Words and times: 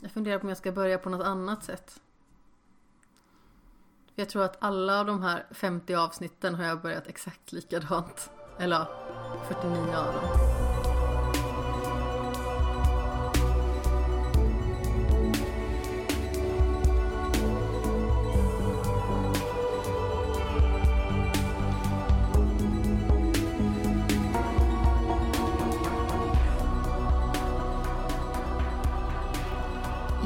Jag 0.00 0.10
funderar 0.10 0.38
på 0.38 0.42
om 0.42 0.48
jag 0.48 0.58
ska 0.58 0.72
börja 0.72 0.98
på 0.98 1.10
något 1.10 1.26
annat 1.26 1.64
sätt. 1.64 2.00
Jag 4.14 4.28
tror 4.28 4.44
att 4.44 4.56
alla 4.60 5.00
av 5.00 5.06
de 5.06 5.22
här 5.22 5.46
50 5.50 5.94
avsnitten 5.94 6.54
har 6.54 6.64
jag 6.64 6.80
börjat 6.80 7.06
exakt 7.06 7.52
likadant. 7.52 8.30
Eller 8.58 8.76
ja, 8.76 8.88
49 9.48 9.96
av 9.96 10.14
dem. 10.14 10.57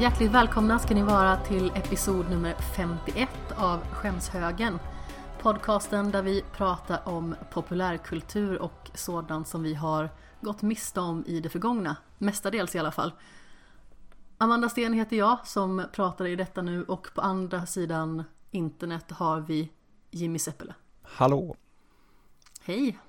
Hjärtligt 0.03 0.31
välkomna 0.31 0.79
ska 0.79 0.95
ni 0.95 1.01
vara 1.03 1.37
till 1.37 1.71
episod 1.75 2.29
nummer 2.29 2.53
51 2.75 3.29
av 3.55 3.79
Skämshögen. 3.79 4.79
Podcasten 5.41 6.11
där 6.11 6.21
vi 6.21 6.43
pratar 6.55 7.07
om 7.09 7.35
populärkultur 7.51 8.61
och 8.61 8.91
sådant 8.93 9.47
som 9.47 9.63
vi 9.63 9.73
har 9.73 10.09
gått 10.41 10.61
miste 10.61 10.99
om 10.99 11.23
i 11.27 11.39
det 11.39 11.49
förgångna. 11.49 11.95
Mestadels 12.17 12.75
i 12.75 12.79
alla 12.79 12.91
fall. 12.91 13.13
Amanda 14.37 14.69
Sten 14.69 14.93
heter 14.93 15.17
jag 15.17 15.47
som 15.47 15.85
pratar 15.93 16.25
i 16.25 16.35
detta 16.35 16.61
nu 16.61 16.83
och 16.83 17.07
på 17.15 17.21
andra 17.21 17.65
sidan 17.65 18.23
internet 18.51 19.11
har 19.11 19.39
vi 19.39 19.71
Jimmy 20.11 20.39
Seppele. 20.39 20.73
Hallå! 21.01 21.55
Hej! 22.61 22.99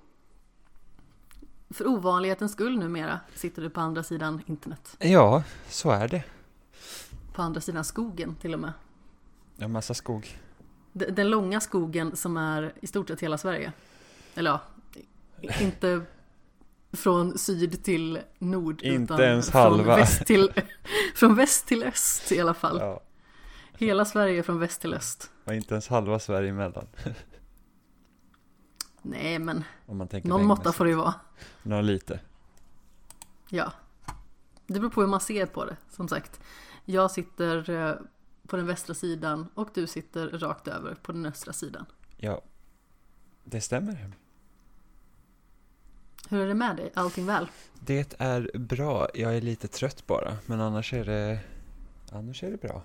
För 1.71 1.87
ovanlighetens 1.87 2.53
skull 2.53 2.79
numera 2.79 3.21
sitter 3.35 3.63
du 3.63 3.71
på 3.71 3.81
andra 3.81 4.03
sidan 4.03 4.43
internet. 4.47 4.97
Ja, 4.99 5.43
så 5.69 5.91
är 5.91 6.09
det. 6.09 6.25
På 7.35 7.43
andra 7.43 7.61
sidan 7.61 7.85
skogen 7.85 8.37
till 8.37 8.55
och 8.55 8.61
med. 8.61 8.73
Ja, 9.57 9.69
massa 9.69 9.95
skog. 9.95 10.39
D- 10.93 11.11
Den 11.11 11.31
långa 11.31 11.61
skogen 11.61 12.17
som 12.17 12.37
är 12.37 12.73
i 12.81 12.87
stort 12.87 13.09
sett 13.09 13.21
hela 13.21 13.39
Sverige. 13.39 13.73
Eller 14.35 14.51
ja, 14.51 14.61
inte 15.61 16.03
från 16.93 17.39
syd 17.39 17.85
till 17.85 18.19
nord. 18.39 18.83
Inte 18.83 19.15
utan 19.15 19.21
ens 19.27 19.51
från 19.51 19.61
halva. 19.63 19.97
Väst 19.97 20.27
till, 20.27 20.53
från 21.15 21.35
väst 21.37 21.67
till 21.67 21.83
öst 21.83 22.33
i 22.33 22.41
alla 22.41 22.55
fall. 22.55 22.79
Ja, 22.81 23.01
Hela 23.79 24.05
Sverige 24.05 24.43
från 24.43 24.59
väst 24.59 24.81
till 24.81 24.95
öst. 24.95 25.31
och 25.45 25.55
inte 25.55 25.75
ens 25.75 25.89
halva 25.89 26.19
Sverige 26.19 26.51
emellan. 26.51 26.87
Nej 29.03 29.39
men, 29.39 29.65
någon 30.23 30.45
måtta 30.47 30.73
får 30.73 30.85
det 30.85 30.91
ju 30.91 30.97
vara. 30.97 31.15
Några 31.63 31.83
lite. 31.83 32.21
Ja. 33.49 33.73
Det 34.67 34.81
beror 34.81 34.91
på 34.91 35.01
hur 35.01 35.09
man 35.09 35.21
ser 35.21 35.47
på 35.47 35.65
det, 35.65 35.77
som 35.91 36.09
sagt. 36.09 36.41
Jag 36.85 37.11
sitter 37.11 37.71
eh, 37.71 37.95
på 38.47 38.57
den 38.57 38.67
västra 38.67 38.95
sidan 38.95 39.49
och 39.55 39.69
du 39.75 39.87
sitter 39.87 40.29
rakt 40.29 40.69
över 40.69 40.95
på 40.95 41.13
den 41.13 41.27
östra 41.27 41.53
sidan. 41.53 41.87
Ja, 42.17 42.43
det 43.45 43.61
stämmer. 43.61 44.11
Hur 46.29 46.41
är 46.41 46.49
det 46.49 46.55
med 46.55 46.77
dig? 46.77 46.93
Allting 46.95 47.27
väl? 47.27 47.47
Det 47.81 48.21
är 48.21 48.59
bra. 48.59 49.09
Jag 49.15 49.37
är 49.37 49.41
lite 49.41 49.69
trött 49.69 50.07
bara, 50.07 50.37
men 50.47 50.61
annars 50.61 50.93
är 50.93 51.05
det, 51.05 51.39
annars 52.13 52.43
är 52.43 52.51
det 52.51 52.61
bra. 52.61 52.83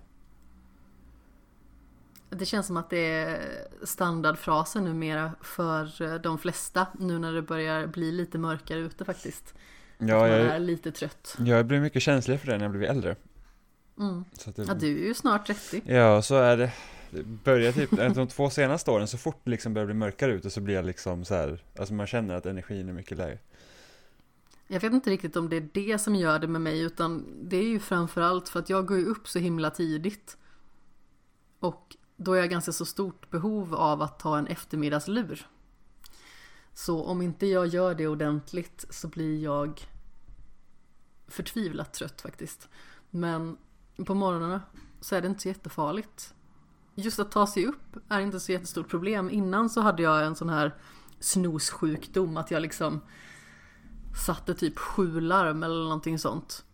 Det 2.30 2.46
känns 2.46 2.68
som 2.68 2.78
att 2.78 2.90
det 2.90 3.12
är 3.12 3.68
standardfrasen 3.84 4.84
numera 4.84 5.32
för 5.42 6.02
eh, 6.02 6.14
de 6.14 6.38
flesta 6.38 6.88
nu 7.00 7.20
när 7.20 7.34
det 7.34 7.42
börjar 7.42 7.88
bli 7.88 8.12
lite 8.12 8.38
mörkare 8.38 8.80
ute 8.80 9.06
faktiskt. 9.06 9.54
Ja, 9.98 10.28
jag, 10.28 10.40
är 10.40 10.60
lite 10.60 10.92
trött. 10.92 11.36
jag 11.40 11.66
blir 11.66 11.80
mycket 11.80 12.02
känslig 12.02 12.40
för 12.40 12.48
det 12.48 12.58
när 12.58 12.66
jag 12.66 12.72
blir 12.72 12.88
äldre. 12.88 13.16
Mm. 14.00 14.26
Så 14.34 14.52
det, 14.52 14.64
Ja, 14.64 14.74
du 14.74 15.04
är 15.04 15.08
ju 15.08 15.14
snart 15.14 15.48
30. 15.48 15.82
Ja, 15.86 16.22
så 16.22 16.36
är 16.36 16.58
det. 16.58 16.72
Det 17.12 17.24
börjar 17.24 17.72
typ, 17.72 18.16
de 18.16 18.28
två 18.28 18.50
senaste 18.50 18.92
åren, 18.92 19.08
så 19.08 19.18
fort 19.18 19.42
det 19.44 19.52
liksom 19.52 19.74
börjar 19.74 19.86
bli 19.86 19.96
mörkare 19.96 20.34
ute 20.34 20.50
så 20.50 20.62
blir 20.62 20.76
jag 20.76 20.86
liksom 20.86 21.26
så 21.26 21.36
här, 21.36 21.64
alltså 21.80 21.94
man 21.94 22.08
känner 22.08 22.36
att 22.36 22.46
energin 22.46 22.90
är 22.90 22.94
mycket 22.94 23.18
lägre. 23.18 23.40
Jag 24.68 24.80
vet 24.80 24.94
inte 24.94 25.10
riktigt 25.10 25.36
om 25.36 25.50
det 25.50 25.56
är 25.56 25.70
det 25.74 26.00
som 26.00 26.16
gör 26.16 26.40
det 26.40 26.48
med 26.48 26.62
mig 26.62 26.80
utan 26.80 27.26
det 27.50 27.58
är 27.58 27.68
ju 27.68 27.80
framförallt 27.80 28.50
för 28.50 28.60
att 28.60 28.70
jag 28.70 28.86
går 28.86 28.98
ju 28.98 29.06
upp 29.06 29.28
så 29.28 29.40
himla 29.40 29.70
tidigt. 29.70 30.38
Och 31.60 31.96
då 32.18 32.34
är 32.34 32.40
jag 32.40 32.50
ganska 32.50 32.72
så 32.72 32.86
stort 32.86 33.30
behov 33.30 33.76
av 33.76 34.02
att 34.02 34.20
ta 34.20 34.38
en 34.38 34.48
eftermiddagslur. 34.48 35.48
Så 36.74 37.04
om 37.04 37.22
inte 37.22 37.48
jag 37.48 37.68
gör 37.68 37.96
det 37.96 38.08
ordentligt 38.08 38.86
så 38.90 39.08
blir 39.08 39.44
jag 39.44 39.82
förtvivlat 41.28 41.94
trött 41.94 42.22
faktiskt. 42.22 42.70
Men 43.10 43.58
på 44.06 44.14
morgnarna 44.14 44.62
så 45.02 45.16
är 45.16 45.22
det 45.22 45.28
inte 45.28 45.42
så 45.42 45.48
jättefarligt. 45.48 46.34
Just 46.96 47.20
att 47.20 47.32
ta 47.32 47.48
sig 47.48 47.66
upp 47.66 47.98
är 48.10 48.20
inte 48.20 48.40
så 48.40 48.52
jättestort 48.52 48.90
problem. 48.90 49.30
Innan 49.30 49.70
så 49.70 49.82
hade 49.82 50.04
jag 50.04 50.26
en 50.26 50.36
sån 50.36 50.50
här 50.50 50.76
snossjukdom 51.20 52.38
att 52.38 52.52
jag 52.52 52.62
liksom 52.62 53.02
satte 54.26 54.54
typ 54.54 54.80
sju 54.80 55.22
larm 55.22 55.64
eller 55.64 55.84
någonting 55.84 56.20
sånt. 56.20 56.66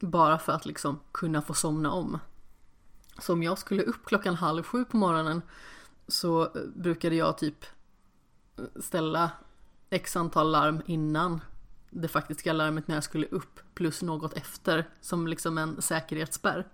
Bara 0.00 0.38
för 0.38 0.52
att 0.52 0.66
liksom 0.66 1.00
kunna 1.12 1.42
få 1.42 1.54
somna 1.54 1.90
om. 1.90 2.18
Så 3.18 3.32
om 3.32 3.42
jag 3.42 3.58
skulle 3.58 3.82
upp 3.82 4.04
klockan 4.04 4.34
halv 4.34 4.62
sju 4.62 4.84
på 4.84 4.96
morgonen 4.96 5.42
så 6.08 6.42
eh, 6.42 6.62
brukade 6.74 7.16
jag 7.16 7.38
typ 7.38 7.64
eh, 8.58 8.64
ställa 8.80 9.30
x 9.90 10.16
antal 10.16 10.50
larm 10.50 10.82
innan 10.86 11.40
det 12.00 12.08
faktiska 12.08 12.52
larmet 12.52 12.88
när 12.88 12.96
jag 12.96 13.04
skulle 13.04 13.26
upp 13.26 13.60
plus 13.74 14.02
något 14.02 14.32
efter 14.32 14.88
som 15.00 15.26
liksom 15.26 15.58
en 15.58 15.82
säkerhetsspärr. 15.82 16.66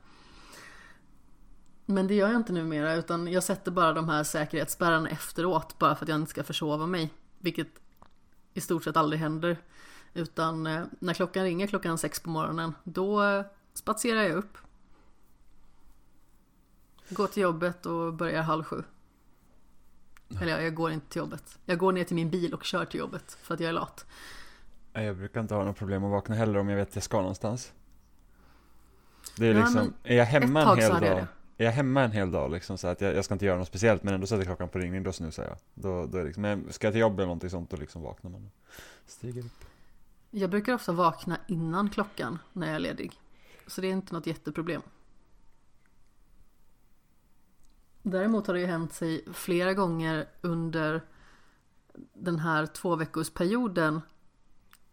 Men 1.87 2.07
det 2.07 2.15
gör 2.15 2.29
jag 2.29 2.37
inte 2.37 2.53
numera 2.53 2.95
utan 2.95 3.29
jag 3.29 3.43
sätter 3.43 3.71
bara 3.71 3.93
de 3.93 4.09
här 4.09 4.25
säkerhetsspärrarna 4.25 5.09
efteråt 5.09 5.79
bara 5.79 5.95
för 5.95 6.05
att 6.05 6.09
jag 6.09 6.21
inte 6.21 6.31
ska 6.31 6.43
försova 6.43 6.87
mig. 6.87 7.11
Vilket 7.39 7.69
i 8.55 8.61
stort 8.61 8.85
sett 8.85 8.97
aldrig 8.97 9.21
händer. 9.21 9.57
Utan 10.15 10.67
eh, 10.67 10.85
när 10.99 11.15
klockan 11.15 11.45
ringer 11.45 11.67
klockan 11.67 11.99
sex 11.99 12.21
på 12.21 12.31
morgonen 12.31 12.75
då 12.85 13.23
eh, 13.23 13.45
spatserar 13.75 14.23
jag 14.23 14.33
upp. 14.33 14.59
Går 17.09 17.27
till 17.27 17.43
jobbet 17.43 17.87
och 17.87 18.15
börjar 18.15 18.43
halv 18.43 18.65
sju. 18.65 18.83
Eller 20.41 20.61
jag 20.61 20.75
går 20.75 20.91
inte 20.91 21.09
till 21.09 21.19
jobbet. 21.19 21.59
Jag 21.65 21.79
går 21.79 21.93
ner 21.93 22.05
till 22.05 22.17
min 22.17 22.31
bil 22.31 22.55
och 22.55 22.65
kör 22.65 22.85
till 22.85 23.01
jobbet 23.01 23.39
för 23.43 23.55
att 23.55 23.61
jag 23.61 23.69
är 23.69 23.73
lat. 23.73 24.07
Jag 24.93 25.17
brukar 25.17 25.41
inte 25.41 25.55
ha 25.55 25.61
några 25.61 25.75
problem 25.75 26.05
att 26.05 26.11
vakna 26.11 26.35
heller 26.35 26.59
om 26.59 26.69
jag 26.69 26.77
vet 26.77 26.89
att 26.89 26.95
jag 26.95 27.05
ska 27.05 27.17
någonstans. 27.17 27.73
Det 29.37 29.47
är 29.47 29.55
Ja, 29.55 29.61
liksom, 29.61 29.95
är 30.05 30.17
jag 30.17 30.25
hemma 30.25 30.63
en 30.63 30.79
hel 30.79 30.91
dag, 30.91 31.27
är 31.59 31.65
jag 31.65 31.73
hemma 31.73 32.03
en 32.03 32.13
hel 32.13 32.31
dag 32.31 32.51
liksom 32.51 32.79
så 32.79 32.89
att 32.89 33.01
jag, 33.01 33.15
jag 33.15 33.25
ska 33.25 33.35
inte 33.35 33.47
göra 33.47 33.59
något 33.59 33.69
speciellt 33.69 34.03
men 34.03 34.15
ändå 34.15 34.27
sätter 34.27 34.45
klockan 34.45 34.69
på 34.69 34.79
ringning, 34.79 35.03
då 35.03 35.13
snusar 35.13 35.45
jag. 35.45 35.57
Då, 35.75 36.07
då 36.07 36.19
är 36.19 36.25
liksom, 36.25 36.43
men 36.43 36.73
ska 36.73 36.87
jag 36.87 36.95
till 36.95 37.01
jobbet 37.01 37.19
eller 37.19 37.27
någonting 37.27 37.51
sånt 37.51 37.71
då 37.71 37.77
liksom 37.77 38.03
vaknar 38.03 38.31
man. 38.31 38.51
Stiger 39.07 39.45
upp. 39.45 39.65
Jag 40.31 40.51
brukar 40.51 40.75
ofta 40.75 40.93
vakna 40.93 41.39
innan 41.47 41.91
klockan 41.91 42.39
när 42.53 42.67
jag 42.67 42.77
är 42.77 42.81
ledig. 42.81 43.13
Så 43.67 43.81
det 43.81 43.87
är 43.87 43.93
inte 43.93 44.15
något 44.15 44.27
jätteproblem. 44.27 44.83
Däremot 48.03 48.47
har 48.47 48.55
det 48.55 48.61
ju 48.61 48.67
hänt 48.67 48.93
sig 48.93 49.25
flera 49.33 49.75
gånger 49.75 50.29
under 50.41 51.03
den 52.15 52.39
här 52.39 52.67
två 52.67 53.01
perioden 53.35 54.01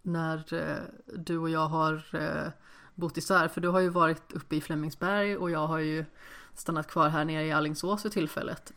när 0.02 0.54
eh, 0.54 0.84
du 1.16 1.38
och 1.38 1.50
jag 1.50 1.68
har 1.68 2.06
eh, 2.16 2.52
bott 2.96 3.18
isär. 3.18 3.48
För 3.48 3.62
du 3.62 3.68
har 3.68 3.80
ju 3.80 3.90
varit 3.90 4.32
uppe 4.34 4.56
i 4.56 4.62
Flemingsberg 4.62 5.38
och 5.38 5.52
jag 5.52 5.68
har 5.68 5.80
ju 5.80 6.06
stannat 6.54 6.88
kvar 6.88 7.10
här 7.10 7.26
nere 7.26 7.46
i 7.46 7.52
Allingsås 7.52 8.02
för 8.02 8.10
tillfället. 8.10 8.74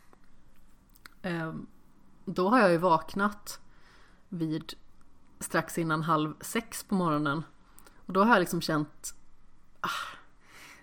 Eh, 1.21 1.53
då 2.25 2.49
har 2.49 2.59
jag 2.59 2.71
ju 2.71 2.77
vaknat 2.77 3.59
vid 4.29 4.73
strax 5.39 5.77
innan 5.77 6.01
halv 6.01 6.33
sex 6.41 6.83
på 6.83 6.95
morgonen. 6.95 7.43
Och 8.05 8.13
då 8.13 8.23
har 8.23 8.33
jag 8.33 8.39
liksom 8.39 8.61
känt 8.61 9.15
ah, 9.79 10.17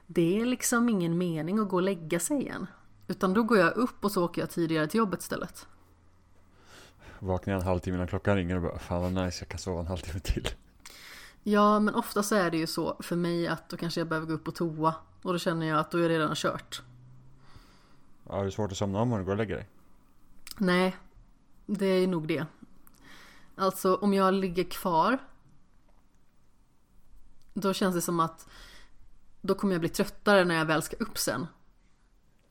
det 0.06 0.40
är 0.40 0.46
liksom 0.46 0.88
ingen 0.88 1.18
mening 1.18 1.58
att 1.58 1.68
gå 1.68 1.76
och 1.76 1.82
lägga 1.82 2.20
sig 2.20 2.40
igen. 2.40 2.66
Utan 3.08 3.34
då 3.34 3.42
går 3.42 3.58
jag 3.58 3.76
upp 3.76 4.04
och 4.04 4.12
så 4.12 4.24
åker 4.24 4.42
jag 4.42 4.50
tidigare 4.50 4.86
till 4.86 4.98
jobbet 4.98 5.20
istället. 5.20 5.68
Vaknar 7.22 7.54
jag 7.54 7.60
en 7.60 7.66
halvtimme 7.66 7.96
innan 7.96 8.08
klockan 8.08 8.36
ringer 8.36 8.56
och 8.56 8.62
bara, 8.62 8.78
fan 8.78 9.02
vad 9.02 9.24
nice, 9.24 9.42
jag 9.42 9.48
kan 9.48 9.58
sova 9.58 9.80
en 9.80 9.86
halvtimme 9.86 10.20
till. 10.20 10.48
Ja, 11.42 11.80
men 11.80 11.94
ofta 11.94 12.22
så 12.22 12.34
är 12.34 12.50
det 12.50 12.56
ju 12.56 12.66
så 12.66 12.96
för 13.00 13.16
mig 13.16 13.48
att 13.48 13.68
då 13.68 13.76
kanske 13.76 14.00
jag 14.00 14.08
behöver 14.08 14.26
gå 14.26 14.32
upp 14.32 14.44
på 14.44 14.50
toa. 14.50 14.94
Och 15.22 15.32
då 15.32 15.38
känner 15.38 15.66
jag 15.66 15.78
att 15.78 15.90
då 15.90 15.98
är 15.98 16.08
det 16.08 16.18
redan 16.18 16.34
kört. 16.34 16.82
Har 18.26 18.44
du 18.44 18.50
svårt 18.50 18.72
att 18.72 18.78
somna 18.78 19.00
om 19.00 19.10
du 19.10 19.24
går 19.24 19.32
och 19.32 19.38
lägger 19.38 19.54
dig? 19.54 19.68
Nej, 20.58 20.96
det 21.66 21.86
är 21.86 22.06
nog 22.06 22.28
det. 22.28 22.46
Alltså 23.56 23.94
om 23.94 24.14
jag 24.14 24.34
ligger 24.34 24.64
kvar. 24.64 25.18
Då 27.54 27.72
känns 27.72 27.94
det 27.94 28.00
som 28.00 28.20
att 28.20 28.48
då 29.40 29.54
kommer 29.54 29.74
jag 29.74 29.80
bli 29.80 29.88
tröttare 29.88 30.44
när 30.44 30.54
jag 30.54 30.64
väl 30.64 30.82
ska 30.82 30.96
upp 30.96 31.18
sen. 31.18 31.46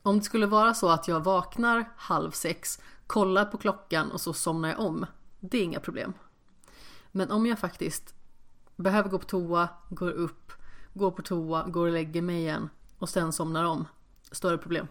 Om 0.01 0.19
det 0.19 0.25
skulle 0.25 0.45
vara 0.45 0.73
så 0.73 0.89
att 0.89 1.07
jag 1.07 1.19
vaknar 1.19 1.89
halv 1.97 2.31
sex, 2.31 2.79
kollar 3.09 3.45
på 3.45 3.57
klockan 3.57 4.11
och 4.11 4.21
så 4.21 4.33
somnar 4.33 4.69
jag 4.69 4.79
om. 4.79 5.05
Det 5.39 5.57
är 5.57 5.63
inga 5.63 5.79
problem. 5.79 6.13
Men 7.11 7.31
om 7.31 7.45
jag 7.45 7.59
faktiskt 7.59 8.13
behöver 8.75 9.09
gå 9.09 9.19
på 9.19 9.25
toa, 9.25 9.69
går 9.89 10.11
upp 10.11 10.51
går 10.93 11.11
på 11.11 11.21
toa, 11.21 11.67
går 11.67 11.85
och 11.87 11.93
lägger 11.93 12.21
mig 12.21 12.35
igen 12.35 12.69
och 12.97 13.09
sen 13.09 13.33
somnar 13.33 13.63
om. 13.63 13.87
Större 14.31 14.57
problem. 14.57 14.87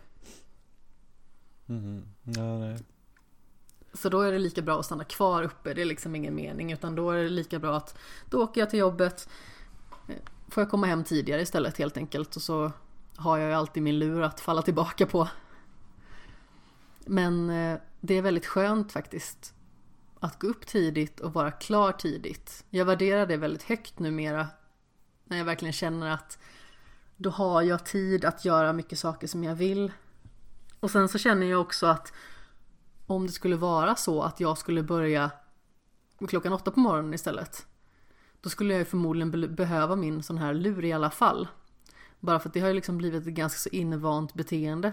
Mhm. 1.67 2.03
Ja, 2.23 2.59
nej. 2.59 2.85
Så 3.93 4.09
då 4.09 4.21
är 4.21 4.33
det 4.33 4.39
lika 4.39 4.63
bra 4.63 4.79
att 4.79 4.87
stanna 4.87 5.05
kvar 5.05 5.43
uppe, 5.43 5.75
det 5.75 5.83
är 5.83 5.87
liksom 5.87 6.15
ingen 6.15 6.35
mening 6.35 6.73
utan 6.73 6.95
då 6.95 7.11
är 7.11 7.23
det 7.23 7.29
lika 7.29 7.59
bra 7.59 7.77
att 7.77 7.99
då 8.31 8.43
åker 8.43 8.61
jag 8.61 8.71
till 8.71 8.79
jobbet 8.79 9.29
eh, 10.09 10.15
Får 10.49 10.61
jag 10.63 10.71
komma 10.71 10.87
hem 10.87 11.05
tidigare 11.05 11.43
istället 11.43 11.79
helt 11.79 11.97
enkelt 11.97 12.37
och 12.37 12.43
så 12.43 12.73
har 13.17 13.39
jag 13.39 13.49
ju 13.49 13.55
alltid 13.55 13.83
min 13.83 13.99
lur 13.99 14.23
att 14.23 14.41
falla 14.41 14.63
tillbaka 14.63 15.07
på. 15.07 15.29
Men 17.07 17.51
eh, 17.51 17.79
det 18.01 18.15
är 18.15 18.23
väldigt 18.23 18.47
skönt 18.47 18.93
faktiskt 18.93 19.55
att 20.21 20.39
gå 20.39 20.47
upp 20.47 20.67
tidigt 20.67 21.21
och 21.21 21.33
vara 21.33 21.51
klar 21.51 21.93
tidigt. 21.93 22.65
Jag 22.71 22.85
värderar 22.85 23.27
det 23.27 23.37
väldigt 23.37 23.63
högt 23.63 23.99
numera 23.99 24.47
när 25.25 25.39
jag 25.39 25.45
verkligen 25.45 25.73
känner 25.73 26.11
att 26.11 26.39
då 27.17 27.31
har 27.31 27.63
jag 27.63 27.87
tid 27.87 28.25
att 28.25 28.45
göra 28.45 28.73
mycket 28.73 28.99
saker 28.99 29.27
som 29.27 29.45
jag 29.45 29.55
vill. 29.55 29.93
Och 30.81 30.91
sen 30.91 31.09
så 31.09 31.19
känner 31.19 31.47
jag 31.47 31.61
också 31.61 31.87
att 31.87 32.13
om 33.07 33.27
det 33.27 33.33
skulle 33.33 33.57
vara 33.57 33.97
så 33.97 34.23
att 34.23 34.41
jag 34.41 34.59
skulle 34.59 34.83
börja 34.83 35.31
klockan 36.29 36.53
åtta 36.53 36.71
på 36.71 36.81
morgonen 36.81 37.15
istället. 37.15 37.67
Då 38.41 38.49
skulle 38.49 38.73
jag 38.73 38.79
ju 38.79 38.85
förmodligen 38.85 39.55
behöva 39.55 39.97
min 39.97 40.23
sån 40.23 40.39
här 40.39 40.55
lur 40.55 40.85
i 40.85 40.93
alla 40.93 41.11
fall. 41.11 41.49
Bara 42.21 42.39
för 42.39 42.49
att 42.49 42.55
det 42.55 42.61
har 42.61 42.69
ju 42.69 42.75
liksom 42.75 42.99
blivit 42.99 43.27
ett 43.27 43.35
ganska 43.35 43.59
så 43.59 43.69
invant 43.69 44.35
beteende. 44.35 44.93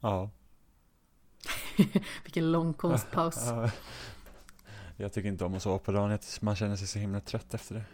Ja. 0.00 0.30
Vilken 2.24 2.52
lång 2.52 2.74
konstpaus. 2.74 3.46
Ja. 3.46 3.70
Jag 4.96 5.12
tycker 5.12 5.28
inte 5.28 5.44
om 5.44 5.54
att 5.54 5.62
sova 5.62 5.78
på 5.78 5.92
dagen, 5.92 6.18
man 6.40 6.56
känner 6.56 6.76
sig 6.76 6.86
så 6.86 6.98
himla 6.98 7.20
trött 7.20 7.54
efter 7.54 7.74
det. 7.74 7.84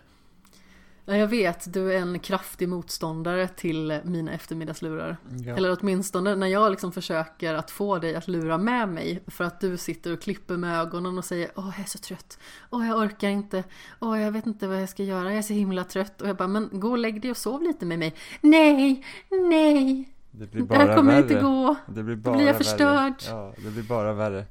Ja, 1.05 1.17
jag 1.17 1.27
vet, 1.27 1.73
du 1.73 1.93
är 1.93 1.99
en 1.99 2.19
kraftig 2.19 2.69
motståndare 2.69 3.49
till 3.49 4.01
mina 4.05 4.33
eftermiddagslurar. 4.33 5.17
Ja. 5.47 5.57
Eller 5.57 5.79
åtminstone 5.81 6.37
när 6.37 6.47
jag 6.47 6.71
liksom 6.71 6.93
försöker 6.93 7.55
att 7.55 7.71
få 7.71 7.99
dig 7.99 8.15
att 8.15 8.29
lura 8.29 8.59
med 8.59 8.89
mig 8.89 9.23
för 9.27 9.45
att 9.45 9.61
du 9.61 9.77
sitter 9.77 10.13
och 10.13 10.23
klipper 10.23 10.57
med 10.57 10.81
ögonen 10.81 11.19
och 11.19 11.25
säger 11.25 11.51
Åh, 11.57 11.73
jag 11.77 11.85
är 11.85 11.89
så 11.89 11.99
trött. 11.99 12.39
Åh, 12.71 12.89
jag 12.89 12.99
orkar 12.99 13.29
inte. 13.29 13.65
Åh, 14.01 14.21
jag 14.21 14.33
vet 14.33 14.47
inte 14.47 14.69
vad 14.69 14.83
jag 14.83 14.89
ska 14.89 15.03
göra. 15.03 15.29
Jag 15.29 15.39
är 15.39 15.43
så 15.43 15.53
himla 15.53 15.85
trött. 15.85 16.23
Och 16.23 16.29
jag 16.29 16.37
bara, 16.37 16.49
men 16.49 16.69
gå 16.73 16.91
och 16.91 16.99
lägg 16.99 17.23
dig 17.23 17.31
och 17.31 17.37
sov 17.37 17.63
lite 17.63 17.87
med 17.87 17.99
mig. 17.99 18.15
Nej, 18.41 19.05
nej. 19.31 20.12
Det 20.35 20.47
blir 20.47 20.61
Det 20.63 20.67
bara 20.67 20.79
här 20.79 20.97
kommer 20.97 21.13
värre. 21.13 21.23
inte 21.23 21.41
gå. 21.43 21.77
Det 21.87 22.03
blir 22.03 22.17
Då 22.17 22.23
bara 22.23 22.37
blir 22.37 22.47
jag 22.47 22.53
värre. 22.53 22.65
förstörd. 22.65 23.15
Ja, 23.29 23.55
det 23.59 23.71
blir 23.71 23.83
bara 23.83 24.13
värre. 24.13 24.47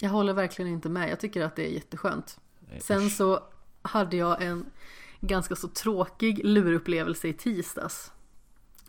Jag 0.00 0.10
håller 0.10 0.32
verkligen 0.32 0.70
inte 0.72 0.88
med. 0.88 1.10
Jag 1.10 1.20
tycker 1.20 1.44
att 1.44 1.56
det 1.56 1.66
är 1.70 1.74
jätteskönt. 1.74 2.40
Nej, 2.60 2.80
Sen 2.80 3.02
usch. 3.02 3.12
så 3.16 3.42
hade 3.82 4.16
jag 4.16 4.42
en 4.42 4.66
ganska 5.20 5.56
så 5.56 5.68
tråkig 5.68 6.40
lurupplevelse 6.44 7.28
i 7.28 7.32
tisdags. 7.32 8.12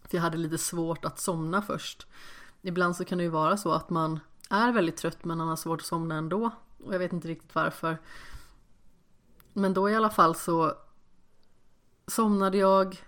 För 0.03 0.17
jag 0.17 0.21
hade 0.21 0.37
lite 0.37 0.57
svårt 0.57 1.05
att 1.05 1.19
somna 1.19 1.61
först. 1.61 2.07
Ibland 2.61 2.95
så 2.95 3.05
kan 3.05 3.17
det 3.17 3.23
ju 3.23 3.29
vara 3.29 3.57
så 3.57 3.71
att 3.71 3.89
man 3.89 4.19
är 4.49 4.71
väldigt 4.71 4.97
trött 4.97 5.25
men 5.25 5.37
man 5.37 5.47
har 5.47 5.55
svårt 5.55 5.79
att 5.81 5.85
somna 5.87 6.15
ändå. 6.15 6.51
Och 6.83 6.93
jag 6.93 6.99
vet 6.99 7.13
inte 7.13 7.27
riktigt 7.27 7.55
varför. 7.55 7.97
Men 9.53 9.73
då 9.73 9.89
i 9.89 9.95
alla 9.95 10.09
fall 10.09 10.35
så 10.35 10.73
somnade 12.07 12.57
jag 12.57 13.03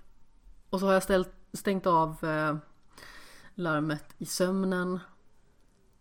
och 0.69 0.79
så 0.79 0.85
har 0.85 0.93
jag 0.93 1.03
ställt, 1.03 1.29
stängt 1.55 1.87
av 1.87 2.23
eh, 2.23 2.55
larmet 3.55 4.05
i 4.17 4.25
sömnen. 4.25 4.99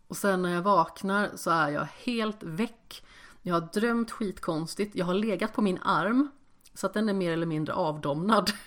Och 0.09 0.17
sen 0.17 0.43
när 0.43 0.55
jag 0.55 0.63
vaknar 0.63 1.31
så 1.35 1.51
är 1.51 1.69
jag 1.71 1.87
helt 2.05 2.43
väck. 2.43 3.05
Jag 3.43 3.55
har 3.55 3.69
drömt 3.73 4.11
skitkonstigt. 4.11 4.97
Jag 4.97 5.07
har 5.07 5.15
legat 5.15 5.53
på 5.53 5.63
min 5.63 5.79
arm 5.79 6.29
så 6.75 6.87
att 6.87 6.95
den 6.95 7.09
är 7.09 7.13
mer 7.13 7.33
eller 7.33 7.47
mindre 7.47 7.75
avdomnad. 7.75 8.51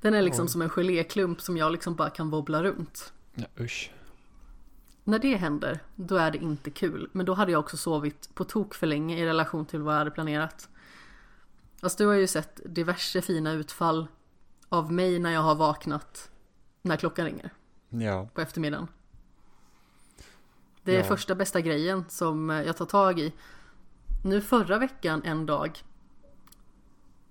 Den 0.00 0.14
är 0.14 0.22
liksom 0.22 0.44
Oj. 0.44 0.50
som 0.50 0.62
en 0.62 0.70
geléklump 0.70 1.40
som 1.40 1.56
jag 1.56 1.72
liksom 1.72 1.94
bara 1.94 2.10
kan 2.10 2.30
wobbla 2.30 2.62
runt. 2.62 3.12
Ja, 3.34 3.46
usch. 3.60 3.92
När 5.04 5.18
det 5.18 5.36
händer, 5.36 5.78
då 5.94 6.16
är 6.16 6.30
det 6.30 6.38
inte 6.38 6.70
kul. 6.70 7.08
Men 7.12 7.26
då 7.26 7.34
hade 7.34 7.52
jag 7.52 7.58
också 7.58 7.76
sovit 7.76 8.34
på 8.34 8.44
tok 8.44 8.74
för 8.74 8.86
länge 8.86 9.18
i 9.18 9.26
relation 9.26 9.66
till 9.66 9.82
vad 9.82 9.94
jag 9.94 9.98
hade 9.98 10.10
planerat. 10.10 10.68
Fast 11.80 11.98
du 11.98 12.06
har 12.06 12.14
ju 12.14 12.26
sett 12.26 12.60
diverse 12.64 13.22
fina 13.22 13.52
utfall 13.52 14.06
av 14.68 14.92
mig 14.92 15.18
när 15.18 15.30
jag 15.30 15.40
har 15.40 15.54
vaknat 15.54 16.30
när 16.82 16.96
klockan 16.96 17.24
ringer 17.24 17.50
Ja, 17.88 18.28
på 18.34 18.40
eftermiddagen. 18.40 18.88
Det 20.82 20.94
är 20.94 20.98
Ja. 20.98 21.04
första 21.04 21.34
bästa 21.34 21.60
grejen 21.60 22.04
som 22.08 22.48
jag 22.48 22.76
tar 22.76 22.86
tag 22.86 23.18
i. 23.20 23.32
Nu 24.24 24.40
förra 24.40 24.78
veckan 24.78 25.22
en 25.24 25.46
dag 25.46 25.78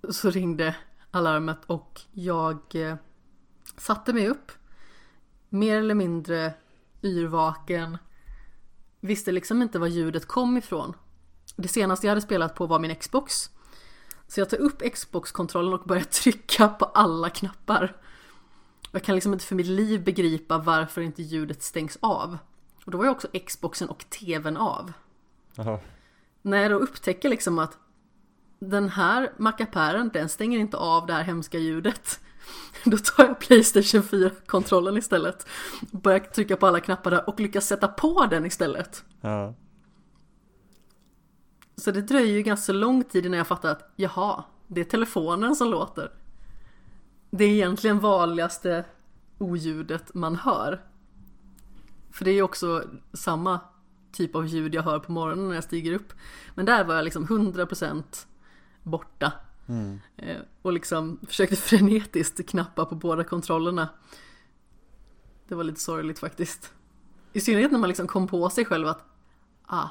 så 0.09 0.29
ringde 0.29 0.75
alarmet 1.11 1.65
och 1.65 2.01
jag 2.11 2.59
eh, 2.75 2.95
satte 3.77 4.13
mig 4.13 4.27
upp. 4.27 4.51
Mer 5.49 5.77
eller 5.77 5.95
mindre 5.95 6.53
yrvaken. 7.03 7.97
Visste 8.99 9.31
liksom 9.31 9.61
inte 9.61 9.79
var 9.79 9.87
ljudet 9.87 10.25
kom 10.27 10.57
ifrån. 10.57 10.93
Det 11.55 11.67
senaste 11.67 12.07
jag 12.07 12.11
hade 12.11 12.21
spelat 12.21 12.55
på 12.55 12.65
var 12.65 12.79
min 12.79 12.95
Xbox. 12.95 13.49
Så 14.27 14.39
jag 14.39 14.49
tar 14.49 14.57
upp 14.57 14.93
Xbox-kontrollen 14.93 15.73
och 15.73 15.87
börjar 15.87 16.03
trycka 16.23 16.67
på 16.67 16.85
alla 16.85 17.29
knappar. 17.29 17.95
Jag 18.91 19.03
kan 19.03 19.15
liksom 19.15 19.33
inte 19.33 19.45
för 19.45 19.55
mitt 19.55 19.67
liv 19.67 20.03
begripa 20.03 20.57
varför 20.57 21.01
inte 21.01 21.23
ljudet 21.23 21.63
stängs 21.63 21.97
av. 22.01 22.37
Och 22.85 22.91
då 22.91 22.97
var 22.97 23.05
ju 23.05 23.11
också 23.11 23.27
Xboxen 23.45 23.89
och 23.89 24.05
TVn 24.09 24.57
av. 24.57 24.93
Jaha. 25.55 25.79
När 26.41 26.57
jag 26.57 26.71
då 26.71 26.77
upptäcker 26.77 27.29
liksom 27.29 27.59
att 27.59 27.77
den 28.59 28.89
här 28.89 29.31
mackapären, 29.37 30.09
den 30.13 30.29
stänger 30.29 30.59
inte 30.59 30.77
av 30.77 31.05
det 31.05 31.13
här 31.13 31.23
hemska 31.23 31.57
ljudet. 31.57 32.19
Då 32.83 32.97
tar 32.97 33.23
jag 33.23 33.39
Playstation 33.39 34.01
4-kontrollen 34.01 34.97
istället. 34.97 35.47
Börjar 35.91 36.19
trycka 36.19 36.57
på 36.57 36.67
alla 36.67 36.79
knappar 36.79 37.11
där 37.11 37.29
och 37.29 37.39
lyckas 37.39 37.67
sätta 37.67 37.87
på 37.87 38.25
den 38.25 38.45
istället. 38.45 39.03
Ja. 39.21 39.53
Så 41.77 41.91
det 41.91 42.01
dröjer 42.01 42.33
ju 42.33 42.41
ganska 42.41 42.73
lång 42.73 43.03
tid 43.03 43.25
innan 43.25 43.37
jag 43.37 43.47
fattar 43.47 43.71
att 43.71 43.91
jaha, 43.95 44.43
det 44.67 44.81
är 44.81 44.85
telefonen 44.85 45.55
som 45.55 45.69
låter. 45.69 46.11
Det 47.31 47.43
är 47.45 47.49
egentligen 47.49 47.99
vanligaste 47.99 48.85
oljudet 49.37 50.13
man 50.13 50.35
hör. 50.35 50.81
För 52.11 52.25
det 52.25 52.31
är 52.31 52.35
ju 52.35 52.41
också 52.41 52.83
samma 53.13 53.59
typ 54.11 54.35
av 54.35 54.47
ljud 54.47 54.75
jag 54.75 54.83
hör 54.83 54.99
på 54.99 55.11
morgonen 55.11 55.47
när 55.47 55.55
jag 55.55 55.63
stiger 55.63 55.93
upp. 55.93 56.13
Men 56.55 56.65
där 56.65 56.83
var 56.83 56.95
jag 56.95 57.03
liksom 57.03 57.27
100% 57.27 58.03
borta. 58.83 59.31
Mm. 59.67 59.99
Eh, 60.17 60.37
Och 60.61 60.73
liksom 60.73 61.19
försökte 61.27 61.55
frenetiskt 61.69 62.49
knappa 62.49 62.85
på 62.85 62.95
båda 62.95 63.23
kontrollerna. 63.23 63.89
Det 65.47 65.55
var 65.55 65.63
lite 65.63 65.79
sorgligt 65.79 66.19
faktiskt. 66.19 66.73
I 67.33 67.41
synnerhet 67.41 67.71
när 67.71 67.79
man 67.79 67.89
liksom 67.89 68.07
kom 68.07 68.27
på 68.27 68.49
sig 68.49 68.65
själv 68.65 68.87
att 68.87 69.05
ah, 69.65 69.89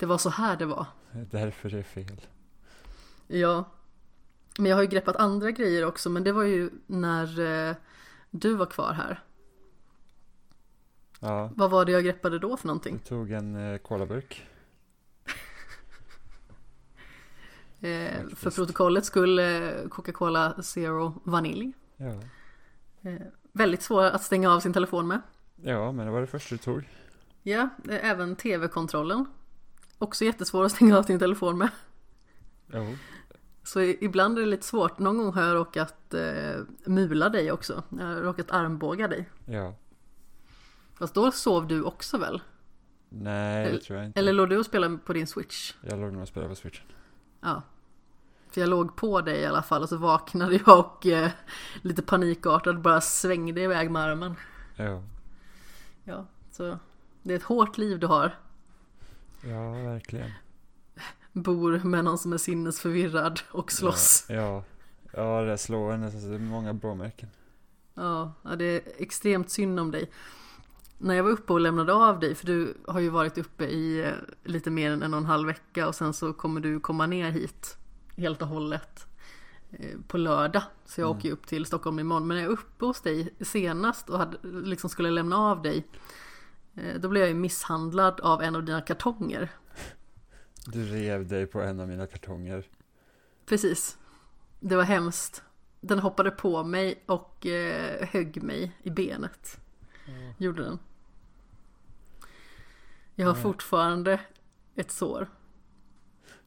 det 0.00 0.06
var 0.06 0.18
så 0.18 0.30
här 0.30 0.56
det 0.56 0.66
var. 0.66 0.86
Därför 1.30 1.68
är 1.74 1.76
det 1.76 1.82
fel. 1.82 2.20
Ja. 3.26 3.64
Men 4.58 4.66
jag 4.66 4.76
har 4.76 4.82
ju 4.82 4.88
greppat 4.88 5.16
andra 5.16 5.50
grejer 5.50 5.84
också 5.86 6.10
men 6.10 6.24
det 6.24 6.32
var 6.32 6.42
ju 6.42 6.70
när 6.86 7.40
eh, 7.70 7.76
du 8.30 8.54
var 8.54 8.66
kvar 8.66 8.92
här. 8.92 9.22
Ja, 11.20 11.50
Vad 11.54 11.70
var 11.70 11.84
det 11.84 11.92
jag 11.92 12.04
greppade 12.04 12.38
då 12.38 12.56
för 12.56 12.62
du 12.62 12.66
någonting? 12.66 12.98
tog 12.98 13.30
en 13.30 13.72
eh, 13.72 13.78
colaburk. 13.78 14.46
Eh, 17.82 18.26
för 18.36 18.50
protokollet 18.50 19.04
skulle 19.04 19.72
Coca-Cola 19.90 20.62
Zero 20.62 21.20
Vanilj. 21.24 21.72
Ja. 21.96 22.12
Eh, 23.10 23.20
väldigt 23.52 23.82
svår 23.82 24.04
att 24.04 24.22
stänga 24.22 24.50
av 24.52 24.60
sin 24.60 24.72
telefon 24.72 25.08
med. 25.08 25.20
ja, 25.62 25.92
men 25.92 26.06
det 26.06 26.12
var 26.12 26.20
det 26.20 26.26
första 26.26 26.54
du 26.54 26.58
tog. 26.58 26.88
Ja, 27.42 27.68
eh, 27.88 28.10
även 28.10 28.36
tv-kontrollen. 28.36 29.26
Också 30.02 30.24
jättesvår 30.24 30.64
att 30.64 30.72
stänga 30.72 30.98
av 30.98 31.02
sin 31.02 31.18
telefon 31.18 31.58
med. 31.58 31.68
Jo. 32.66 32.96
Så 33.62 33.80
ibland 33.80 34.38
är 34.38 34.42
det 34.42 34.48
lite 34.48 34.66
svårt. 34.66 34.98
Någon 34.98 35.18
gång 35.18 35.32
har 35.32 35.42
jag 35.42 35.54
råkat 35.54 36.14
eh, 36.14 36.60
mula 36.86 37.28
dig 37.28 37.52
också. 37.52 37.82
Jag 37.98 38.06
har 38.06 38.14
råkat 38.14 38.50
armbåga 38.50 39.08
dig. 39.08 39.28
Ja. 39.44 39.74
Fast 40.94 41.14
då 41.14 41.30
sov 41.32 41.66
du 41.66 41.82
också 41.82 42.18
väl? 42.18 42.42
Nej, 43.08 43.62
det 43.64 43.70
Eller- 43.70 43.78
tror 43.80 43.98
jag 43.98 44.06
inte. 44.06 44.18
Eller 44.20 44.32
låg 44.32 44.48
du 44.48 44.58
och 44.58 44.66
spelade 44.66 44.98
på 44.98 45.12
din 45.12 45.26
switch? 45.26 45.74
Jag 45.80 46.00
låg 46.00 46.12
nog 46.12 46.22
och 46.22 46.28
spelade 46.28 46.48
på 46.48 46.54
switchen. 46.56 46.86
Ja. 47.40 47.62
För 48.50 48.60
jag 48.60 48.70
låg 48.70 48.96
på 48.96 49.20
dig 49.20 49.40
i 49.40 49.46
alla 49.46 49.62
fall 49.62 49.82
och 49.82 49.88
så 49.88 49.96
vaknade 49.96 50.60
jag 50.66 50.78
och 50.78 51.06
eh, 51.06 51.30
lite 51.82 52.02
panikartad 52.02 52.80
bara 52.80 53.00
svängde 53.00 53.60
iväg 53.60 53.90
med 53.90 54.02
armen. 54.02 54.34
Ja. 54.76 55.02
Ja, 56.04 56.26
så 56.50 56.78
det 57.22 57.32
är 57.32 57.36
ett 57.36 57.42
hårt 57.42 57.78
liv 57.78 57.98
du 57.98 58.06
har. 58.06 58.38
Ja, 59.42 59.70
verkligen. 59.72 60.30
Bor 61.32 61.78
med 61.84 62.04
någon 62.04 62.18
som 62.18 62.32
är 62.32 62.38
sinnesförvirrad 62.38 63.40
och 63.50 63.72
slåss. 63.72 64.26
Ja, 64.28 64.34
ja. 64.34 64.64
ja 65.12 65.42
det 65.42 65.58
slår 65.58 65.92
en. 65.92 66.00
Det 66.00 66.34
är 66.34 66.38
många 66.38 66.74
blåmärken. 66.74 67.28
Ja, 67.94 68.32
ja, 68.42 68.56
det 68.56 68.64
är 68.64 68.80
extremt 69.02 69.50
synd 69.50 69.80
om 69.80 69.90
dig. 69.90 70.10
när 70.98 71.14
jag 71.14 71.24
var 71.24 71.30
uppe 71.30 71.52
och 71.52 71.60
lämnade 71.60 71.92
av 71.94 72.20
dig, 72.20 72.34
för 72.34 72.46
du 72.46 72.74
har 72.86 73.00
ju 73.00 73.08
varit 73.08 73.38
uppe 73.38 73.64
i 73.64 74.00
eh, 74.04 74.12
lite 74.44 74.70
mer 74.70 74.90
än 74.90 75.02
en 75.02 75.14
och 75.14 75.18
en 75.20 75.26
halv 75.26 75.46
vecka 75.46 75.88
och 75.88 75.94
sen 75.94 76.12
så 76.12 76.32
kommer 76.32 76.60
du 76.60 76.80
komma 76.80 77.06
ner 77.06 77.30
hit 77.30 77.76
helt 78.16 78.42
och 78.42 78.48
hållet 78.48 79.06
eh, 79.70 79.98
på 80.08 80.18
lördag. 80.18 80.62
Så 80.86 81.00
jag 81.00 81.06
Mm. 81.08 81.18
åker 81.18 81.30
upp 81.32 81.46
till 81.46 81.66
Stockholm 81.66 81.98
imorgon. 81.98 82.26
Men 82.26 82.36
när 82.36 82.42
jag 82.42 82.50
är 82.52 82.56
uppe 82.56 82.84
hos 82.84 83.00
dig 83.00 83.34
senast 83.40 84.10
och 84.10 84.18
hade, 84.18 84.36
liksom 84.42 84.90
skulle 84.90 85.10
lämna 85.10 85.36
av 85.36 85.62
dig, 85.62 85.86
då 87.00 87.08
blev 87.08 87.20
jag 87.22 87.28
ju 87.28 87.34
misshandlad 87.34 88.20
av 88.20 88.42
en 88.42 88.56
av 88.56 88.64
dina 88.64 88.80
kartonger. 88.80 89.48
Du 90.66 90.84
rev 90.84 91.26
dig 91.28 91.46
på 91.46 91.60
en 91.60 91.80
av 91.80 91.88
mina 91.88 92.06
kartonger. 92.06 92.64
Precis. 93.46 93.98
Det 94.60 94.76
var 94.76 94.82
hemskt. 94.84 95.42
Den 95.80 95.98
hoppade 95.98 96.30
på 96.30 96.64
mig 96.64 97.02
och 97.06 97.46
eh, 97.46 98.06
högg 98.08 98.42
mig 98.42 98.76
i 98.82 98.90
benet. 98.90 99.60
Gjorde 100.38 100.62
den. 100.62 100.78
Jag 103.14 103.26
har 103.26 103.36
Ja. 103.36 103.42
fortfarande 103.42 104.20
ett 104.74 104.90
sår. 104.90 105.28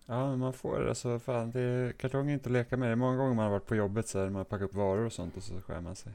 Ja, 0.05 0.29
men 0.29 0.39
man 0.39 0.53
får 0.53 0.87
alltså 0.89 1.19
fan, 1.19 1.51
det 1.51 1.59
är, 1.61 1.91
kartong 1.91 2.29
är 2.29 2.33
inte 2.33 2.49
att 2.49 2.53
leka 2.53 2.77
med. 2.77 2.87
Det 2.89 2.91
är 2.91 2.95
många 2.95 3.17
gånger 3.17 3.33
man 3.35 3.43
har 3.45 3.51
varit 3.51 3.65
på 3.65 3.75
jobbet 3.75 4.07
så 4.07 4.19
här, 4.19 4.25
man 4.25 4.35
har 4.35 4.43
packat 4.43 4.69
upp 4.69 4.73
varor 4.75 5.05
och 5.05 5.13
sånt 5.13 5.37
och 5.37 5.43
så 5.43 5.61
skär 5.61 5.81
man 5.81 5.95
sig. 5.95 6.11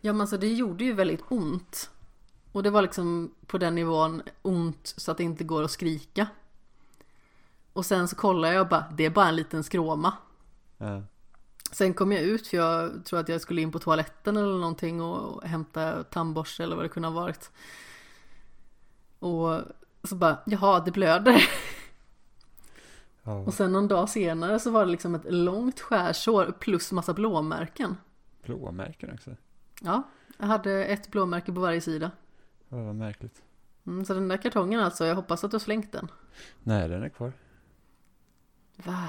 Ja 0.00 0.12
men 0.12 0.20
alltså 0.20 0.38
det 0.38 0.48
gjorde 0.52 0.84
ju 0.84 0.92
väldigt 0.92 1.20
ont. 1.28 1.90
Och 2.52 2.62
det 2.62 2.70
var 2.70 2.82
liksom 2.82 3.34
på 3.46 3.58
den 3.58 3.74
nivån 3.74 4.22
ont 4.42 4.94
så 4.96 5.10
att 5.10 5.16
det 5.16 5.24
inte 5.24 5.44
går 5.44 5.62
att 5.62 5.70
skrika. 5.70 6.26
Och 7.72 7.86
sen 7.86 8.08
så 8.08 8.16
kollar 8.16 8.52
jag 8.52 8.60
och 8.62 8.68
bara, 8.68 8.84
det 8.96 9.04
är 9.04 9.10
bara 9.10 9.28
en 9.28 9.36
liten 9.36 9.64
skråma. 9.64 10.12
Ja, 10.78 11.02
Sen 11.72 11.94
kom 11.94 12.12
jag 12.12 12.22
ut 12.22 12.46
för 12.46 12.56
jag 12.56 13.04
tror 13.04 13.20
att 13.20 13.28
jag 13.28 13.40
skulle 13.40 13.60
in 13.62 13.72
på 13.72 13.78
toaletten 13.78 14.36
eller 14.36 14.58
någonting 14.58 15.02
och 15.02 15.44
hämta 15.44 16.04
tandborste 16.04 16.62
eller 16.62 16.76
vad 16.76 16.84
det 16.84 16.88
kunde 16.88 17.08
ha 17.08 17.20
varit. 17.20 17.50
Och 19.18 19.60
så 20.04 20.14
bara, 20.16 20.38
jaha 20.46 20.80
det 20.80 20.90
blöder. 20.90 21.48
Och 23.22 23.54
sen 23.54 23.72
någon 23.72 23.88
dag 23.88 24.08
senare 24.08 24.58
så 24.58 24.70
var 24.70 24.84
det 24.86 24.92
liksom 24.92 25.14
ett 25.14 25.32
långt 25.32 25.80
skärsår 25.80 26.54
plus 26.58 26.92
massa 26.92 27.14
blåmärken. 27.14 27.96
blåmärken 28.42 29.14
också. 29.14 29.30
Ja, 29.80 30.02
jag 30.38 30.46
hade 30.46 30.84
ett 30.84 31.10
blåmärke 31.10 31.52
på 31.52 31.60
varje 31.60 31.80
sida. 31.80 32.10
Ja, 32.68 32.84
vad 32.84 32.94
märkligt. 32.94 33.42
Mm, 33.86 34.04
så 34.04 34.14
den 34.14 34.28
där 34.28 34.36
kartongen 34.36 34.80
alltså, 34.80 35.06
jag 35.06 35.16
hoppas 35.16 35.44
att 35.44 35.50
du 35.50 35.54
har 35.54 35.60
slängt 35.60 35.92
den. 35.92 36.10
Nej, 36.62 36.88
den 36.88 37.02
är 37.02 37.08
kvar. 37.08 37.32
Va? 38.76 39.08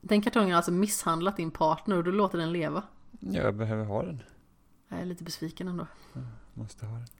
Den 0.00 0.22
kartongen 0.22 0.50
har 0.50 0.56
alltså 0.56 0.72
misshandlat 0.72 1.36
din 1.36 1.50
partner 1.50 1.96
och 1.96 2.04
du 2.04 2.12
låter 2.12 2.38
den 2.38 2.52
leva. 2.52 2.82
Jag 3.20 3.54
behöver 3.54 3.84
ha 3.84 4.02
den. 4.02 4.22
Jag 4.88 5.00
är 5.00 5.04
lite 5.04 5.24
besviken 5.24 5.68
ändå. 5.68 5.86
Måste 6.54 6.86
ha 6.86 6.96
den. 6.96 7.06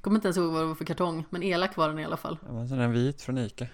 Kommer 0.00 0.16
inte 0.16 0.28
ens 0.28 0.36
ihåg 0.36 0.52
vad 0.52 0.62
det 0.62 0.66
var 0.66 0.74
för 0.74 0.84
kartong, 0.84 1.24
men 1.30 1.42
elak 1.42 1.76
var 1.76 1.88
den 1.88 1.98
i 1.98 2.04
alla 2.04 2.16
fall. 2.16 2.38
Det 2.46 2.52
var 2.52 2.60
en 2.60 2.68
sån 2.68 2.78
där 2.78 2.88
vit 2.88 3.22
från 3.22 3.38
Ica. 3.38 3.66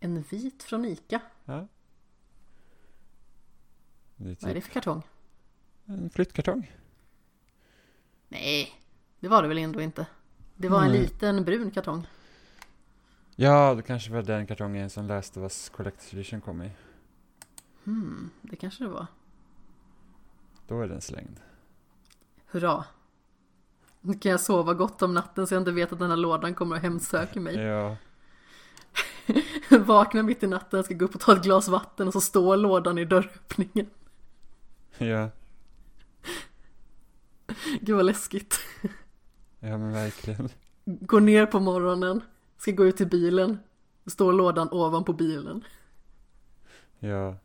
En 0.00 0.22
vit 0.22 0.62
från 0.62 0.84
Ica. 0.84 1.20
Ja. 1.44 1.66
Det 4.22 4.30
är 4.30 4.36
Vad 4.40 4.50
är 4.50 4.54
det 4.54 4.60
typ 4.60 4.64
för 4.64 4.72
kartong? 4.72 5.02
en 5.86 6.10
flyttkartong. 6.10 6.72
Nej, 8.28 8.72
det 9.20 9.28
var 9.28 9.42
det 9.42 9.48
väl 9.48 9.58
ändå 9.58 9.80
inte. 9.80 10.06
Det 10.56 10.68
var 10.68 10.84
en 10.84 10.92
liten 10.92 11.44
brun 11.44 11.70
kartong. 11.70 12.06
Ja, 13.36 13.74
det 13.74 13.82
kanske 13.82 14.12
var 14.12 14.22
den 14.22 14.46
kartongen 14.46 14.90
som 14.90 15.06
Last 15.06 15.36
of 15.36 15.42
Us 15.42 15.72
Collector's 15.76 16.14
Edition 16.14 16.40
kom 16.40 16.62
i. 16.62 16.70
Hmm, 17.84 18.30
det 18.42 18.56
kanske 18.56 18.84
det 18.84 18.90
var. 18.90 19.06
Då 20.68 20.80
är 20.80 20.88
den 20.88 21.00
slängd. 21.00 21.40
Hurra. 22.46 22.84
Nu 24.00 24.14
kan 24.14 24.30
jag 24.30 24.40
sova 24.40 24.74
gott 24.74 25.02
om 25.02 25.14
natten 25.14 25.46
så 25.46 25.54
jag 25.54 25.60
inte 25.60 25.72
vet 25.72 25.92
att 25.92 25.98
den 25.98 26.10
här 26.10 26.16
lådan 26.16 26.54
kommer 26.54 26.76
och 26.76 26.82
hemsöker 26.82 27.40
mig. 27.40 27.56
Ja, 27.56 27.96
Vaknar 29.70 30.22
mitt 30.22 30.42
i 30.42 30.46
natten, 30.46 30.84
ska 30.84 30.94
gå 30.94 31.04
upp 31.04 31.14
och 31.14 31.20
ta 31.20 31.32
ett 31.36 31.42
glas 31.42 31.68
vatten 31.68 32.06
och 32.06 32.12
så 32.12 32.20
står 32.20 32.56
lådan 32.56 32.98
i 32.98 33.04
dörröppningen. 33.04 33.90
Ja, 35.06 35.30
Gud 37.80 37.96
vad 37.96 38.04
läskigt. 38.04 38.60
ja 39.60 39.78
men 39.78 39.92
verkligen. 39.92 40.48
Går 40.84 41.20
ner 41.20 41.46
på 41.46 41.60
morgonen, 41.60 42.20
ska 42.58 42.70
gå 42.70 42.86
ut 42.86 42.96
till 42.96 43.08
bilen. 43.08 43.58
Står 44.06 44.32
lådan 44.32 44.68
ovanpå 44.70 45.12
bilen. 45.12 45.64
Ja, 46.98 47.36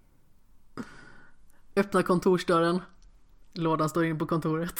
Öppnar 1.76 2.02
kontorsdörren. 2.02 2.82
Lådan 3.54 3.90
står 3.90 4.06
inne 4.06 4.20
på 4.20 4.26
kontoret. 4.26 4.80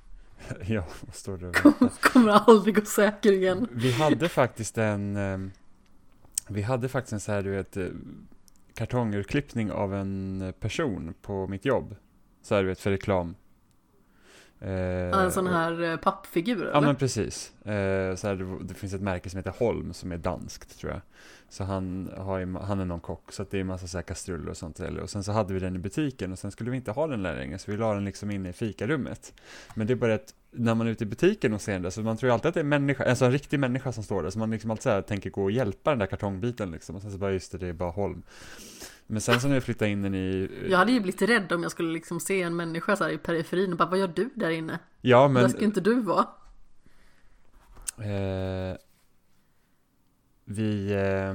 ja, 0.66 0.86
vad 1.00 1.14
står 1.14 1.36
det? 1.36 1.48
och 1.48 2.00
Kommer 2.00 2.28
aldrig 2.30 2.74
gå 2.74 2.84
säker 2.84 3.32
igen. 3.32 3.68
Vi 3.70 3.92
hade 3.92 4.28
faktiskt 4.28 4.78
en 4.78 5.16
ehm, 5.16 5.50
Vi 6.48 6.62
hade 6.62 6.88
faktiskt 6.88 7.12
en 7.12 7.20
så 7.20 7.32
här 7.32 7.42
du 7.42 7.50
vet 7.50 7.76
eh, 7.76 7.86
kartongurklippning 8.80 9.72
av 9.72 9.94
en 9.94 10.52
person 10.60 11.14
på 11.22 11.46
mitt 11.46 11.64
jobb. 11.64 11.96
Så 12.42 12.54
här 12.54 12.62
vet 12.64 12.80
för 12.80 12.90
reklam. 12.90 13.34
Eh, 14.60 15.22
En 15.22 15.32
sån 15.32 15.46
här 15.46 15.82
eh, 15.82 15.96
pappfigur 15.96 16.64
Ja 16.64 16.70
eller? 16.70 16.86
men 16.86 16.96
precis. 16.96 17.52
Eh, 17.64 18.14
så 18.14 18.28
här, 18.28 18.34
det, 18.34 18.64
det 18.64 18.74
finns 18.74 18.94
ett 18.94 19.00
märke 19.00 19.30
som 19.30 19.36
heter 19.36 19.54
Holm 19.58 19.92
som 19.92 20.12
är 20.12 20.18
danskt 20.18 20.78
tror 20.80 20.92
jag. 20.92 21.00
Så 21.48 21.64
han, 21.64 22.10
har 22.16 22.60
han 22.60 22.80
är 22.80 22.84
någon 22.84 23.00
kock 23.00 23.32
så 23.32 23.44
det 23.50 23.56
är 23.56 23.60
en 23.60 23.66
massa 23.66 23.86
så 23.86 23.98
här 23.98 24.02
kastruller 24.02 24.50
och 24.50 24.56
sånt. 24.56 24.80
Eller, 24.80 25.00
och 25.00 25.10
sen 25.10 25.24
så 25.24 25.32
hade 25.32 25.54
vi 25.54 25.60
den 25.60 25.76
i 25.76 25.78
butiken 25.78 26.32
och 26.32 26.38
sen 26.38 26.50
skulle 26.50 26.70
vi 26.70 26.76
inte 26.76 26.90
ha 26.90 27.06
den 27.06 27.22
där 27.22 27.34
längre 27.34 27.58
så 27.58 27.70
vi 27.70 27.76
la 27.76 27.94
den 27.94 28.04
liksom 28.04 28.30
inne 28.30 28.48
i 28.48 28.52
fikarummet. 28.52 29.34
Men 29.74 29.86
det 29.86 29.92
är 29.92 29.96
bara 29.96 30.14
att 30.14 30.34
när 30.52 30.74
man 30.74 30.86
är 30.86 30.90
ute 30.90 31.04
i 31.04 31.06
butiken 31.06 31.52
och 31.52 31.60
ser 31.60 31.78
där 31.78 31.90
så 31.90 32.00
man 32.00 32.16
tror 32.16 32.28
ju 32.28 32.34
alltid 32.34 32.48
att 32.48 32.54
det 32.54 32.60
är 32.60 32.64
människa, 32.64 33.04
alltså 33.04 33.24
en 33.24 33.32
riktig 33.32 33.60
människa 33.60 33.92
som 33.92 34.04
står 34.04 34.22
där. 34.22 34.30
Så 34.30 34.38
man 34.38 34.50
liksom 34.50 34.70
alltid 34.70 34.82
så 34.82 34.90
här 34.90 35.02
tänker 35.02 35.30
gå 35.30 35.42
och 35.42 35.50
hjälpa 35.50 35.90
den 35.90 35.98
där 35.98 36.06
kartongbiten 36.06 36.70
liksom. 36.70 36.96
Och 36.96 37.02
sen 37.02 37.12
så 37.12 37.18
bara 37.18 37.32
just 37.32 37.52
det, 37.52 37.58
det 37.58 37.66
är 37.66 37.72
bara 37.72 37.90
Holm. 37.90 38.22
Men 39.06 39.20
sen 39.20 39.40
så 39.40 39.48
när 39.48 39.54
vi 39.54 39.60
flyttade 39.60 39.90
in 39.90 40.02
den 40.02 40.14
i... 40.14 40.50
Jag 40.70 40.78
hade 40.78 40.92
ju 40.92 41.00
blivit 41.00 41.22
rädd 41.22 41.52
om 41.52 41.62
jag 41.62 41.72
skulle 41.72 41.92
liksom 41.92 42.20
se 42.20 42.42
en 42.42 42.56
människa 42.56 42.96
så 42.96 43.04
här 43.04 43.10
i 43.10 43.18
periferin 43.18 43.72
och 43.72 43.78
bara 43.78 43.88
vad 43.88 43.98
gör 43.98 44.12
du 44.14 44.30
där 44.34 44.50
inne? 44.50 44.78
Ja 45.00 45.22
Där 45.22 45.28
men... 45.28 45.50
ska 45.50 45.64
inte 45.64 45.80
du 45.80 46.00
vara. 46.00 46.26
Eh, 47.98 48.76
vi, 50.44 50.92
eh, 50.92 51.34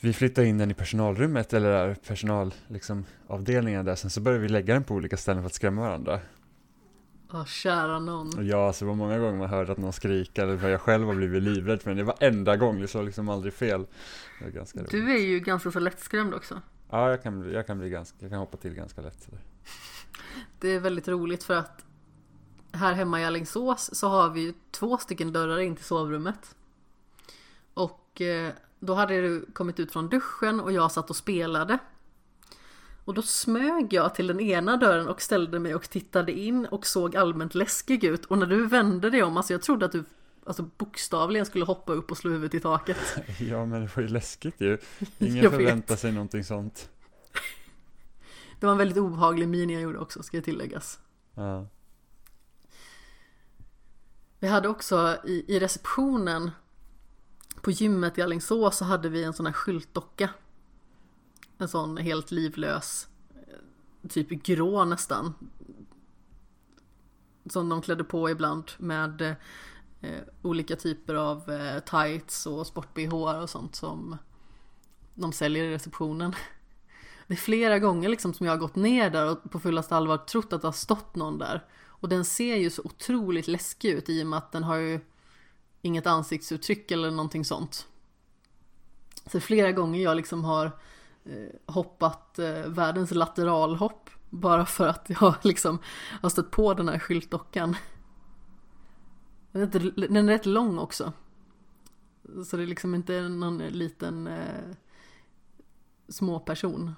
vi 0.00 0.12
flyttade 0.12 0.46
in 0.46 0.58
den 0.58 0.70
i 0.70 0.74
personalrummet, 0.74 1.52
eller 1.52 1.70
där, 1.70 1.94
personal, 1.94 2.54
liksom, 2.68 3.04
avdelningen 3.26 3.84
där. 3.84 3.94
Sen 3.94 4.10
så 4.10 4.20
började 4.20 4.42
vi 4.42 4.48
lägga 4.48 4.74
den 4.74 4.84
på 4.84 4.94
olika 4.94 5.16
ställen 5.16 5.42
för 5.42 5.46
att 5.46 5.54
skrämma 5.54 5.80
varandra. 5.80 6.20
Åh 7.32 7.44
kära 7.44 7.98
någon. 7.98 8.46
Ja, 8.46 8.66
alltså, 8.66 8.84
det 8.84 8.88
var 8.88 8.96
många 8.96 9.18
gånger 9.18 9.38
man 9.38 9.48
hörde 9.48 9.72
att 9.72 9.78
någon 9.78 9.92
skrika, 9.92 10.42
eller 10.42 10.58
för 10.58 10.68
jag 10.68 10.80
själv 10.80 11.06
har 11.06 11.14
blivit 11.14 11.42
livrädd 11.42 11.82
för 11.82 11.90
den. 11.90 11.98
Det 11.98 12.04
var 12.04 12.16
enda 12.20 12.56
gång, 12.56 12.80
det 12.80 12.88
slår 12.88 13.02
liksom 13.02 13.28
aldrig 13.28 13.54
fel. 13.54 13.86
Det 14.38 14.44
var 14.44 14.50
ganska 14.50 14.78
roligt. 14.78 14.90
Du 14.90 15.12
är 15.12 15.18
ju 15.18 15.40
ganska 15.40 15.70
så 15.70 15.80
lättskrämd 15.80 16.34
också. 16.34 16.60
Ja, 16.90 17.10
jag 17.10 17.22
kan, 17.22 17.52
jag, 17.52 17.66
kan 17.66 17.78
bli 17.78 17.90
ganska, 17.90 18.16
jag 18.20 18.30
kan 18.30 18.38
hoppa 18.38 18.56
till 18.56 18.74
ganska 18.74 19.00
lätt. 19.00 19.22
Sådär. 19.22 19.40
Det 20.60 20.68
är 20.68 20.80
väldigt 20.80 21.08
roligt 21.08 21.44
för 21.44 21.54
att 21.54 21.84
här 22.72 22.92
hemma 22.92 23.20
i 23.20 23.24
Alingsås 23.24 23.90
så 23.94 24.08
har 24.08 24.30
vi 24.30 24.40
ju 24.40 24.54
två 24.70 24.98
stycken 24.98 25.32
dörrar 25.32 25.58
in 25.58 25.76
till 25.76 25.84
sovrummet. 25.84 26.56
Och 27.74 28.20
eh, 28.20 28.52
då 28.80 28.94
hade 28.94 29.20
du 29.20 29.46
kommit 29.52 29.80
ut 29.80 29.92
från 29.92 30.08
duschen 30.08 30.60
och 30.60 30.72
jag 30.72 30.92
satt 30.92 31.10
och 31.10 31.16
spelade. 31.16 31.78
Och 33.08 33.14
då 33.14 33.22
smög 33.22 33.92
jag 33.92 34.14
till 34.14 34.26
den 34.26 34.40
ena 34.40 34.76
dörren 34.76 35.08
och 35.08 35.22
ställde 35.22 35.58
mig 35.58 35.74
och 35.74 35.90
tittade 35.90 36.32
in 36.32 36.66
och 36.66 36.86
såg 36.86 37.16
allmänt 37.16 37.54
läskig 37.54 38.04
ut. 38.04 38.24
Och 38.24 38.38
när 38.38 38.46
du 38.46 38.66
vände 38.66 39.10
dig 39.10 39.22
om, 39.22 39.36
alltså 39.36 39.52
jag 39.52 39.62
trodde 39.62 39.86
att 39.86 39.92
du 39.92 40.04
alltså 40.44 40.62
bokstavligen 40.62 41.46
skulle 41.46 41.64
hoppa 41.64 41.92
upp 41.92 42.10
och 42.10 42.16
slå 42.16 42.30
huvudet 42.30 42.54
i 42.54 42.60
taket. 42.60 42.96
Ja, 43.40 43.66
men 43.66 43.80
det 43.80 43.96
var 43.96 44.02
ju 44.02 44.08
läskigt 44.08 44.60
ju. 44.60 44.78
Ingen 45.18 45.50
förväntar 45.50 45.96
sig 45.96 46.12
någonting 46.12 46.44
sånt. 46.44 46.90
Det 48.60 48.66
var 48.66 48.72
en 48.72 48.78
väldigt 48.78 48.98
obehaglig 48.98 49.48
min 49.48 49.70
jag 49.70 49.82
gjorde 49.82 49.98
också, 49.98 50.22
ska 50.22 50.36
jag 50.36 50.44
tilläggas. 50.44 50.98
Ja. 51.34 51.66
Vi 54.38 54.48
hade 54.48 54.68
också 54.68 55.16
i, 55.24 55.44
i 55.56 55.60
receptionen 55.60 56.50
på 57.62 57.70
gymmet 57.70 58.18
i 58.18 58.22
Alingsås 58.22 58.76
så 58.76 58.84
hade 58.84 59.08
vi 59.08 59.24
en 59.24 59.32
sån 59.32 59.46
här 59.46 59.52
skyltdocka. 59.52 60.30
En 61.58 61.68
sån 61.68 61.96
helt 61.96 62.30
livlös, 62.30 63.08
typ 64.08 64.30
grå 64.30 64.84
nästan. 64.84 65.34
Som 67.46 67.68
de 67.68 67.82
klädde 67.82 68.04
på 68.04 68.30
ibland 68.30 68.70
med 68.78 69.36
eh, 70.00 70.22
olika 70.42 70.76
typer 70.76 71.14
av 71.14 71.50
eh, 71.50 71.78
tights 71.78 72.46
och 72.46 72.66
sport-bh 72.66 73.42
och 73.42 73.50
sånt 73.50 73.76
som 73.76 74.16
de 75.14 75.32
säljer 75.32 75.64
i 75.64 75.74
receptionen. 75.74 76.34
Det 77.26 77.34
är 77.34 77.38
flera 77.38 77.78
gånger 77.78 78.08
liksom 78.08 78.34
som 78.34 78.46
jag 78.46 78.52
har 78.52 78.58
gått 78.58 78.76
ner 78.76 79.10
där 79.10 79.30
och 79.30 79.50
på 79.50 79.60
fullaste 79.60 79.96
allvar 79.96 80.18
trott 80.18 80.52
att 80.52 80.60
det 80.60 80.66
har 80.66 80.72
stått 80.72 81.16
någon 81.16 81.38
där. 81.38 81.64
Och 81.86 82.08
den 82.08 82.24
ser 82.24 82.56
ju 82.56 82.70
så 82.70 82.82
otroligt 82.84 83.48
läskig 83.48 83.90
ut 83.90 84.08
i 84.08 84.22
och 84.22 84.26
med 84.26 84.36
att 84.36 84.52
den 84.52 84.64
har 84.64 84.76
ju 84.76 85.00
inget 85.82 86.06
ansiktsuttryck 86.06 86.90
eller 86.90 87.10
någonting 87.10 87.44
sånt. 87.44 87.86
Så 89.26 89.40
flera 89.40 89.72
gånger 89.72 90.02
jag 90.02 90.16
liksom 90.16 90.44
har 90.44 90.66
eh, 90.66 90.72
hoppat 91.66 92.38
eh, 92.38 92.66
världens 92.66 93.10
lateralhopp 93.10 94.10
bara 94.30 94.66
för 94.66 94.88
att 94.88 95.10
jag 95.20 95.34
liksom 95.42 95.78
har 96.22 96.28
stött 96.28 96.50
på 96.50 96.74
den 96.74 96.88
här 96.88 96.98
skyltdockan. 96.98 97.76
Den 99.52 99.62
är, 99.62 99.66
inte, 99.66 99.78
den 100.06 100.16
är 100.28 100.32
rätt 100.32 100.46
lång 100.46 100.78
också. 100.78 101.12
Så 102.46 102.56
det 102.56 102.62
är 102.62 102.66
liksom 102.66 102.94
inte 102.94 103.28
någon 103.28 103.58
liten 103.58 104.26
eh, 104.26 104.74
småperson. 106.08 106.92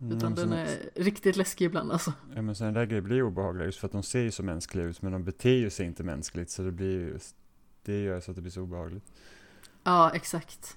Utan 0.00 0.32
Mm, 0.32 0.34
den 0.34 0.52
är 0.52 0.90
riktigt 0.94 1.36
läskig 1.36 1.64
ibland 1.64 1.92
alltså. 1.92 2.12
Ja 2.34 2.42
men 2.42 2.54
sådana 2.54 2.78
där 2.78 2.86
grejer 2.86 3.02
blir 3.02 3.22
obehagliga 3.22 3.66
just 3.66 3.78
för 3.78 3.86
att 3.86 3.92
de 3.92 4.02
ser 4.02 4.20
ju 4.20 4.30
så 4.30 4.42
mänskliga 4.42 4.84
ut 4.84 5.02
men 5.02 5.12
de 5.12 5.24
beter 5.24 5.50
ju 5.50 5.70
sig 5.70 5.86
inte 5.86 6.04
mänskligt 6.04 6.50
så 6.50 6.62
det 6.62 6.72
blir 6.72 6.90
ju, 6.90 7.18
det 7.82 8.02
gör 8.02 8.20
så 8.20 8.30
att 8.30 8.34
det 8.34 8.40
blir 8.40 8.52
så 8.52 8.62
obehagligt. 8.62 9.12
Ja, 9.84 10.10
exakt. 10.14 10.76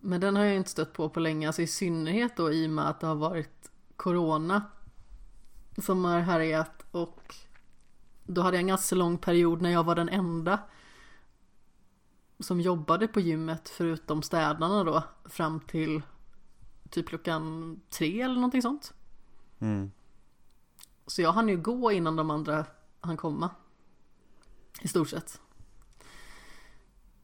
Men 0.00 0.20
den 0.20 0.36
har 0.36 0.44
jag 0.44 0.56
inte 0.56 0.70
stött 0.70 0.92
på 0.92 1.08
på 1.08 1.20
länge, 1.20 1.46
alltså 1.46 1.62
i 1.62 1.66
synnerhet 1.66 2.36
då 2.36 2.52
i 2.52 2.66
och 2.66 2.70
med 2.70 2.88
att 2.88 3.00
det 3.00 3.06
har 3.06 3.14
varit 3.14 3.70
Corona 3.96 4.62
som 5.78 6.04
har 6.04 6.20
härjat 6.20 6.84
och 6.90 7.34
då 8.24 8.42
hade 8.42 8.56
jag 8.56 8.60
en 8.60 8.66
ganska 8.66 8.96
lång 8.96 9.18
period 9.18 9.62
när 9.62 9.70
jag 9.70 9.84
var 9.84 9.94
den 9.94 10.08
enda 10.08 10.58
som 12.38 12.60
jobbade 12.60 13.08
på 13.08 13.20
gymmet 13.20 13.68
förutom 13.68 14.22
städarna 14.22 14.84
då 14.84 15.02
fram 15.24 15.60
till 15.60 16.02
typ 16.90 17.08
klockan 17.08 17.80
tre 17.90 18.22
eller 18.22 18.34
någonting 18.34 18.62
sånt. 18.62 18.94
Mm. 19.58 19.90
Så 21.06 21.22
jag 21.22 21.32
hann 21.32 21.48
ju 21.48 21.56
gå 21.56 21.92
innan 21.92 22.16
de 22.16 22.30
andra 22.30 22.66
hann 23.00 23.16
komma. 23.16 23.50
I 24.80 24.88
stort 24.88 25.08
sett. 25.08 25.40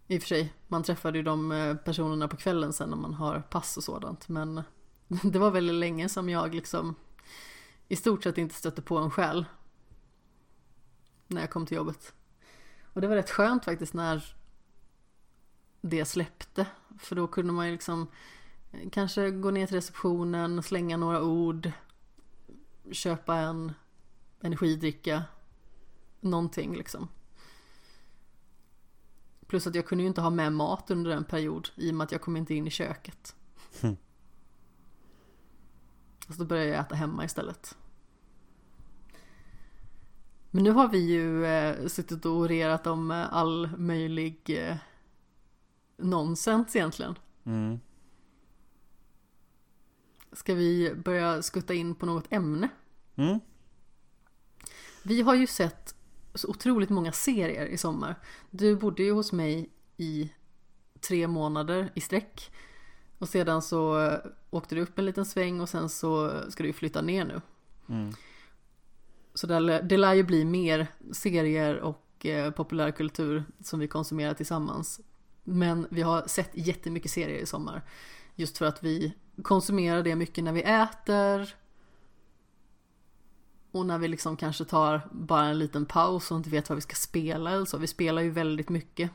I 0.09 0.19
och 0.19 0.23
för 0.23 0.29
sig, 0.29 0.53
man 0.69 0.83
träffade 0.83 1.19
ju 1.19 1.25
de 1.25 1.53
eh, 1.53 1.77
personerna 1.77 2.29
på 2.29 2.37
kvällen 2.37 2.73
sen 2.73 2.91
när 2.91 2.97
man 2.97 3.15
har 3.15 3.41
pass 3.41 3.77
och 3.77 3.85
sådant. 3.85 4.29
Men 4.29 4.63
det 5.23 5.39
var 5.39 5.51
väldigt 5.51 5.77
länge 5.77 6.09
som 6.09 6.29
jag 6.29 6.55
liksom 6.55 6.95
i 7.89 7.97
stort 7.97 8.23
sett 8.23 8.39
inte 8.39 8.55
stötte 8.55 8.83
på 8.83 8.99
en 8.99 9.11
själ. 9.11 9.45
När 11.27 11.41
jag 11.41 11.51
kom 11.51 11.67
till 11.67 11.77
jobbet. 11.77 12.15
Och 12.93 13.01
det 13.01 13.09
var 13.09 13.17
rätt 13.17 13.31
skönt 13.31 13.65
faktiskt 13.65 13.95
när 13.95 14.35
det 15.81 16.05
släppte. 16.05 16.67
För 16.99 17.17
då 17.17 17.27
kunde 17.27 17.53
man 17.53 17.67
ju 17.67 17.73
liksom 17.73 18.07
eh, 18.73 18.91
kanske 18.91 19.31
gå 19.31 19.51
ner 19.51 19.67
till 19.67 19.77
receptionen, 19.77 20.63
slänga 20.63 20.97
några 20.97 21.23
ord, 21.23 21.71
köpa 22.93 23.37
en 23.37 23.73
energidricka, 24.41 25.25
någonting 26.21 26.77
liksom. 26.77 27.09
Plus 29.47 29.67
att 29.67 29.75
jag 29.75 29.87
kunde 29.87 30.03
ju 30.03 30.09
inte 30.09 30.21
ha 30.21 30.31
med 30.31 30.53
mat 30.53 30.91
under 30.91 31.11
en 31.11 31.25
period 31.25 31.69
i 31.75 31.91
och 31.91 31.95
med 31.95 32.05
att 32.05 32.13
jag 32.13 32.21
kom 32.21 32.37
inte 32.37 32.55
in 32.55 32.67
i 32.67 32.71
köket. 32.71 33.37
Mm. 33.81 33.97
Så 36.29 36.33
då 36.33 36.45
började 36.45 36.71
jag 36.71 36.81
äta 36.81 36.95
hemma 36.95 37.25
istället. 37.25 37.77
Men 40.51 40.65
nu 40.65 40.71
har 40.71 40.89
vi 40.89 40.99
ju 40.99 41.47
eh, 41.47 41.87
suttit 41.87 42.25
och 42.25 42.33
orerat 42.33 42.87
om 42.87 43.11
eh, 43.11 43.35
all 43.35 43.77
möjlig 43.77 44.41
eh, 44.49 44.77
nonsens 45.97 46.77
egentligen. 46.77 47.19
Mm. 47.45 47.81
Ska 50.33 50.55
vi 50.55 50.95
börja 50.95 51.43
skutta 51.43 51.75
in 51.75 51.95
på 51.95 52.07
något 52.07 52.33
ämne? 52.33 52.69
Mm. 53.17 53.41
Vi 55.03 55.23
har 55.23 55.35
ju 55.35 55.47
sett 55.47 55.96
så 56.37 56.49
otroligt 56.49 56.91
många 56.91 57.13
serier 57.13 57.67
i 57.67 57.77
sommar. 57.77 58.15
Du 58.51 58.77
bodde 58.77 59.03
ju 59.03 59.13
hos 59.13 59.33
mig 59.33 59.71
i 59.97 60.31
tre 61.01 61.27
månader 61.27 61.93
i 61.95 62.01
sträck. 62.01 62.51
Och 63.19 63.29
sedan 63.29 63.63
så 63.63 64.01
eh, 64.01 64.19
åkte 64.51 64.75
du 64.75 64.81
upp 64.81 64.99
en 64.99 65.05
liten 65.05 65.25
sväng 65.25 65.61
och 65.61 65.69
sen 65.69 65.89
så 65.89 66.41
ska 66.51 66.63
du 66.63 66.73
flytta 66.73 67.03
ner 67.03 67.25
nu. 67.25 67.41
Mm. 67.89 68.13
Så 69.35 69.47
det, 69.47 69.81
det 69.81 69.97
lär 69.97 70.15
ju 70.15 70.23
bli 70.23 70.45
mer 70.45 70.87
serier 71.13 71.77
och 71.77 72.27
eh, 72.27 72.51
populärkultur 72.51 73.45
som 73.61 73.81
vi 73.81 73.89
konsumerar 73.89 74.35
tillsammans. 74.35 75.01
Men 75.45 75.87
vi 75.91 76.03
har 76.03 76.27
sett 76.27 76.51
jättemycket 76.55 77.11
serier 77.11 77.39
i 77.39 77.47
sommar. 77.47 77.83
Just 78.35 78.59
för 78.59 78.67
att 78.67 78.83
vi 78.83 79.15
konsumerar 79.43 80.03
det 80.03 80.17
mycket 80.17 80.45
när 80.45 80.53
vi 80.53 80.63
äter. 80.63 81.55
Och 83.77 83.87
när 83.87 83.99
vi 83.99 84.09
liksom 84.09 84.37
kanske 84.37 84.65
tar 84.65 85.01
bara 85.13 85.45
en 85.45 85.59
liten 85.59 85.87
paus 85.87 86.31
och 86.31 86.37
inte 86.37 86.51
vet 86.51 86.69
vad 86.69 86.77
vi 86.77 86.83
ska 86.83 86.95
spela 86.95 87.51
eller 87.51 87.65
så. 87.65 87.79
Vi 87.79 87.87
spelar 87.87 88.23
ju 88.23 88.31
väldigt 88.31 88.69
mycket. 88.69 89.11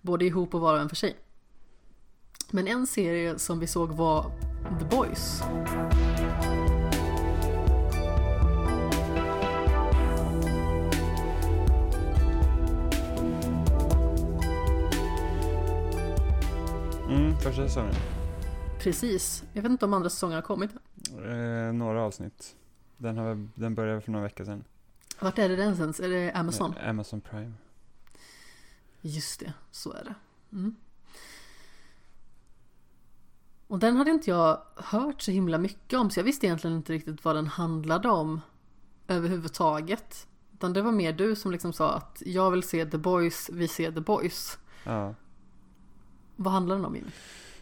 Både 0.00 0.24
ihop 0.24 0.54
och 0.54 0.60
var 0.60 0.74
och 0.74 0.80
en 0.80 0.88
för 0.88 0.96
sig. 0.96 1.16
Men 2.50 2.68
en 2.68 2.86
serie 2.86 3.38
som 3.38 3.58
vi 3.58 3.66
såg 3.66 3.90
var 3.90 4.30
The 4.78 4.96
Boys. 4.96 5.42
Mm, 17.08 17.36
första 17.36 17.68
säsongen. 17.68 17.94
Precis. 18.80 19.44
Jag 19.52 19.62
vet 19.62 19.70
inte 19.70 19.84
om 19.84 19.94
andra 19.94 20.10
säsonger 20.10 20.34
har 20.34 20.42
kommit. 20.42 20.70
Eh, 21.24 21.72
några 21.72 22.02
avsnitt. 22.02 22.56
Den, 23.02 23.18
har, 23.18 23.48
den 23.54 23.74
började 23.74 24.00
för 24.00 24.12
några 24.12 24.24
veckor 24.24 24.44
sedan. 24.44 24.64
Vart 25.20 25.38
är 25.38 25.48
det 25.48 25.56
den 25.56 25.76
sänds? 25.76 26.00
Är 26.00 26.08
det 26.08 26.32
Amazon? 26.32 26.74
Eh, 26.76 26.88
Amazon 26.88 27.20
Prime. 27.20 27.52
Just 29.00 29.40
det, 29.40 29.52
så 29.70 29.92
är 29.92 30.04
det. 30.04 30.14
Mm. 30.52 30.76
Och 33.66 33.78
den 33.78 33.96
hade 33.96 34.10
inte 34.10 34.30
jag 34.30 34.62
hört 34.76 35.22
så 35.22 35.30
himla 35.30 35.58
mycket 35.58 35.98
om 35.98 36.10
så 36.10 36.20
jag 36.20 36.24
visste 36.24 36.46
egentligen 36.46 36.76
inte 36.76 36.92
riktigt 36.92 37.24
vad 37.24 37.36
den 37.36 37.46
handlade 37.46 38.08
om 38.08 38.40
överhuvudtaget. 39.08 40.26
Utan 40.52 40.72
det 40.72 40.82
var 40.82 40.92
mer 40.92 41.12
du 41.12 41.36
som 41.36 41.52
liksom 41.52 41.72
sa 41.72 41.94
att 41.94 42.22
jag 42.26 42.50
vill 42.50 42.62
se 42.62 42.86
The 42.86 42.98
Boys, 42.98 43.50
vi 43.52 43.68
ser 43.68 43.92
The 43.92 44.00
Boys. 44.00 44.58
Ja. 44.84 45.14
Vad 46.36 46.52
handlar 46.52 46.76
den 46.76 46.84
om 46.84 46.96
Jimmy? 46.96 47.10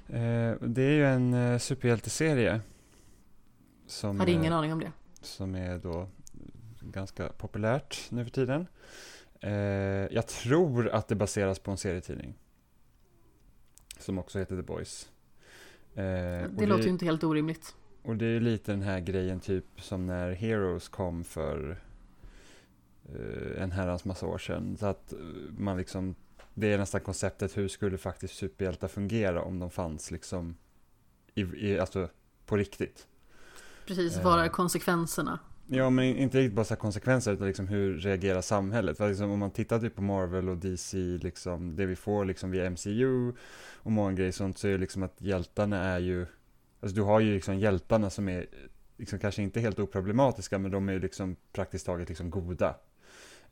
Eh, 0.07 0.57
det 0.61 0.83
är 0.83 0.92
ju 0.92 1.07
en 1.07 1.35
eh, 1.35 1.59
superhjälteserie. 1.59 2.61
Som, 3.87 4.20
Hade 4.20 4.33
ingen 4.33 4.53
eh, 4.53 4.59
aning 4.59 4.72
om 4.72 4.81
det. 4.81 4.92
Som 5.20 5.54
är 5.54 5.78
då 5.78 6.09
ganska 6.80 7.28
populärt 7.28 8.06
nu 8.11 8.24
för 8.24 8.30
tiden. 8.30 8.66
Eh, 9.40 9.52
jag 10.11 10.26
tror 10.26 10.88
att 10.88 11.09
det 11.09 11.14
baseras 11.14 11.59
på 11.59 11.70
en 11.70 11.76
serietidning. 11.76 12.35
Som 13.98 14.18
också 14.18 14.38
heter 14.38 14.56
The 14.56 14.62
Boys. 14.62 15.11
Eh, 15.94 16.44
och 16.44 16.50
Det 16.50 16.66
låter 16.66 16.85
ju 16.85 16.90
inte 16.90 17.04
helt 17.04 17.24
orimligt. 17.24 17.74
Och 18.02 18.16
det 18.16 18.26
är 18.26 18.40
lite 18.40 18.72
den 18.72 18.83
här 18.83 19.00
grejen 19.00 19.40
typ 19.40 19.64
som 19.76 20.06
när 20.06 20.33
Heroes 20.33 20.88
kom 20.88 21.24
för 21.24 21.80
eh, 23.04 23.62
en 23.62 23.72
herrans 23.72 24.04
massa 24.04 24.26
år 24.26 24.38
sedan. 24.38 24.76
Så 24.76 24.87
att 24.87 25.12
eh, 25.12 25.18
man 25.59 25.76
liksom, 25.76 26.14
det 26.54 26.72
är 26.72 26.78
nästan 26.78 27.00
konceptet 27.00 27.56
hur 27.56 27.68
skulle 27.68 27.98
faktiskt 27.98 28.35
superhjältar 28.35 28.88
fungera 28.88 29.42
om 29.42 29.59
de 29.59 29.70
fanns 29.70 30.11
liksom 30.11 30.56
i, 31.35 31.40
i, 31.40 31.78
alltså 31.78 32.09
på 32.46 32.56
riktigt. 32.56 33.06
Precis, 33.96 34.16
Eh. 34.16 34.24
vad 34.24 34.40
är 34.40 34.48
konsekvenserna? 34.48 35.38
Ja, 35.66 35.90
men 35.90 36.05
inte 36.05 36.38
riktigt 36.38 36.55
bara 36.57 36.64
så 36.64 36.76
konsekvenser, 36.76 37.33
utan 37.33 37.46
liksom 37.46 37.68
hur 37.68 37.98
reagerar 37.98 38.40
samhället? 38.40 38.96
För 38.96 39.09
liksom, 39.09 39.31
om 39.31 39.38
man 39.38 39.50
tittar 39.50 39.79
typ 39.79 39.94
på 39.96 40.03
Marvel 40.03 40.48
och 40.48 40.57
DC, 40.57 40.98
liksom, 40.98 41.76
det 41.76 41.87
vi 41.87 41.96
får 41.96 42.24
liksom 42.24 42.50
via 42.50 42.70
MCU 42.70 43.33
och 43.76 43.92
många 43.92 44.12
grejer 44.12 44.33
sånt, 44.33 44.59
så 44.59 44.68
är 44.68 44.72
det 44.72 44.79
liksom 44.79 45.03
att 45.03 45.14
hjältarna 45.20 45.79
är 45.85 45.98
ju, 45.98 46.26
alltså 46.81 46.96
du 46.96 47.03
har 47.03 47.20
ju 47.20 47.35
liksom 47.35 47.59
hjältarna 47.59 48.11
som 48.11 48.29
är, 48.29 48.46
liksom 48.96 49.18
kanske 49.18 49.42
inte 49.42 49.61
helt 49.61 49.79
oproblematiska, 49.79 50.59
men 50.59 50.70
de 50.70 50.88
är 50.88 50.92
ju 50.92 50.98
liksom 51.00 51.37
praktiskt 51.53 51.87
taget 51.87 52.09
liksom 52.09 52.31
goda. 52.31 52.74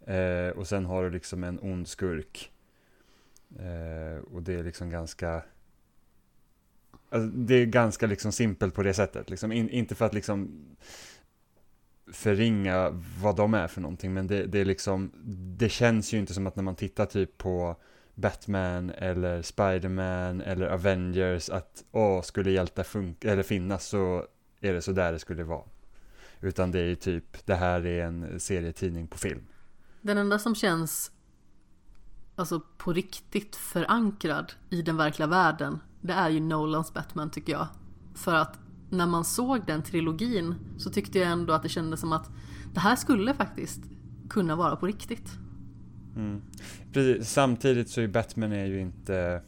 Eh, 0.07 0.49
och 0.57 0.67
sen 0.69 0.85
har 0.85 1.05
du 1.05 1.11
liksom 1.11 1.45
en 1.45 1.59
ond 1.63 1.89
skurk. 1.89 2.51
Eh, 3.59 4.25
och 4.25 4.43
det 4.43 4.55
är 4.55 4.63
liksom 4.63 4.91
ganska, 4.91 5.43
alltså, 7.11 7.29
det 7.29 7.55
är 7.55 7.67
ganska 7.67 8.07
liksom 8.07 8.33
simpelt 8.33 8.75
på 8.75 8.83
det 8.83 8.95
sättet, 8.95 9.31
liksom, 9.31 9.53
in, 9.53 9.69
inte 9.71 9.95
för 9.95 10.07
att 10.07 10.15
liksom 10.15 10.67
förringa 12.13 13.03
vad 13.23 13.37
de 13.37 13.55
är 13.55 13.69
för 13.69 13.81
någonting, 13.81 14.15
men 14.15 14.27
det, 14.27 14.47
det 14.47 14.59
är 14.59 14.65
liksom, 14.65 15.13
det 15.59 15.69
känns 15.69 16.15
ju 16.15 16.19
inte 16.19 16.35
som 16.35 16.47
att 16.47 16.57
när 16.57 16.63
man 16.63 16.77
tittar 16.77 17.07
typ 17.07 17.39
på 17.39 17.77
Batman 18.15 18.91
eller 18.91 19.43
Spiderman 19.43 20.41
eller 20.41 20.67
Avengers 20.67 21.51
att 21.51 21.85
åh, 21.91 22.23
skulle 22.23 22.51
hjältar 22.51 22.83
funka 22.83 23.33
eller 23.33 23.43
finnas 23.43 23.87
så 23.87 24.27
är 24.61 24.73
det 24.73 24.83
så 24.83 24.93
där 24.93 25.13
det 25.13 25.19
skulle 25.19 25.45
vara. 25.45 25.65
Utan 26.41 26.71
det 26.71 26.81
är 26.81 26.85
ju 26.85 26.95
typ, 26.95 27.47
det 27.47 27.55
här 27.55 27.87
är 27.87 28.05
en 28.05 28.41
serietidning 28.41 29.07
på 29.07 29.19
film. 29.19 29.47
Den 30.01 30.19
enda 30.19 30.39
som 30.39 30.55
känns 30.55 31.13
alltså 32.37 32.61
på 32.77 32.93
riktigt 32.93 33.57
förankrad 33.57 34.53
i 34.71 34.83
den 34.83 34.97
verkliga 34.97 35.27
världen 35.27 35.79
det 36.01 36.13
är 36.13 36.29
ju 36.29 36.41
Nolans 36.41 36.95
Batman 36.95 37.31
tycker 37.31 37.53
jag. 37.53 37.67
För 38.15 38.35
att 38.35 38.59
när 38.91 39.07
man 39.07 39.25
såg 39.25 39.67
den 39.67 39.83
trilogin 39.83 40.55
så 40.79 40.91
tyckte 40.91 41.19
jag 41.19 41.29
ändå 41.31 41.53
att 41.53 41.63
det 41.63 41.69
kändes 41.69 42.01
som 42.01 42.13
att 42.13 42.31
det 42.75 42.81
här 42.81 42.97
skulle 42.97 43.35
faktiskt 43.35 43.81
kunna 44.29 44.57
vara 44.57 44.77
på 44.77 44.87
riktigt. 44.87 45.33
Mm. 46.17 46.43
Precis, 46.93 47.31
samtidigt 47.31 47.89
så 47.89 48.01
är 48.01 48.09
Batman 48.09 48.53
är 48.53 48.67
ju 48.67 48.81
inte, 48.81 49.43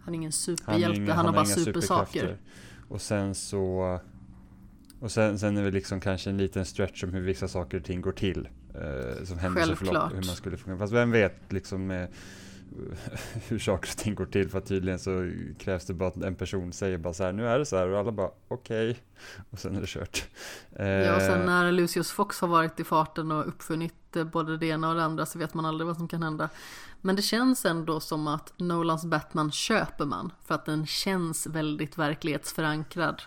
Han 0.00 0.14
är 0.14 0.18
ingen 0.18 0.26
Han, 0.26 0.32
superhjälte, 0.32 1.00
är 1.02 1.06
han, 1.06 1.26
inga- 1.26 1.30
har 1.30 1.32
bara 1.32 1.44
supersaker. 1.44 2.38
Och 2.88 3.00
sen 3.00 3.34
så... 3.34 3.98
Och 5.00 5.10
sen, 5.10 5.38
sen 5.38 5.56
är 5.56 5.64
det 5.64 5.70
liksom 5.70 6.00
kanske 6.00 6.30
en 6.30 6.36
liten 6.36 6.64
stretch 6.64 7.04
om 7.04 7.12
hur 7.12 7.20
vissa 7.20 7.48
saker 7.48 7.78
och 7.78 7.84
ting 7.84 8.00
går 8.00 8.12
till. 8.12 8.48
Eh, 8.74 9.24
som 9.24 9.38
händelseförlopp, 9.38 10.12
hur 10.12 10.16
man 10.16 10.24
skulle 10.24 10.56
fungera. 10.56 10.78
Fast 10.78 10.92
vem 10.92 11.10
vet 11.10 11.52
liksom 11.52 11.90
eh, 11.90 12.08
hur 13.48 13.58
saker 13.58 13.90
och 13.90 13.96
ting 13.96 14.14
går 14.14 14.26
till. 14.26 14.50
För 14.50 14.60
tydligen 14.60 14.98
så 14.98 15.30
krävs 15.58 15.86
det 15.86 15.94
bara 15.94 16.08
att 16.08 16.16
en 16.16 16.34
person 16.34 16.72
säger 16.72 16.98
bara 16.98 17.14
så 17.14 17.24
här, 17.24 17.32
nu 17.32 17.46
är 17.46 17.58
det 17.58 17.66
så 17.66 17.76
här. 17.76 17.88
Och 17.88 17.98
alla 17.98 18.12
bara, 18.12 18.30
okej. 18.48 18.98
Och 19.50 19.58
sen 19.58 19.76
är 19.76 19.80
det 19.80 19.86
kört. 19.86 20.24
Eh, 20.72 20.86
Ja, 20.86 21.16
och 21.16 21.22
sen 21.22 21.46
när 21.46 21.72
Lucius 21.72 22.10
Fox 22.10 22.40
har 22.40 22.48
varit 22.48 22.80
i 22.80 22.84
farten 22.84 23.32
och 23.32 23.48
uppfunnit 23.48 24.16
eh, 24.16 24.24
både 24.24 24.56
det 24.56 24.66
ena 24.66 24.88
och 24.88 24.94
det 24.94 25.04
andra 25.04 25.26
så 25.26 25.38
vet 25.38 25.54
man 25.54 25.66
aldrig 25.66 25.86
vad 25.86 25.96
som 25.96 26.08
kan 26.08 26.22
hända. 26.22 26.48
Men 27.00 27.16
det 27.16 27.22
känns 27.22 27.64
ändå 27.64 28.00
som 28.00 28.28
att 28.28 28.52
Nolans 28.56 29.04
Batman 29.04 29.52
köper 29.52 30.04
man 30.04 30.32
för 30.44 30.54
att 30.54 30.66
den 30.66 30.86
känns 30.86 31.46
väldigt 31.46 31.98
verklighetsförankrad. 31.98 33.22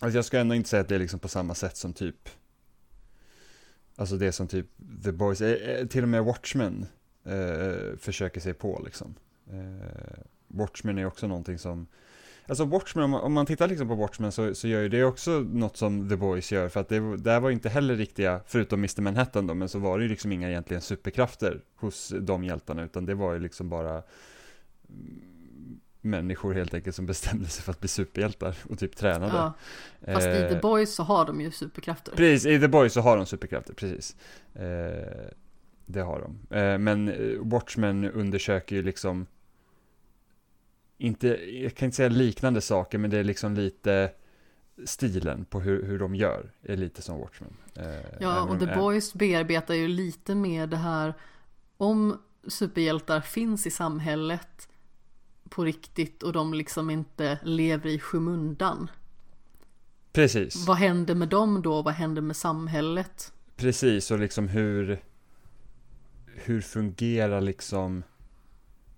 Alltså 0.00 0.18
jag 0.18 0.24
ska 0.24 0.38
ändå 0.38 0.54
inte 0.54 0.68
säga 0.68 0.82
att 0.82 0.88
det 0.88 0.94
är 0.94 0.98
liksom 0.98 1.20
på 1.20 1.28
samma 1.28 1.54
sätt 1.54 1.76
som 1.76 1.92
typ 1.92 2.28
Alltså 3.96 4.16
det 4.16 4.32
som 4.32 4.48
typ 4.48 4.66
The 5.04 5.12
Boys, 5.12 5.40
eh, 5.40 5.52
eh, 5.52 5.86
till 5.86 6.02
och 6.02 6.08
med 6.08 6.24
Watchmen 6.24 6.86
eh, 7.24 7.96
försöker 7.98 8.40
sig 8.40 8.54
på 8.54 8.82
liksom. 8.84 9.14
Eh, 9.52 10.22
Watchmen 10.48 10.98
är 10.98 11.06
också 11.06 11.26
någonting 11.26 11.58
som 11.58 11.86
Alltså 12.46 12.64
Watchmen, 12.64 13.04
om 13.04 13.10
man, 13.10 13.20
om 13.20 13.32
man 13.32 13.46
tittar 13.46 13.68
liksom 13.68 13.88
på 13.88 13.94
Watchmen 13.94 14.32
så, 14.32 14.54
så 14.54 14.68
gör 14.68 14.82
ju 14.82 14.88
det 14.88 15.04
också 15.04 15.30
något 15.30 15.76
som 15.76 16.08
The 16.08 16.16
Boys 16.16 16.52
gör. 16.52 16.68
För 16.68 16.80
att 16.80 16.88
det 16.88 17.16
där 17.16 17.40
var 17.40 17.50
inte 17.50 17.68
heller 17.68 17.96
riktiga, 17.96 18.40
förutom 18.46 18.78
Mr 18.80 19.00
Manhattan 19.00 19.46
då, 19.46 19.54
men 19.54 19.68
så 19.68 19.78
var 19.78 19.98
det 19.98 20.04
ju 20.04 20.10
liksom 20.10 20.32
inga 20.32 20.48
egentligen 20.48 20.80
superkrafter 20.80 21.60
hos 21.76 22.12
de 22.20 22.44
hjältarna. 22.44 22.84
Utan 22.84 23.06
det 23.06 23.14
var 23.14 23.32
ju 23.32 23.38
liksom 23.38 23.68
bara 23.68 24.02
människor 26.00 26.54
helt 26.54 26.74
enkelt 26.74 26.96
som 26.96 27.06
bestämde 27.06 27.48
sig 27.48 27.64
för 27.64 27.72
att 27.72 27.80
bli 27.80 27.88
superhjältar 27.88 28.56
och 28.70 28.78
typ 28.78 28.96
tränade. 28.96 29.36
Ja, 29.36 29.52
fast 30.12 30.26
i 30.26 30.30
Eh, 30.30 30.48
The 30.48 30.60
Boys 30.60 30.94
så 30.94 31.02
har 31.02 31.26
de 31.26 31.40
ju 31.40 31.50
superkrafter. 31.50 32.12
Precis, 32.16 32.46
i 32.46 32.60
The 32.60 32.68
Boys 32.68 32.92
så 32.92 33.00
har 33.00 33.16
de 33.16 33.26
superkrafter, 33.26 33.74
precis. 33.74 34.16
Eh, 34.54 35.28
det 35.86 36.00
har 36.00 36.20
de. 36.20 36.56
Eh, 36.56 36.78
men 36.78 37.08
eh, 37.08 37.38
Watchmen 37.38 38.04
undersöker 38.10 38.76
ju 38.76 38.82
liksom 38.82 39.26
inte, 40.98 41.28
jag 41.62 41.74
kan 41.74 41.86
inte 41.86 41.96
säga 41.96 42.08
liknande 42.08 42.60
saker, 42.60 42.98
men 42.98 43.10
det 43.10 43.18
är 43.18 43.24
liksom 43.24 43.54
lite 43.54 44.12
stilen 44.84 45.44
på 45.44 45.60
hur, 45.60 45.86
hur 45.86 45.98
de 45.98 46.14
gör 46.14 46.50
är 46.62 46.76
lite 46.76 47.02
som 47.02 47.20
Watchmen. 47.20 47.56
Eh, 47.74 47.84
Ja, 48.20 48.42
och 48.42 48.60
The 48.60 48.66
Boys 48.66 49.14
bearbetar 49.14 49.74
ju 49.74 49.88
lite 49.88 50.34
mer 50.34 50.66
det 50.66 50.76
här 50.76 51.14
om 51.76 52.18
superhjältar 52.46 53.20
finns 53.20 53.66
i 53.66 53.70
samhället 53.70 54.68
på 55.48 55.64
riktigt 55.64 56.22
och 56.22 56.32
de 56.32 56.54
liksom 56.54 56.90
inte 56.90 57.38
lever 57.42 57.90
i 57.90 57.98
skymundan. 57.98 58.90
Precis, 60.12 60.66
Vad 60.66 60.76
händer 60.76 61.14
med 61.14 61.28
dem 61.28 61.62
då? 61.62 61.82
Vad 61.82 61.94
händer 61.94 62.22
med 62.22 62.36
samhället? 62.36 63.32
precis, 63.56 64.10
och 64.10 64.18
liksom 64.18 64.48
hur, 64.48 65.02
hur 66.34 66.60
fungerar 66.60 67.40
liksom 67.40 68.02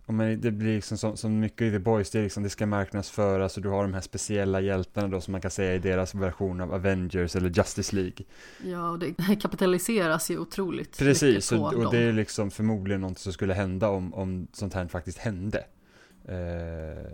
om 0.06 0.16
man, 0.16 0.40
det 0.40 0.50
blir 0.50 0.74
liksom 0.74 0.98
som, 0.98 1.16
som 1.16 1.40
mycket 1.40 1.62
i 1.62 1.70
The 1.70 1.78
Boys, 1.78 2.10
det, 2.10 2.18
är 2.18 2.22
liksom, 2.22 2.42
det 2.42 2.50
ska 2.50 2.66
marknadsföras 2.66 3.56
och 3.56 3.62
du 3.62 3.68
har 3.68 3.82
de 3.82 3.94
här 3.94 4.00
speciella 4.00 4.60
hjältarna 4.60 5.08
då 5.08 5.20
som 5.20 5.32
man 5.32 5.40
kan 5.40 5.50
säga 5.50 5.74
i 5.74 5.78
deras 5.78 6.14
version 6.14 6.60
av 6.60 6.74
Avengers 6.74 7.36
eller 7.36 7.50
Justice 7.50 7.96
League. 7.96 8.24
Ja, 8.64 8.90
och 8.90 8.98
det 8.98 9.14
kapitaliseras 9.42 10.30
ju 10.30 10.38
otroligt 10.38 10.98
Precis, 10.98 11.52
mycket 11.52 11.58
på 11.58 11.64
och, 11.64 11.74
och 11.74 11.82
dem. 11.82 11.92
det 11.92 11.98
är 11.98 12.12
liksom 12.12 12.50
förmodligen 12.50 13.00
något 13.00 13.18
som 13.18 13.32
skulle 13.32 13.54
hända 13.54 13.88
om, 13.88 14.14
om 14.14 14.46
sånt 14.52 14.74
här 14.74 14.88
faktiskt 14.88 15.18
hände. 15.18 15.64
Eh, 16.28 17.10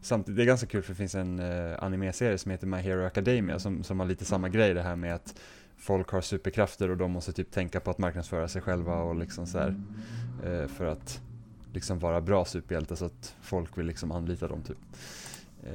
samtidigt, 0.00 0.36
det 0.36 0.42
är 0.42 0.46
ganska 0.46 0.66
kul 0.66 0.82
för 0.82 0.92
det 0.92 0.96
finns 0.96 1.14
en 1.14 1.38
eh, 1.38 1.82
anime-serie 1.82 2.38
som 2.38 2.50
heter 2.50 2.66
My 2.66 2.76
Hero 2.76 3.06
Academia 3.06 3.58
som, 3.58 3.84
som 3.84 4.00
har 4.00 4.06
lite 4.06 4.24
samma 4.24 4.48
grej 4.48 4.74
det 4.74 4.82
här 4.82 4.96
med 4.96 5.14
att 5.14 5.34
folk 5.82 6.10
har 6.10 6.20
superkrafter 6.20 6.90
och 6.90 6.96
de 6.96 7.10
måste 7.10 7.32
typ 7.32 7.50
tänka 7.50 7.80
på 7.80 7.90
att 7.90 7.98
marknadsföra 7.98 8.48
sig 8.48 8.62
själva 8.62 8.96
och 8.96 9.14
liksom 9.14 9.46
så 9.46 9.58
här 9.58 9.82
eh, 10.44 10.66
för 10.68 10.84
att 10.84 11.20
liksom 11.72 11.98
vara 11.98 12.20
bra 12.20 12.44
superhjältar 12.44 12.96
så 12.96 13.04
att 13.04 13.34
folk 13.40 13.78
vill 13.78 13.86
liksom 13.86 14.12
anlita 14.12 14.48
dem 14.48 14.62
typ. 14.62 14.78
Eh, 15.62 15.72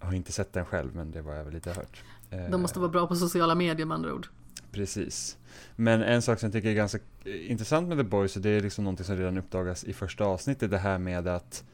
jag 0.00 0.06
har 0.06 0.12
inte 0.12 0.32
sett 0.32 0.52
den 0.52 0.64
själv 0.64 0.94
men 0.94 1.10
det 1.10 1.22
var 1.22 1.34
jag 1.34 1.44
väl 1.44 1.54
lite 1.54 1.72
hört. 1.72 2.02
Eh, 2.30 2.50
De 2.50 2.62
måste 2.62 2.78
vara 2.78 2.90
bra 2.90 3.06
på 3.06 3.16
sociala 3.16 3.54
medier 3.54 3.86
med 3.86 3.94
andra 3.94 4.14
ord. 4.14 4.26
Precis. 4.72 5.38
Men 5.76 6.02
en 6.02 6.22
sak 6.22 6.38
som 6.40 6.46
jag 6.46 6.52
tycker 6.52 6.68
är 6.68 6.74
ganska 6.74 6.98
intressant 7.24 7.88
med 7.88 7.98
The 7.98 8.04
Boys, 8.04 8.36
och 8.36 8.42
det 8.42 8.50
är 8.50 8.60
liksom 8.60 8.84
någonting 8.84 9.06
som 9.06 9.16
redan 9.16 9.38
uppdagas 9.38 9.84
i 9.84 9.92
första 9.92 10.24
avsnittet, 10.24 10.70
det 10.70 10.78
här 10.78 10.98
med 10.98 11.28
att 11.28 11.64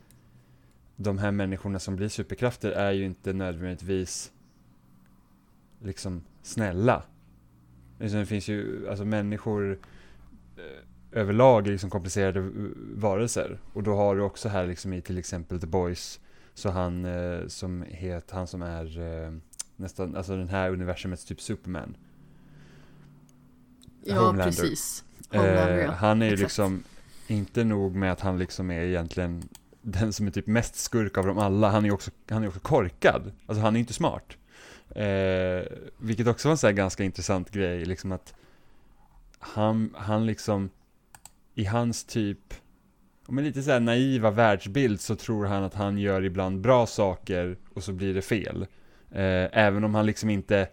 de 0.97 1.19
här 1.19 1.31
människorna 1.31 1.79
som 1.79 1.97
blir 1.97 2.09
superkrafter 2.09 2.71
är 2.71 2.93
ju 2.93 3.05
inte 3.05 3.33
nödvändigtvis 3.33 4.33
liksom 5.81 6.23
snälla. 6.43 7.03
Liksom 8.03 8.21
det 8.21 8.27
finns 8.27 8.49
ju, 8.49 8.89
alltså 8.89 9.05
människor 9.05 9.79
eh, 10.57 11.21
överlag 11.21 11.67
är 11.67 11.73
liksom 11.73 11.91
komplicerade 11.91 12.51
varelser. 12.95 13.59
Och 13.73 13.83
då 13.83 13.97
har 13.97 14.17
du 14.17 14.23
också 14.23 14.49
här 14.49 14.67
liksom 14.67 14.93
i 14.93 15.01
till 15.01 15.19
exempel 15.19 15.61
The 15.61 15.67
Boys, 15.67 16.21
så 16.55 16.71
han 16.71 17.05
eh, 17.05 17.47
som 17.47 17.83
heter, 17.89 18.35
han 18.35 18.47
som 18.47 18.63
är 18.63 19.01
eh, 19.01 19.33
nästan, 19.77 20.17
alltså 20.17 20.37
den 20.37 20.49
här 20.49 20.71
universumets 20.71 21.25
typ 21.25 21.41
Superman. 21.41 21.97
Ja, 24.05 24.15
Homelander. 24.15 24.45
precis. 24.45 25.05
Homelander, 25.31 25.79
Eh, 25.79 25.85
ja. 25.85 25.91
han 25.91 26.23
är 26.23 26.31
ju 26.31 26.37
liksom 26.37 26.83
inte 27.27 27.65
nog 27.65 27.95
med 27.95 28.13
att 28.13 28.21
han 28.21 28.39
liksom 28.39 28.71
är 28.71 28.81
egentligen 28.81 29.43
den 29.83 30.13
som 30.13 30.27
är 30.27 30.31
typ 30.31 30.47
mest 30.47 30.75
skurk 30.75 31.19
av 31.19 31.27
dem 31.27 31.39
alla. 31.39 31.71
Han 31.71 31.85
är 31.85 31.93
också, 31.93 32.11
han 32.31 32.43
är 32.45 32.49
också 32.49 32.61
korkad. 32.61 33.33
Alltså 33.47 33.63
han 33.63 33.77
är 33.77 33.81
inte 33.81 33.93
smart. 33.93 34.37
Eh, 34.95 35.63
vilket 35.99 36.27
också 36.27 36.49
var 36.49 36.51
en 36.53 36.59
sån 36.59 36.69
här 36.69 36.75
ganska 36.75 37.05
intressant 37.05 37.51
grej, 37.51 37.85
liksom 37.85 38.13
att 38.13 38.35
han, 39.39 39.95
han 39.99 40.27
liksom 40.27 40.71
i 41.55 41.65
hans 41.65 42.05
typ 42.05 42.55
men 43.29 43.45
lite 43.45 43.63
så 43.63 43.71
här 43.71 43.81
naiva 43.81 44.31
världsbild 44.31 45.01
så 45.01 45.17
tror 45.17 45.47
han 45.47 45.65
att 45.65 45.75
han 45.75 45.99
gör 45.99 46.25
ibland 46.25 46.61
bra 46.61 46.87
saker 46.87 47.57
och 47.75 47.85
så 47.85 47.93
blir 47.93 48.15
det 48.15 48.23
fel. 48.23 48.67
Eh, 49.11 49.59
även 49.59 49.85
om 49.85 49.95
han 49.95 50.07
liksom 50.07 50.31
inte 50.31 50.69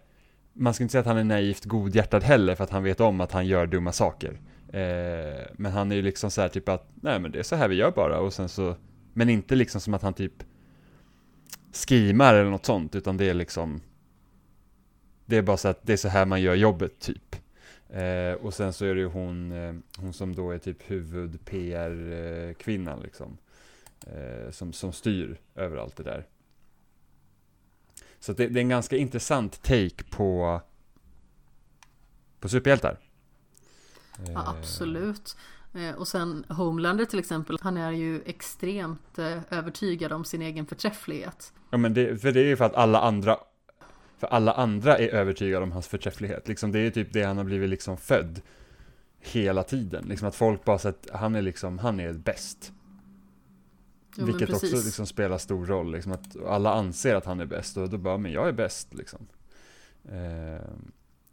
man 0.52 0.74
ska 0.74 0.84
inte 0.84 0.92
säga 0.92 1.00
att 1.00 1.06
han 1.06 1.16
är 1.16 1.24
naivt 1.24 1.64
godhjärtad 1.64 2.22
heller 2.22 2.54
för 2.54 2.64
att 2.64 2.70
han 2.70 2.82
vet 2.82 3.00
om 3.00 3.20
att 3.20 3.32
han 3.32 3.46
gör 3.46 3.66
dumma 3.66 3.92
saker. 3.92 4.40
Eh, 4.72 5.46
men 5.56 5.72
han 5.72 5.92
är 5.92 5.96
ju 5.96 6.02
liksom 6.02 6.30
så 6.30 6.40
här 6.40 6.48
typ 6.48 6.68
att, 6.68 6.88
nej 6.94 7.20
men 7.20 7.32
det 7.32 7.38
är 7.38 7.42
så 7.42 7.56
här 7.56 7.68
vi 7.68 7.74
gör 7.74 7.90
bara 7.90 8.20
och 8.20 8.32
sen 8.32 8.48
så, 8.48 8.76
men 9.12 9.28
inte 9.28 9.54
liksom 9.54 9.80
som 9.80 9.94
att 9.94 10.02
han 10.02 10.14
typ 10.14 10.32
skimar 11.72 12.34
eller 12.34 12.50
något 12.50 12.66
sånt 12.66 12.94
utan 12.94 13.16
det 13.16 13.24
är 13.24 13.34
liksom 13.34 13.80
det 15.30 15.36
är 15.36 15.42
bara 15.42 15.56
så 15.56 15.68
att 15.68 15.78
det 15.82 15.92
är 15.92 15.96
så 15.96 16.08
här 16.08 16.26
man 16.26 16.42
gör 16.42 16.54
jobbet 16.54 16.98
typ. 16.98 17.36
Eh, 17.88 18.32
och 18.32 18.54
sen 18.54 18.72
så 18.72 18.84
är 18.84 18.94
det 18.94 19.00
ju 19.00 19.06
hon, 19.06 19.52
eh, 19.52 19.74
hon 19.96 20.12
som 20.12 20.34
då 20.34 20.50
är 20.50 20.58
typ 20.58 20.90
huvud 20.90 21.44
PR-kvinnan 21.44 23.00
liksom. 23.00 23.38
Eh, 24.06 24.50
som, 24.50 24.72
som 24.72 24.92
styr 24.92 25.40
över 25.54 25.76
allt 25.76 25.96
det 25.96 26.02
där. 26.02 26.26
Så 28.20 28.32
det, 28.32 28.48
det 28.48 28.60
är 28.60 28.62
en 28.62 28.68
ganska 28.68 28.96
intressant 28.96 29.62
take 29.62 30.04
på, 30.10 30.60
på 32.40 32.48
superhjältar. 32.48 32.98
Ja, 34.26 34.32
Eh, 34.32 34.48
absolut. 34.48 35.36
Eh, 35.74 35.94
Och 35.94 36.08
sen 36.08 36.44
Homelander 36.48 37.04
till 37.04 37.18
exempel, 37.18 37.58
han 37.62 37.76
är 37.76 37.90
ju 37.90 38.22
extremt 38.26 39.18
eh, 39.18 39.38
övertygad 39.50 40.12
om 40.12 40.24
sin 40.24 40.42
egen 40.42 40.66
förträfflighet. 40.66 41.52
Ja 41.70 41.78
men 41.78 41.94
det, 41.94 42.18
för 42.18 42.32
det 42.32 42.40
är 42.40 42.44
ju 42.44 42.56
för 42.56 42.64
att 42.64 42.74
alla 42.74 43.00
andra 43.00 43.38
För 44.20 44.26
alla 44.26 44.52
andra 44.52 44.98
är 44.98 45.08
övertygade 45.08 45.62
om 45.62 45.72
hans 45.72 45.88
förträfflighet. 45.88 46.48
Liksom, 46.48 46.72
Det 46.72 46.78
är 46.78 46.90
typ 46.90 47.12
det 47.12 47.22
han 47.22 47.36
har 47.36 47.44
blivit 47.44 47.70
liksom 47.70 47.96
född 47.96 48.40
Hela 49.18 49.62
tiden, 49.62 50.04
liksom 50.08 50.28
att 50.28 50.34
folk 50.34 50.64
bara 50.64 50.78
sett 50.78 51.08
Han 51.12 51.34
är 51.34 51.42
liksom, 51.42 51.78
han 51.78 52.00
är 52.00 52.12
bäst. 52.12 52.72
Jo, 54.16 54.24
Vilket 54.26 54.50
också 54.50 54.76
liksom 54.76 55.06
spelar 55.06 55.38
stor 55.38 55.66
roll, 55.66 55.92
liksom 55.92 56.12
att 56.12 56.36
alla 56.46 56.74
anser 56.74 57.14
att 57.14 57.24
han 57.24 57.40
är 57.40 57.46
bäst 57.46 57.76
och 57.76 57.90
då 57.90 57.98
bara, 57.98 58.18
men 58.18 58.32
jag 58.32 58.48
är 58.48 58.52
bäst 58.52 58.94
liksom. 58.94 59.26
Eh, 60.04 60.66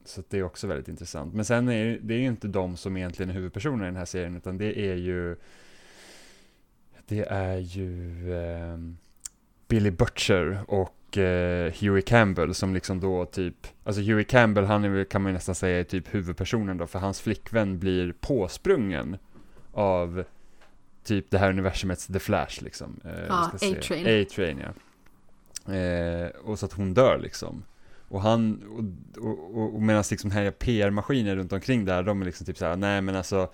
Så 0.05 0.23
det 0.29 0.37
är 0.37 0.43
också 0.43 0.67
väldigt 0.67 0.87
intressant. 0.87 1.33
Men 1.33 1.45
sen 1.45 1.69
är 1.69 1.99
det 2.01 2.13
är 2.13 2.19
ju 2.19 2.27
inte 2.27 2.47
de 2.47 2.77
som 2.77 2.97
egentligen 2.97 3.29
är 3.29 3.33
huvudpersonerna 3.33 3.83
i 3.83 3.87
den 3.87 3.95
här 3.95 4.05
serien 4.05 4.35
utan 4.35 4.57
det 4.57 4.79
är 4.91 4.95
ju 4.95 5.35
Det 7.07 7.25
är 7.29 7.57
ju 7.57 8.33
eh, 8.33 8.77
Billy 9.67 9.91
Butcher 9.91 10.59
och 10.67 10.96
eh, 11.17 11.73
Huey 11.81 12.01
Campbell 12.01 12.53
som 12.53 12.73
liksom 12.73 12.99
då 12.99 13.25
typ 13.25 13.67
Alltså 13.83 14.01
Huey 14.01 14.23
Campbell 14.23 14.65
han 14.65 14.83
är 14.83 15.03
kan 15.03 15.21
man 15.21 15.29
ju 15.29 15.33
nästan 15.33 15.55
säga 15.55 15.79
är 15.79 15.83
typ 15.83 16.15
huvudpersonen 16.15 16.77
då 16.77 16.87
för 16.87 16.99
hans 16.99 17.21
flickvän 17.21 17.79
blir 17.79 18.13
påsprungen 18.19 19.17
av 19.73 20.23
typ 21.03 21.31
det 21.31 21.37
här 21.37 21.49
universumets 21.49 22.07
The 22.07 22.19
Flash 22.19 22.63
liksom. 22.63 22.99
Eh, 23.05 23.11
Ja. 23.27 23.51
A-Train. 23.53 24.23
A-Train 24.23 24.61
ja. 24.63 24.73
Eh, 25.73 26.27
och 26.27 26.59
så 26.59 26.65
att 26.65 26.73
hon 26.73 26.93
dör 26.93 27.19
liksom. 27.19 27.63
Och 28.09 28.21
han, 28.21 28.63
och, 29.17 29.57
och, 29.57 29.75
och 29.75 29.81
medan 29.81 30.03
liksom 30.11 30.31
här 30.31 30.51
PR-maskiner 30.51 31.35
runt 31.35 31.53
omkring 31.53 31.85
där, 31.85 32.03
de 32.03 32.21
är 32.21 32.25
liksom 32.25 32.45
typ 32.45 32.57
såhär, 32.57 32.75
nej 32.75 33.01
men 33.01 33.15
alltså 33.15 33.49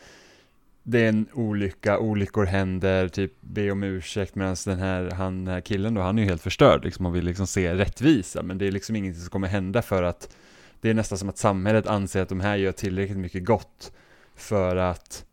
det 0.83 0.99
är 1.05 1.09
en 1.09 1.27
olycka, 1.33 1.99
olyckor 1.99 2.45
händer, 2.45 3.07
typ 3.07 3.33
be 3.41 3.71
om 3.71 3.83
ursäkt 3.83 4.35
medan 4.35 4.55
den 4.65 4.79
här, 4.79 5.11
han, 5.11 5.45
den 5.45 5.53
här 5.53 5.61
killen 5.61 5.93
då, 5.93 6.01
han 6.01 6.17
är 6.17 6.23
ju 6.23 6.29
helt 6.29 6.41
förstörd 6.41 6.83
liksom 6.83 7.05
och 7.05 7.15
vill 7.15 7.25
liksom 7.25 7.47
se 7.47 7.73
rättvisa, 7.75 8.43
men 8.43 8.57
det 8.57 8.67
är 8.67 8.71
liksom 8.71 8.95
ingenting 8.95 9.21
som 9.21 9.29
kommer 9.29 9.47
hända 9.47 9.81
för 9.81 10.03
att 10.03 10.35
det 10.81 10.89
är 10.89 10.93
nästan 10.93 11.17
som 11.17 11.29
att 11.29 11.37
samhället 11.37 11.87
anser 11.87 12.21
att 12.21 12.29
de 12.29 12.39
här 12.39 12.55
gör 12.55 12.71
tillräckligt 12.71 13.17
mycket 13.17 13.45
gott 13.45 13.91
för 14.35 14.75
att 14.75 15.25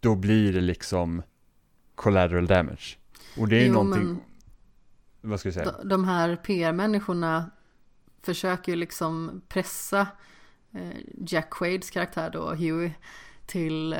då 0.00 0.14
blir 0.14 0.52
det 0.52 0.60
liksom 0.60 1.22
collateral 1.94 2.46
damage. 2.46 2.96
Och 3.38 3.48
det 3.48 3.56
är 3.62 3.66
Jo, 3.66 3.72
någonting, 3.72 4.04
men- 4.06 4.20
vad 5.30 5.40
ska 5.40 5.46
jag 5.46 5.54
säga? 5.54 5.72
De- 5.82 5.88
De 5.88 6.04
här 6.04 6.36
PR-människorna 6.36 7.50
försöker 8.22 8.72
ju 8.72 8.76
liksom 8.76 9.42
pressa 9.48 10.00
eh, 10.74 10.96
Jack 11.26 11.50
Quaids 11.50 11.90
karaktär 11.90 12.30
då, 12.30 12.54
Huey, 12.54 12.90
till 13.50 13.96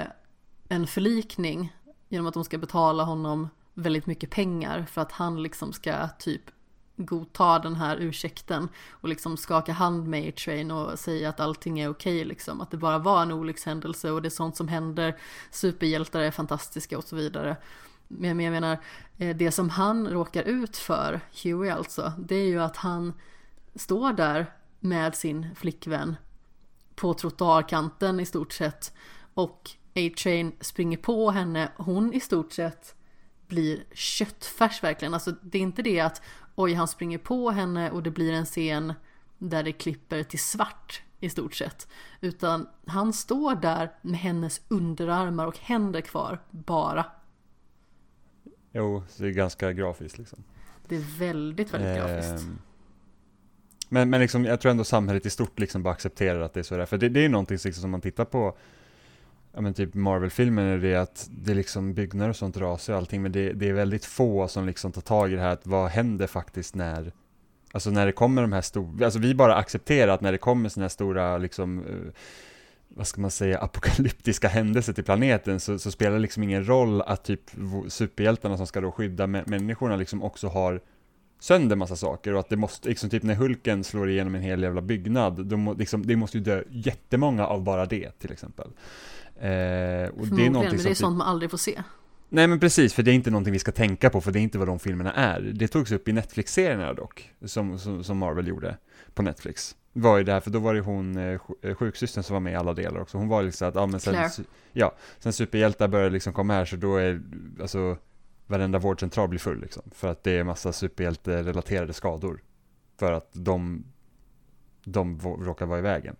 en 0.68 0.86
förlikning 0.86 1.72
genom 2.08 2.26
att 2.26 2.34
de 2.34 2.44
ska 2.44 2.58
betala 2.58 3.04
honom 3.04 3.48
väldigt 3.74 4.06
mycket 4.06 4.30
pengar 4.30 4.86
för 4.90 5.00
att 5.00 5.12
han 5.12 5.42
liksom 5.42 5.72
ska 5.72 6.08
typ 6.08 6.42
godta 6.96 7.58
den 7.58 7.76
här 7.76 7.96
ursäkten 7.96 8.68
och 8.90 9.08
liksom 9.08 9.36
skaka 9.36 9.72
hand 9.72 10.08
med 10.08 10.28
A-Train 10.28 10.70
och 10.70 10.98
säga 10.98 11.28
att 11.28 11.40
allting 11.40 11.80
är 11.80 11.90
okej 11.90 12.24
liksom, 12.24 12.60
att 12.60 12.70
det 12.70 12.76
bara 12.76 12.98
var 12.98 13.22
en 13.22 13.32
olyckshändelse 13.32 14.10
och 14.10 14.22
det 14.22 14.28
är 14.28 14.30
sånt 14.30 14.56
som 14.56 14.68
händer, 14.68 15.16
superhjältar 15.50 16.20
är 16.20 16.30
fantastiska 16.30 16.98
och 16.98 17.04
så 17.04 17.16
vidare. 17.16 17.56
Men 18.08 18.40
jag 18.40 18.52
menar, 18.52 18.78
eh, 19.18 19.36
det 19.36 19.52
som 19.52 19.68
han 19.68 20.08
råkar 20.08 20.42
ut 20.42 20.76
för, 20.76 21.20
Huey 21.44 21.70
alltså, 21.70 22.12
det 22.18 22.34
är 22.34 22.46
ju 22.46 22.62
att 22.62 22.76
han 22.76 23.12
står 23.74 24.12
där 24.12 24.52
med 24.80 25.14
sin 25.14 25.54
flickvän 25.54 26.16
på 26.94 27.14
trottoarkanten 27.14 28.20
i 28.20 28.26
stort 28.26 28.52
sett 28.52 28.92
och 29.42 29.70
A-Train 29.94 30.52
springer 30.60 30.98
på 30.98 31.30
henne, 31.30 31.72
hon 31.76 32.12
i 32.12 32.20
stort 32.20 32.52
sett 32.52 32.94
blir 33.46 33.84
köttfärs 33.92 34.82
verkligen. 34.82 35.14
Alltså 35.14 35.34
det 35.42 35.58
är 35.58 35.62
inte 35.62 35.82
det 35.82 36.00
att 36.00 36.22
oj 36.54 36.74
han 36.74 36.88
springer 36.88 37.18
på 37.18 37.50
henne 37.50 37.90
och 37.90 38.02
det 38.02 38.10
blir 38.10 38.32
en 38.32 38.44
scen 38.44 38.94
där 39.38 39.62
det 39.62 39.72
klipper 39.72 40.22
till 40.22 40.38
svart 40.38 41.02
i 41.20 41.30
stort 41.30 41.54
sett. 41.54 41.88
Utan 42.20 42.68
han 42.86 43.12
står 43.12 43.54
där 43.54 43.92
med 44.02 44.20
hennes 44.20 44.60
underarmar 44.68 45.46
och 45.46 45.58
händer 45.58 46.00
kvar 46.00 46.42
bara. 46.50 47.06
Jo, 48.72 49.02
det 49.16 49.26
är 49.26 49.30
ganska 49.30 49.72
grafiskt 49.72 50.18
liksom. 50.18 50.44
Det 50.88 50.96
är 50.96 51.18
väldigt, 51.18 51.74
väldigt 51.74 51.96
grafiskt. 51.96 52.46
Ehm, 52.46 52.58
Men, 53.88 54.10
men 54.10 54.20
liksom, 54.20 54.44
jag 54.44 54.60
tror 54.60 54.70
ändå 54.70 54.84
samhället 54.84 55.26
i 55.26 55.30
stort 55.30 55.58
liksom 55.58 55.82
bara 55.82 55.94
accepterar 55.94 56.40
att 56.40 56.54
det 56.54 56.60
är 56.60 56.64
så 56.64 56.76
där. 56.76 56.86
För 56.86 56.98
det, 56.98 57.08
det 57.08 57.24
är 57.24 57.28
någonting 57.28 57.58
liksom, 57.64 57.82
som 57.82 57.90
man 57.90 58.00
tittar 58.00 58.24
på, 58.24 58.58
ja 59.52 59.60
men 59.60 59.74
typ 59.74 59.94
Marvel-filmen 59.94 60.64
är 60.64 60.78
det 60.78 60.94
att 60.94 61.28
det 61.30 61.50
är 61.50 61.54
liksom 61.54 61.94
byggnader 61.94 62.30
och 62.30 62.36
sånt 62.36 62.56
rasar 62.56 62.92
och 62.92 62.98
allting, 62.98 63.22
men 63.22 63.32
det, 63.32 63.52
det 63.52 63.68
är 63.68 63.72
väldigt 63.72 64.04
få 64.04 64.48
som 64.48 64.66
liksom 64.66 64.92
tar 64.92 65.00
tag 65.00 65.32
i 65.32 65.34
det 65.34 65.40
här, 65.40 65.52
att 65.52 65.66
vad 65.66 65.90
händer 65.90 66.26
faktiskt 66.26 66.74
när, 66.74 67.12
alltså 67.72 67.90
när 67.90 68.06
det 68.06 68.12
kommer 68.12 68.42
de 68.42 68.52
här 68.52 68.60
stora, 68.60 69.04
alltså 69.04 69.20
vi 69.20 69.34
bara 69.34 69.54
accepterar 69.54 70.12
att 70.12 70.20
när 70.20 70.32
det 70.32 70.38
kommer 70.38 70.68
sådana 70.68 70.84
här 70.84 70.88
stora 70.88 71.38
liksom, 71.38 71.78
eh, 71.78 72.12
vad 72.88 73.06
ska 73.06 73.20
man 73.20 73.30
säga, 73.30 73.58
apokalyptiska 73.62 74.48
händelser 74.48 74.92
till 74.92 75.04
planeten 75.04 75.60
så, 75.60 75.78
så 75.78 75.90
spelar 75.90 76.12
det 76.12 76.22
liksom 76.22 76.42
ingen 76.42 76.68
roll 76.68 77.02
att 77.02 77.24
typ 77.24 77.50
superhjältarna 77.88 78.56
som 78.56 78.66
ska 78.66 78.80
då 78.80 78.92
skydda 78.92 79.26
människorna 79.26 79.96
liksom 79.96 80.22
också 80.22 80.48
har 80.48 80.80
sönder 81.40 81.76
massa 81.76 81.96
saker 81.96 82.34
och 82.34 82.40
att 82.40 82.48
det 82.48 82.56
måste, 82.56 82.88
liksom 82.88 83.10
typ 83.10 83.22
när 83.22 83.34
Hulken 83.34 83.84
slår 83.84 84.10
igenom 84.10 84.34
en 84.34 84.42
hel 84.42 84.62
jävla 84.62 84.80
byggnad, 84.80 85.46
då 85.46 85.56
må, 85.56 85.74
liksom, 85.74 86.06
det 86.06 86.16
måste 86.16 86.38
ju 86.38 86.44
dö 86.44 86.62
jättemånga 86.70 87.46
av 87.46 87.62
bara 87.62 87.86
det 87.86 88.18
till 88.18 88.32
exempel. 88.32 88.70
Eh, 89.40 90.08
och 90.08 90.26
det 90.26 90.46
är 90.46 90.50
någonting 90.50 90.52
men 90.52 90.60
det 90.60 90.82
är 90.82 90.88
typ, 90.88 90.96
sånt 90.96 91.16
man 91.16 91.26
aldrig 91.26 91.50
får 91.50 91.58
se. 91.58 91.82
Nej 92.28 92.46
men 92.46 92.60
precis, 92.60 92.94
för 92.94 93.02
det 93.02 93.10
är 93.10 93.14
inte 93.14 93.30
någonting 93.30 93.52
vi 93.52 93.58
ska 93.58 93.72
tänka 93.72 94.10
på, 94.10 94.20
för 94.20 94.32
det 94.32 94.38
är 94.38 94.42
inte 94.42 94.58
vad 94.58 94.68
de 94.68 94.78
filmerna 94.78 95.12
är. 95.12 95.40
Det 95.40 95.68
togs 95.68 95.92
upp 95.92 96.08
i 96.08 96.12
Netflix-serierna 96.12 96.92
dock, 96.92 97.30
som, 97.44 97.78
som, 97.78 98.04
som 98.04 98.18
Marvel 98.18 98.48
gjorde 98.48 98.76
på 99.14 99.22
Netflix. 99.22 99.76
Var 99.92 100.18
ju 100.18 100.24
där, 100.24 100.40
för 100.40 100.50
då 100.50 100.58
var 100.58 100.74
det 100.74 100.80
hon, 100.80 101.16
eh, 101.16 101.40
eh, 101.62 101.74
sjuksystern 101.74 102.24
som 102.24 102.34
var 102.34 102.40
med 102.40 102.52
i 102.52 102.56
alla 102.56 102.74
delar 102.74 103.00
också. 103.00 103.18
Hon 103.18 103.28
var 103.28 103.42
liksom 103.42 103.68
att, 103.68 103.74
ja 103.74 103.86
men 103.86 104.00
sen, 104.00 104.14
Claire. 104.14 104.30
ja, 104.72 104.94
sen 105.18 105.32
superhjältar 105.32 105.88
började 105.88 106.10
liksom 106.10 106.32
komma 106.32 106.52
här, 106.52 106.64
så 106.64 106.76
då 106.76 106.96
är, 106.96 107.22
alltså, 107.60 107.96
varenda 108.46 108.78
vårdcentral 108.78 109.28
blir 109.28 109.40
full 109.40 109.60
liksom. 109.60 109.82
För 109.94 110.08
att 110.08 110.24
det 110.24 110.30
är 110.30 110.44
massa 110.44 110.72
superhjälterelaterade 110.72 111.92
skador. 111.92 112.42
För 112.98 113.12
att 113.12 113.30
de, 113.32 113.84
de 114.84 115.20
råkar 115.20 115.66
vara 115.66 115.78
i 115.78 115.82
vägen. 115.82 116.16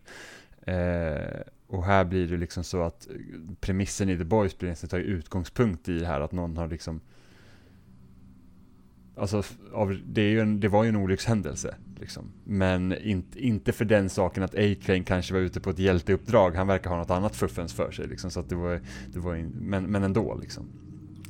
Eh, 0.62 1.40
och 1.70 1.84
här 1.84 2.04
blir 2.04 2.28
det 2.28 2.36
liksom 2.36 2.64
så 2.64 2.82
att 2.82 3.08
eh, 3.10 3.14
premissen 3.60 4.08
i 4.08 4.18
The 4.18 4.24
Boys 4.24 4.58
blir 4.58 4.68
nästan 4.68 4.90
tar 4.90 4.98
utgångspunkt 4.98 5.88
i 5.88 5.98
det 5.98 6.06
här 6.06 6.20
att 6.20 6.32
någon 6.32 6.56
har 6.56 6.68
liksom 6.68 7.00
Alltså, 9.16 9.42
av, 9.72 9.98
det, 10.06 10.22
är 10.22 10.28
ju 10.28 10.40
en, 10.40 10.60
det 10.60 10.68
var 10.68 10.84
ju 10.84 10.88
en 10.88 10.96
olyckshändelse, 10.96 11.74
liksom. 12.00 12.32
Men 12.44 12.98
inte, 13.02 13.46
inte 13.46 13.72
för 13.72 13.84
den 13.84 14.08
saken 14.08 14.42
att 14.42 14.54
A-Train 14.54 15.04
kanske 15.04 15.34
var 15.34 15.40
ute 15.40 15.60
på 15.60 15.70
ett 15.70 15.78
hjälteuppdrag. 15.78 16.56
Han 16.56 16.66
verkar 16.66 16.90
ha 16.90 16.96
något 16.96 17.10
annat 17.10 17.36
fuffens 17.36 17.72
för 17.72 17.90
sig, 17.90 18.06
liksom. 18.06 18.30
Så 18.30 18.40
att 18.40 18.48
det 18.48 18.54
var, 18.54 18.80
det 19.12 19.18
var 19.18 19.36
in, 19.36 19.52
men, 19.60 19.84
men 19.84 20.02
ändå, 20.02 20.38
liksom. 20.40 20.68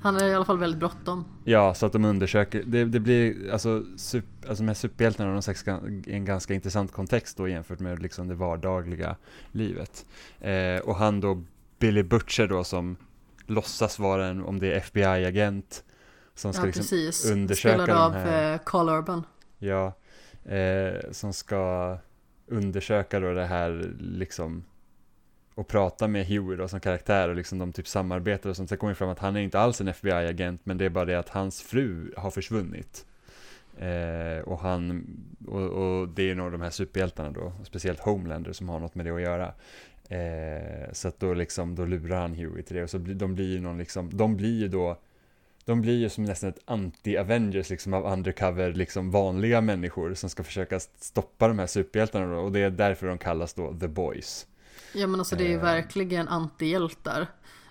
Han 0.02 0.16
är 0.16 0.24
i 0.28 0.34
alla 0.34 0.44
fall 0.44 0.58
väldigt 0.58 0.78
bråttom. 0.80 1.24
Ja, 1.44 1.74
så 1.74 1.86
att 1.86 1.92
de 1.92 2.04
undersöker, 2.04 2.62
det, 2.66 2.84
det 2.84 3.00
blir, 3.00 3.50
alltså, 3.52 3.84
sup, 3.96 4.24
alltså 4.48 4.62
de 4.62 4.68
här 4.68 4.74
superhjältarna 4.74 5.32
någon 5.32 5.42
slags, 5.42 5.64
gan- 5.64 6.04
en 6.10 6.24
ganska 6.24 6.54
intressant 6.54 6.92
kontext 6.92 7.36
då 7.36 7.48
jämfört 7.48 7.80
med 7.80 8.02
liksom 8.02 8.28
det 8.28 8.34
vardagliga 8.34 9.16
livet. 9.52 10.06
Eh, 10.40 10.80
och 10.84 10.96
han 10.96 11.20
då, 11.20 11.42
Billy 11.78 12.02
Butcher 12.02 12.46
då 12.46 12.64
som 12.64 12.96
låtsas 13.46 13.98
vara 13.98 14.26
en, 14.26 14.44
om 14.44 14.58
det 14.58 14.72
är 14.72 14.76
FBI-agent, 14.76 15.84
som 16.34 16.52
ska 16.52 16.62
Ja, 16.62 16.66
liksom 16.66 16.80
precis. 16.82 17.30
undersöka 17.30 17.74
Spelad 17.84 17.88
de 17.88 18.02
av 18.02 18.12
här- 18.12 18.52
eh, 18.52 18.60
Carl 18.66 18.88
Urban. 18.88 19.22
Ja, 19.58 19.92
eh, 20.54 21.10
som 21.10 21.32
ska 21.32 21.96
undersöka 22.46 23.20
då 23.20 23.32
det 23.32 23.44
här 23.46 23.94
liksom 24.00 24.64
och 25.60 25.68
pratar 25.68 26.08
med 26.08 26.26
Huey 26.26 26.56
då 26.56 26.68
som 26.68 26.80
karaktär 26.80 27.28
och 27.28 27.36
liksom 27.36 27.58
de 27.58 27.72
typ 27.72 27.88
samarbetar 27.88 28.50
och 28.50 28.56
sånt. 28.56 28.68
Sen 28.68 28.78
kommer 28.78 28.90
det 28.90 28.96
fram 28.96 29.08
att 29.08 29.18
han 29.18 29.36
är 29.36 29.40
inte 29.40 29.60
alls 29.60 29.80
en 29.80 29.88
FBI-agent 29.88 30.60
men 30.64 30.78
det 30.78 30.84
är 30.84 30.90
bara 30.90 31.04
det 31.04 31.18
att 31.18 31.28
hans 31.28 31.62
fru 31.62 32.12
har 32.16 32.30
försvunnit. 32.30 33.06
Eh, 33.78 34.44
och 34.44 34.60
han, 34.60 35.06
och, 35.46 35.62
och 35.62 36.08
det 36.08 36.30
är 36.30 36.34
nog 36.34 36.52
de 36.52 36.60
här 36.60 36.70
superhjältarna 36.70 37.30
då, 37.30 37.52
speciellt 37.64 38.00
Homelander 38.00 38.52
som 38.52 38.68
har 38.68 38.80
något 38.80 38.94
med 38.94 39.06
det 39.06 39.10
att 39.10 39.20
göra. 39.20 39.52
Eh, 40.08 40.92
så 40.92 41.08
att 41.08 41.20
då 41.20 41.34
liksom, 41.34 41.74
då 41.74 41.84
lurar 41.84 42.20
han 42.20 42.34
Huey 42.34 42.62
till 42.62 42.76
det 42.76 42.82
och 42.82 42.90
så 42.90 42.98
blir 42.98 43.14
de 43.14 43.34
blir 43.34 43.52
ju 43.52 43.60
någon 43.60 43.78
liksom, 43.78 44.10
de 44.12 44.36
blir 44.36 44.60
ju 44.60 44.68
då 44.68 44.96
de 45.64 45.80
blir 45.80 45.98
ju 45.98 46.08
som 46.08 46.24
nästan 46.24 46.50
ett 46.50 46.64
anti-Avengers 46.66 47.70
liksom 47.70 47.94
av 47.94 48.12
undercover, 48.12 48.72
liksom 48.72 49.10
vanliga 49.10 49.60
människor 49.60 50.14
som 50.14 50.30
ska 50.30 50.42
försöka 50.42 50.80
stoppa 50.80 51.48
de 51.48 51.58
här 51.58 51.66
superhjältarna 51.66 52.34
då, 52.34 52.40
och 52.40 52.52
det 52.52 52.60
är 52.60 52.70
därför 52.70 53.06
de 53.06 53.18
kallas 53.18 53.54
då 53.54 53.74
The 53.80 53.88
Boys. 53.88 54.46
Ja 54.92 55.06
men 55.06 55.20
alltså 55.20 55.36
det 55.36 55.44
är 55.44 55.48
ju 55.48 55.54
Eh. 55.54 55.62
verkligen 55.62 56.28
antihjältar. 56.28 57.26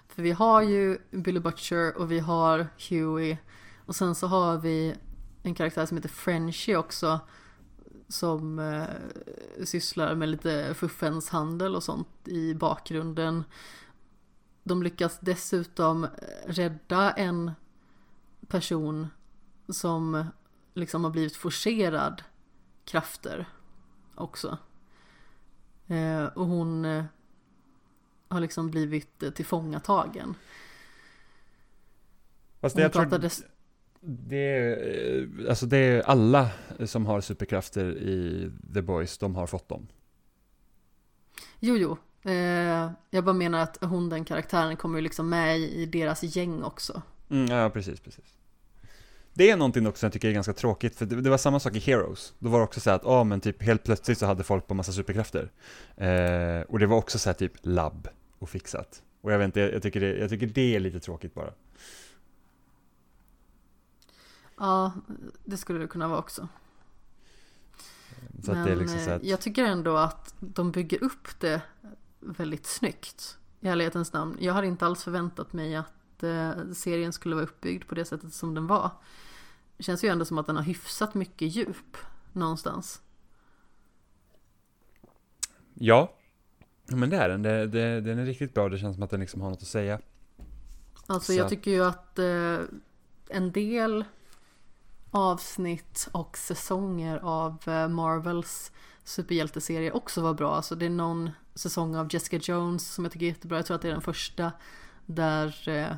För 0.08 0.22
vi 0.22 0.32
har 0.32 0.62
ju 0.62 0.98
Billy 1.12 1.40
Butcher 1.40 1.98
och 1.98 2.12
vi 2.12 2.20
har 2.20 2.68
Huey. 2.90 3.38
Och 3.86 3.96
sen 3.96 4.16
så 4.16 4.28
har 4.28 4.58
vi 4.58 4.96
en 5.44 5.56
karaktär 5.56 5.86
som 5.86 5.98
heter 5.98 6.10
Frenchie 6.10 6.78
också. 6.78 7.20
Som 8.08 8.60
eh, 8.60 9.66
sysslar 9.66 10.16
med 10.16 10.30
lite 10.30 10.74
fuffenshandel 10.74 11.76
och 11.76 11.84
sånt 11.84 12.08
i 12.26 12.54
bakgrunden. 12.54 13.44
De 14.64 14.84
lyckas 14.84 15.20
dessutom 15.22 16.08
rädda 16.46 17.12
en 17.12 17.52
person 18.48 19.08
som 19.70 20.26
liksom 20.74 21.04
har 21.04 21.12
blivit 21.12 21.36
forcerad 21.36 22.24
krafter 22.86 23.50
också. 24.16 24.58
Eh, 25.89 26.25
och 26.25 26.45
hon 26.45 26.86
eh, 26.86 27.04
har 28.28 28.39
liksom 28.39 28.71
blivit 28.71 29.23
eh, 29.23 29.30
tillfångatagen. 29.30 30.36
Fast 32.62 32.75
det, 32.75 32.82
Hon 32.82 32.84
jag 32.84 32.93
tror, 32.93 33.04
pratade... 33.04 33.30
det 33.99 34.38
är, 34.38 35.21
eh, 35.41 35.49
alltså 35.49 35.65
det 35.65 35.78
är 35.78 36.02
alla 36.02 36.49
som 36.86 37.06
har 37.06 37.21
superkrafter 37.21 37.97
i 37.97 38.52
The 38.73 38.82
Boys, 38.82 39.17
de 39.17 39.36
har 39.36 39.47
fått 39.47 39.69
dem. 39.69 39.88
Jo, 41.60 41.75
jo. 41.75 41.97
Eh, 42.32 42.91
jag 43.10 43.23
bara 43.23 43.34
menar 43.34 43.60
att 43.60 43.84
hon, 43.84 44.10
den 44.10 44.25
karaktären, 44.25 44.78
kommer 44.78 44.97
ju 44.97 45.04
liksom 45.04 45.30
med 45.30 45.60
i, 45.60 45.82
i 45.82 45.86
deras 45.86 46.23
gäng 46.23 46.63
också. 46.63 47.02
Mm, 47.30 47.45
ja, 47.52 47.69
precis, 47.69 47.99
precis. 47.99 48.38
Det 49.39 49.49
är 49.49 49.58
någonting 49.58 49.88
också 49.88 49.99
som 49.99 50.08
jag 50.08 50.13
tycker 50.13 50.28
är 50.28 50.34
ganska 50.34 50.54
tråkigt, 50.54 50.95
för 50.95 51.06
det, 51.06 51.21
det 51.21 51.30
var 51.30 51.38
samma 51.38 51.60
sak 51.60 51.75
i 51.75 51.80
Heroes. 51.80 52.34
Då 52.39 52.49
var 52.49 52.60
det 52.60 52.63
också 52.63 52.80
så 52.80 52.89
att, 52.89 53.02
ja 53.04 53.23
men 53.23 53.41
typ 53.41 53.63
helt 53.63 53.84
plötsligt 53.84 54.17
så 54.17 54.25
hade 54.25 54.43
folk 54.43 54.67
på 54.67 54.73
massa 54.73 54.91
superkrafter. 54.91 55.52
Eh, 55.95 56.62
och 56.62 56.80
det 56.80 56.88
var 56.88 56.97
också 56.97 57.19
så 57.19 57.30
här 57.30 57.34
typ 57.34 57.54
labb 57.62 58.08
och 58.39 58.49
fixat. 58.49 59.04
Och 59.21 59.32
jag 59.34 59.38
vet 59.38 59.45
inte, 59.45 59.60
jag, 59.60 59.73
jag, 59.73 59.82
tycker 59.82 59.99
det, 59.99 60.17
jag 60.17 60.30
tycker 60.30 60.47
det 60.47 60.75
är 60.75 60.80
lite 60.80 60.99
tråkigt 60.99 61.34
bara. 61.34 61.54
Ja, 64.58 64.91
det 65.45 65.58
skulle 65.58 65.80
det 65.80 65.88
kunna 65.88 66.08
vara 66.08 66.19
också. 66.19 66.47
Så 68.43 68.52
är 68.52 68.75
liksom 68.75 68.99
eh, 68.99 69.15
att, 69.15 69.23
jag 69.23 69.41
tycker 69.41 69.63
ändå 69.63 69.97
att 69.97 70.34
de 70.39 70.71
bygger 70.71 71.04
upp 71.04 71.39
det 71.39 71.62
väldigt 72.19 72.65
snyggt. 72.65 73.38
i 73.60 73.67
ärlighetens 73.67 74.13
namn. 74.13 74.38
Jag 74.39 74.54
hade 74.54 74.67
inte 74.67 74.86
alls 74.86 75.04
förväntat 75.04 75.54
mig 75.54 75.75
att 75.75 76.23
eh, 76.23 76.52
serien 76.73 77.13
skulle 77.13 77.36
vara 77.36 77.45
uppbyggd 77.45 77.88
på 77.88 77.95
det 77.95 78.06
sättet 78.06 78.34
som 78.34 78.54
den 78.54 78.67
var. 78.67 78.91
Det 79.80 79.84
känns 79.84 80.04
ju 80.04 80.10
ändå 80.10 80.26
som 80.26 80.38
att 80.38 80.48
den 80.48 80.56
har 80.56 80.63
hyfsat 80.63 81.13
mycket 81.13 81.56
djup 81.56 81.98
någonstans. 82.34 83.02
Ja, 85.74 86.13
men 86.86 87.10
det 87.10 87.18
är 87.18 87.30
den. 87.30 87.42
Det, 87.42 87.68
det, 87.68 88.02
den 88.02 88.20
är 88.20 88.26
riktigt 88.26 88.54
bra. 88.54 88.70
Det 88.70 88.78
känns 88.78 88.96
som 88.96 89.04
att 89.04 89.10
den 89.10 89.20
liksom 89.20 89.42
har 89.42 89.50
något 89.50 89.62
att 89.62 89.68
säga. 89.68 90.00
Alltså 91.08 91.32
Så 91.32 91.39
jag 91.39 91.50
tycker 91.50 91.72
ju 91.72 91.86
att 91.86 92.20
eh, 92.20 92.58
en 93.30 93.52
del 93.52 94.06
avsnitt 95.12 96.10
och 96.12 96.38
säsonger 96.38 97.18
av 97.18 97.58
eh, 97.68 97.88
Marvels 97.88 98.72
superhjälteserie 99.04 99.92
också 99.92 100.22
var 100.22 100.34
bra. 100.34 100.56
Alltså 100.56 100.76
det 100.76 100.86
är 100.86 100.89
någon 100.89 101.30
säsong 101.56 101.96
av 101.96 102.08
Jessica 102.12 102.38
Jones 102.38 102.94
som 102.94 103.06
jag 103.06 103.12
tycker 103.12 103.26
är 103.26 103.30
jättebra. 103.30 103.58
Jag 103.58 103.65
tror 103.65 103.76
att 103.76 103.82
det 103.82 103.88
är 103.88 103.94
den 103.94 104.02
första 104.02 104.52
där 105.06 105.70
eh, 105.70 105.96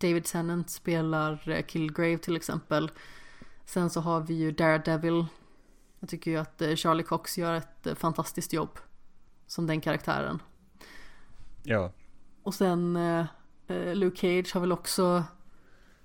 David 0.00 0.24
Tennant 0.24 0.70
spelar 0.70 1.48
eh, 1.48 1.62
Killgrave 1.66 2.18
till 2.18 2.36
exempel. 2.36 2.90
Sen 3.64 3.90
så 3.90 4.00
har 4.00 4.20
vi 4.20 4.34
ju 4.34 4.52
Daredevil. 4.52 5.26
Jag 6.00 6.08
tycker 6.08 6.30
ju 6.30 6.36
att 6.36 6.62
eh, 6.62 6.74
Charlie 6.74 7.02
Cox 7.02 7.38
gör 7.38 7.54
ett 7.54 7.86
eh, 7.86 7.94
fantastiskt 7.94 8.52
jobb 8.52 8.78
som 9.46 9.66
den 9.66 9.80
karaktären. 9.80 10.42
Ja, 11.62 11.92
Och 12.42 12.54
sen 12.54 12.96
eh, 12.96 13.26
eh, 13.66 13.94
Luke 13.94 14.16
Cage 14.16 14.54
har 14.54 14.60
väl 14.60 14.72
också 14.72 15.24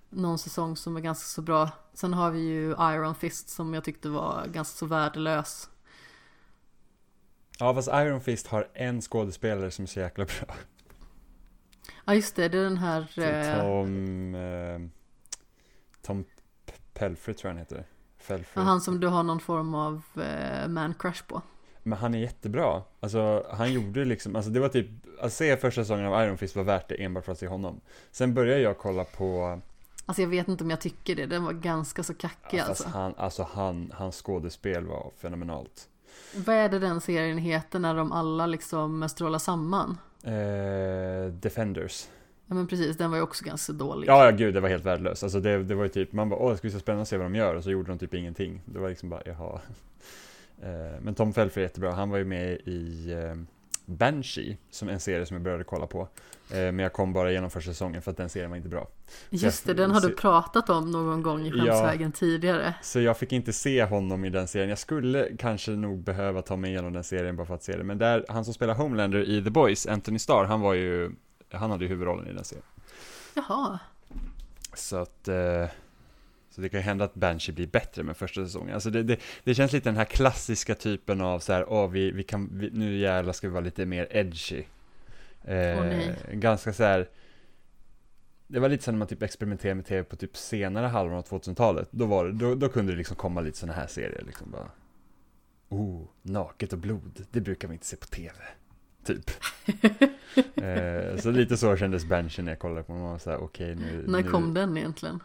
någon 0.10 0.40
säsong 0.40 0.76
som 0.78 0.98
är 0.98 1.02
ganska 1.02 1.26
så 1.26 1.42
bra. 1.42 1.70
Sen 1.94 2.14
har 2.14 2.32
vi 2.32 2.40
ju 2.40 2.72
Iron 2.72 3.16
Fist 3.16 3.50
som 3.50 3.74
jag 3.74 3.84
tyckte 3.84 4.10
var 4.10 4.48
ganska 4.48 4.78
så 4.78 4.86
värdelös. 4.86 5.70
ja 7.60 7.74
fast 7.74 7.88
Iron 7.88 8.22
Fist 8.22 8.48
har 8.48 8.68
en 8.74 9.02
skådespelare 9.02 9.72
som 9.72 9.84
är 9.84 9.88
så 9.88 10.00
jäkla 10.00 10.26
bra. 10.26 10.56
Ja 12.06 12.16
just 12.16 12.36
det, 12.36 12.50
det 12.50 12.58
är 12.58 12.64
den 12.64 12.78
här... 12.78 13.20
Eh, 13.20 13.62
Tom... 13.62 14.36
Eh, 14.36 14.80
Tom 16.02 16.26
Pelfrey 16.94 17.36
tror 17.36 17.50
jag 17.50 17.54
han 17.54 17.60
heter. 17.60 17.86
Pelfrey. 18.28 18.66
han 18.66 18.82
som 18.82 19.00
du 19.00 19.08
har 19.08 19.24
någon 19.24 19.40
form 19.40 19.76
av 19.76 20.02
eh, 20.16 20.68
man 20.68 20.94
crush 20.94 21.24
på. 21.28 21.42
Men 21.84 22.00
han 22.00 22.14
är 22.14 22.20
jättebra. 22.20 22.82
Alltså 23.00 23.46
han 23.52 23.74
gjorde 23.74 24.06
liksom, 24.06 24.36
alltså 24.36 24.52
det 24.52 24.60
var 24.60 24.70
typ, 24.70 24.88
att 25.22 25.34
se 25.34 25.58
första 25.58 25.82
säsongen 25.82 26.06
av 26.06 26.24
Iron 26.24 26.38
Fist 26.38 26.56
var 26.56 26.64
värt 26.64 26.90
det 26.90 27.04
enbart 27.04 27.26
för 27.26 27.32
att 27.32 27.40
se 27.40 27.48
honom. 27.48 27.82
Sen 28.12 28.34
började 28.34 28.62
jag 28.62 28.78
kolla 28.78 29.04
på, 29.04 29.60
Alltså 30.06 30.22
jag 30.22 30.30
vet 30.30 30.48
inte 30.48 30.64
om 30.64 30.70
jag 30.70 30.82
tycker 30.82 31.16
det, 31.16 31.26
den 31.26 31.44
var 31.44 31.54
ganska 31.54 32.04
så 32.04 32.14
kackig 32.14 32.60
fast 32.60 32.70
alltså. 32.70 32.90
han, 32.90 33.14
alltså 33.18 33.48
han, 33.54 33.92
hans 33.96 34.22
skådespel 34.22 34.86
var 34.86 35.12
fenomenalt. 35.18 35.90
Vad 36.36 36.56
är 36.56 36.70
det 36.70 36.80
den 36.80 37.02
serien 37.02 37.38
heter 37.38 37.80
när 37.80 37.96
de 37.96 38.12
alla 38.12 38.46
liksom 38.46 39.10
strålar 39.10 39.40
samman? 39.40 39.98
Eh, 40.24 41.34
Defenders. 41.34 42.10
Ja 42.48 42.56
men 42.56 42.68
precis, 42.68 42.98
den 42.98 43.12
var 43.12 43.18
ju 43.18 43.24
också 43.24 43.46
ganska 43.46 43.74
dålig. 43.74 44.08
Ja, 44.08 44.26
ja 44.26 44.32
gud, 44.32 44.54
det 44.54 44.60
var 44.60 44.70
helt 44.70 44.86
värdelöst. 44.86 45.24
Alltså 45.24 45.40
det, 45.40 45.64
det 45.64 45.76
var 45.76 45.84
ju 45.84 45.90
typ, 45.90 46.14
man 46.14 46.30
bara, 46.30 46.40
åh, 46.40 46.52
det 46.52 46.58
ska 46.58 46.62
bli 46.66 46.72
så 46.72 46.80
spännande 46.80 47.02
att 47.02 47.08
se 47.08 47.18
vad 47.18 47.26
de 47.26 47.36
gör, 47.36 47.56
och 47.56 47.64
så 47.64 47.72
gjorde 47.72 47.92
de 47.92 47.98
typ 47.98 48.14
ingenting. 48.14 48.62
Det 48.66 48.80
var 48.80 48.90
liksom 48.90 49.10
bara, 49.10 49.22
jaha. 49.26 49.60
Eh, 50.62 51.02
men 51.02 51.16
Tom 51.16 51.34
Felfer 51.34 51.62
är 51.62 51.66
jättebra, 51.66 51.92
han 51.92 52.10
var 52.10 52.18
ju 52.18 52.26
med 52.26 52.52
i 52.52 53.12
eh, 53.12 53.36
Banshee, 53.86 54.58
som 54.70 54.90
är 54.90 54.94
en 54.94 55.00
serie 55.00 55.26
som 55.26 55.36
jag 55.36 55.44
började 55.44 55.64
kolla 55.64 55.88
på. 55.88 56.02
Eh, 56.50 56.58
men 56.58 56.80
jag 56.80 56.94
kom 56.94 57.14
bara 57.14 57.32
igenom 57.32 57.50
första 57.50 57.72
säsongen 57.72 58.02
för 58.02 58.12
att 58.12 58.18
den 58.18 58.30
serien 58.30 58.50
var 58.50 58.58
inte 58.58 58.70
bra. 58.70 58.88
Just 59.30 59.66
det, 59.66 59.74
den 59.74 59.92
har 59.92 60.02
du 60.02 60.10
pratat 60.16 60.70
om 60.70 60.92
någon 60.92 61.24
gång 61.24 61.46
i 61.46 61.52
Ja. 61.56 61.64
Skämsvägen 61.64 62.12
tidigare. 62.12 62.74
Så 62.82 63.00
jag 63.00 63.18
fick 63.18 63.32
inte 63.32 63.54
se 63.54 63.84
honom 63.84 64.26
i 64.26 64.30
den 64.30 64.48
serien. 64.48 64.70
Jag 64.70 64.78
skulle 64.78 65.30
kanske 65.38 65.72
nog 65.72 66.04
behöva 66.04 66.42
ta 66.42 66.56
mig 66.56 66.72
igenom 66.72 66.94
den 66.94 67.04
serien 67.04 67.36
bara 67.36 67.48
för 67.48 67.56
att 67.56 67.64
se 67.64 67.78
det. 67.78 67.84
Men 67.84 67.98
där, 67.98 68.26
han 68.30 68.46
som 68.46 68.54
spelar 68.54 68.74
Homelander 68.74 69.30
i 69.30 69.44
The 69.44 69.50
Boys, 69.50 69.88
Anthony 69.88 70.20
Starr, 70.20 70.46
han 70.46 70.62
var 70.62 70.74
ju, 70.74 71.12
han 71.52 71.72
hade 71.72 71.84
ju 71.84 71.90
huvudrollen 71.90 72.28
i 72.28 72.34
den 72.34 72.44
serien. 72.44 72.66
Jaha. 73.34 73.80
Så 74.76 74.98
att, 74.98 75.28
eh, 75.28 75.66
så 76.56 76.62
det 76.62 76.70
kan 76.70 76.80
ju 76.80 76.84
hända 76.84 77.06
att 77.06 77.16
Banshee 77.16 77.56
blir 77.56 77.68
bättre 77.68 78.04
med 78.04 78.18
första 78.18 78.46
säsongen. 78.46 78.74
Alltså 78.74 78.90
det, 78.90 79.04
det, 79.04 79.20
det 79.44 79.56
känns 79.56 79.74
lite 79.74 79.90
den 79.90 79.98
här 79.98 80.06
klassiska 80.06 80.76
typen 80.76 81.22
av 81.22 81.40
så 81.40 81.54
här, 81.54 81.70
åh 81.70 81.90
vi, 81.90 82.12
vi 82.12 82.24
kan, 82.24 82.50
vi, 82.52 82.70
nu 82.70 82.98
jävlar 82.98 83.34
ska 83.34 83.48
vi 83.48 83.54
vara 83.54 83.64
lite 83.64 83.86
mer 83.86 84.08
edgy. 84.12 84.64
Eh, 85.44 85.84
nej. 85.84 86.16
ganska 86.32 86.74
så 86.74 86.84
här, 86.84 87.10
det 88.48 88.60
var 88.60 88.70
lite 88.70 88.84
så 88.84 88.92
när 88.92 89.00
man 89.00 89.08
typ 89.08 89.24
experimenterade 89.24 89.76
med 89.76 89.86
tv 89.86 90.04
på 90.04 90.16
typ 90.16 90.38
senare 90.38 90.88
halvan 90.88 91.18
av 91.18 91.28
2000-talet. 91.28 91.88
Då, 91.92 92.06
var 92.06 92.26
det, 92.26 92.32
då, 92.32 92.56
då 92.56 92.70
kunde 92.70 92.92
det 92.92 92.98
liksom 92.98 93.16
komma 93.16 93.42
lite 93.42 93.58
sådana 93.58 93.74
här 93.74 93.88
serier 93.88 94.24
liksom 94.28 94.52
bara. 94.52 94.72
Oh, 95.70 96.02
naket 96.22 96.74
och 96.74 96.80
blod, 96.80 97.26
det 97.32 97.42
brukar 97.42 97.68
vi 97.68 97.74
inte 97.74 97.86
se 97.86 97.96
på 97.96 98.06
tv. 98.06 98.34
Typ. 99.06 99.30
eh, 100.56 101.18
så 101.18 101.32
lite 101.32 101.58
så 101.58 101.78
kändes 101.78 102.06
Banshee 102.06 102.44
när 102.44 102.52
jag 102.52 102.60
kollade 102.60 102.84
på 102.84 102.94
den. 102.94 103.02
Man 103.02 103.12
var 103.12 103.20
så 103.20 103.30
här, 103.30 103.38
okej 103.38 103.76
nu. 103.76 104.04
När 104.08 104.22
nu, 104.22 104.30
kom 104.30 104.54
den 104.54 104.78
egentligen? 104.78 105.20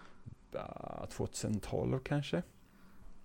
Ja, 0.53 1.07
2012 1.13 1.99
kanske. 1.99 2.43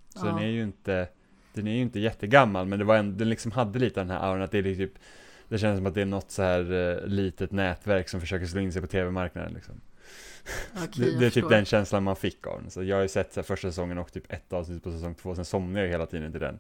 Så 0.09 0.25
Ja. 0.25 0.29
den 0.29 0.37
är 0.37 0.47
ju 0.47 0.63
inte, 0.63 1.07
den 1.53 1.67
är 1.67 1.71
ju 1.75 1.81
inte 1.81 1.99
jättegammal, 1.99 2.65
men 2.65 2.79
det 2.79 2.85
var 2.85 2.97
en, 2.97 3.17
den 3.17 3.29
liksom 3.29 3.51
hade 3.51 3.79
lite 3.79 3.99
den 3.99 4.09
här 4.09 4.19
auran 4.19 4.41
att 4.41 4.51
det 4.51 4.57
är 4.57 4.75
typ, 4.75 4.93
det 5.49 5.57
känns 5.57 5.77
som 5.77 5.85
att 5.85 5.93
det 5.93 6.01
är 6.01 6.05
något 6.05 6.31
så 6.31 6.41
här 6.41 6.71
eh, 6.71 7.07
litet 7.07 7.51
nätverk 7.51 8.09
som 8.09 8.19
försöker 8.21 8.45
slå 8.45 8.61
in 8.61 8.73
sig 8.73 8.81
på 8.81 8.87
tv-marknaden 8.87 9.53
liksom. 9.53 9.81
Okej, 10.83 10.89
det, 11.13 11.19
det 11.19 11.25
är 11.25 11.29
typ 11.29 11.49
den 11.49 11.65
känslan 11.65 12.03
man 12.03 12.15
fick 12.15 12.47
av 12.47 12.61
den. 12.61 12.71
Så 12.71 12.83
jag 12.83 12.95
har 12.95 13.01
ju 13.01 13.07
sett 13.07 13.33
så 13.33 13.39
här, 13.39 13.45
första 13.45 13.67
säsongen 13.67 13.97
och 13.97 14.11
typ 14.11 14.31
ett 14.33 14.53
avsnitt 14.53 14.83
på 14.83 14.91
säsong 14.91 15.15
två, 15.15 15.35
sen 15.35 15.45
somnar 15.45 15.81
jag 15.81 15.87
hela 15.87 16.05
tiden 16.05 16.31
till 16.31 16.41
den. 16.41 16.59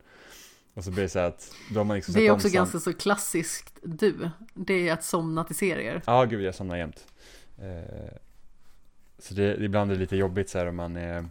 Och 0.73 0.83
så 0.83 0.91
blir 0.91 1.03
det 1.03 1.09
så 1.09 1.19
att, 1.19 1.51
då 1.73 1.79
har 1.79 1.83
man 1.85 1.95
liksom 1.95 2.13
Det 2.13 2.27
är 2.27 2.31
också 2.31 2.49
ganska 2.49 2.79
så 2.79 2.93
klassiskt 2.93 3.79
du. 3.83 4.29
Det 4.53 4.89
är 4.89 4.93
att 4.93 5.03
somna 5.03 5.43
till 5.43 5.55
serier. 5.55 6.01
Ja, 6.05 6.25
gud 6.25 6.41
jag 6.41 6.55
somnar 6.55 6.77
jämt. 6.77 7.07
Eh, 7.61 8.13
så 9.23 9.33
det, 9.33 9.63
ibland 9.63 9.91
är 9.91 9.95
det 9.95 10.01
lite 10.01 10.15
jobbigt 10.15 10.49
så 10.49 10.57
här 10.57 10.67
om 10.67 10.75
man 10.75 10.95
är 10.95 11.25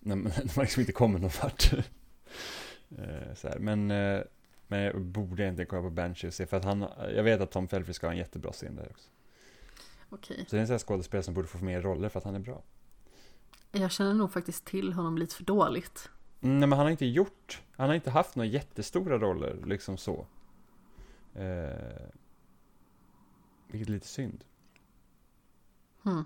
när 0.00 0.16
man, 0.16 0.32
när 0.36 0.56
man 0.56 0.64
liksom 0.64 0.80
inte 0.80 0.92
kommer 0.92 1.18
någon 1.18 1.30
vart. 1.42 1.72
eh, 2.98 3.34
så 3.34 3.48
här. 3.48 3.58
Men, 3.58 3.90
eh, 3.90 4.20
men 4.66 4.80
jag 4.80 5.00
borde 5.00 5.42
egentligen 5.42 5.68
kolla 5.68 5.82
på 5.82 5.90
Banshee 5.90 6.28
och 6.28 6.34
se 6.34 6.46
för 6.46 6.56
att 6.56 6.64
han, 6.64 6.86
jag 7.14 7.22
vet 7.22 7.40
att 7.40 7.50
Tom 7.50 7.68
Felfer 7.68 7.92
ska 7.92 8.06
ha 8.06 8.12
en 8.12 8.18
jättebra 8.18 8.52
scen 8.52 8.76
där 8.76 8.88
också. 8.90 9.08
Okej. 10.10 10.44
Så 10.48 10.56
det 10.56 10.58
är 10.58 10.60
en 10.60 10.66
sån 10.66 10.74
här 10.74 10.78
skådespelare 10.78 11.22
som 11.22 11.34
borde 11.34 11.48
få 11.48 11.64
mer 11.64 11.82
roller 11.82 12.08
för 12.08 12.18
att 12.18 12.24
han 12.24 12.34
är 12.34 12.38
bra. 12.38 12.62
Jag 13.72 13.90
känner 13.90 14.14
nog 14.14 14.32
faktiskt 14.32 14.64
till 14.64 14.92
honom 14.92 15.18
lite 15.18 15.34
för 15.34 15.44
dåligt. 15.44 16.10
Nej 16.40 16.68
men 16.68 16.72
han 16.72 16.86
har 16.86 16.90
inte 16.90 17.06
gjort, 17.06 17.62
han 17.76 17.88
har 17.88 17.94
inte 17.94 18.10
haft 18.10 18.36
några 18.36 18.48
jättestora 18.48 19.18
roller 19.18 19.56
liksom 19.66 19.96
så. 19.96 20.26
Eh, 21.34 22.06
vilket 23.66 23.88
är 23.88 23.92
lite 23.92 24.06
synd. 24.06 24.44
Hmm. 26.02 26.24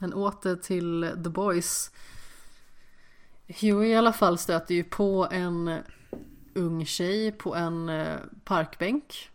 Men 0.00 0.14
åter 0.14 0.56
till 0.56 1.12
The 1.24 1.30
Boys. 1.30 1.90
Huey 3.46 3.88
i 3.88 3.94
alla 3.94 4.12
fall 4.12 4.38
stöter 4.38 4.74
ju 4.74 4.84
på 4.84 5.28
en 5.30 5.82
ung 6.54 6.86
tjej 6.86 7.32
på 7.32 7.54
en 7.54 7.88
eh, 7.88 8.16
parkbänk. 8.44 9.30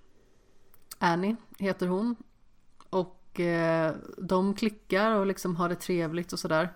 Annie 0.97 1.35
heter 1.59 1.87
hon. 1.87 2.15
Och 2.89 3.39
eh, 3.39 3.95
de 4.17 4.53
klickar 4.53 5.11
och 5.11 5.25
liksom 5.25 5.55
har 5.55 5.69
det 5.69 5.75
trevligt 5.75 6.33
och 6.33 6.39
sådär. 6.39 6.69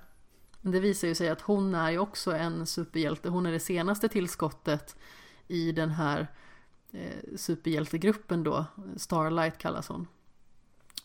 Men 0.62 0.72
det 0.72 0.80
visar 0.80 1.08
ju 1.08 1.16
sig 1.16 1.30
att 1.30 1.42
hon 1.42 1.76
är 1.76 1.92
ju 1.92 2.00
också 2.00 2.32
en 2.32 2.66
superhjälte. 2.66 3.30
Hon 3.30 3.46
är 3.46 3.52
det 3.52 3.60
senaste 3.60 4.10
tillskottet 4.10 4.96
i 5.48 5.72
den 5.72 5.90
här 5.90 6.28
eh, 6.92 7.38
superhjältegruppen 7.38 8.44
då. 8.44 8.66
Starlight 8.98 9.58
kallas 9.58 9.88
hon. 9.88 10.08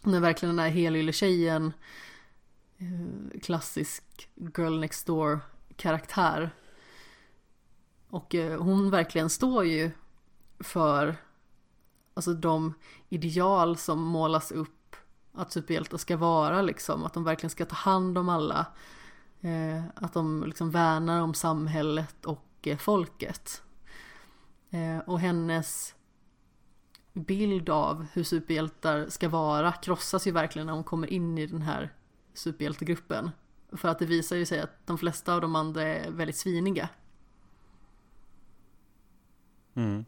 Hon 0.03 0.15
är 0.15 0.21
verkligen 0.21 0.57
den 0.57 0.65
där 0.65 0.73
helylle 0.73 1.13
tjejen. 1.13 1.73
Eh, 2.85 3.41
klassisk 3.41 4.29
girl 4.57 4.79
next 4.81 5.07
door 5.07 5.41
karaktär. 5.77 6.51
Och 8.09 8.35
eh, 8.35 8.63
hon 8.63 8.91
verkligen 8.91 9.31
står 9.31 9.65
ju 9.65 9.91
för 10.59 11.17
alltså 12.15 12.35
de 12.35 12.75
ideal 13.09 13.77
som 13.77 14.03
målas 14.03 14.53
upp 14.53 14.97
att 15.33 15.53
superhjältar 15.53 15.99
ska 15.99 16.17
vara 16.17 16.63
liksom. 16.63 17.05
Att 17.05 17.15
de 17.15 17.25
verkligen 17.25 17.51
ska 17.51 17.65
ta 17.65 17.75
hand 17.75 18.19
om 18.19 18.29
alla. 18.29 18.67
Eh, 19.41 19.85
att 19.95 20.13
de 20.13 20.45
liksom 20.47 20.71
värnar 20.71 21.21
om 21.21 21.35
samhället 21.35 22.25
och 22.25 22.69
folket. 22.79 23.63
Och 25.07 25.21
hennes 25.21 25.95
bild 27.13 27.71
av 27.71 28.07
hur 28.13 28.25
superhjältar 28.25 29.07
ska 29.09 29.29
vara 29.29 29.73
krossas 29.73 30.27
ju 30.27 30.31
verkligen 30.31 30.67
när 30.67 30.73
hon 30.73 30.85
kommer 30.85 31.13
in 31.13 31.39
i 31.39 31.47
den 31.47 31.63
här 31.63 31.93
superhjältegruppen. 32.35 33.31
För 33.73 33.89
att 33.89 33.99
det 33.99 34.07
visar 34.07 34.37
ju 34.37 34.47
sig 34.47 34.61
att 34.61 34.87
de 34.87 34.99
flesta 34.99 35.35
av 35.35 35.41
de 35.41 35.57
andra 35.57 35.83
är 35.83 36.11
väldigt 36.11 36.37
sviniga. 36.37 36.89
Mm. 39.75 40.05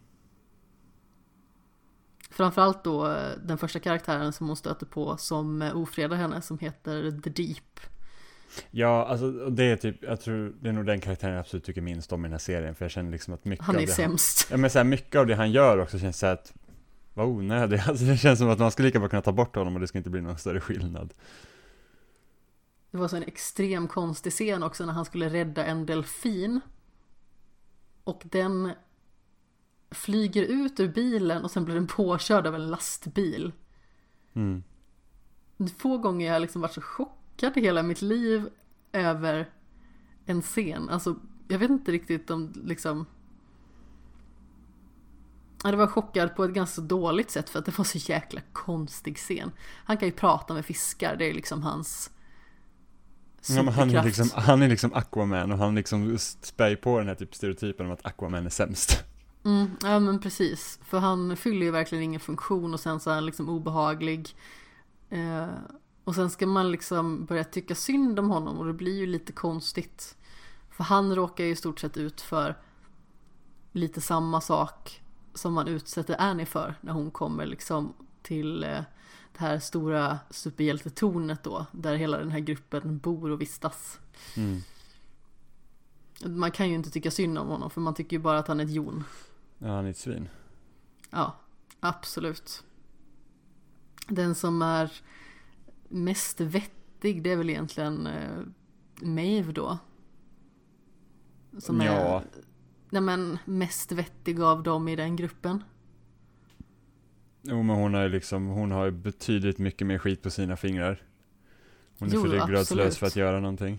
Framförallt 2.30 2.84
då 2.84 3.10
eh, 3.10 3.30
den 3.44 3.58
första 3.58 3.78
karaktären 3.78 4.32
som 4.32 4.46
hon 4.46 4.56
stöter 4.56 4.86
på 4.86 5.16
som 5.16 5.62
eh, 5.62 5.76
ofredar 5.76 6.16
henne 6.16 6.42
som 6.42 6.58
heter 6.58 7.20
The 7.22 7.30
Deep. 7.30 7.80
Ja, 8.70 9.06
alltså 9.06 9.30
det 9.50 9.64
är 9.64 9.76
typ, 9.76 10.02
jag 10.02 10.20
tror 10.20 10.54
det 10.60 10.68
är 10.68 10.72
nog 10.72 10.86
den 10.86 11.00
karaktären 11.00 11.34
jag 11.34 11.40
absolut 11.40 11.64
tycker 11.64 11.80
minst 11.80 12.12
om 12.12 12.24
i 12.24 12.26
den 12.26 12.32
här 12.32 12.38
serien, 12.38 12.74
för 12.74 12.84
jag 12.84 12.92
känner 12.92 13.10
liksom 13.10 13.34
att 13.34 13.44
mycket 13.44 13.66
Han 13.66 13.76
av 13.76 13.82
är 13.82 13.86
det 13.86 13.92
sämst. 13.92 14.48
Ja 14.50 14.56
men 14.56 14.70
så 14.70 14.78
här, 14.78 14.84
mycket 14.84 15.16
av 15.16 15.26
det 15.26 15.34
han 15.34 15.50
gör 15.50 15.78
också 15.78 15.98
känns 15.98 16.18
så 16.18 16.26
här 16.26 16.32
att 16.32 16.52
vad 17.14 17.26
onödigt, 17.26 17.80
alltså 17.88 18.04
det 18.04 18.16
känns 18.16 18.38
som 18.38 18.50
att 18.50 18.58
man 18.58 18.70
skulle 18.70 18.88
lika 18.88 18.98
bra 18.98 19.08
kunna 19.08 19.22
ta 19.22 19.32
bort 19.32 19.56
honom 19.56 19.74
och 19.74 19.80
det 19.80 19.86
ska 19.86 19.98
inte 19.98 20.10
bli 20.10 20.20
någon 20.20 20.38
större 20.38 20.60
skillnad. 20.60 21.14
Det 22.91 22.99
var 22.99 23.09
så 23.09 23.16
en 23.16 23.22
extrem 23.22 23.89
konstig 23.89 24.32
scen 24.32 24.62
också 24.62 24.87
när 24.87 24.93
han 24.93 25.05
skulle 25.05 25.28
rädda 25.28 25.64
en 25.64 25.87
delfin. 25.87 26.61
Och 28.05 28.22
den 28.24 28.72
flyger 29.91 30.43
ut 30.43 30.80
ur 30.80 30.89
bilen 30.89 31.45
och 31.45 31.51
sen 31.51 31.64
blir 31.64 31.74
den 31.74 31.87
påkörd 31.87 32.47
av 32.47 32.55
en 32.55 32.70
lastbil. 32.70 33.53
Mm. 34.34 34.62
Få 35.78 35.99
gånger 35.99 36.32
jag 36.32 36.43
liksom 36.43 36.61
varit 36.61 36.74
så 36.74 36.80
chockad 36.80 37.57
i 37.57 37.61
hela 37.61 37.82
mitt 37.82 38.03
liv 38.03 38.49
över 38.93 39.51
en 40.24 40.43
scen. 40.43 40.89
Alltså, 40.89 41.16
jag 41.49 41.59
vet 41.59 41.70
inte 41.70 41.93
riktigt 41.93 42.30
om 42.30 42.53
liksom... 42.64 43.07
Ja, 45.64 45.70
det 45.70 45.76
var 45.76 45.87
chockad 45.87 46.37
på 46.37 46.45
ett 46.45 46.51
ganska 46.51 46.82
dåligt 46.82 47.30
sätt 47.30 47.51
för 47.51 47.59
att 47.59 47.64
det 47.64 47.78
var 47.78 47.84
så 47.84 47.99
jäkla 47.99 48.41
konstig 48.53 49.16
scen. 49.16 49.51
Han 49.84 49.97
kan 49.97 50.09
ju 50.09 50.12
prata 50.12 50.55
med 50.55 50.64
fiskar, 50.64 51.16
det 51.16 51.30
är 51.30 51.34
liksom 51.34 51.62
hans 51.62 52.11
Ja, 53.49 53.62
men 53.62 53.74
han, 53.74 53.90
är 53.90 54.05
liksom, 54.05 54.30
han 54.34 54.62
är 54.62 54.68
liksom 54.68 54.94
Aquaman 54.94 55.53
och 55.53 55.59
han 55.59 55.74
liksom 55.74 56.18
spär 56.18 56.76
på 56.76 56.99
den 56.99 57.09
här 57.09 57.14
typ 57.14 57.34
stereotypen 57.34 57.86
om 57.86 57.92
att 57.92 58.07
Aquaman 58.07 58.47
är 58.47 58.51
sämst. 58.51 59.05
Mm, 59.44 59.70
ja 59.82 59.99
men 59.99 60.20
precis. 60.20 60.78
För 60.84 60.99
han 60.99 61.36
fyller 61.36 61.66
ju 61.66 61.70
verkligen 61.70 62.05
ingen 62.05 62.20
funktion 62.20 62.74
och 62.74 62.80
sen 62.80 63.01
så 63.01 63.11
är 63.11 63.14
han 63.14 63.26
liksom 63.26 63.49
obehaglig. 63.49 64.36
Eh, 65.11 65.49
och 66.05 66.14
sen 66.14 66.30
ska 66.30 66.47
man 66.47 66.72
liksom 66.72 67.24
börja 67.24 67.44
tycka 67.44 67.74
synd 67.74 68.18
om 68.18 68.30
honom 68.30 68.59
och 68.59 68.66
det 68.66 68.72
blir 68.72 68.99
ju 68.99 69.07
lite 69.07 69.32
konstigt. 69.32 70.16
För 70.70 70.84
han 70.84 71.14
råkar 71.14 71.44
ju 71.44 71.51
i 71.51 71.57
stort 71.57 71.80
sett 71.80 71.97
ut 71.97 72.20
för 72.20 72.57
lite 73.72 74.01
samma 74.01 74.40
sak 74.40 75.03
som 75.34 75.53
man 75.53 75.68
utsätter 75.68 76.16
Annie 76.18 76.47
för 76.47 76.74
när 76.80 76.92
hon 76.92 77.11
kommer 77.11 77.47
liksom 77.47 77.94
till 78.22 78.64
eh, 78.64 78.80
det 79.39 79.45
här 79.45 79.59
stora 79.59 80.18
superhjältetornet 80.30 81.43
då. 81.43 81.66
Där 81.72 81.95
hela 81.97 82.18
den 82.18 82.30
här 82.30 82.41
gruppen 82.41 82.99
bor 82.99 83.30
och 83.30 83.41
vistas. 83.41 83.99
Mm. 84.37 84.61
Man 86.24 86.51
kan 86.51 86.68
ju 86.68 86.74
inte 86.74 86.91
tycka 86.91 87.11
synd 87.11 87.39
om 87.39 87.49
honom 87.49 87.70
för 87.70 87.80
man 87.80 87.95
tycker 87.95 88.16
ju 88.16 88.22
bara 88.22 88.39
att 88.39 88.49
han 88.49 88.61
är 88.61 88.64
ett 88.64 88.70
jon. 88.70 89.05
Ja, 89.59 89.68
han 89.68 89.84
är 89.87 89.91
ett 89.91 89.97
svin. 89.97 90.28
Ja, 91.11 91.37
absolut. 91.80 92.64
Den 94.09 94.34
som 94.34 94.62
är 94.62 94.93
mest 95.89 96.41
vettig 96.41 97.22
det 97.22 97.30
är 97.32 97.37
väl 97.37 97.51
egentligen 97.51 98.07
eh, 98.07 98.41
Maeve 99.03 99.53
då. 99.53 99.78
Som 101.59 101.80
Ja. 101.80 101.93
är 101.93 102.24
nej 102.91 103.03
men, 103.03 103.39
mest 103.45 103.93
vettig 103.93 104.41
av 104.41 104.62
dem 104.62 104.89
i 104.89 104.97
den 104.97 105.16
gruppen. 105.16 105.64
Jo, 107.49 107.62
men 107.62 107.76
hon 107.76 107.94
har 107.94 108.03
ju 108.03 108.09
liksom, 108.09 108.47
hon 108.47 108.70
har 108.70 108.84
ju 108.84 108.90
betydligt 108.90 109.59
mycket 109.59 109.86
mer 109.86 109.99
skit 109.99 110.22
på 110.22 110.30
sina 110.30 110.57
fingrar. 110.57 111.03
Hon 111.99 112.09
är 112.09 112.14
Jo, 112.14 112.22
för 112.22 112.28
ryggradslös 112.28 112.99
för 112.99 113.07
att 113.07 113.16
göra 113.16 113.40
någonting. 113.40 113.78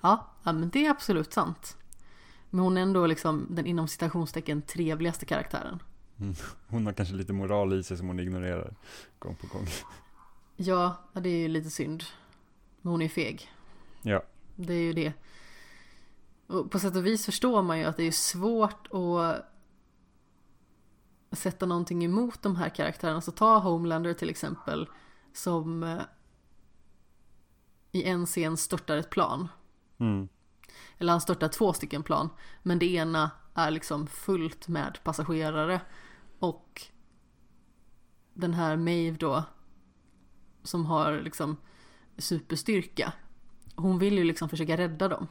Ja, 0.00 0.26
ja, 0.42 0.52
men 0.52 0.70
det 0.70 0.86
är 0.86 0.90
absolut 0.90 1.32
sant. 1.32 1.76
Men 2.50 2.60
hon 2.60 2.76
är 2.76 2.82
ändå 2.82 3.06
liksom 3.06 3.46
den 3.50 3.66
inom 3.66 3.88
citationstecken 3.88 4.62
trevligaste 4.62 5.26
karaktären. 5.26 5.82
Hon 6.68 6.86
har 6.86 6.92
kanske 6.92 7.14
lite 7.14 7.32
moral 7.32 7.72
i 7.72 7.82
sig 7.82 7.96
som 7.96 8.06
hon 8.06 8.20
ignorerar 8.20 8.74
gång 9.18 9.36
på 9.36 9.46
gång. 9.46 9.66
Ja, 10.56 10.96
ja, 11.12 11.20
det 11.20 11.28
är 11.28 11.38
ju 11.38 11.48
lite 11.48 11.70
synd. 11.70 12.04
Men 12.80 12.90
hon 12.90 13.02
är 13.02 13.08
feg. 13.08 13.50
Ja. 14.02 14.22
Det 14.56 14.74
är 14.74 14.82
ju 14.82 14.92
det. 14.92 15.12
Och 16.46 16.70
på 16.70 16.78
sätt 16.78 16.96
och 16.96 17.06
vis 17.06 17.24
förstår 17.24 17.62
man 17.62 17.78
ju 17.78 17.84
att 17.84 17.96
det 17.96 18.04
är 18.04 18.12
svårt 18.12 18.86
att 18.86 19.53
sätta 21.36 21.66
någonting 21.66 22.04
emot 22.04 22.42
de 22.42 22.56
här 22.56 22.68
karaktärerna. 22.68 23.20
Så 23.20 23.32
ta 23.32 23.58
Homelander 23.58 24.14
till 24.14 24.30
exempel 24.30 24.88
som 25.32 25.82
eh, 25.82 26.00
i 27.92 28.02
en 28.04 28.26
scen 28.26 28.56
störtar 28.56 28.96
ett 28.96 29.10
plan. 29.10 29.48
Mm. 29.98 30.28
Eller 30.98 31.12
han 31.12 31.20
störtar 31.20 31.48
två 31.48 31.72
stycken 31.72 32.02
plan. 32.02 32.28
Men 32.62 32.78
det 32.78 32.86
ena 32.86 33.30
är 33.54 33.70
liksom 33.70 34.06
fullt 34.06 34.68
med 34.68 34.98
passagerare. 35.04 35.80
Och 36.38 36.82
den 38.34 38.54
här 38.54 38.76
Maeve 38.76 39.16
då. 39.16 39.44
Som 40.62 40.86
har 40.86 41.20
liksom 41.20 41.56
superstyrka. 42.18 43.12
Hon 43.76 43.98
vill 43.98 44.18
ju 44.18 44.24
liksom 44.24 44.48
försöka 44.48 44.76
rädda 44.76 45.08
dem. 45.08 45.26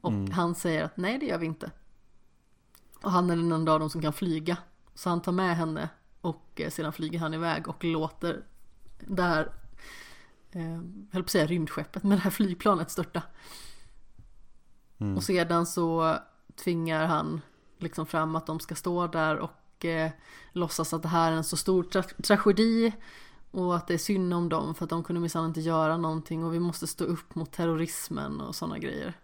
Och 0.00 0.12
Mm. 0.12 0.30
han 0.30 0.54
säger 0.54 0.84
att 0.84 0.96
nej 0.96 1.18
det 1.18 1.26
gör 1.26 1.38
vi 1.38 1.46
inte. 1.46 1.70
Och 3.02 3.10
han 3.10 3.30
är 3.30 3.36
den 3.36 3.52
enda 3.52 3.72
av 3.72 3.80
dem 3.80 3.90
som 3.90 4.02
kan 4.02 4.12
flyga. 4.12 4.56
Så 4.98 5.10
han 5.10 5.22
tar 5.22 5.32
med 5.32 5.56
henne 5.56 5.88
och 6.20 6.60
eh, 6.60 6.70
sedan 6.70 6.92
flyger 6.92 7.18
han 7.18 7.34
iväg 7.34 7.68
och 7.68 7.84
låter 7.84 8.44
det 8.98 9.22
här, 9.22 9.52
eh, 10.50 10.80
höll 11.12 11.22
på 11.22 11.26
att 11.26 11.30
säga 11.30 11.46
rymdskeppet, 11.46 12.02
men 12.02 12.10
det 12.10 12.22
här 12.22 12.30
flygplanet 12.30 12.90
störta. 12.90 13.22
Mm. 14.98 15.16
Och 15.16 15.22
sedan 15.24 15.66
så 15.66 16.16
tvingar 16.56 17.06
han 17.06 17.40
liksom 17.78 18.06
fram 18.06 18.36
att 18.36 18.46
de 18.46 18.60
ska 18.60 18.74
stå 18.74 19.06
där 19.06 19.36
och 19.36 19.84
eh, 19.84 20.10
låtsas 20.52 20.92
att 20.92 21.02
det 21.02 21.08
här 21.08 21.32
är 21.32 21.36
en 21.36 21.44
så 21.44 21.56
stor 21.56 21.82
tra- 21.82 22.22
tragedi 22.22 22.92
och 23.50 23.76
att 23.76 23.86
det 23.86 23.94
är 23.94 23.98
synd 23.98 24.34
om 24.34 24.48
dem 24.48 24.74
för 24.74 24.84
att 24.84 24.90
de 24.90 25.04
kunde 25.04 25.20
minsann 25.20 25.44
inte 25.46 25.60
göra 25.60 25.96
någonting 25.96 26.44
och 26.44 26.54
vi 26.54 26.60
måste 26.60 26.86
stå 26.86 27.04
upp 27.04 27.34
mot 27.34 27.52
terrorismen 27.52 28.40
och 28.40 28.54
sådana 28.54 28.78
grejer. 28.78 29.18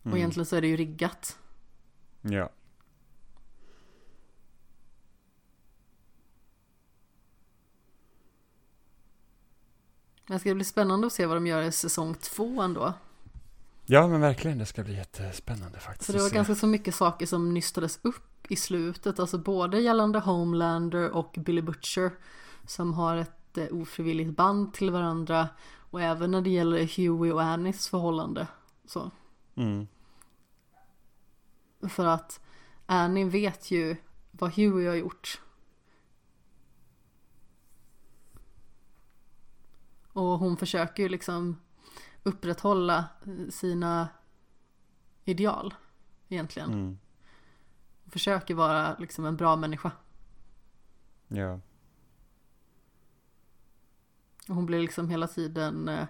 Och 0.00 0.06
Mm. 0.06 0.18
egentligen 0.18 0.46
så 0.46 0.56
är 0.56 0.60
det 0.60 0.66
ju 0.68 0.76
riggat. 0.76 1.38
Ja. 2.22 2.50
Men 10.26 10.34
det 10.34 10.40
ska 10.40 10.54
bli 10.54 10.64
spännande 10.64 11.06
att 11.06 11.12
se 11.12 11.26
vad 11.26 11.36
de 11.36 11.46
gör 11.46 11.62
i 11.62 11.72
säsong 11.72 12.14
två 12.14 12.62
ändå. 12.62 12.94
Ja, 13.86 14.08
men 14.08 14.20
verkligen. 14.20 14.58
Det 14.58 14.66
ska 14.66 14.84
bli 14.84 14.96
jättespännande 14.96 15.78
faktiskt. 15.78 16.06
Så 16.06 16.12
det 16.12 16.22
var 16.22 16.30
ganska 16.30 16.54
så 16.54 16.66
mycket 16.66 16.94
saker 16.94 17.26
som 17.26 17.54
nystades 17.54 17.98
upp 18.02 18.50
i 18.52 18.56
slutet. 18.56 19.18
Alltså 19.18 19.38
både 19.38 19.80
gällande 19.80 20.18
Homelander 20.18 21.10
och 21.10 21.34
Billy 21.38 21.62
Butcher. 21.62 22.10
Som 22.66 22.94
har 22.94 23.16
ett 23.16 23.58
eh, 23.58 23.66
ofrivilligt 23.70 24.36
band 24.36 24.74
till 24.74 24.90
varandra. 24.90 25.48
Och 25.90 26.02
även 26.02 26.30
när 26.30 26.40
det 26.40 26.50
gäller 26.50 26.78
Huey 26.96 27.32
och 27.32 27.42
Annies 27.42 27.88
förhållande. 27.88 28.46
Så. 28.86 29.10
Mm. 29.54 29.86
För 31.88 32.06
att 32.06 32.40
Annie 32.86 33.24
vet 33.24 33.70
ju 33.70 33.96
vad 34.30 34.52
Huey 34.52 34.86
har 34.86 34.94
gjort. 34.94 35.40
Och 40.14 40.38
hon 40.38 40.56
försöker 40.56 41.02
ju 41.02 41.08
liksom 41.08 41.60
upprätthålla 42.22 43.08
eh, 43.26 43.50
sina 43.50 44.08
ideal 45.24 45.74
egentligen. 46.28 46.72
Mm. 46.72 46.98
Försöker 48.06 48.54
vara 48.54 48.96
liksom 48.98 49.24
en 49.24 49.36
bra 49.36 49.56
människa. 49.56 49.92
Ja. 51.28 51.60
Och 54.48 54.54
Hon 54.54 54.66
blir 54.66 54.80
liksom 54.80 55.08
hela 55.08 55.28
tiden 55.28 55.88
eh, 55.88 56.06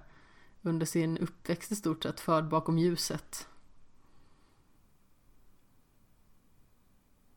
under 0.62 0.86
sin 0.86 1.18
uppväxt 1.18 1.72
i 1.72 1.76
stort 1.76 2.02
sett 2.02 2.20
förd 2.20 2.48
bakom 2.48 2.78
ljuset. 2.78 3.48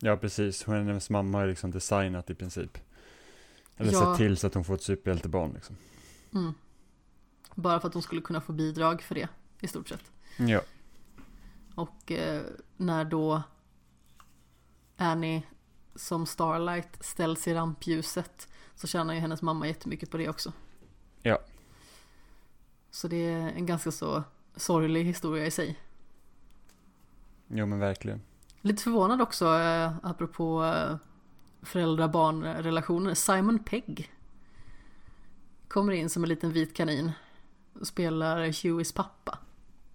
Ja, 0.00 0.16
precis. 0.16 0.64
Hon, 0.64 0.74
hennes 0.86 1.10
mamma 1.10 1.38
har 1.38 1.46
liksom 1.46 1.70
designat 1.70 2.30
i 2.30 2.34
princip. 2.34 2.78
Eller 3.76 3.92
Ja. 3.92 4.00
sett 4.00 4.16
till 4.16 4.36
så 4.36 4.46
att 4.46 4.54
hon 4.54 4.64
får 4.64 4.74
ett 4.74 4.82
superhjältebarn 4.82 5.52
liksom. 5.52 5.76
Mm. 6.34 6.54
Bara 7.54 7.80
för 7.80 7.88
att 7.88 7.94
hon 7.94 8.02
skulle 8.02 8.20
kunna 8.20 8.40
få 8.40 8.52
bidrag 8.52 9.02
för 9.02 9.14
det 9.14 9.28
i 9.60 9.68
stort 9.68 9.88
sett. 9.88 10.10
Ja. 10.36 10.60
Och 11.74 12.12
eh, 12.12 12.42
när 12.76 13.04
då 13.04 13.42
Annie 14.96 15.42
som 15.94 16.26
Starlight 16.26 17.04
ställs 17.04 17.48
i 17.48 17.54
rampljuset 17.54 18.48
så 18.74 18.86
tjänar 18.86 19.14
ju 19.14 19.20
hennes 19.20 19.42
mamma 19.42 19.66
jättemycket 19.66 20.10
på 20.10 20.16
det 20.16 20.28
också. 20.28 20.52
Ja. 21.22 21.38
Så 22.90 23.08
det 23.08 23.16
är 23.16 23.50
en 23.50 23.66
ganska 23.66 23.90
så 23.90 24.22
sorglig 24.56 25.04
historia 25.04 25.46
i 25.46 25.50
sig. 25.50 25.78
Jo, 27.48 27.66
men 27.66 27.78
verkligen. 27.78 28.20
Lite 28.60 28.82
förvånad 28.82 29.22
också 29.22 29.58
eh, 29.58 29.92
apropå 30.02 30.64
eh, 30.64 30.96
föräldrar-barn-relationer. 31.62 33.14
Simon 33.14 33.58
Pegg 33.58 34.12
kommer 35.68 35.92
in 35.92 36.10
som 36.10 36.22
en 36.22 36.28
liten 36.28 36.52
vit 36.52 36.76
kanin 36.76 37.12
och 37.80 37.86
spelar 37.86 38.62
Hueys 38.62 38.92
pappa. 38.92 39.38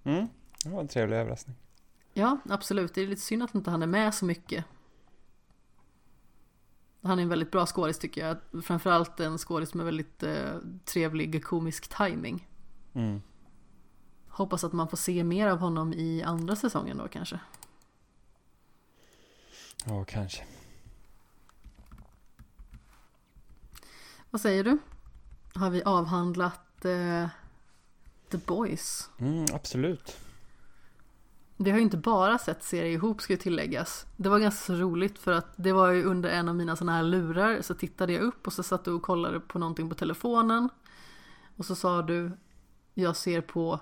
Mm. 0.03 0.27
Det 0.63 0.69
var 0.69 0.81
en 0.81 0.87
trevlig 0.87 1.17
överraskning. 1.17 1.55
Ja, 2.13 2.37
absolut. 2.49 2.93
Det 2.93 3.01
är 3.01 3.07
lite 3.07 3.21
synd 3.21 3.43
att 3.43 3.55
inte 3.55 3.71
han 3.71 3.81
är 3.81 3.87
med 3.87 4.13
så 4.13 4.25
mycket. 4.25 4.65
Han 7.01 7.19
är 7.19 7.23
en 7.23 7.29
väldigt 7.29 7.51
bra 7.51 7.65
skådis 7.65 7.99
tycker 7.99 8.27
jag. 8.27 8.63
Framförallt 8.63 9.19
en 9.19 9.37
skådis 9.37 9.73
med 9.73 9.85
väldigt 9.85 10.23
eh, 10.23 10.55
trevlig 10.85 11.43
komisk 11.43 11.97
timing. 11.97 12.47
Mm. 12.93 13.21
Hoppas 14.27 14.63
att 14.63 14.73
man 14.73 14.87
får 14.87 14.97
se 14.97 15.23
mer 15.23 15.47
av 15.47 15.57
honom 15.57 15.93
i 15.93 16.23
andra 16.23 16.55
säsongen 16.55 16.97
då 16.97 17.07
kanske. 17.07 17.39
Ja, 19.85 20.05
kanske. 20.05 20.43
Vad 24.29 24.41
säger 24.41 24.63
du? 24.63 24.77
Har 25.55 25.69
vi 25.69 25.83
avhandlat 25.83 26.85
eh, 26.85 27.27
The 28.31 28.37
Boys? 28.37 29.09
Mm, 29.19 29.45
absolut. 29.53 30.17
Vi 31.57 31.71
har 31.71 31.77
ju 31.77 31.83
inte 31.83 31.97
bara 31.97 32.37
sett 32.37 32.63
serier 32.63 32.91
ihop 32.93 33.21
ska 33.21 33.33
ju 33.33 33.37
tilläggas. 33.37 34.05
Det 34.17 34.29
var 34.29 34.39
ganska 34.39 34.65
så 34.65 34.73
roligt 34.73 35.19
för 35.19 35.31
att 35.31 35.47
det 35.55 35.71
var 35.71 35.91
ju 35.91 36.03
under 36.03 36.29
en 36.29 36.49
av 36.49 36.55
mina 36.55 36.75
sådana 36.75 36.91
här 36.97 37.03
lurar 37.03 37.61
så 37.61 37.73
tittade 37.73 38.13
jag 38.13 38.21
upp 38.21 38.47
och 38.47 38.53
så 38.53 38.63
satt 38.63 38.85
du 38.85 38.91
och 38.91 39.01
kollade 39.01 39.39
på 39.39 39.59
någonting 39.59 39.89
på 39.89 39.95
telefonen. 39.95 40.69
Och 41.57 41.65
så 41.65 41.75
sa 41.75 42.01
du 42.01 42.31
Jag 42.93 43.15
ser 43.15 43.41
på 43.41 43.79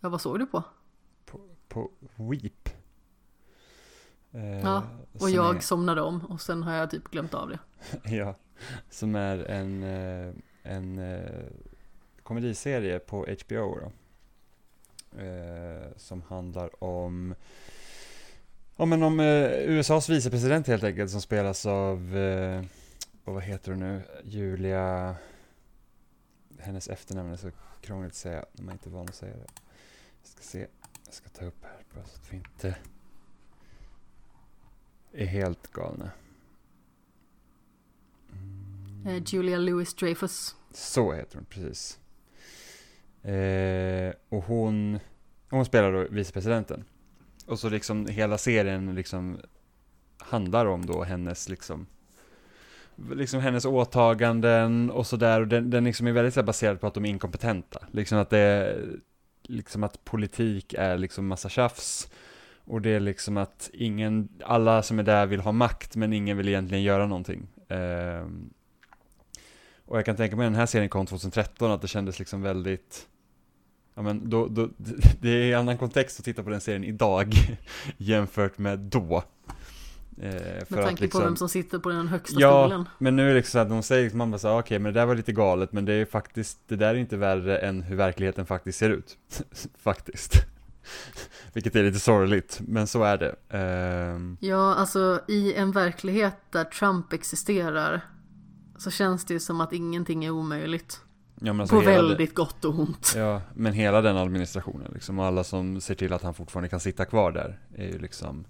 Ja 0.00 0.08
vad 0.08 0.20
såg 0.20 0.38
du 0.38 0.46
på? 0.46 0.62
På, 1.26 1.40
på 1.68 1.90
Weep. 2.16 2.68
Eh, 4.32 4.60
Ja, 4.60 4.82
Och 5.20 5.30
jag 5.30 5.56
är- 5.56 5.60
somnade 5.60 6.02
om 6.02 6.24
och 6.24 6.40
sen 6.40 6.62
har 6.62 6.72
jag 6.72 6.90
typ 6.90 7.10
glömt 7.10 7.34
av 7.34 7.48
det. 7.48 7.58
Ja, 8.16 8.34
som 8.90 9.14
är 9.14 9.38
en, 9.38 9.82
eh, 9.82 10.34
en 10.64 10.98
eh, 10.98 11.44
komediserie 12.22 12.98
på 12.98 13.26
HBO 13.26 13.78
då. 13.80 13.92
Eh, 15.18 15.88
som 15.96 16.22
handlar 16.22 16.84
om, 16.84 17.34
ja, 18.76 18.84
men 18.84 19.02
om 19.02 19.20
eh, 19.20 19.50
USAs 19.50 20.08
vicepresident 20.08 20.66
helt 20.66 20.84
enkelt 20.84 21.10
som 21.10 21.20
spelas 21.20 21.66
av, 21.66 22.16
eh, 22.16 22.64
och 23.24 23.34
vad 23.34 23.42
heter 23.42 23.70
hon 23.70 23.80
nu, 23.80 24.02
Julia, 24.24 25.16
hennes 26.58 26.88
efternamn 26.88 27.32
är 27.32 27.36
så 27.36 27.50
krångligt 27.80 28.12
att 28.12 28.16
säga 28.16 28.44
när 28.52 28.64
man 28.64 28.72
inte 28.72 28.88
är 28.88 28.90
van 28.90 29.08
att 29.08 29.14
säga 29.14 29.36
det. 29.36 29.46
Jag 30.22 30.28
ska 30.28 30.42
se, 30.42 30.66
jag 31.04 31.14
ska 31.14 31.28
ta 31.28 31.44
upp 31.44 31.62
här 31.62 31.84
bara 31.94 32.04
så 32.04 32.16
att 32.16 32.32
vi 32.32 32.36
inte 32.36 32.76
är 35.12 35.26
helt 35.26 35.72
galna. 35.72 36.10
Eh, 39.06 39.22
Julia 39.26 39.58
Louis 39.58 39.94
Dreyfus. 39.94 40.56
Så 40.72 41.12
heter 41.12 41.36
hon, 41.36 41.44
precis. 41.44 41.98
Eh, 43.22 44.14
och 44.28 44.44
hon, 44.44 44.98
hon 45.50 45.64
spelar 45.64 45.92
då 45.92 46.06
vicepresidenten. 46.10 46.84
Och 47.46 47.58
så 47.58 47.68
liksom 47.68 48.06
hela 48.06 48.38
serien 48.38 48.94
liksom 48.94 49.38
handlar 50.18 50.66
om 50.66 50.86
då 50.86 51.02
hennes 51.02 51.48
liksom 51.48 51.86
liksom 53.12 53.40
hennes 53.40 53.64
åtaganden 53.64 54.90
och 54.90 55.06
sådär 55.06 55.40
och 55.40 55.48
den, 55.48 55.70
den 55.70 55.84
liksom 55.84 56.06
är 56.06 56.12
väldigt 56.12 56.34
så 56.34 56.42
baserad 56.42 56.80
på 56.80 56.86
att 56.86 56.94
de 56.94 57.04
är 57.04 57.08
inkompetenta. 57.08 57.86
Liksom 57.92 58.18
att 58.18 58.30
det 58.30 58.38
är 58.38 58.96
liksom 59.42 59.84
att 59.84 60.04
politik 60.04 60.74
är 60.78 60.98
liksom 60.98 61.26
massa 61.26 61.48
tjafs 61.48 62.08
och 62.64 62.82
det 62.82 62.90
är 62.90 63.00
liksom 63.00 63.36
att 63.36 63.70
ingen, 63.72 64.28
alla 64.44 64.82
som 64.82 64.98
är 64.98 65.02
där 65.02 65.26
vill 65.26 65.40
ha 65.40 65.52
makt 65.52 65.96
men 65.96 66.12
ingen 66.12 66.36
vill 66.36 66.48
egentligen 66.48 66.82
göra 66.84 67.06
någonting. 67.06 67.46
Eh, 67.68 68.26
och 69.94 69.98
jag 69.98 70.04
kan 70.04 70.16
tänka 70.16 70.36
mig 70.36 70.44
den 70.44 70.54
här 70.54 70.66
serien 70.66 70.88
kom 70.88 71.06
2013 71.06 71.70
att 71.70 71.82
det 71.82 71.88
kändes 71.88 72.18
liksom 72.18 72.42
väldigt 72.42 73.06
Ja 73.94 74.02
men 74.02 74.30
då, 74.30 74.46
då, 74.48 74.68
det 75.20 75.28
är 75.28 75.52
en 75.52 75.58
annan 75.60 75.78
kontext 75.78 76.18
att 76.18 76.24
titta 76.24 76.42
på 76.42 76.50
den 76.50 76.60
serien 76.60 76.84
idag 76.84 77.34
jämfört 77.96 78.58
med 78.58 78.78
då. 78.78 79.24
Eh, 80.20 80.32
Med 80.68 80.68
tanke 80.68 81.02
liksom, 81.02 81.20
på 81.20 81.26
vem 81.26 81.36
som 81.36 81.48
sitter 81.48 81.78
på 81.78 81.88
den 81.88 82.08
högsta 82.08 82.40
Ja, 82.40 82.66
stolen. 82.68 82.88
men 82.98 83.16
nu 83.16 83.24
är 83.24 83.28
det 83.28 83.34
liksom 83.34 83.50
så 83.52 83.58
att 83.58 83.68
de 83.68 83.82
säger, 83.82 84.10
man 84.14 84.30
bara 84.30 84.38
så 84.38 84.58
okej 84.58 84.78
men 84.78 84.94
det 84.94 85.00
där 85.00 85.06
var 85.06 85.14
lite 85.14 85.32
galet 85.32 85.72
men 85.72 85.84
det 85.84 85.92
är 85.92 86.04
faktiskt, 86.04 86.58
det 86.68 86.76
där 86.76 86.88
är 86.88 86.94
inte 86.98 87.16
värre 87.16 87.58
än 87.58 87.82
hur 87.82 87.96
verkligheten 87.96 88.46
faktiskt 88.46 88.78
ser 88.78 88.90
ut. 88.90 89.18
faktiskt. 89.78 90.34
Vilket 91.52 91.76
är 91.76 91.82
lite 91.82 91.98
sorgligt, 91.98 92.60
men 92.66 92.86
så 92.86 93.02
är 93.02 93.16
det. 93.18 93.34
Ehm, 93.48 94.36
Ja, 94.40 94.74
alltså 94.74 95.20
i 95.28 95.54
en 95.54 95.72
verklighet 95.72 96.36
där 96.50 96.64
Trump 96.64 97.12
existerar 97.12 98.00
så 98.76 98.90
känns 98.90 99.24
det 99.24 99.34
ju 99.34 99.40
som 99.40 99.60
att 99.60 99.72
ingenting 99.72 100.24
är 100.24 100.30
omöjligt. 100.30 101.00
ja, 101.40 101.60
alltså 101.60 101.76
på 101.76 101.82
hela 101.82 102.02
det- 102.02 102.08
väldigt 102.08 102.34
gott 102.34 102.64
och 102.64 102.78
ont. 102.78 103.12
Ja, 103.16 103.40
men 103.54 103.72
hela 103.72 104.00
den 104.00 104.16
administrationen 104.16 104.90
liksom, 104.94 105.18
och 105.18 105.24
alla 105.24 105.44
som 105.44 105.80
ser 105.80 105.94
till 105.94 106.12
att 106.12 106.22
han 106.22 106.34
fortfarande 106.34 106.68
kan 106.68 106.80
sitta 106.80 107.04
kvar 107.04 107.32
där 107.32 107.58
är 107.74 107.86
ju 107.86 107.98
liksom 107.98 108.44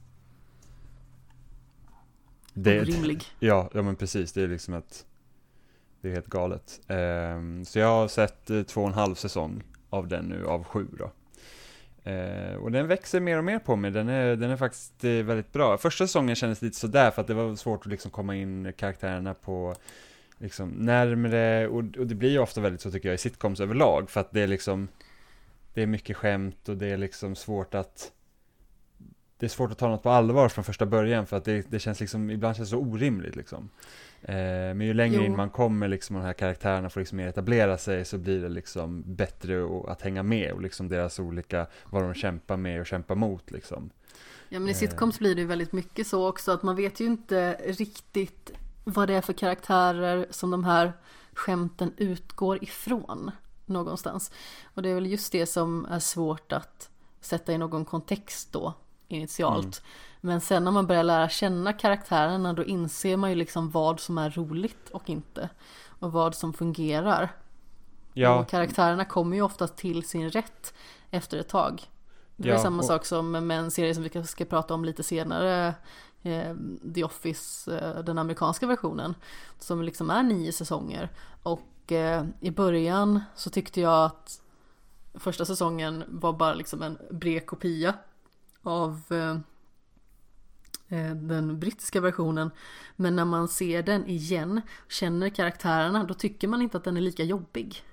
det, 2.53 2.81
Orimlig. 2.81 3.25
ja, 3.41 3.71
ja 3.75 3.83
men 3.83 3.97
precis, 3.97 4.33
det 4.33 4.43
är 4.43 4.49
liksom 4.49 4.75
ett 4.75 5.07
Det 6.01 6.09
är 6.09 6.13
helt 6.13 6.27
galet 6.27 6.81
Ehm, 6.89 7.65
Så 7.65 7.79
jag 7.79 7.87
har 7.87 8.09
sett 8.09 8.51
eh, 8.51 8.63
två 8.63 8.81
och 8.81 8.89
en 8.89 8.95
halv 8.95 9.15
säsong 9.15 9.63
av 9.91 10.09
den 10.09 10.25
nu, 10.25 10.47
av 10.47 10.65
sju 10.65 10.87
då 10.99 11.13
Eh, 12.11 12.55
Och 12.55 12.73
den 12.73 12.87
växer 12.89 13.21
mer 13.21 13.39
och 13.39 13.45
mer 13.45 13.59
på 13.59 13.77
mig, 13.77 13.91
den 13.91 14.09
är, 14.09 14.37
den 14.37 14.51
är 14.51 14.57
faktiskt 14.57 15.05
eh, 15.05 15.11
väldigt 15.11 15.53
bra 15.53 15.79
Första 15.79 16.07
säsongen 16.07 16.37
kändes 16.37 16.63
lite 16.63 16.77
sådär 16.77 17.11
för 17.11 17.21
att 17.23 17.27
det 17.29 17.35
var 17.35 17.55
svårt 17.57 17.81
att 17.81 17.87
liksom 17.87 18.11
komma 18.11 18.37
in 18.37 18.73
karaktärerna 18.77 19.35
på 19.35 19.75
liksom 20.45 20.69
närmre 20.69 21.69
och, 21.69 21.79
och 21.79 22.07
det 22.07 22.15
blir 22.15 22.31
ju 22.31 22.39
ofta 22.39 22.61
väldigt 22.61 22.81
så 22.81 22.91
tycker 22.91 23.09
jag 23.09 23.15
i 23.15 23.19
sitcoms 23.19 23.61
överlag 23.61 24.11
för 24.11 24.21
att 24.21 24.33
det 24.33 24.41
är 24.41 24.47
liksom 24.47 24.89
det 25.75 25.83
är 25.83 25.87
mycket 25.87 26.17
skämt 26.17 26.69
och 26.69 26.77
det 26.77 26.87
är 26.87 26.97
liksom 26.97 27.35
svårt 27.35 27.75
att 27.75 28.13
det 29.39 29.47
är 29.47 29.51
svårt 29.51 29.71
att 29.71 29.79
ta 29.79 29.89
något 29.89 30.03
på 30.03 30.11
allvar 30.11 30.49
från 30.49 30.65
första 30.65 30.87
början 30.87 31.27
för 31.27 31.37
att 31.37 31.45
det, 31.45 31.71
det 31.71 31.79
känns 31.79 32.01
liksom, 32.01 32.31
ibland 32.31 32.57
känns 32.57 32.69
det 32.69 32.77
så 32.77 32.83
orimligt 32.83 33.37
liksom. 33.37 33.69
Eh, 34.23 34.35
men 34.75 34.81
ju 34.81 34.95
längre 34.95 35.17
Jo. 35.17 35.25
in 35.25 35.37
man 35.37 35.51
kommer 35.51 35.89
liksom 35.89 36.17
och 36.17 36.23
de 36.23 36.27
här 36.27 36.33
karaktärerna 36.33 36.91
får 36.91 37.01
liksom 37.01 37.17
mer 37.17 37.29
etablera 37.29 37.79
sig 37.79 38.05
så 38.05 38.19
blir 38.19 38.43
det 38.43 38.49
liksom 38.49 39.03
bättre 39.07 39.63
och, 39.63 39.91
att 39.91 40.03
hänga 40.03 40.23
med 40.23 40.53
och 40.53 40.63
liksom 40.63 40.89
deras 40.89 41.19
olika, 41.19 41.67
vad 41.85 42.03
de 42.03 42.15
kämpar 42.15 42.57
med 42.57 42.81
och 42.81 42.87
kämpar 42.87 43.15
mot 43.15 43.51
liksom. 43.51 43.91
Ja 44.49 44.59
men 44.59 44.69
i 44.69 44.71
Eh. 44.71 44.77
sitcoms 44.77 45.19
blir 45.19 45.35
det 45.35 45.41
ju 45.41 45.47
väldigt 45.47 45.73
mycket 45.73 46.07
så 46.07 46.29
också 46.29 46.53
att 46.53 46.63
man 46.63 46.77
vet 46.77 47.01
ju 47.01 47.05
inte 47.05 47.53
riktigt 47.67 48.53
vad 48.85 49.09
det 49.09 49.15
är 49.15 49.21
för 49.21 49.33
karaktärer 49.33 50.27
som 50.31 50.51
de 50.51 50.65
här 50.65 50.93
skämten 51.35 51.93
utgår 51.97 52.65
ifrån 52.65 53.31
någonstans. 53.67 54.31
Och 54.75 54.83
det 54.83 54.89
är 54.91 54.95
väl 54.95 55.07
just 55.07 55.33
det 55.33 55.47
som 55.47 55.87
är 55.91 55.99
svårt 55.99 56.53
att 56.53 56.91
sätta 57.21 57.53
i 57.53 57.59
någon 57.59 57.85
kontext 57.85 58.53
då 58.53 58.73
initialt. 59.09 59.83
Men 60.21 60.41
sen 60.41 60.65
när 60.65 60.71
man 60.71 60.87
börjar 60.87 61.03
lära 61.03 61.29
känna 61.29 61.73
karaktärerna 61.73 62.53
då 62.53 62.65
inser 62.65 63.17
man 63.17 63.31
ju 63.31 63.37
liksom 63.37 63.71
vad 63.71 64.01
som 64.01 64.19
är 64.19 64.31
roligt 64.31 64.91
och 64.91 65.11
inte. 65.11 65.49
Och 65.87 66.13
vad 66.13 66.35
som 66.35 66.53
fungerar. 66.53 67.29
Ja, 68.13 68.41
Och 68.41 68.49
karaktärerna 68.49 69.05
kommer 69.05 69.37
ju 69.37 69.43
oftast 69.43 69.77
till 69.77 70.07
sin 70.09 70.31
rätt 70.31 70.75
efter 71.11 71.39
ett 71.39 71.49
tag. 71.49 71.83
Det 72.37 72.49
är 72.49 72.53
Ja, 72.53 72.59
samma 72.63 72.79
och- 72.79 72.85
sak 72.85 73.05
som 73.07 73.31
med 73.31 73.59
en 73.59 73.71
serie 73.71 73.95
som 73.95 74.03
vi 74.03 74.25
ska 74.25 74.45
prata 74.45 74.75
om 74.75 74.85
lite 74.85 75.03
senare. 75.03 75.75
Eh, 76.25 76.57
The 76.95 77.05
Office, 77.05 77.77
eh, 77.79 78.05
den 78.05 78.19
amerikanska 78.19 78.67
versionen. 78.67 79.15
Som 79.59 79.83
liksom 79.83 80.11
är 80.11 80.23
nio 80.23 80.53
säsonger. 80.53 81.09
Och 81.43 81.93
eh, 81.93 82.25
i 82.41 82.51
början 82.51 83.21
så 83.35 83.51
tyckte 83.51 83.81
jag 83.81 84.05
att 84.05 84.41
första 85.15 85.45
säsongen 85.45 86.05
var 86.09 86.33
bara 86.33 86.55
liksom 86.55 86.83
en 86.83 86.99
bred 87.11 87.47
kopia 87.47 87.95
av 88.63 89.01
den 91.15 91.61
brittiska 91.61 92.01
versionen. 92.01 92.51
Men 92.97 93.17
när 93.17 93.25
man 93.25 93.49
ser 93.49 93.83
den 93.83 94.07
igen, 94.07 94.61
känner 94.89 95.29
karaktärerna, 95.29 96.05
då 96.05 96.15
tycker 96.15 96.49
man 96.49 96.63
inte 96.63 96.77
att 96.77 96.85
den 96.85 96.97
är 96.97 97.01
lika 97.01 97.23
jobbig. 97.25 97.85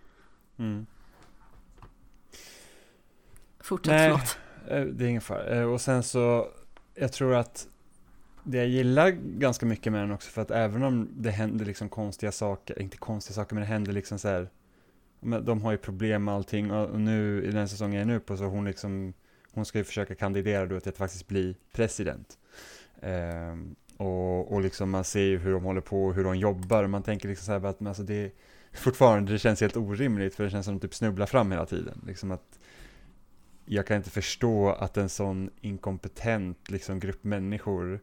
mm. 0.57 0.85
Fortsätt, 3.59 3.91
Nej. 3.91 4.09
förlåt. 4.09 4.37
Det 4.97 5.05
är 5.05 5.09
ingen 5.09 5.21
fara. 5.21 5.67
Och 5.67 5.81
sen 5.81 6.03
så, 6.03 6.47
jag 6.95 7.13
tror 7.13 7.35
att 7.35 7.67
det 8.43 8.57
jag 8.57 8.67
gillar 8.67 9.09
ganska 9.39 9.65
mycket 9.65 9.91
med 9.93 10.01
den 10.01 10.11
också, 10.11 10.29
för 10.29 10.41
att 10.41 10.51
även 10.51 10.83
om 10.83 11.09
det 11.17 11.31
händer 11.31 11.65
liksom 11.65 11.89
konstiga 11.89 12.31
saker, 12.31 12.81
inte 12.81 12.97
konstiga 12.97 13.35
saker, 13.35 13.55
men 13.55 13.61
det 13.61 13.67
händer 13.67 13.91
liksom 13.91 14.19
så 14.19 14.27
här, 14.27 14.49
de 15.19 15.61
har 15.61 15.71
ju 15.71 15.77
problem 15.77 16.23
med 16.23 16.33
allting 16.33 16.71
och 16.71 16.99
nu 16.99 17.43
i 17.43 17.51
den 17.51 17.69
säsongen 17.69 17.93
jag 17.93 18.01
är 18.01 18.13
nu 18.13 18.19
på 18.19 18.37
så 18.37 18.43
hon 18.43 18.65
liksom, 18.65 19.13
hon 19.51 19.65
ska 19.65 19.77
ju 19.77 19.83
försöka 19.83 20.15
kandidera 20.15 20.65
då 20.65 20.79
till 20.79 20.89
att 20.89 20.97
faktiskt 20.97 21.27
bli 21.27 21.55
president. 21.71 22.37
Ehm, 23.01 23.75
och, 23.97 24.51
och 24.51 24.61
liksom 24.61 24.89
man 24.89 25.03
ser 25.03 25.23
ju 25.23 25.37
hur 25.37 25.53
de 25.53 25.63
håller 25.63 25.81
på 25.81 26.05
och 26.05 26.13
hur 26.13 26.23
de 26.23 26.37
jobbar 26.37 26.83
och 26.83 26.89
man 26.89 27.03
tänker 27.03 27.29
liksom 27.29 27.45
så 27.45 27.51
här 27.51 27.65
att 27.65 27.79
men 27.79 27.87
alltså 27.87 28.03
det 28.03 28.31
fortfarande, 28.73 29.31
det 29.31 29.39
känns 29.39 29.61
helt 29.61 29.77
orimligt 29.77 30.35
för 30.35 30.43
det 30.43 30.49
känns 30.49 30.65
som 30.65 30.75
att 30.75 30.81
de 30.81 30.87
typ 30.87 30.95
snubblar 30.95 31.25
fram 31.25 31.51
hela 31.51 31.65
tiden. 31.65 32.01
Liksom 32.07 32.31
att 32.31 32.59
jag 33.65 33.87
kan 33.87 33.97
inte 33.97 34.09
förstå 34.09 34.69
att 34.69 34.97
en 34.97 35.09
sån 35.09 35.49
inkompetent 35.61 36.69
liksom, 36.69 36.99
grupp 36.99 37.23
människor 37.23 37.99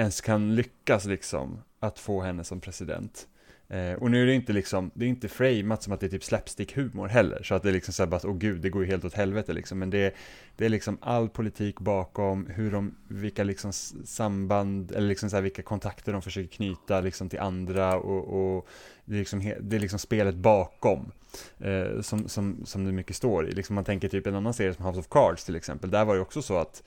ens 0.00 0.20
kan 0.20 0.54
lyckas 0.54 1.04
liksom 1.04 1.62
att 1.80 1.98
få 1.98 2.20
henne 2.20 2.44
som 2.44 2.60
president. 2.60 3.26
Eh, 3.68 3.92
och 3.92 4.10
nu 4.10 4.22
är 4.22 4.26
det 4.26 4.34
inte 4.34 4.52
liksom, 4.52 4.90
det 4.94 5.04
är 5.04 5.08
inte 5.08 5.28
framat 5.28 5.82
som 5.82 5.92
att 5.92 6.00
det 6.00 6.06
är 6.06 6.10
typ 6.10 6.22
slapstick-humor 6.22 7.08
heller, 7.08 7.42
så 7.42 7.54
att 7.54 7.62
det 7.62 7.68
är 7.68 7.72
liksom 7.72 7.94
såhär 7.94 8.08
bara, 8.10 8.20
åh 8.24 8.36
gud, 8.36 8.60
det 8.60 8.70
går 8.70 8.82
ju 8.84 8.90
helt 8.90 9.04
åt 9.04 9.14
helvete 9.14 9.52
liksom, 9.52 9.78
men 9.78 9.90
det, 9.90 10.14
det 10.56 10.64
är 10.64 10.68
liksom 10.68 10.98
all 11.00 11.28
politik 11.28 11.80
bakom, 11.80 12.46
hur 12.46 12.70
de, 12.72 12.94
vilka 13.08 13.44
liksom 13.44 13.72
samband, 14.04 14.92
eller 14.92 15.08
liksom 15.08 15.30
så 15.30 15.36
här, 15.36 15.42
vilka 15.42 15.62
kontakter 15.62 16.12
de 16.12 16.22
försöker 16.22 16.48
knyta 16.48 17.00
liksom 17.00 17.28
till 17.28 17.40
andra 17.40 17.96
och, 17.96 18.56
och 18.56 18.68
det, 19.04 19.14
är 19.14 19.18
liksom, 19.18 19.54
det 19.60 19.76
är 19.76 19.80
liksom 19.80 19.98
spelet 19.98 20.34
bakom 20.34 21.12
eh, 21.58 22.00
som, 22.00 22.28
som, 22.28 22.60
som 22.64 22.84
det 22.84 22.92
mycket 22.92 23.16
står 23.16 23.48
i. 23.48 23.52
Liksom 23.52 23.74
man 23.74 23.84
tänker 23.84 24.08
typ 24.08 24.26
en 24.26 24.34
annan 24.34 24.54
serie 24.54 24.74
som 24.74 24.84
House 24.84 25.00
of 25.00 25.08
Cards 25.08 25.44
till 25.44 25.56
exempel, 25.56 25.90
där 25.90 26.04
var 26.04 26.14
det 26.14 26.20
också 26.20 26.42
så 26.42 26.56
att 26.56 26.82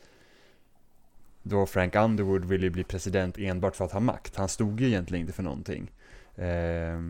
då 1.43 1.65
Frank 1.65 1.95
Underwood 1.95 2.45
ville 2.45 2.69
bli 2.69 2.83
president 2.83 3.37
enbart 3.37 3.75
för 3.75 3.85
att 3.85 3.91
ha 3.91 3.99
makt. 3.99 4.35
Han 4.35 4.49
stod 4.49 4.81
ju 4.81 4.87
egentligen 4.87 5.21
inte 5.21 5.33
för 5.33 5.43
någonting. 5.43 5.91
Eh, 6.35 7.01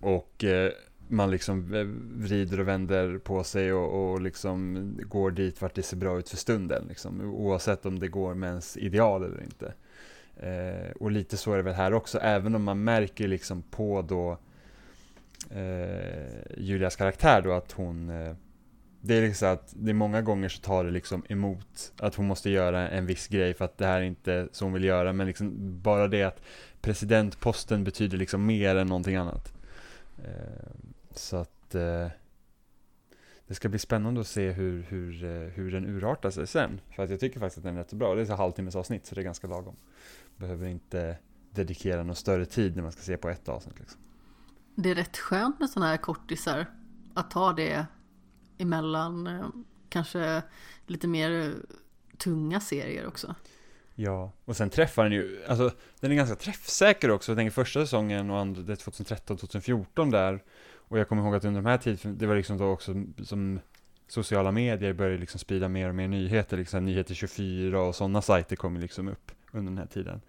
och 0.00 0.44
eh, 0.44 0.72
man 1.08 1.30
liksom 1.30 1.70
vrider 2.14 2.60
och 2.60 2.68
vänder 2.68 3.18
på 3.18 3.44
sig 3.44 3.72
och, 3.72 4.12
och 4.12 4.20
liksom 4.20 4.90
går 5.02 5.30
dit 5.30 5.62
vart 5.62 5.74
det 5.74 5.82
ser 5.82 5.96
bra 5.96 6.18
ut 6.18 6.28
för 6.28 6.36
stunden. 6.36 6.84
Liksom, 6.88 7.20
oavsett 7.20 7.86
om 7.86 7.98
det 7.98 8.08
går 8.08 8.34
med 8.34 8.48
ens 8.48 8.76
ideal 8.76 9.24
eller 9.24 9.42
inte. 9.42 9.72
Eh, 10.36 10.90
och 11.00 11.10
lite 11.10 11.36
så 11.36 11.52
är 11.52 11.56
det 11.56 11.62
väl 11.62 11.74
här 11.74 11.94
också, 11.94 12.18
även 12.18 12.54
om 12.54 12.64
man 12.64 12.84
märker 12.84 13.28
liksom 13.28 13.62
på 13.62 14.02
då 14.02 14.38
eh, 15.50 16.56
Julias 16.56 16.96
karaktär 16.96 17.42
då 17.42 17.52
att 17.52 17.72
hon 17.72 18.10
eh, 18.10 18.34
det 19.06 19.14
är 19.14 19.22
liksom 19.22 19.48
att 19.48 19.74
det 19.76 19.90
är 19.90 19.94
många 19.94 20.22
gånger 20.22 20.48
så 20.48 20.60
tar 20.60 20.84
det 20.84 20.90
liksom 20.90 21.24
emot 21.28 21.92
att 21.98 22.14
hon 22.14 22.26
måste 22.26 22.50
göra 22.50 22.88
en 22.88 23.06
viss 23.06 23.28
grej 23.28 23.54
för 23.54 23.64
att 23.64 23.78
det 23.78 23.86
här 23.86 24.00
är 24.00 24.04
inte 24.04 24.48
så 24.52 24.64
hon 24.64 24.72
vill 24.72 24.84
göra 24.84 25.12
men 25.12 25.26
liksom 25.26 25.54
bara 25.82 26.08
det 26.08 26.22
att 26.22 26.42
presidentposten 26.80 27.84
betyder 27.84 28.18
liksom 28.18 28.46
mer 28.46 28.76
än 28.76 28.86
någonting 28.86 29.16
annat. 29.16 29.52
Eh, 30.24 30.70
så 31.10 31.36
att 31.36 31.74
eh, 31.74 32.08
det 33.46 33.54
ska 33.54 33.68
bli 33.68 33.78
spännande 33.78 34.20
att 34.20 34.26
se 34.26 34.50
hur, 34.50 34.82
hur, 34.82 35.24
eh, 35.24 35.30
hur 35.30 35.72
den 35.72 35.86
urartar 35.86 36.30
sig 36.30 36.46
sen. 36.46 36.80
För 36.96 37.02
att 37.02 37.10
jag 37.10 37.20
tycker 37.20 37.40
faktiskt 37.40 37.58
att 37.58 37.64
den 37.64 37.74
är 37.74 37.78
rätt 37.78 37.92
bra. 37.92 38.14
Det 38.14 38.20
är 38.20 38.24
så 38.24 38.34
halvtimmes 38.34 38.76
avsnitt 38.76 39.06
så 39.06 39.14
det 39.14 39.20
är 39.20 39.24
ganska 39.24 39.46
lagom. 39.46 39.76
Behöver 40.36 40.66
inte 40.66 41.18
dedikera 41.50 42.02
någon 42.02 42.16
större 42.16 42.46
tid 42.46 42.76
när 42.76 42.82
man 42.82 42.92
ska 42.92 43.02
se 43.02 43.16
på 43.16 43.28
ett 43.28 43.48
avsnitt. 43.48 43.78
Liksom. 43.78 44.00
Det 44.74 44.90
är 44.90 44.94
rätt 44.94 45.16
skönt 45.16 45.60
med 45.60 45.70
sådana 45.70 45.90
här 45.90 45.96
kortisar. 45.96 46.66
Att 47.14 47.30
ta 47.30 47.52
det 47.52 47.86
emellan 48.58 49.26
eh, 49.26 49.48
kanske 49.88 50.42
lite 50.86 51.08
mer 51.08 51.40
eh, 51.40 51.76
tunga 52.18 52.60
serier 52.60 53.06
också. 53.06 53.34
Ja, 53.94 54.32
och 54.44 54.56
sen 54.56 54.70
träffar 54.70 55.02
den 55.04 55.12
ju, 55.12 55.44
alltså 55.48 55.70
den 56.00 56.12
är 56.12 56.16
ganska 56.16 56.36
träffsäker 56.36 57.10
också. 57.10 57.32
Jag 57.32 57.38
tänker 57.38 57.52
första 57.52 57.80
säsongen 57.80 58.30
och 58.30 58.38
andra, 58.38 58.62
det 58.62 58.72
är 58.72 58.76
2013, 58.76 59.36
2014 59.36 60.10
där. 60.10 60.44
Och 60.88 60.98
jag 60.98 61.08
kommer 61.08 61.22
ihåg 61.22 61.34
att 61.34 61.44
under 61.44 61.62
de 61.62 61.68
här 61.68 61.78
tiden, 61.78 62.18
det 62.18 62.26
var 62.26 62.36
liksom 62.36 62.58
då 62.58 62.66
också 62.66 62.94
som 63.24 63.60
sociala 64.08 64.52
medier 64.52 64.92
började 64.92 65.18
liksom 65.18 65.38
sprida 65.38 65.68
mer 65.68 65.88
och 65.88 65.94
mer 65.94 66.08
nyheter, 66.08 66.56
liksom 66.56 66.84
Nyheter 66.84 67.14
24 67.14 67.82
och 67.82 67.94
sådana 67.94 68.22
sajter 68.22 68.56
kom 68.56 68.76
liksom 68.76 69.08
upp 69.08 69.32
under 69.52 69.70
den 69.70 69.78
här 69.78 69.86
tiden. 69.86 70.20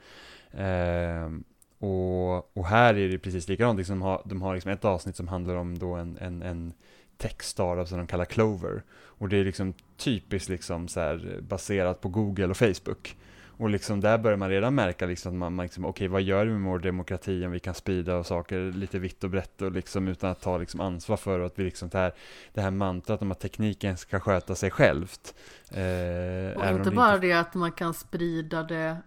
Eh, 0.52 1.40
och, 1.88 2.58
och, 2.58 2.66
här 2.66 2.94
är 2.94 3.10
det 3.10 3.20
precis 3.20 3.48
likadant, 3.48 3.78
liksom, 3.78 4.00
de 4.00 4.06
har, 4.06 4.22
de 4.26 4.42
har 4.42 4.54
liksom 4.54 4.72
ett 4.72 4.86
avsnitt 4.86 5.16
som 5.16 5.28
handlar 5.28 5.56
om 5.56 5.80
då 5.80 5.94
en, 5.94 6.18
en, 6.18 6.42
en 6.42 6.74
tech-startup 7.18 7.88
som 7.88 7.98
de 7.98 8.08
kallar 8.08 8.26
Clover. 8.26 8.84
Och 8.92 9.30
det 9.30 9.38
är 9.38 9.46
liksom 9.46 9.74
typiskt 9.98 10.50
liksom 10.50 10.88
så 10.88 11.00
här 11.00 11.40
baserat 11.42 12.02
på 12.02 12.10
Google 12.10 12.48
och 12.48 12.58
Facebook. 12.58 13.16
Och 13.60 13.70
liksom 13.70 14.02
där 14.02 14.18
börjar 14.18 14.38
man 14.38 14.50
redan 14.50 14.76
märka 14.76 15.06
liksom 15.06 15.32
att 15.32 15.38
man, 15.38 15.56
man 15.56 15.64
liksom, 15.66 15.86
okej 15.86 15.92
okay, 15.92 16.08
vad 16.08 16.22
gör 16.22 16.46
vi 16.46 16.52
med 16.52 16.72
vår 16.72 16.80
demokrati 16.80 17.46
om 17.46 17.52
vi 17.52 17.60
kan 17.60 17.74
sprida 17.74 18.16
och 18.16 18.26
saker 18.26 18.72
lite 18.72 19.00
vitt 19.00 19.24
och 19.24 19.30
brett 19.30 19.62
och 19.62 19.72
liksom 19.72 20.08
utan 20.08 20.30
att 20.30 20.42
ta 20.42 20.58
liksom 20.58 20.82
ansvar 20.82 21.18
för 21.18 21.40
att 21.40 21.60
vi 21.60 21.64
liksom 21.64 21.90
det 21.90 21.98
här, 21.98 22.14
det 22.54 22.62
här 22.62 22.72
mantrat 22.72 23.22
om 23.22 23.32
att 23.32 23.40
tekniken 23.40 23.98
ska 23.98 24.20
sköta 24.20 24.56
sig 24.56 24.72
självt. 24.72 25.36
Eh, 25.72 26.58
och 26.58 26.70
inte 26.70 26.92
bara 26.92 27.16
inte... 27.16 27.28
det 27.28 27.34
att 27.34 27.54
man 27.54 27.72
kan 27.72 27.94
sprida 27.94 28.64
det 28.64 28.98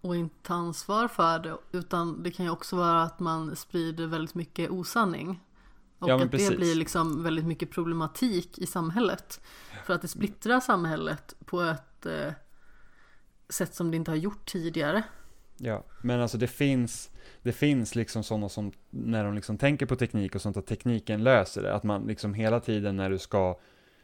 och 0.00 0.16
inte 0.16 0.34
ta 0.42 0.54
ansvar 0.54 1.08
för 1.08 1.38
det 1.38 1.56
utan 1.72 2.22
det 2.22 2.30
kan 2.30 2.46
ju 2.46 2.52
också 2.52 2.76
vara 2.76 3.02
att 3.02 3.20
man 3.20 3.56
sprider 3.56 4.06
väldigt 4.06 4.34
mycket 4.34 4.70
osanning. 4.70 5.40
Och 6.00 6.08
ja, 6.08 6.24
att 6.24 6.30
precis. 6.30 6.48
det 6.48 6.56
blir 6.56 6.74
liksom 6.74 7.22
väldigt 7.22 7.44
mycket 7.44 7.70
problematik 7.70 8.58
i 8.58 8.66
samhället. 8.66 9.40
För 9.86 9.94
att 9.94 10.02
det 10.02 10.08
splittrar 10.08 10.60
samhället 10.60 11.34
på 11.44 11.62
ett 11.62 12.06
eh, 12.06 12.32
sätt 13.48 13.74
som 13.74 13.90
det 13.90 13.96
inte 13.96 14.10
har 14.10 14.16
gjort 14.16 14.46
tidigare. 14.46 15.02
Ja, 15.56 15.84
men 16.02 16.20
alltså 16.20 16.38
det 16.38 16.46
finns, 16.46 17.10
det 17.42 17.52
finns 17.52 17.94
liksom 17.94 18.22
sådana 18.22 18.48
som, 18.48 18.72
när 18.90 19.24
de 19.24 19.34
liksom 19.34 19.58
tänker 19.58 19.86
på 19.86 19.96
teknik 19.96 20.34
och 20.34 20.42
sånt, 20.42 20.56
att 20.56 20.66
tekniken 20.66 21.24
löser 21.24 21.62
det. 21.62 21.74
Att 21.74 21.82
man 21.82 22.06
liksom 22.06 22.34
hela 22.34 22.60
tiden 22.60 22.96
när 22.96 23.10
du 23.10 23.18
ska, 23.18 23.60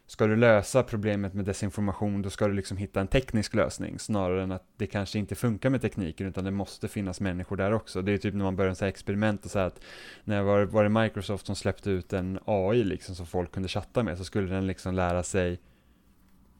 ska 0.07 0.27
du 0.27 0.37
lösa 0.37 0.83
problemet 0.83 1.35
med 1.35 1.45
desinformation, 1.45 2.23
då 2.23 2.31
ska 2.31 2.49
du 2.49 2.55
liksom 2.55 2.77
hitta 2.77 3.01
en 3.01 3.09
teknisk 3.09 3.55
lösning, 3.55 3.99
snarare 3.99 4.43
än 4.43 4.53
att 4.53 4.65
det 4.77 4.87
kanske 4.87 5.19
inte 5.19 5.35
funkar 5.35 5.71
med 5.71 5.83
tekniken, 5.83 6.27
utan 6.27 6.45
det 6.45 6.51
måste 6.51 6.89
finnas 6.89 7.21
människor 7.21 7.57
där 7.57 7.73
också. 7.73 8.03
Det 8.03 8.13
är 8.13 8.19
typ 8.19 8.35
när 8.35 8.45
man 8.45 8.57
börjar 8.57 8.75
säga 8.75 8.89
experiment 8.89 9.45
och 9.45 9.51
säga 9.51 9.67
att, 9.67 9.81
när 10.25 10.43
var, 10.43 10.65
var 10.65 10.83
det 10.83 10.89
Microsoft 10.89 11.47
som 11.47 11.57
släppte 11.57 11.91
ut 11.91 12.13
en 12.13 12.39
AI 12.45 12.85
liksom 12.85 13.15
som 13.15 13.27
folk 13.27 13.53
kunde 13.53 13.69
chatta 13.69 14.03
med, 14.03 14.19
så 14.19 14.25
skulle 14.25 14.55
den 14.55 14.67
liksom 14.67 14.95
lära 14.95 15.23
sig 15.23 15.61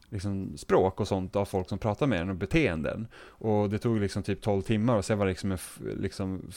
liksom, 0.09 0.57
språk 0.57 0.99
och 0.99 1.07
sånt 1.07 1.35
av 1.35 1.45
folk 1.45 1.69
som 1.69 1.79
pratar 1.79 2.07
med 2.07 2.19
den 2.19 2.29
och 2.29 2.35
beteenden. 2.35 3.07
Och 3.17 3.69
det 3.69 3.79
tog 3.79 3.99
liksom 3.99 4.23
typ 4.23 4.41
12 4.41 4.61
timmar 4.61 4.97
och 4.97 5.05
sen 5.05 5.17
var 5.17 5.25
det 5.25 5.31
liksom 5.31 5.51
en 5.51 5.59
liksom, 6.01 6.51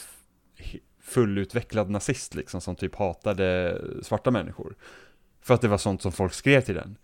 fullutvecklad 1.00 1.90
nazist 1.90 2.34
liksom 2.34 2.60
som 2.60 2.76
typ 2.76 2.94
hatade 2.94 3.78
svarta 4.02 4.30
människor. 4.30 4.74
För 5.40 5.54
att 5.54 5.60
det 5.60 5.68
var 5.68 5.78
sånt 5.78 6.02
som 6.02 6.12
folk 6.12 6.32
skrev 6.32 6.60
till 6.60 6.74
den. 6.74 6.96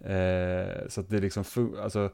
Eh, 0.00 0.88
så 0.88 1.00
att 1.00 1.10
det 1.10 1.20
liksom, 1.20 1.44
alltså 1.82 2.10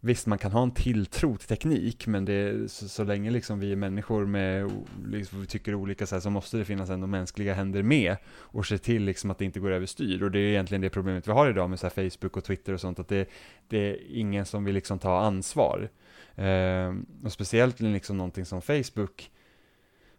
Visst, 0.00 0.26
man 0.26 0.38
kan 0.38 0.52
ha 0.52 0.62
en 0.62 0.70
tilltro 0.70 1.36
till 1.36 1.48
teknik, 1.48 2.06
men 2.06 2.24
det 2.24 2.32
är, 2.32 2.66
så, 2.66 2.88
så 2.88 3.04
länge 3.04 3.30
liksom 3.30 3.60
vi 3.60 3.72
är 3.72 3.76
människor 3.76 4.26
med, 4.26 4.70
liksom, 5.06 5.40
vi 5.40 5.46
tycker 5.46 5.74
olika 5.74 6.06
så, 6.06 6.14
här, 6.14 6.20
så 6.20 6.30
måste 6.30 6.56
det 6.56 6.64
finnas 6.64 6.90
ändå 6.90 7.06
mänskliga 7.06 7.54
händer 7.54 7.82
med 7.82 8.16
och 8.28 8.66
se 8.66 8.78
till 8.78 9.02
liksom 9.02 9.30
att 9.30 9.38
det 9.38 9.44
inte 9.44 9.60
går 9.60 9.70
överstyr. 9.70 10.22
Och 10.22 10.30
det 10.30 10.38
är 10.38 10.48
egentligen 10.48 10.80
det 10.80 10.90
problemet 10.90 11.28
vi 11.28 11.32
har 11.32 11.50
idag 11.50 11.70
med 11.70 11.80
så 11.80 11.86
här, 11.86 12.10
Facebook 12.10 12.36
och 12.36 12.44
Twitter 12.44 12.72
och 12.72 12.80
sånt, 12.80 12.98
att 12.98 13.08
det, 13.08 13.28
det 13.68 13.78
är 13.78 13.98
ingen 14.08 14.46
som 14.46 14.64
vill 14.64 14.74
liksom 14.74 14.98
ta 14.98 15.20
ansvar. 15.20 15.88
Eh, 16.34 16.94
och 17.24 17.32
speciellt 17.32 17.80
liksom 17.80 18.16
någonting 18.16 18.44
som 18.44 18.62
Facebook, 18.62 19.30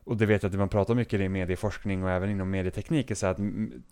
och 0.07 0.17
det 0.17 0.25
vet 0.25 0.43
jag 0.43 0.49
att 0.49 0.57
man 0.57 0.69
pratar 0.69 0.95
mycket 0.95 1.19
i 1.19 1.29
medieforskning 1.29 2.03
och 2.03 2.11
även 2.11 2.29
inom 2.29 2.49
medieteknik, 2.49 3.11
är 3.11 3.15
så 3.15 3.27
att 3.27 3.37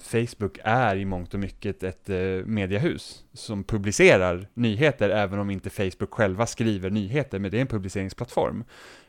Facebook 0.01 0.59
är 0.63 0.95
i 0.95 1.05
mångt 1.05 1.34
och 1.34 1.39
mycket 1.39 1.84
ett 1.84 2.09
eh, 2.09 2.18
mediehus 2.45 3.24
som 3.34 3.63
publicerar 3.63 4.47
nyheter, 4.53 5.09
även 5.09 5.39
om 5.39 5.49
inte 5.49 5.70
Facebook 5.70 6.13
själva 6.13 6.45
skriver 6.45 6.89
nyheter, 6.89 7.39
men 7.39 7.51
det 7.51 7.57
är 7.57 7.61
en 7.61 7.68
publiceringsplattform. 7.68 8.63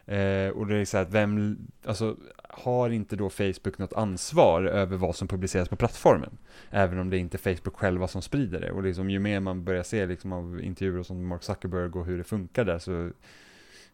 Eh, 0.06 0.48
och 0.48 0.66
det 0.66 0.76
är 0.76 0.84
så 0.84 0.98
att 0.98 1.10
vem, 1.10 1.58
alltså 1.84 2.16
har 2.48 2.90
inte 2.90 3.16
då 3.16 3.30
Facebook 3.30 3.78
något 3.78 3.92
ansvar 3.92 4.62
över 4.62 4.96
vad 4.96 5.16
som 5.16 5.28
publiceras 5.28 5.68
på 5.68 5.76
plattformen? 5.76 6.38
Även 6.70 6.98
om 6.98 7.10
det 7.10 7.18
inte 7.18 7.36
är 7.36 7.54
Facebook 7.54 7.76
själva 7.76 8.08
som 8.08 8.22
sprider 8.22 8.60
det. 8.60 8.70
Och 8.70 8.82
liksom, 8.82 9.10
ju 9.10 9.18
mer 9.18 9.40
man 9.40 9.64
börjar 9.64 9.82
se 9.82 10.06
liksom, 10.06 10.32
av 10.32 10.60
intervjuer 10.60 11.02
som 11.02 11.26
Mark 11.26 11.42
Zuckerberg 11.42 11.90
och 11.90 12.06
hur 12.06 12.18
det 12.18 12.24
funkar 12.24 12.64
där 12.64 12.78
så, 12.78 13.10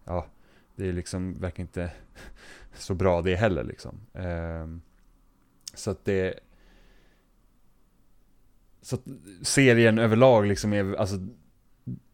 ja, 0.05 0.27
det 0.77 0.89
är 0.89 0.93
liksom 0.93 1.41
verkar 1.41 1.63
inte 1.63 1.91
så 2.75 2.95
bra 2.95 3.23
det 3.23 3.37
heller 3.37 3.64
liksom. 3.64 4.01
Ehm, 4.14 4.83
så 5.75 5.91
att 5.91 6.05
det 6.05 6.41
så 8.83 8.97
att 8.97 9.03
serien 9.43 9.99
överlag 9.99 10.47
liksom 10.47 10.73
är, 10.73 10.95
alltså 10.95 11.16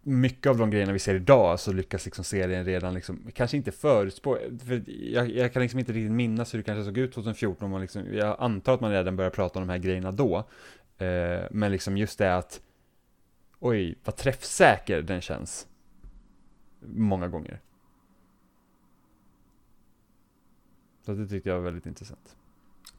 mycket 0.03 0.47
av 0.47 0.59
de 0.59 0.71
grejerna 0.71 0.93
vi 0.93 0.99
ser 0.99 1.15
idag 1.15 1.61
så 1.61 1.73
lyckas 1.73 2.05
liksom 2.05 2.25
serien 2.25 2.65
redan 2.65 2.95
liksom, 2.95 3.31
kanske 3.35 3.57
inte 3.57 3.73
förutspå, 3.73 4.39
för 4.67 4.83
jag, 4.87 5.31
jag, 5.31 5.53
kan 5.53 5.63
liksom 5.63 5.79
inte 5.79 5.93
riktigt 5.93 6.13
minnas 6.13 6.55
hur 6.55 6.59
det 6.59 6.65
kanske 6.65 6.85
såg 6.85 6.99
ut 6.99 7.13
2014, 7.13 7.71
man 7.71 7.81
liksom, 7.81 8.15
jag 8.15 8.37
antar 8.39 8.75
att 8.75 8.81
man 8.81 8.91
redan 8.91 9.17
började 9.17 9.37
prata 9.37 9.59
om 9.59 9.67
de 9.67 9.73
här 9.73 9.79
grejerna 9.79 10.13
då, 10.13 10.37
eh, 10.99 11.43
men 11.51 11.73
liksom 11.73 11.97
just 11.97 12.19
det 12.19 12.37
att, 12.37 12.61
oj, 13.59 13.99
vad 14.05 14.17
träffsäker 14.17 15.03
den 15.03 15.21
känns, 15.21 15.67
många 16.81 17.29
gånger. 17.29 17.61
Så 21.09 21.15
det 21.15 21.29
tyckte 21.29 21.49
jag 21.49 21.57
var 21.57 21.63
väldigt 21.63 21.87
intressant. 21.87 22.37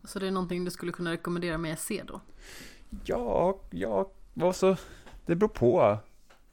Så 0.04 0.20
det 0.20 0.28
är 0.28 0.32
någonting 0.32 0.66
du 0.66 0.72
skulle 0.72 0.92
kunna 0.92 1.12
rekommendera 1.12 1.58
mig 1.58 1.72
att 1.72 1.80
se 1.80 2.04
då? 2.08 2.22
Ja, 3.04 3.60
ja, 3.70 4.12
alltså, 4.42 4.78
det 5.26 5.36
beror 5.36 5.50
på. 5.50 5.98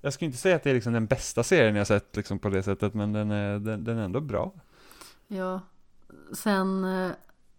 Jag 0.01 0.13
skulle 0.13 0.27
inte 0.27 0.39
säga 0.39 0.57
att 0.57 0.63
det 0.63 0.71
är 0.71 0.75
liksom 0.75 0.93
den 0.93 1.07
bästa 1.07 1.43
serien 1.43 1.77
jag 1.77 1.87
sett 1.87 2.17
liksom 2.17 2.39
på 2.39 2.49
det 2.49 2.63
sättet, 2.63 2.95
men 2.95 3.13
den 3.13 3.31
är, 3.31 3.59
den, 3.59 3.85
den 3.85 3.99
är 3.99 4.03
ändå 4.03 4.21
bra. 4.21 4.53
Ja, 5.29 5.61
sen 6.33 6.85
eh, 6.85 7.11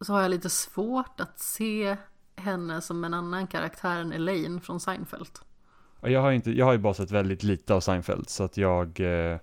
så 0.02 0.14
har 0.14 0.22
jag 0.22 0.32
lite 0.32 0.50
svårt 0.50 1.20
att 1.20 1.40
se 1.40 1.98
henne 2.36 2.82
som 2.82 3.04
en 3.04 3.14
annan 3.14 3.48
karaktär 3.48 4.02
än 4.02 4.14
Elaine 4.14 4.62
från 4.62 4.80
Seinfeld. 4.80 5.40
Jag 6.02 6.22
har, 6.22 6.32
inte, 6.32 6.52
jag 6.52 6.66
har 6.66 6.74
ju 6.74 6.80
bara 6.80 6.94
sett 6.94 7.12
väldigt 7.12 7.44
lite 7.44 7.74
av 7.74 7.80
Seinfeld, 7.80 8.30
så 8.30 8.44
att 8.44 8.58
jag... 8.58 9.00
Eh, 9.00 9.38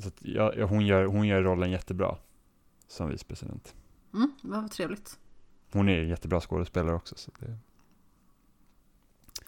så 0.00 0.08
att 0.08 0.24
jag, 0.24 0.66
hon, 0.66 0.86
gör, 0.86 1.04
hon 1.04 1.26
gör 1.26 1.42
rollen 1.42 1.70
jättebra 1.70 2.16
som 2.92 3.08
vicepresident. 3.08 3.74
Mm, 4.14 4.32
var 4.42 4.68
trevligt. 4.68 5.18
Hon 5.72 5.88
är 5.88 6.02
jättebra 6.02 6.40
skådespelare 6.40 6.94
också. 6.94 7.14
Så 7.16 7.30
det... 7.38 7.58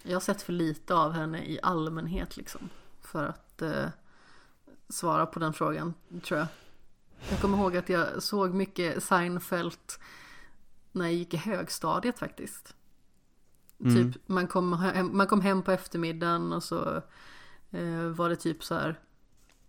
Jag 0.02 0.14
har 0.14 0.20
sett 0.20 0.42
för 0.42 0.52
lite 0.52 0.94
av 0.94 1.12
henne 1.12 1.44
i 1.44 1.58
allmänhet 1.62 2.36
liksom. 2.36 2.68
För 3.00 3.24
att 3.24 3.62
eh, 3.62 3.86
svara 4.88 5.26
på 5.26 5.38
den 5.38 5.52
frågan, 5.52 5.94
tror 6.22 6.38
jag. 6.38 6.48
Jag 7.30 7.40
kommer 7.40 7.58
ihåg 7.58 7.76
att 7.76 7.88
jag 7.88 8.22
såg 8.22 8.54
mycket 8.54 9.02
Seinfeld 9.02 9.78
när 10.92 11.04
jag 11.04 11.14
gick 11.14 11.34
i 11.34 11.36
högstadiet 11.36 12.18
faktiskt. 12.18 12.74
Mm. 13.80 14.12
Typ 14.12 14.22
man 14.28 14.46
kom, 14.46 14.72
hem, 14.72 15.16
man 15.16 15.26
kom 15.26 15.40
hem 15.40 15.62
på 15.62 15.72
eftermiddagen 15.72 16.52
och 16.52 16.62
så 16.62 17.02
eh, 17.70 18.06
var 18.06 18.28
det 18.28 18.36
typ 18.36 18.64
så 18.64 18.74
här, 18.74 19.00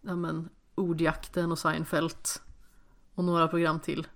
ja 0.01 0.15
men 0.15 0.49
Ordjakten 0.75 1.51
och 1.51 1.59
Seinfeld 1.59 2.15
och 3.15 3.23
några 3.23 3.47
program 3.47 3.79
till. 3.79 4.07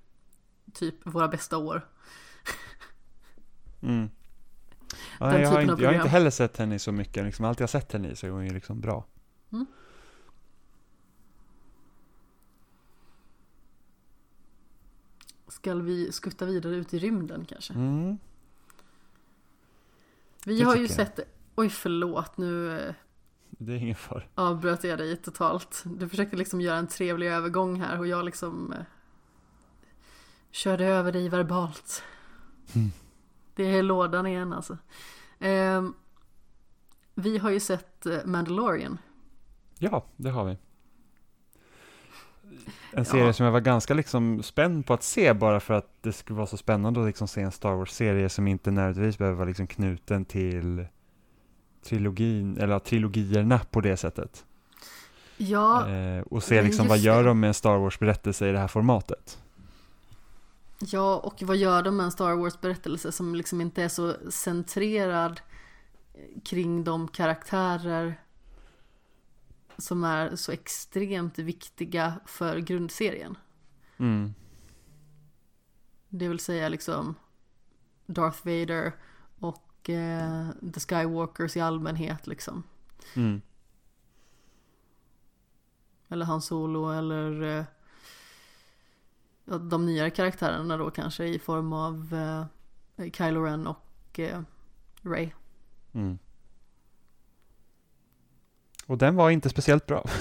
Typ 0.74 0.96
Våra 1.04 1.28
bästa 1.28 1.58
år. 1.58 1.88
Mm. 3.82 4.10
Ja, 5.20 5.40
jag, 5.40 5.50
har 5.50 5.62
inte, 5.62 5.84
jag 5.84 5.90
har 5.90 5.96
inte 5.96 6.10
heller 6.10 6.30
sett 6.30 6.58
henne 6.58 6.76
i 6.76 6.80
så 6.80 6.92
mycket. 6.92 7.26
Liksom, 7.26 7.46
allt 7.46 7.60
jag 7.60 7.64
har 7.64 7.70
sett 7.70 7.94
henne 7.94 8.10
i 8.10 8.16
så 8.16 8.28
är 8.28 8.32
hon 8.32 8.46
ju 8.46 8.54
liksom 8.54 8.82
bra. 8.82 9.06
Ska 15.48 15.76
vi 15.76 16.12
skutta 16.12 16.46
vidare 16.46 16.76
ut 16.76 16.94
i 16.94 17.00
rymden 17.00 17.46
kanske? 17.46 17.74
Mm. 17.74 18.18
Vi 20.46 20.60
det 20.60 20.66
har 20.66 20.76
ju 20.76 20.82
jag. 20.82 20.92
sett, 20.92 21.20
oj 21.56 21.70
förlåt 21.70 22.38
nu 22.38 22.80
eh, 22.80 22.96
Det 23.62 23.74
är 23.74 23.78
ingen 23.78 23.96
fara. 23.96 24.24
avbröt 24.36 24.84
jag 24.84 24.98
dig 25.00 25.18
totalt. 25.18 25.84
Du 25.86 26.10
försökte 26.10 26.36
liksom 26.38 26.62
göra 26.62 26.78
en 26.78 26.88
trevlig 26.88 27.28
övergång 27.28 27.82
här 27.82 28.00
och 28.00 28.08
jag 28.08 28.26
liksom 28.26 28.74
eh, 28.74 28.80
körde 30.52 30.86
över 30.86 31.12
dig 31.12 31.30
verbalt. 31.30 32.04
Mm. 32.76 32.90
Det 33.56 33.64
är 33.64 33.84
lådan 33.84 34.28
igen 34.28 34.54
alltså. 34.54 34.78
Ehm, 35.40 35.94
vi 37.16 37.38
har 37.38 37.50
ju 37.50 37.60
sett 37.60 38.06
eh, 38.06 38.18
Mandalorian. 38.26 38.98
Ja, 39.80 40.06
det 40.16 40.30
har 40.30 40.46
vi. 40.46 40.58
En 42.94 43.06
serie 43.06 43.26
Ja. 43.26 43.34
som 43.34 43.46
jag 43.46 43.54
var 43.54 43.60
ganska 43.60 43.94
liksom 43.94 44.44
spänd 44.44 44.86
på 44.86 44.94
att 44.94 45.04
se 45.04 45.34
bara 45.34 45.60
för 45.60 45.74
att 45.74 46.04
det 46.04 46.14
skulle 46.14 46.38
vara 46.38 46.48
så 46.48 46.58
spännande 46.58 47.00
att 47.00 47.06
liksom 47.08 47.28
se 47.28 47.42
en 47.42 47.52
Star 47.52 47.76
Wars-serie 47.76 48.30
som 48.30 48.48
inte 48.48 48.72
nödvändigtvis 48.72 49.18
behöver 49.18 49.38
vara 49.38 49.48
liksom 49.48 49.68
knuten 49.68 50.26
till 50.26 50.86
trilogin, 51.84 52.58
eller 52.58 52.80
trilogierna 52.80 53.60
på 53.60 53.82
det 53.82 53.98
sättet. 53.98 54.46
Ja, 55.38 55.90
Eh, 55.90 56.22
och 56.22 56.44
se 56.44 56.62
liksom 56.62 56.88
vad 56.88 56.98
gör 56.98 57.24
de 57.24 57.40
med 57.40 57.48
en 57.48 57.54
Star 57.54 57.78
Wars-berättelse 57.78 58.50
i 58.50 58.52
det 58.52 58.60
här 58.60 58.68
formatet. 58.68 59.38
ja, 60.80 61.18
och 61.18 61.42
vad 61.42 61.58
gör 61.58 61.84
de 61.84 61.98
med 61.98 62.04
en 62.04 62.12
Star 62.12 62.36
Wars-berättelse 62.36 63.12
som 63.12 63.36
liksom 63.36 63.62
inte 63.62 63.84
är 63.84 63.90
så 63.90 64.14
centrerad 64.30 65.42
kring 66.46 66.84
de 66.84 67.08
karaktärer 67.08 68.20
som 69.78 70.04
är 70.04 70.36
så 70.36 70.52
extremt 70.52 71.40
viktiga 71.40 72.14
för 72.26 72.58
grundserien. 72.58 73.38
Mm. 73.98 74.34
Det 76.10 76.28
vill 76.28 76.40
säga 76.40 76.70
liksom 76.70 77.16
Darth 78.06 78.46
Vader 78.46 78.94
och 79.90 79.96
eh, 79.96 80.48
The 80.74 80.80
Skywalkers 80.80 81.58
i 81.58 81.60
allmänhet 81.60 82.28
liksom. 82.28 82.64
Mm. 83.16 83.42
Eller 86.10 86.26
Han 86.26 86.42
Solo 86.42 86.92
eller 86.92 87.42
eh, 87.42 87.66
de 89.46 89.86
nyare 89.86 90.10
karaktärerna 90.10 90.78
då 90.78 90.92
kanske 90.92 91.26
i 91.26 91.40
form 91.40 91.74
av 91.74 92.14
eh, 92.98 93.12
Kylo 93.12 93.44
Ren 93.44 93.68
och 93.68 94.20
eh, 94.20 94.42
Rey. 95.02 95.30
Mm. 95.94 96.20
Och 98.86 98.98
den 98.98 99.16
var 99.16 99.30
inte 99.30 99.50
speciellt 99.50 99.86
bra. 99.86 100.06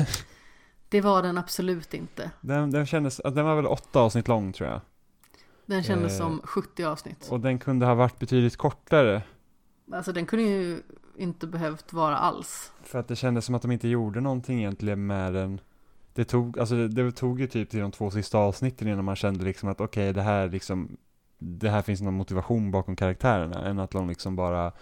Det 0.91 1.01
var 1.01 1.23
den 1.23 1.39
absolut 1.39 1.95
inte. 1.95 2.31
Den, 2.41 2.71
den 2.71 2.87
kändes, 2.87 3.21
den 3.25 3.45
var 3.45 3.57
väl 3.57 3.67
åtta 3.67 4.01
avsnitt 4.01 4.29
lång 4.29 4.53
tror 4.53 4.69
jag. 4.69 4.81
Den 5.67 5.83
kändes 5.83 6.13
Eh, 6.13 6.19
som 6.19 6.41
70 6.45 6.85
avsnitt. 6.85 7.29
Och 7.31 7.41
den 7.41 7.59
kunde 7.59 7.87
ha 7.87 7.95
varit 7.95 8.19
betydligt 8.19 8.57
kortare. 8.57 9.23
Alltså 9.93 10.13
den 10.13 10.27
kunde 10.27 10.45
ju 10.45 10.83
inte 11.17 11.47
behövt 11.47 11.93
vara 11.93 12.17
alls. 12.17 12.73
För 12.83 12.99
att 12.99 13.09
det 13.09 13.17
kändes 13.17 13.45
som 13.45 13.55
att 13.55 13.63
de 13.63 13.71
inte 13.73 13.89
gjorde 13.89 14.21
någonting 14.21 14.59
egentligen 14.59 15.07
med 15.07 15.35
den. 15.35 15.61
Det 16.13 16.25
tog, 16.25 16.59
alltså 16.59 16.75
det, 16.75 16.89
det 16.89 17.13
tog 17.13 17.41
ju 17.41 17.47
typ 17.47 17.71
till 17.71 17.81
de 17.81 17.91
två 17.91 18.11
sista 18.11 18.39
avsnitten 18.39 18.89
innan 18.89 19.05
man 19.05 19.17
kände 19.17 19.45
liksom 19.45 19.69
att 19.69 19.81
okej, 19.81 20.13
det 20.13 20.23
här 20.23 20.49
liksom, 20.49 20.97
det 21.39 21.71
här 21.71 21.83
finns 21.83 22.01
någon 22.01 22.15
motivation 22.15 22.71
bakom 22.71 22.97
karaktärerna, 22.97 23.69
än 23.69 23.79
att 23.79 23.91
de 23.91 24.09
liksom 24.09 24.37
bara 24.37 24.73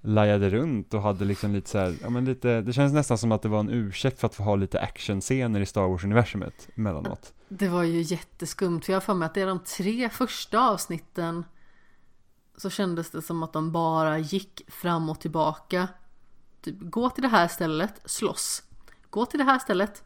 lajade 0.00 0.50
runt 0.50 0.94
och 0.94 1.02
hade 1.02 1.24
liksom 1.24 1.52
lite 1.52 1.70
så 1.70 1.78
här, 1.78 1.94
ja 2.02 2.10
men 2.10 2.24
lite, 2.24 2.60
det 2.60 2.72
känns 2.72 2.92
nästan 2.92 3.18
som 3.18 3.32
att 3.32 3.42
det 3.42 3.48
var 3.48 3.60
en 3.60 3.70
ursäkt 3.70 4.20
för 4.20 4.26
att 4.26 4.34
få 4.34 4.42
ha 4.42 4.56
lite 4.56 4.80
actionscener 4.80 5.60
i 5.60 5.66
Star 5.66 5.88
Wars-universumet 5.88 6.68
emellanåt. 6.76 7.32
Det 7.48 7.68
var 7.68 7.82
ju 7.82 8.00
jätteskumt 8.00 8.80
för 8.80 8.92
jag 8.92 8.96
har 8.96 9.00
för 9.00 9.14
mig 9.14 9.26
att 9.26 9.34
det 9.34 9.40
är 9.40 9.46
de 9.46 9.58
tre 9.58 10.08
första 10.08 10.70
avsnitten 10.70 11.44
så 12.60 12.70
kändes 12.70 13.10
det 13.10 13.22
som 13.22 13.42
att 13.42 13.52
de 13.52 13.72
bara 13.72 14.18
gick 14.18 14.62
fram 14.68 15.10
och 15.10 15.20
tillbaka. 15.20 15.88
Typ, 16.62 16.76
gå 16.80 17.10
till 17.10 17.22
det 17.22 17.28
här 17.28 17.48
stället, 17.48 18.00
slåss. 18.04 18.62
Gå 19.10 19.26
till 19.26 19.38
det 19.38 19.44
här 19.44 19.58
stället, 19.58 20.02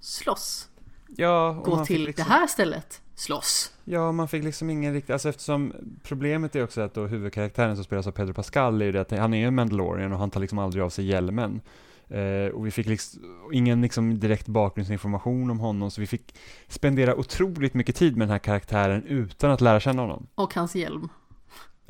slåss. 0.00 0.68
Ja, 1.16 1.62
Gå 1.64 1.84
till 1.84 2.04
liksom, 2.04 2.24
det 2.24 2.30
här 2.30 2.46
stället, 2.46 3.02
slåss. 3.14 3.72
Ja, 3.84 4.12
man 4.12 4.28
fick 4.28 4.44
liksom 4.44 4.70
ingen 4.70 4.92
riktig, 4.92 5.12
alltså 5.12 5.28
eftersom 5.28 5.74
problemet 6.02 6.56
är 6.56 6.64
också 6.64 6.80
att 6.80 6.94
då 6.94 7.06
huvudkaraktären 7.06 7.76
som 7.76 7.84
spelas 7.84 8.06
av 8.06 8.12
Pedro 8.12 8.34
Pascal 8.34 8.82
är 8.82 8.86
ju 8.86 8.92
det 8.92 9.00
att 9.00 9.10
han 9.10 9.34
är 9.34 9.38
ju 9.38 9.46
en 9.46 9.54
Mandalorian 9.54 10.12
och 10.12 10.18
han 10.18 10.30
tar 10.30 10.40
liksom 10.40 10.58
aldrig 10.58 10.84
av 10.84 10.90
sig 10.90 11.04
hjälmen. 11.04 11.60
Eh, 12.08 12.54
och 12.54 12.66
vi 12.66 12.70
fick 12.70 12.86
liksom 12.86 13.22
ingen 13.52 13.82
liksom 13.82 14.20
direkt 14.20 14.48
bakgrundsinformation 14.48 15.50
om 15.50 15.60
honom, 15.60 15.90
så 15.90 16.00
vi 16.00 16.06
fick 16.06 16.34
spendera 16.68 17.16
otroligt 17.16 17.74
mycket 17.74 17.96
tid 17.96 18.16
med 18.16 18.28
den 18.28 18.32
här 18.32 18.38
karaktären 18.38 19.04
utan 19.04 19.50
att 19.50 19.60
lära 19.60 19.80
känna 19.80 20.02
honom. 20.02 20.26
Och 20.34 20.54
hans 20.54 20.74
hjälm. 20.74 21.08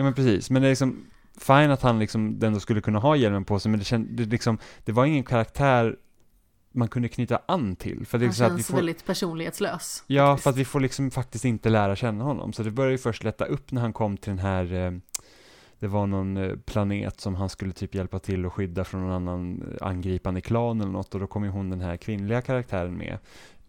Ja 0.00 0.04
men 0.04 0.14
precis, 0.14 0.50
men 0.50 0.62
det 0.62 0.68
är 0.68 0.70
liksom 0.70 1.06
fine 1.38 1.70
att 1.70 1.82
han 1.82 1.98
liksom 1.98 2.40
ändå 2.42 2.60
skulle 2.60 2.80
kunna 2.80 2.98
ha 2.98 3.16
hjälmen 3.16 3.44
på 3.44 3.60
sig, 3.60 3.70
men 3.70 3.78
det, 3.78 3.84
känd, 3.84 4.08
det, 4.10 4.24
liksom, 4.24 4.58
det 4.84 4.92
var 4.92 5.04
ingen 5.04 5.24
karaktär 5.24 5.96
man 6.72 6.88
kunde 6.88 7.08
knyta 7.08 7.40
an 7.46 7.76
till. 7.76 8.06
För 8.06 8.18
det 8.18 8.24
Han 8.24 8.34
så 8.34 8.44
att 8.44 8.52
vi 8.52 8.56
känns 8.56 8.66
får, 8.66 8.76
väldigt 8.76 9.06
personlighetslös. 9.06 10.04
Ja, 10.06 10.26
faktiskt. 10.26 10.42
för 10.42 10.50
att 10.50 10.56
vi 10.56 10.64
får 10.64 10.80
liksom 10.80 11.10
faktiskt 11.10 11.44
inte 11.44 11.68
lära 11.68 11.96
känna 11.96 12.24
honom. 12.24 12.52
Så 12.52 12.62
det 12.62 12.70
började 12.70 12.92
ju 12.92 12.98
först 12.98 13.24
lätta 13.24 13.44
upp 13.44 13.72
när 13.72 13.80
han 13.80 13.92
kom 13.92 14.16
till 14.16 14.30
den 14.30 14.38
här, 14.38 14.72
eh, 14.72 14.92
det 15.78 15.86
var 15.86 16.06
någon 16.06 16.36
eh, 16.36 16.56
planet 16.56 17.20
som 17.20 17.34
han 17.34 17.48
skulle 17.48 17.72
typ 17.72 17.94
hjälpa 17.94 18.18
till 18.18 18.46
och 18.46 18.54
skydda 18.54 18.84
från 18.84 19.00
någon 19.00 19.12
annan 19.12 19.62
eh, 19.62 19.86
angripande 19.86 20.40
klan 20.40 20.80
eller 20.80 20.92
något. 20.92 21.14
Och 21.14 21.20
då 21.20 21.26
kom 21.26 21.44
ju 21.44 21.50
hon 21.50 21.70
den 21.70 21.80
här 21.80 21.96
kvinnliga 21.96 22.42
karaktären 22.42 22.96
med. 22.96 23.18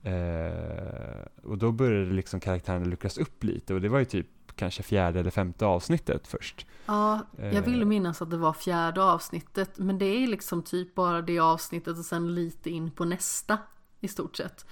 Eh, 0.03 1.25
och 1.43 1.57
då 1.57 1.71
började 1.71 2.13
liksom 2.13 2.39
karaktären 2.39 2.89
luckras 2.89 3.17
upp 3.17 3.43
lite. 3.43 3.73
Och 3.73 3.81
det 3.81 3.89
var 3.89 3.99
ju 3.99 4.05
typ 4.05 4.27
kanske 4.55 4.83
fjärde 4.83 5.19
eller 5.19 5.31
femte 5.31 5.65
avsnittet 5.65 6.27
först. 6.27 6.65
Ja, 6.85 7.19
jag 7.37 7.61
vill 7.61 7.81
Eh. 7.81 7.87
minnas 7.87 8.21
att 8.21 8.29
det 8.29 8.37
var 8.37 8.53
fjärde 8.53 9.03
avsnittet. 9.03 9.77
Men 9.77 9.97
det 9.97 10.05
är 10.05 10.27
liksom 10.27 10.63
typ 10.63 10.95
bara 10.95 11.21
det 11.21 11.39
avsnittet 11.39 11.97
och 11.97 12.05
sen 12.05 12.35
lite 12.35 12.69
in 12.69 12.91
på 12.91 13.05
nästa 13.05 13.57
i 13.99 14.07
stort 14.07 14.35
sett. 14.35 14.65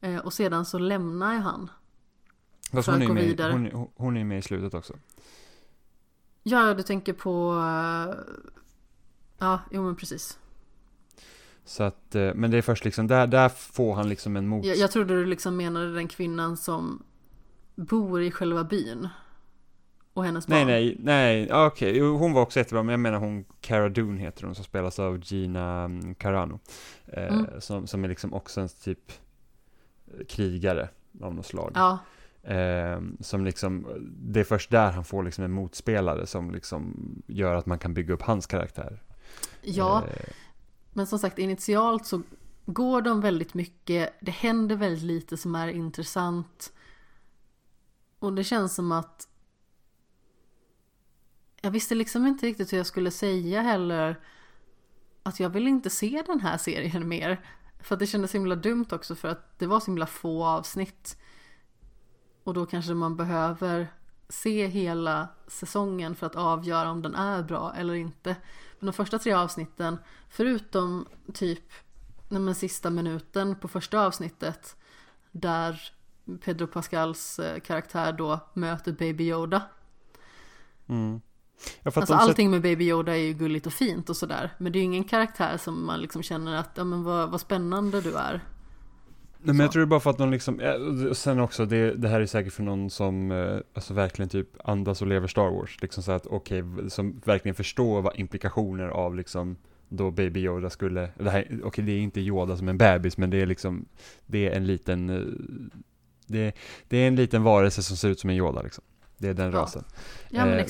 Eh, 0.00 0.16
och 0.16 0.32
sedan 0.32 0.64
så 0.64 0.78
lämnar 0.78 1.34
jag 1.34 1.40
han. 1.40 1.70
Fast 2.72 2.88
hon 2.88 3.02
är, 3.02 3.08
med, 3.08 3.24
vidare. 3.24 3.52
hon, 3.52 3.66
är- 3.66 3.86
hon 3.96 4.16
är 4.16 4.24
med 4.24 4.38
i 4.38 4.42
slutet 4.42 4.74
också. 4.74 4.94
Ja, 6.42 6.74
du 6.74 6.82
tänker 6.82 7.12
på... 7.12 7.52
eh, 7.58 8.14
Ja, 9.38 9.60
jo 9.70 9.82
men 9.82 9.96
precis. 9.96 10.38
Så 11.64 11.82
att, 11.82 12.14
men 12.34 12.50
det 12.50 12.58
är 12.58 12.62
först 12.62 12.84
liksom, 12.84 13.06
där, 13.06 13.26
där 13.26 13.48
får 13.48 13.94
han 13.94 14.08
liksom 14.08 14.36
en 14.36 14.48
mot... 14.48 14.64
Jag, 14.64 14.76
jag 14.76 14.90
trodde 14.90 15.14
du 15.14 15.26
liksom 15.26 15.56
menade 15.56 15.94
den 15.94 16.08
kvinnan 16.08 16.56
som 16.56 17.02
bor 17.84 18.22
i 18.22 18.30
själva 18.30 18.64
byn. 18.64 19.08
Och 20.12 20.24
hennes 20.24 20.46
barn. 20.46 20.66
Nej, 20.66 20.96
nej, 21.00 21.46
nej, 21.48 21.66
okej, 21.66 21.96
Jo, 21.98 22.16
hon 22.16 22.32
var 22.32 22.42
också 22.42 22.58
jättebra, 22.58 22.82
men 22.82 22.92
jag 22.92 23.00
menar 23.00 23.18
hon, 23.18 23.44
Cara 23.60 23.88
Dune 23.88 24.20
heter 24.20 24.44
hon, 24.44 24.54
som 24.54 24.64
spelas 24.64 24.98
av 24.98 25.20
Gina 25.24 25.82
mm, 25.84 26.14
Carano. 26.14 26.58
Eh, 27.06 27.32
Mm. 27.34 27.46
som, 27.60 27.86
som 27.86 28.04
är 28.04 28.08
liksom 28.08 28.34
också 28.34 28.60
en 28.60 28.68
typ 28.68 29.12
eh, 30.06 30.24
krigare 30.28 30.88
av 31.22 31.34
något 31.34 31.46
slag. 31.46 31.72
Ja, 31.74 31.98
Eh, 32.42 33.00
som 33.20 33.44
liksom, 33.44 33.86
det 34.18 34.40
är 34.40 34.44
först 34.44 34.70
där 34.70 34.92
han 34.92 35.04
får 35.04 35.22
liksom 35.22 35.44
en 35.44 35.52
motspelare 35.52 36.26
som 36.26 36.50
liksom 36.50 36.94
gör 37.26 37.54
att 37.54 37.66
man 37.66 37.78
kan 37.78 37.94
bygga 37.94 38.14
upp 38.14 38.22
hans 38.22 38.46
karaktär. 38.46 39.02
ja. 39.62 40.04
Eh, 40.06 40.28
Men 40.92 41.06
som 41.06 41.18
sagt, 41.18 41.38
initialt 41.38 42.06
så 42.06 42.22
går 42.66 43.02
de 43.02 43.20
väldigt 43.20 43.54
mycket. 43.54 44.12
Det 44.20 44.30
händer 44.30 44.76
väldigt 44.76 45.02
lite 45.04 45.36
som 45.36 45.54
är 45.54 45.68
intressant. 45.68 46.72
Och 48.20 48.32
det 48.32 48.44
känns 48.44 48.74
som 48.74 48.92
att 48.92 49.28
jag 51.62 51.70
visste 51.70 51.94
liksom 51.94 52.26
inte 52.26 52.46
riktigt 52.46 52.72
hur 52.72 52.76
jag 52.76 52.86
skulle 52.86 53.10
säga 53.10 53.62
heller 53.62 54.20
att 55.22 55.40
jag 55.40 55.50
vill 55.50 55.68
inte 55.68 55.90
se 55.90 56.22
den 56.26 56.40
här 56.40 56.58
serien 56.58 57.08
mer. 57.08 57.44
För 57.80 57.94
att 57.94 57.98
det 57.98 58.06
kändes 58.06 58.30
så 58.30 58.36
himla 58.36 58.56
dumt 58.56 58.86
också 58.92 59.14
för 59.14 59.28
att 59.28 59.58
det 59.58 59.66
var 59.66 59.80
så 59.80 59.86
himla 59.86 60.06
få 60.06 60.44
avsnitt. 60.44 61.16
Och 62.44 62.54
då 62.54 62.66
kanske 62.66 62.94
man 62.94 63.16
behöver 63.16 63.92
se 64.28 64.66
hela 64.66 65.28
säsongen 65.46 66.14
för 66.14 66.26
att 66.26 66.36
avgöra 66.36 66.90
om 66.90 67.02
den 67.02 67.14
är 67.14 67.42
bra 67.42 67.74
eller 67.76 67.94
inte. 67.94 68.36
Men 68.78 68.86
de 68.86 68.92
första 68.92 69.18
tre 69.18 69.32
avsnitten, 69.32 69.98
förutom 70.28 71.06
typ 71.34 71.72
nej 72.28 72.54
sista 72.54 72.90
minuten 72.90 73.56
på 73.56 73.68
första 73.68 74.06
avsnittet 74.06 74.76
där 75.32 75.92
Pedro 76.38 76.66
Pascals 76.66 77.38
eh, 77.38 77.60
karaktär 77.60 78.12
då 78.12 78.40
möter 78.54 78.92
Baby 78.92 79.24
Yoda. 79.24 79.62
Mm. 80.88 81.20
Alltså 81.82 82.14
allting 82.14 82.50
med 82.50 82.62
Baby 82.62 82.84
Yoda 82.84 83.12
är 83.12 83.20
ju 83.20 83.32
gulligt 83.32 83.66
och 83.66 83.72
fint 83.72 84.10
och 84.10 84.16
sådär. 84.16 84.50
Men 84.58 84.72
det 84.72 84.78
är 84.78 84.80
ju 84.80 84.84
ingen 84.84 85.04
karaktär 85.04 85.56
som 85.56 85.86
man 85.86 86.00
liksom 86.00 86.22
känner 86.22 86.56
att, 86.56 86.70
ja 86.74 86.84
men 86.84 87.02
vad, 87.02 87.30
vad 87.30 87.40
spännande 87.40 88.00
du 88.00 88.16
är. 88.16 88.40
Nej 89.42 89.54
men 89.54 89.60
jag 89.60 89.72
tror 89.72 89.80
det 89.80 89.84
är 89.84 89.86
bara 89.86 90.00
för 90.00 90.10
att 90.10 90.18
de 90.18 90.30
liksom, 90.30 90.60
sen 91.12 91.40
också, 91.40 91.66
det, 91.66 91.94
det 91.94 92.08
här 92.08 92.20
är 92.20 92.26
säkert 92.26 92.52
för 92.52 92.62
någon 92.62 92.90
som 92.90 93.30
eh, 93.30 93.58
alltså 93.74 93.94
verkligen 93.94 94.28
typ 94.28 94.48
andas 94.64 95.02
och 95.02 95.08
lever 95.08 95.28
Star 95.28 95.50
Wars. 95.50 95.82
Liksom 95.82 96.02
så 96.02 96.12
att 96.12 96.26
okej, 96.26 96.62
okay, 96.62 96.90
som 96.90 97.20
verkligen 97.24 97.54
förstår 97.54 98.02
vad 98.02 98.18
implikationer 98.18 98.88
av 98.88 99.14
liksom 99.14 99.56
då 99.88 100.10
Baby 100.10 100.40
Yoda 100.40 100.70
skulle, 100.70 101.08
okej 101.18 101.60
okay, 101.64 101.84
det 101.84 101.92
är 101.92 101.98
inte 101.98 102.20
Yoda 102.20 102.56
som 102.56 102.68
en 102.68 102.78
bebis 102.78 103.16
men 103.16 103.30
det 103.30 103.40
är 103.42 103.46
liksom, 103.46 103.86
det 104.26 104.48
är 104.48 104.56
en 104.56 104.66
liten, 104.66 105.10
eh, 105.10 105.22
det, 106.30 106.52
det 106.88 106.96
är 106.96 107.08
en 107.08 107.16
liten 107.16 107.42
varelse 107.42 107.82
som 107.82 107.96
ser 107.96 108.08
ut 108.08 108.20
som 108.20 108.30
en 108.30 108.36
Yoda 108.36 108.62
liksom. 108.62 108.84
Det 109.18 109.28
är 109.28 109.34
den 109.34 109.52
ja. 109.52 109.58
rasen. 109.58 109.84
Ja, 110.28 110.46
men 110.46 110.58
eh. 110.58 110.66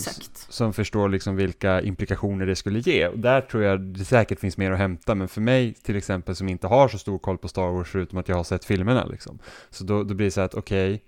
Som 0.48 0.72
förstår 0.72 1.08
liksom 1.08 1.36
vilka 1.36 1.80
implikationer 1.80 2.46
det 2.46 2.56
skulle 2.56 2.78
ge. 2.78 3.08
Och 3.08 3.18
där 3.18 3.40
tror 3.40 3.62
jag 3.62 3.80
det 3.80 4.04
säkert 4.04 4.40
finns 4.40 4.56
mer 4.56 4.70
att 4.70 4.78
hämta. 4.78 5.14
Men 5.14 5.28
för 5.28 5.40
mig 5.40 5.74
till 5.74 5.96
exempel 5.96 6.36
som 6.36 6.48
inte 6.48 6.66
har 6.66 6.88
så 6.88 6.98
stor 6.98 7.18
koll 7.18 7.38
på 7.38 7.48
Star 7.48 7.70
Wars 7.70 7.88
förutom 7.88 8.18
att 8.18 8.28
jag 8.28 8.36
har 8.36 8.44
sett 8.44 8.64
filmerna 8.64 9.04
liksom. 9.04 9.38
Så 9.70 9.84
då, 9.84 10.02
då 10.04 10.14
blir 10.14 10.26
det 10.26 10.30
så 10.30 10.40
här 10.40 10.46
att 10.46 10.54
okej, 10.54 10.94
okay, 10.94 11.00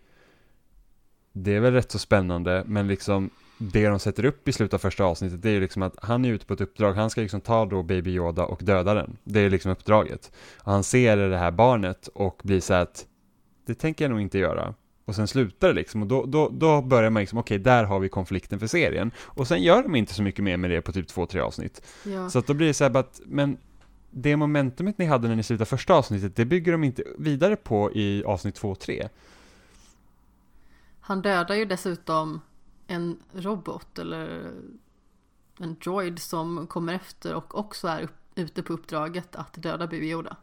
det 1.32 1.55
är 1.57 1.61
väl 1.61 1.72
rätt 1.72 1.90
så 1.90 1.98
spännande, 1.98 2.64
men 2.66 2.88
liksom 2.88 3.30
det 3.59 3.88
de 3.88 3.98
sätter 3.98 4.24
upp 4.24 4.48
i 4.48 4.53
slutet 4.53 4.74
av 4.74 4.78
första 4.78 5.05
avsnittet 5.05 5.42
det 5.42 5.48
är 5.48 5.53
ju 5.53 5.61
liksom 5.61 5.82
att 5.82 5.94
han 6.03 6.24
är 6.24 6.28
ute 6.28 6.46
på 6.46 6.55
ett 6.55 6.61
uppdrag, 6.61 6.92
han 6.92 7.11
ska 7.11 7.20
liksom 7.20 7.40
ta 7.40 7.66
då 7.66 7.82
Baby 7.82 8.11
Yoda 8.11 8.44
och 8.44 8.61
döda 8.62 8.94
den. 8.94 9.16
Det 9.24 9.40
är 9.40 9.50
liksom 9.50 9.70
uppdraget. 9.70 10.32
Och 10.59 10.72
han 10.72 10.84
ser 10.84 11.16
det 11.16 11.36
här 11.36 11.50
barnet 11.50 12.09
och 12.14 12.40
blir 12.44 12.61
så 12.61 12.74
att 12.74 13.07
det 13.67 13.75
tänker 13.75 14.05
jag 14.05 14.11
nog 14.11 14.21
inte 14.21 14.39
göra. 14.39 14.75
Och 15.05 15.15
sen 15.15 15.29
slutar 15.29 15.69
det 15.69 15.75
liksom 15.75 16.03
och 16.03 16.09
då, 16.09 16.27
då, 16.27 16.49
då 16.49 16.83
börjar 16.83 17.11
man 17.11 17.21
liksom, 17.21 17.39
okej, 17.39 17.55
okay, 17.55 17.65
där 17.65 17.85
har 17.85 18.01
vi 18.01 18.09
konflikten 18.09 18.59
för 18.59 18.67
serien. 18.67 19.11
Och 19.19 19.49
sen 19.49 19.63
gör 19.63 19.83
de 19.83 19.97
inte 19.97 20.15
så 20.15 20.23
mycket 20.23 20.45
mer 20.45 20.57
med 20.57 20.71
det 20.71 20.83
på 20.83 20.93
typ 20.93 21.09
två, 21.09 21.27
tre 21.27 21.41
avsnitt. 21.41 21.87
Ja. 22.05 22.31
Så 22.31 22.39
att 22.39 22.47
då 22.47 22.55
blir 22.55 22.67
det 22.67 22.75
så 22.75 22.85
här 22.85 22.97
att, 22.97 23.21
men 23.25 23.57
det 24.11 24.37
momentumet 24.37 24.99
ni 24.99 25.05
hade 25.05 25.29
när 25.29 25.37
ni 25.37 25.43
slutade 25.43 25.67
första 25.67 25.95
avsnittet, 25.95 26.37
det 26.37 26.45
bygger 26.45 26.73
de 26.73 26.85
inte 26.85 27.05
vidare 27.19 27.57
på 27.57 27.93
i 27.93 28.25
avsnitt 28.25 28.55
två, 28.55 28.75
tre. 28.75 29.09
Han 31.01 31.23
dödar 31.23 31.55
ju 31.55 31.65
dessutom 31.65 32.41
en 32.87 33.19
robot 33.33 33.99
eller 33.99 34.51
en 35.59 35.77
droid 35.85 36.19
som 36.19 36.67
kommer 36.67 36.95
efter 36.95 37.35
och 37.35 37.59
också 37.59 37.89
är 37.89 38.03
upp, 38.03 38.15
ute 38.35 38.63
på 38.63 38.73
uppdraget 38.73 39.37
att 39.37 39.63
döda 39.63 39.87
Baby 39.87 40.11
Yoda. 40.11 40.37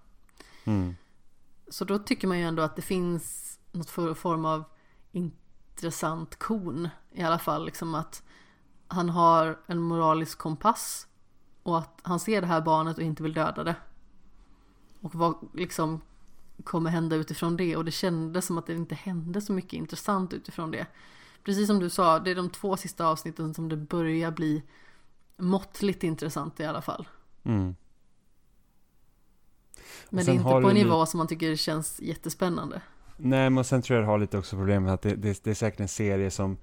Mm. 0.66 0.96
Så 1.70 1.86
då 1.86 2.00
tycker 2.00 2.28
man 2.28 2.40
ju 2.40 2.44
ändå 2.44 2.64
att 2.64 2.76
det 2.76 2.82
finns 2.82 3.60
något 3.72 3.90
för 3.90 4.14
form 4.14 4.46
av 4.46 4.64
intressant 5.12 6.40
kon 6.40 6.90
i 7.12 7.24
alla 7.24 7.40
fall. 7.40 7.66
Liksom 7.66 7.96
att 7.96 8.24
han 8.88 9.10
har 9.10 9.60
en 9.68 9.80
moralisk 9.80 10.38
kompass 10.38 11.08
och 11.64 11.78
att 11.78 12.00
han 12.04 12.20
ser 12.20 12.42
det 12.42 12.48
här 12.48 12.62
barnet 12.62 12.98
och 12.98 13.04
inte 13.04 13.24
vill 13.24 13.34
döda 13.34 13.64
det. 13.64 13.76
Och 15.02 15.16
vad 15.16 15.36
liksom 15.54 16.02
kommer 16.64 16.90
hända 16.90 17.16
utifrån 17.16 17.58
det 17.58 17.76
och 17.76 17.86
det 17.86 17.92
kändes 17.92 18.46
som 18.46 18.58
att 18.58 18.68
det 18.68 18.74
inte 18.76 18.96
hände 18.96 19.42
så 19.42 19.54
mycket 19.54 19.74
intressant 19.74 20.34
utifrån 20.34 20.72
det. 20.72 20.88
Precis 21.44 21.68
som 21.68 21.80
du 21.80 21.90
sa, 21.90 22.20
det 22.20 22.32
är 22.32 22.36
de 22.36 22.50
två 22.50 22.78
sista 22.78 23.08
avsnitten 23.08 23.54
som 23.54 23.70
det 23.70 23.78
börjar 23.78 24.32
bli 24.32 24.64
måttligt 25.38 26.04
intressant 26.04 26.60
i 26.60 26.66
alla 26.66 26.82
fall. 26.82 27.08
Mm. 27.44 27.76
Men 30.10 30.26
det 30.26 30.32
är 30.32 30.34
inte 30.34 30.44
på 30.44 30.70
en 30.70 30.76
nivå 30.76 31.06
som 31.06 31.18
man 31.18 31.28
tycker 31.28 31.56
känns 31.56 32.00
jättespännande. 32.02 32.82
Nej, 33.18 33.50
men 33.50 33.64
sen 33.64 33.82
tror 33.82 34.00
jag 34.00 34.08
det 34.08 34.12
har 34.12 34.18
lite 34.18 34.38
också 34.38 34.56
problem 34.56 34.84
med 34.84 34.94
att 34.94 35.02
det, 35.02 35.16
det, 35.16 35.44
det 35.44 35.50
är 35.50 35.56
säkert 35.56 35.80
en 35.80 35.88
serie 35.88 36.32
som 36.32 36.58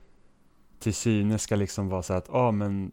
till 0.79 0.95
synes 0.95 1.43
ska 1.43 1.57
liksom 1.57 1.89
vara 1.89 2.03
så 2.03 2.15
att, 2.15 2.29
ja 2.29 2.39
ah, 2.39 2.53
men 2.53 2.93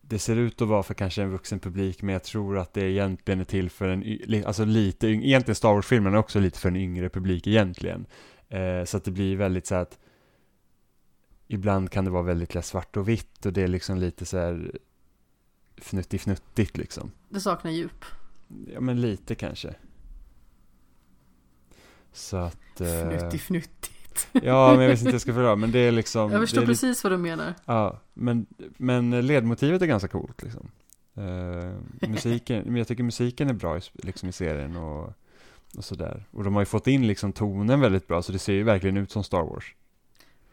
det 0.00 0.18
ser 0.18 0.36
ut 0.36 0.62
att 0.62 0.68
vara 0.68 0.82
för 0.82 0.94
kanske 0.94 1.22
en 1.22 1.30
vuxen 1.30 1.60
publik, 1.60 2.02
men 2.02 2.12
jag 2.12 2.22
tror 2.22 2.58
att 2.58 2.72
det 2.72 2.90
egentligen 2.90 3.40
är 3.40 3.44
till 3.44 3.70
för 3.70 3.88
en, 3.88 4.44
alltså 4.46 4.64
lite, 4.64 5.06
egentligen 5.06 5.54
Star 5.54 5.74
Wars-filmerna 5.74 6.16
är 6.16 6.20
också 6.20 6.40
lite 6.40 6.58
för 6.58 6.68
en 6.68 6.76
yngre 6.76 7.08
publik 7.08 7.46
egentligen. 7.46 8.06
Eh, 8.48 8.84
så 8.84 8.96
att 8.96 9.04
det 9.04 9.10
blir 9.10 9.36
väldigt 9.36 9.66
så 9.66 9.74
att 9.74 9.98
ibland 11.46 11.90
kan 11.90 12.04
det 12.04 12.10
vara 12.10 12.22
väldigt 12.22 12.64
svart 12.64 12.96
och 12.96 13.08
vitt 13.08 13.46
och 13.46 13.52
det 13.52 13.62
är 13.62 13.68
liksom 13.68 13.98
lite 13.98 14.24
så 14.24 14.38
här 14.38 14.78
fnuttigt-fnuttigt 15.76 16.78
liksom. 16.78 17.10
Det 17.28 17.40
saknar 17.40 17.70
djup. 17.70 18.04
Ja, 18.74 18.80
men 18.80 19.00
lite 19.00 19.34
kanske. 19.34 19.74
Så 22.12 22.36
att... 22.36 22.80
Eh, 22.80 23.28
Fnuttigt. 23.28 24.28
Ja, 24.32 24.70
men 24.70 24.80
jag 24.80 24.88
vet 24.88 24.98
inte 24.98 25.08
hur 25.08 25.14
jag 25.14 25.20
ska 25.20 25.34
förklara, 25.34 25.56
men 25.56 25.72
det 25.72 25.78
är 25.78 25.92
liksom... 25.92 26.32
Jag 26.32 26.40
förstår 26.40 26.66
precis 26.66 27.04
vad 27.04 27.12
du 27.12 27.16
menar. 27.16 27.54
Ja, 27.64 28.00
men, 28.14 28.46
men 28.76 29.26
ledmotivet 29.26 29.82
är 29.82 29.86
ganska 29.86 30.08
coolt 30.08 30.42
liksom. 30.42 30.70
Uh, 31.18 32.08
musiken, 32.08 32.62
men 32.64 32.76
jag 32.76 32.88
tycker 32.88 33.02
musiken 33.02 33.48
är 33.48 33.52
bra 33.52 33.78
i, 33.78 33.80
liksom 33.92 34.28
i 34.28 34.32
serien 34.32 34.76
och, 34.76 35.12
och 35.76 35.84
sådär. 35.84 36.24
Och 36.30 36.44
de 36.44 36.54
har 36.54 36.62
ju 36.62 36.66
fått 36.66 36.86
in 36.86 37.06
liksom 37.06 37.32
tonen 37.32 37.80
väldigt 37.80 38.06
bra, 38.06 38.22
så 38.22 38.32
det 38.32 38.38
ser 38.38 38.52
ju 38.52 38.62
verkligen 38.62 38.96
ut 38.96 39.10
som 39.10 39.24
Star 39.24 39.42
Wars. 39.42 39.74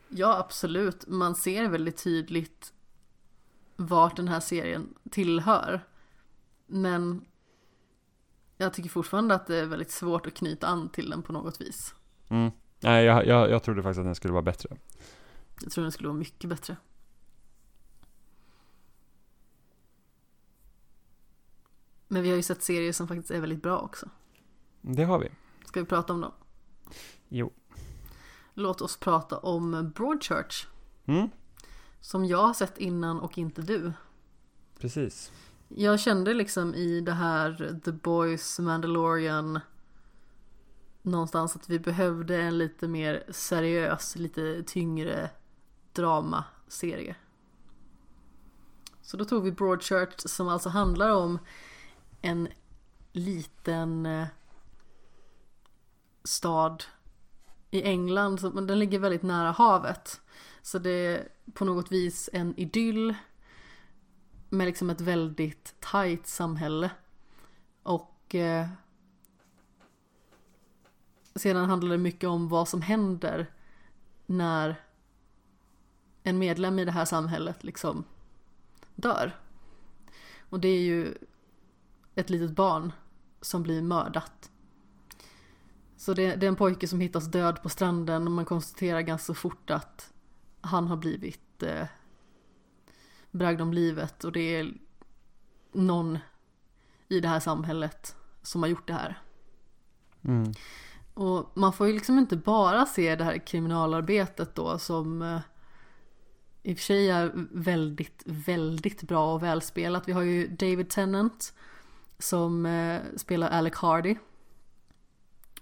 Ja, 0.09 0.39
absolut. 0.39 1.07
Man 1.07 1.35
ser 1.35 1.69
väldigt 1.69 2.03
tydligt 2.03 2.73
vart 3.75 4.15
den 4.15 4.27
här 4.27 4.39
serien 4.39 4.93
tillhör. 5.11 5.81
Men 6.67 7.25
jag 8.57 8.73
tycker 8.73 8.89
fortfarande 8.89 9.35
att 9.35 9.47
det 9.47 9.55
är 9.55 9.65
väldigt 9.65 9.91
svårt 9.91 10.27
att 10.27 10.33
knyta 10.33 10.67
an 10.67 10.89
till 10.89 11.09
den 11.09 11.21
på 11.23 11.33
något 11.33 11.61
vis. 11.61 11.95
Mm. 12.29 12.51
Nej, 12.79 13.05
jag, 13.05 13.25
jag, 13.27 13.49
jag 13.49 13.63
trodde 13.63 13.83
faktiskt 13.83 13.99
att 13.99 14.05
den 14.05 14.15
skulle 14.15 14.31
vara 14.31 14.43
bättre. 14.43 14.77
Jag 15.61 15.71
tror 15.71 15.81
den 15.81 15.91
skulle 15.91 16.09
vara 16.09 16.19
mycket 16.19 16.49
bättre. 16.49 16.77
Men 22.07 22.23
vi 22.23 22.29
har 22.29 22.35
ju 22.35 22.43
sett 22.43 22.63
serier 22.63 22.91
som 22.91 23.07
faktiskt 23.07 23.31
är 23.31 23.39
väldigt 23.39 23.63
bra 23.63 23.79
också. 23.79 24.09
Det 24.81 25.03
har 25.03 25.19
vi. 25.19 25.31
Ska 25.65 25.79
vi 25.79 25.85
prata 25.85 26.13
om 26.13 26.21
dem? 26.21 26.31
Jo. 27.29 27.53
Låt 28.53 28.81
oss 28.81 28.97
prata 28.97 29.37
om 29.37 29.91
Broadchurch. 29.95 30.67
Mm. 31.05 31.29
Som 32.01 32.25
jag 32.25 32.47
har 32.47 32.53
sett 32.53 32.77
innan 32.77 33.19
och 33.19 33.37
inte 33.37 33.61
du. 33.61 33.93
Precis. 34.79 35.31
Jag 35.68 35.99
kände 35.99 36.34
liksom 36.34 36.76
i 36.76 37.01
det 37.01 37.13
här 37.13 37.80
The 37.86 37.91
Boys 37.91 38.59
Mandalorian 38.59 39.59
någonstans 41.01 41.55
att 41.55 41.70
vi 41.70 41.80
behövde 41.80 42.41
en 42.41 42.57
lite 42.57 42.88
mer 42.88 43.24
seriös, 43.30 44.16
lite 44.16 44.63
tyngre 44.63 45.30
dramaserie. 45.93 47.16
Så 49.01 49.18
då 49.18 49.26
tog 49.26 49.43
vi 49.43 49.51
Broadchurch 49.51 50.20
som 50.20 50.47
alltså 50.47 50.70
handlar 50.70 51.09
om 51.09 51.39
en 52.22 52.47
liten 53.11 54.05
eh, 54.05 54.28
stad 56.24 56.84
i 57.72 57.84
England, 57.84 58.68
den 58.68 58.80
ligger 58.80 58.99
väldigt 58.99 59.24
nära 59.24 59.51
havet. 59.51 60.22
Så 60.61 60.80
det 60.80 60.89
är 60.89 61.28
på 61.53 61.66
något 61.66 61.91
vis 61.91 62.30
en 62.34 62.59
idyll 62.59 63.16
med 64.57 64.65
liksom 64.65 64.89
ett 64.89 65.01
väldigt 65.01 65.75
tajt 65.79 66.27
samhälle. 66.27 66.91
Och 67.83 68.35
eh, 68.35 68.67
sedan 71.35 71.69
handlar 71.69 71.91
det 71.91 71.97
mycket 71.97 72.29
om 72.29 72.49
vad 72.49 72.67
som 72.67 72.81
händer 72.81 73.51
när 74.25 74.81
en 76.23 76.37
medlem 76.37 76.79
i 76.79 76.85
det 76.85 76.91
här 76.91 77.05
samhället 77.05 77.63
liksom 77.63 78.03
dör. 78.95 79.39
Och 80.49 80.59
det 80.59 80.67
är 80.67 80.81
ju 80.81 81.13
ett 82.15 82.29
litet 82.29 82.51
barn 82.51 82.91
som 83.41 83.63
blir 83.63 83.81
mördat. 83.81 84.51
Så 85.97 86.13
det, 86.13 86.35
det, 86.35 86.45
är 86.45 86.47
en 86.47 86.55
pojke 86.55 86.87
som 86.87 86.99
hittas 86.99 87.25
död 87.25 87.61
på 87.63 87.69
stranden 87.69 88.27
och 88.27 88.31
man 88.31 88.45
konstaterar 88.45 89.01
ganska 89.01 89.33
fort 89.33 89.69
att 89.69 90.13
han 90.61 90.87
har 90.87 90.97
blivit 90.97 91.63
eh, 91.63 91.87
bragd 93.36 93.61
om 93.61 93.73
livet 93.73 94.23
och 94.23 94.31
det 94.31 94.55
är 94.55 94.73
någon 95.71 96.19
i 97.07 97.19
det 97.19 97.27
här 97.27 97.39
samhället 97.39 98.15
som 98.41 98.63
har 98.63 98.69
gjort 98.69 98.88
det 98.88 98.93
här. 98.93 99.21
Mm. 100.21 100.53
Och 101.13 101.51
man 101.53 101.73
får 101.73 101.88
ju 101.88 101.93
liksom 101.93 102.19
inte 102.19 102.38
bara 102.38 102.86
se 102.86 103.15
det 103.15 103.23
här 103.23 103.38
kriminalarbetet 103.38 104.55
då 104.55 104.79
som 104.79 105.21
eh, 105.21 105.39
i 106.63 106.73
och 106.73 106.77
för 106.77 106.83
sig 106.83 107.09
är 107.09 107.31
väldigt, 107.51 108.23
väldigt 108.25 109.03
bra 109.03 109.33
och 109.33 109.43
välspelat. 109.43 110.07
Vi 110.07 110.11
har 110.11 110.21
ju 110.21 110.47
David 110.47 110.89
Tennant 110.89 111.53
som 112.19 112.65
eh, 112.65 113.01
spelar 113.15 113.49
Alec 113.49 113.75
Hardy. 113.75 114.15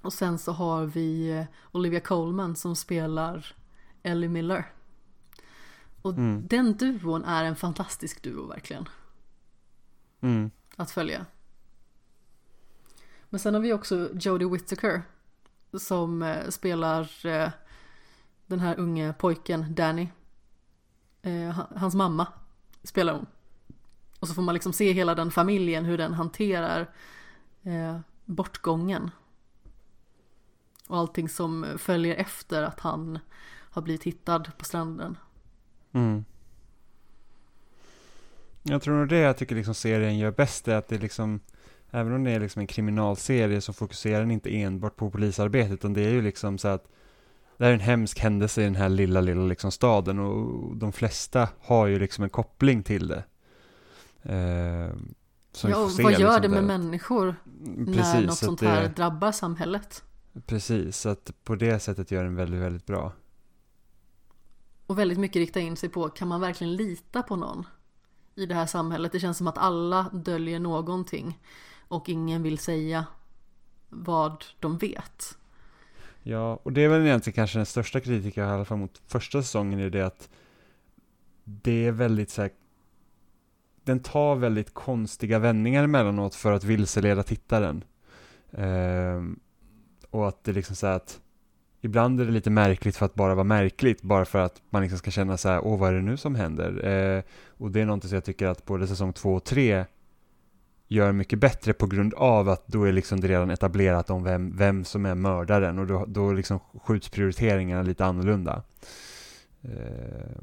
Och 0.01 0.13
sen 0.13 0.37
så 0.37 0.51
har 0.51 0.85
vi 0.85 1.29
eh, 1.29 1.45
Olivia 1.71 1.99
Colman 1.99 2.55
som 2.55 2.75
spelar 2.75 3.55
Ellie 4.03 4.29
Miller. 4.29 4.65
Och 6.03 6.11
Mm. 6.13 6.47
den 6.47 6.73
duon 6.77 7.23
är 7.25 7.43
en 7.43 7.55
fantastisk 7.55 8.21
duo 8.23 8.47
verkligen. 8.47 8.89
Mm. 10.21 10.51
att 10.75 10.91
följa. 10.91 11.25
Men 13.29 13.39
sen 13.39 13.53
har 13.53 13.61
vi 13.61 13.73
också 13.73 14.09
Jodie 14.13 14.47
Whittaker 14.49 15.01
som 15.77 16.21
eh, 16.23 16.49
spelar 16.49 17.25
eh, 17.25 17.49
den 18.45 18.59
här 18.59 18.79
unge 18.79 19.13
pojken 19.13 19.75
Danny. 19.75 20.07
Eh, 21.21 21.49
ha- 21.49 21.67
hans 21.75 21.95
mamma 21.95 22.27
spelar 22.83 23.13
hon. 23.13 23.25
Och 24.19 24.27
så 24.27 24.33
får 24.33 24.41
man 24.41 24.53
liksom 24.53 24.73
se 24.73 24.91
hela 24.93 25.15
den 25.15 25.31
familjen, 25.31 25.85
hur 25.85 25.97
den 25.97 26.13
hanterar 26.13 26.91
bortgången. 28.25 29.11
Och 30.87 30.97
allting 30.97 31.29
som 31.29 31.65
följer 31.77 32.15
efter 32.15 32.63
att 32.63 32.79
han 32.79 33.19
har 33.71 33.81
blivit 33.81 34.03
hittad 34.03 34.39
på 34.57 34.65
stranden. 34.65 35.17
Mm. 35.93 36.25
Jag 38.63 38.81
tror 38.81 38.97
nog 38.97 39.09
det 39.09 39.17
jag 39.17 39.37
tycker 39.37 39.55
liksom 39.55 39.73
serien 39.73 40.17
gör 40.17 40.31
bäst 40.31 40.67
är 40.67 40.75
att 40.75 40.87
det 40.87 40.97
liksom 40.97 41.39
Även 41.95 42.13
om 42.13 42.23
det 42.23 42.31
är 42.31 42.39
liksom 42.39 42.59
en 42.59 42.67
kriminalserie 42.67 43.61
så 43.61 43.73
fokuserar 43.73 44.19
den 44.19 44.31
inte 44.31 44.55
enbart 44.55 44.95
på 44.95 45.09
polisarbetet 45.09 45.71
utan 45.71 45.93
det 45.93 46.01
är 46.01 46.09
ju 46.11 46.21
liksom 46.21 46.57
så 46.57 46.67
att 46.67 46.87
Det 47.57 47.63
här 47.63 47.71
är 47.71 47.73
en 47.73 47.79
hemsk 47.79 48.19
händelse 48.19 48.61
i 48.61 48.63
den 48.63 48.75
här 48.75 48.89
lilla, 48.89 49.21
lilla 49.21 49.41
liksom 49.41 49.71
staden 49.71 50.19
och 50.19 50.77
de 50.77 50.93
flesta 50.93 51.49
har 51.59 51.87
ju 51.87 51.99
liksom 51.99 52.23
en 52.23 52.29
koppling 52.29 52.83
till 52.83 53.07
det. 53.07 53.23
Eh, 54.21 54.95
Ja, 55.63 55.77
och 55.77 55.91
se 55.91 56.03
vad 56.03 56.11
gör 56.11 56.19
liksom 56.19 56.41
det 56.41 56.49
med 56.49 56.63
där. 56.63 56.77
människor 56.77 57.35
när 57.63 57.93
Precis, 57.93 58.27
något 58.27 58.37
så 58.37 58.45
sånt 58.45 58.61
här 58.61 58.81
det, 58.81 58.87
drabbar 58.87 59.31
samhället? 59.31 60.03
Precis, 60.45 60.97
så 60.97 61.09
att 61.09 61.31
på 61.43 61.55
det 61.55 61.79
sättet 61.79 62.11
gör 62.11 62.23
den 62.23 62.35
väldigt, 62.35 62.61
väldigt 62.61 62.85
bra. 62.85 63.11
Och 64.93 64.99
väldigt 64.99 65.19
mycket 65.19 65.39
rikta 65.39 65.59
in 65.59 65.75
sig 65.75 65.89
på, 65.89 66.09
kan 66.09 66.27
man 66.27 66.41
verkligen 66.41 66.75
lita 66.75 67.23
på 67.23 67.35
någon 67.35 67.65
i 68.35 68.45
det 68.45 68.55
här 68.55 68.65
samhället? 68.65 69.11
Det 69.11 69.19
känns 69.19 69.37
som 69.37 69.47
att 69.47 69.57
alla 69.57 70.09
döljer 70.13 70.59
någonting 70.59 71.39
och 71.87 72.09
ingen 72.09 72.43
vill 72.43 72.57
säga 72.57 73.05
vad 73.89 74.45
de 74.59 74.77
vet. 74.77 75.37
Ja, 76.23 76.59
och 76.63 76.73
det 76.73 76.81
är 76.81 76.89
väl 76.89 77.01
egentligen 77.01 77.35
kanske 77.35 77.59
den 77.59 77.65
största 77.65 77.99
kritiken 77.99 78.43
i 78.43 78.51
alla 78.51 78.65
fall 78.65 78.77
mot 78.77 79.01
första 79.07 79.41
säsongen 79.41 79.79
är 79.79 79.89
det 79.89 80.05
att 80.05 80.29
det 81.43 81.87
är 81.87 81.91
väldigt 81.91 82.29
så 82.29 82.41
här, 82.41 82.51
den 83.83 83.99
tar 83.99 84.35
väldigt 84.35 84.73
konstiga 84.73 85.39
vändningar 85.39 85.83
emellanåt 85.83 86.35
för 86.35 86.51
att 86.51 86.63
vilseleda 86.63 87.23
tittaren. 87.23 87.83
Ehm, 88.51 89.39
och 90.09 90.27
att 90.27 90.43
det 90.43 90.53
liksom 90.53 90.75
så 90.75 90.87
här 90.87 90.95
att 90.95 91.21
ibland 91.83 92.21
är 92.21 92.25
det 92.25 92.31
lite 92.31 92.49
märkligt 92.49 92.95
för 92.97 93.05
att 93.05 93.13
bara 93.15 93.35
vara 93.35 93.43
märkligt, 93.43 94.01
bara 94.01 94.25
för 94.25 94.39
att 94.39 94.61
man 94.69 94.81
liksom 94.81 94.97
ska 94.97 95.11
känna 95.11 95.37
så 95.37 95.49
här, 95.49 95.65
åh 95.65 95.79
vad 95.79 95.89
är 95.89 95.93
det 95.93 96.01
nu 96.01 96.17
som 96.17 96.35
händer? 96.35 96.85
Eh, 96.87 97.23
och 97.57 97.71
det 97.71 97.81
är 97.81 97.85
någonting 97.85 98.09
som 98.09 98.15
jag 98.15 98.23
tycker 98.23 98.47
att 98.47 98.65
både 98.65 98.87
säsong 98.87 99.13
två 99.13 99.33
och 99.33 99.43
tre 99.43 99.85
gör 100.87 101.11
mycket 101.11 101.39
bättre 101.39 101.73
på 101.73 101.87
grund 101.87 102.13
av 102.13 102.49
att 102.49 102.67
då 102.67 102.83
är 102.83 102.91
liksom 102.91 103.19
det 103.19 103.27
redan 103.27 103.49
etablerat 103.49 104.09
om 104.09 104.23
vem, 104.23 104.57
vem 104.57 104.83
som 104.83 105.05
är 105.05 105.15
mördaren 105.15 105.79
och 105.79 105.87
då, 105.87 106.05
då 106.07 106.31
liksom 106.33 106.59
skjuts 106.59 107.09
prioriteringarna 107.09 107.83
lite 107.83 108.05
annorlunda. 108.05 108.63
Eh, 109.61 110.41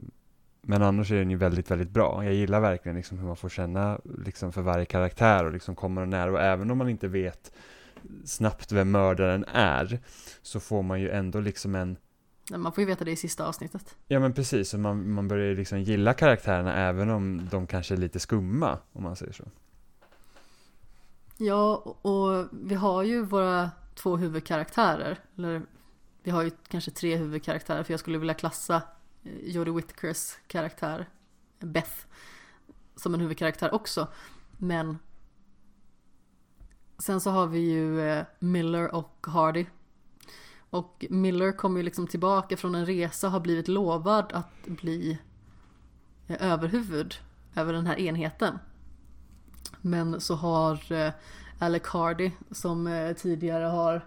Men 0.62 0.82
annars 0.82 1.11
är 1.12 1.16
den 1.16 1.30
ju 1.30 1.36
väldigt, 1.36 1.70
väldigt 1.70 1.91
bra. 1.91 2.24
Jag 2.24 2.34
gillar 2.34 2.61
verkligen 2.61 2.97
liksom 2.97 3.18
hur 3.18 3.26
man 3.26 3.36
får 3.36 3.49
känna 3.49 4.01
liksom 4.24 4.53
för 4.53 4.62
varje 4.62 4.84
karaktär 4.84 5.45
och 5.45 5.53
liksom 5.53 5.74
kommer 5.74 6.07
nära 6.07 6.32
och 6.32 6.41
även 6.41 6.70
om 6.70 6.78
man 6.78 6.88
inte 6.88 7.09
vet 7.09 7.53
snabbt 8.24 8.72
vem 8.72 8.90
mördaren 8.90 9.44
är 9.53 10.01
så 10.42 10.61
får 10.61 10.82
man 10.82 11.01
ju 11.01 11.11
ändå 11.11 11.40
liksom 11.40 11.74
en 11.74 11.96
Man 12.51 12.72
får 12.72 12.82
ju 12.82 12.86
veta 12.86 13.05
det 13.05 13.11
i 13.11 13.16
sista 13.16 13.46
avsnittet. 13.46 13.96
Ja 14.07 14.20
men 14.20 14.32
precis, 14.32 14.74
och 14.74 14.80
man, 14.80 15.11
man 15.11 15.28
börjar 15.28 15.46
ju 15.46 15.57
liksom 15.57 15.82
gilla 15.82 16.14
karaktärerna 16.14 16.76
även 16.76 17.11
om 17.11 17.48
de 17.51 17.66
kanske 17.66 17.94
är 17.94 17.98
lite 17.98 18.20
skumma 18.20 18.78
om 18.92 19.03
man 19.03 19.16
säger 19.16 19.32
så. 19.32 19.44
Ja, 21.36 21.76
och 22.03 22.48
vi 22.53 22.74
har 22.74 23.03
ju 23.03 23.22
våra 23.22 23.70
två 23.94 24.16
huvudkaraktärer. 24.16 25.18
Eller 25.36 25.62
vi 26.22 26.30
har 26.30 26.42
ju 26.42 26.51
kanske 26.68 26.90
tre 26.90 27.16
huvudkaraktärer 27.16 27.82
för 27.82 27.92
jag 27.92 28.01
skulle 28.01 28.18
vilja 28.18 28.34
klassa 28.34 28.82
eh, 29.24 29.32
Jodie 29.42 29.74
Whittakers 29.74 30.36
karaktär 30.46 31.07
Beth 31.59 32.07
som 32.96 33.14
en 33.14 33.20
huvudkaraktär 33.20 33.74
också. 33.74 34.09
Men 34.59 34.98
sen 37.01 37.20
så 37.20 37.30
har 37.30 37.46
vi 37.46 37.59
ju 37.59 38.01
eh, 38.01 38.24
Miller 38.38 38.94
och 38.94 39.26
Hardy. 39.26 39.66
Och 40.70 41.05
Miller 41.11 41.53
kommer 41.53 41.76
ju 41.76 41.82
liksom 41.82 42.07
tillbaka 42.07 42.57
från 42.57 42.74
en 42.74 42.86
resa 42.86 43.26
och 43.26 43.32
har 43.32 43.40
blivit 43.40 43.68
lovad 43.68 44.32
att 44.32 44.66
bli 44.66 45.18
eh, 46.26 46.53
överhuvud 46.53 47.14
över 47.55 47.72
den 47.72 47.86
här 47.86 47.98
enheten. 47.98 48.59
Men 49.80 50.20
så 50.20 50.34
har 50.34 50.92
eh, 50.92 51.12
Alec 51.59 51.86
Hardy 51.86 52.30
som 52.51 53.14
tidigare 53.16 53.64
har 53.64 54.07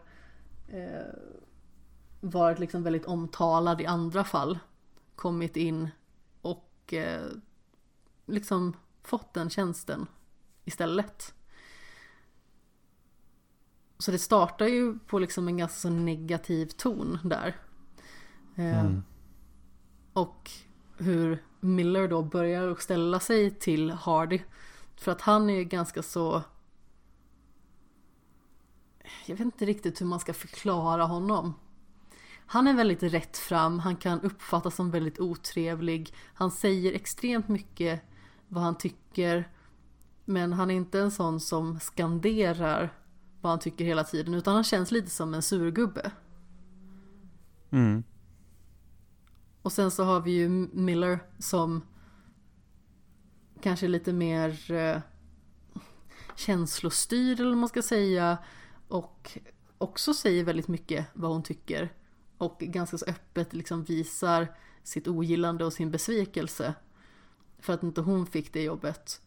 varit 2.19 2.59
liksom 2.59 2.83
väldigt 2.83 3.05
omtalad 3.05 3.81
i 3.81 3.85
andra 3.85 4.23
fall 4.23 4.59
kommit 5.15 5.57
in 5.57 5.89
och 6.41 6.93
liksom 8.25 8.73
fått 9.03 9.33
den 9.33 9.49
tjänsten 9.49 10.07
istället. 10.65 11.33
Så 13.97 14.11
det 14.11 14.19
startar 14.19 14.67
ju 14.67 14.99
på 14.99 15.19
liksom 15.19 15.47
en 15.47 15.57
ganska 15.57 15.79
så 15.79 15.89
negativ 15.89 16.65
ton 16.65 17.19
där. 17.23 17.55
Eh, 18.55 18.79
Mm. 18.79 19.03
och 20.13 20.51
hur 20.97 21.43
Miller 21.59 22.07
då 22.07 22.21
börjar 22.21 22.67
att 22.67 22.81
ställa 22.81 23.19
sig 23.19 23.51
till 23.51 23.91
Hardy. 23.91 24.39
För 24.95 25.11
att 25.11 25.21
han 25.21 25.49
är 25.49 25.53
ju 25.53 25.63
ganska 25.63 26.03
så... 26.03 26.43
Jag 29.25 29.35
vet 29.35 29.45
inte 29.45 29.65
riktigt 29.65 30.01
hur 30.01 30.05
man 30.05 30.19
ska 30.19 30.33
förklara 30.33 31.03
honom. 31.03 31.53
Han 32.45 32.67
är 32.67 32.73
väldigt 32.73 33.03
rätt 33.03 33.37
fram, 33.37 33.79
han 33.79 33.95
kan 33.95 34.21
uppfattas 34.21 34.75
som 34.75 34.91
väldigt 34.91 35.19
otrevlig. 35.19 36.13
Han 36.33 36.51
säger 36.51 36.93
extremt 36.93 37.47
mycket 37.47 38.01
vad 38.47 38.63
han 38.63 38.77
tycker. 38.77 39.49
Men 40.25 40.53
han 40.53 40.71
är 40.71 40.75
inte 40.75 40.99
en 40.99 41.11
sån 41.11 41.39
som 41.39 41.79
skanderar 41.79 42.93
vad 43.43 43.51
han 43.51 43.59
tycker 43.59 43.85
hela 43.85 44.03
tiden. 44.03 44.33
Utan 44.33 44.53
han 44.53 44.63
känns 44.63 44.91
lite 44.91 45.09
som 45.09 45.33
en 45.33 45.41
surgubbe. 45.41 46.11
Mm. 47.71 48.03
Och 49.61 49.71
sen 49.71 49.91
så 49.91 50.03
har 50.03 50.21
vi 50.21 50.31
ju 50.31 50.49
Miller 50.73 51.19
som 51.39 51.81
kanske 53.61 53.85
är 53.85 53.89
lite 53.89 54.13
mer 54.13 54.71
eh, 54.71 55.01
känslostyrd 56.35 57.39
eller 57.39 57.49
vad 57.49 57.57
man 57.57 57.69
ska 57.69 57.81
säga. 57.81 58.37
Och 58.87 59.37
också 59.77 60.13
säger 60.13 60.43
väldigt 60.43 60.67
mycket 60.67 61.07
vad 61.13 61.31
hon 61.31 61.43
tycker. 61.43 61.93
Och 62.37 62.59
ganska 62.59 62.97
så 62.97 63.05
öppet 63.05 63.53
liksom 63.53 63.83
visar 63.83 64.55
sitt 64.83 65.07
ogillande 65.07 65.65
och 65.65 65.73
sin 65.73 65.91
besvikelse. 65.91 66.73
För 67.59 67.73
att 67.73 67.83
inte 67.83 68.01
hon 68.01 68.25
fick 68.25 68.53
det 68.53 68.63
jobbet. 68.63 69.21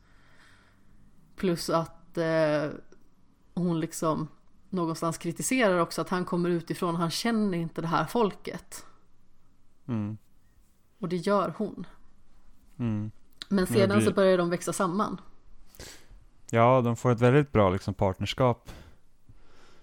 Plus 1.36 1.70
att 1.70 2.18
eh, 2.18 2.70
hon 3.56 3.80
liksom 3.80 4.28
någonstans 4.70 5.18
kritiserar 5.18 5.78
också 5.78 6.00
att 6.00 6.08
han 6.08 6.24
kommer 6.24 6.50
utifrån, 6.50 6.96
han 6.96 7.10
känner 7.10 7.58
inte 7.58 7.80
det 7.80 7.86
här 7.86 8.04
folket. 8.04 8.86
Mm. 9.88 10.18
Och 10.98 11.08
det 11.08 11.16
gör 11.16 11.54
hon. 11.58 11.86
Mm. 12.78 13.10
Men 13.48 13.66
sedan 13.66 13.96
blir- 13.98 14.08
så 14.08 14.14
börjar 14.14 14.38
de 14.38 14.50
växa 14.50 14.72
samman. 14.72 15.20
Ja, 16.50 16.80
de 16.80 16.96
får 16.96 17.10
ett 17.12 17.20
väldigt 17.20 17.52
bra 17.52 17.70
liksom, 17.70 17.94
partnerskap 17.94 18.70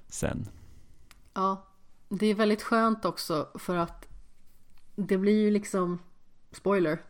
sen. 0.08 0.50
Ja, 1.34 1.66
det 2.10 2.26
är 2.28 2.36
väldigt 2.36 2.62
skönt 2.64 3.06
också 3.06 3.48
för 3.56 3.76
att 3.76 4.08
det 4.96 5.18
blir 5.18 5.42
ju 5.42 5.52
liksom, 5.52 6.00
spoiler, 6.52 7.02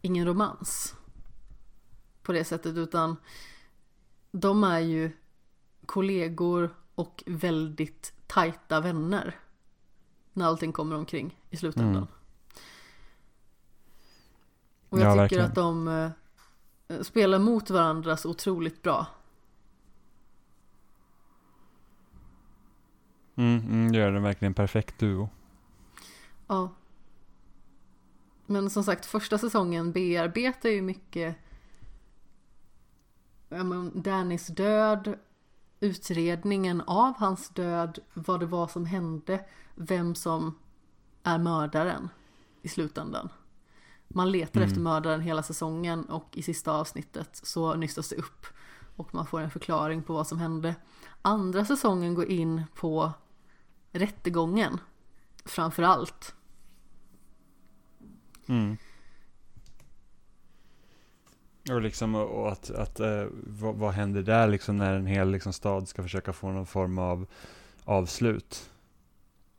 ingen 0.00 0.26
romans. 0.26 0.94
På 2.22 2.32
det 2.32 2.44
sättet 2.44 2.76
utan 2.76 3.16
de 4.32 4.64
är 4.64 4.80
ju 4.80 5.10
kollegor 5.86 6.74
och 6.94 7.22
väldigt 7.26 8.12
tajta 8.26 8.80
vänner. 8.80 9.36
När 10.32 10.46
allting 10.46 10.72
kommer 10.72 10.96
omkring 10.96 11.40
i 11.50 11.56
slutändan. 11.56 11.96
Mm. 11.96 12.06
Och 14.88 14.98
jag 15.00 15.06
Ja, 15.06 15.10
tycker 15.10 15.20
verkligen. 15.20 15.44
att 15.44 15.54
de 15.54 15.88
eh, 16.88 17.00
spelar 17.02 17.38
mot 17.38 17.70
varandra 17.70 18.16
så 18.16 18.30
otroligt 18.30 18.82
bra. 18.82 19.06
Mm, 23.36 23.58
mm, 23.60 23.92
det 23.92 23.98
gör 23.98 24.12
den 24.12 24.22
verkligen 24.22 24.50
en 24.50 24.54
perfekt 24.54 24.98
duo. 24.98 25.28
Ja. 26.46 26.70
Men 28.46 28.70
som 28.70 28.84
sagt, 28.84 29.06
första 29.06 29.38
säsongen 29.38 29.92
bearbetar 29.92 30.68
ju 30.68 30.82
mycket 30.82 31.36
ja, 33.48 33.64
men 33.64 34.02
Dannys 34.02 34.46
död 34.46 35.18
utredningen 35.84 36.80
av 36.80 37.18
hans 37.18 37.48
död, 37.48 37.98
vad 38.14 38.40
det 38.40 38.46
var 38.46 38.68
som 38.68 38.86
hände, 38.86 39.44
vem 39.74 40.14
som 40.14 40.58
är 41.22 41.38
mördaren 41.38 42.08
i 42.62 42.68
slutändan. 42.68 43.28
Man 44.08 44.30
letar 44.30 44.60
Mm. 44.60 44.68
efter 44.68 44.80
mördaren 44.80 45.20
hela 45.20 45.42
säsongen 45.42 46.04
och 46.04 46.28
i 46.32 46.42
sista 46.42 46.72
avsnittet 46.72 47.40
så 47.42 47.74
nystas 47.74 48.08
det 48.08 48.16
upp 48.16 48.46
och 48.96 49.14
man 49.14 49.26
får 49.26 49.40
en 49.40 49.50
förklaring 49.50 50.02
på 50.02 50.12
vad 50.12 50.26
som 50.26 50.38
hände. 50.38 50.74
Andra 51.22 51.64
säsongen 51.64 52.14
går 52.14 52.26
in 52.26 52.62
på 52.74 53.12
rättegången 53.92 54.78
framför 55.44 55.82
allt. 55.82 56.34
Mm. 58.46 58.76
Och 61.70 61.82
liksom 61.82 62.14
och 62.14 62.52
att, 62.52 62.70
att 62.70 63.00
eh, 63.00 63.24
vad, 63.32 63.74
vad 63.74 63.92
händer 63.92 64.22
där 64.22 64.48
liksom 64.48 64.76
när 64.76 64.94
en 64.94 65.06
hel 65.06 65.30
liksom, 65.30 65.52
stad 65.52 65.88
ska 65.88 66.02
försöka 66.02 66.32
få 66.32 66.50
någon 66.50 66.66
form 66.66 66.98
av 66.98 67.26
avslut? 67.84 68.70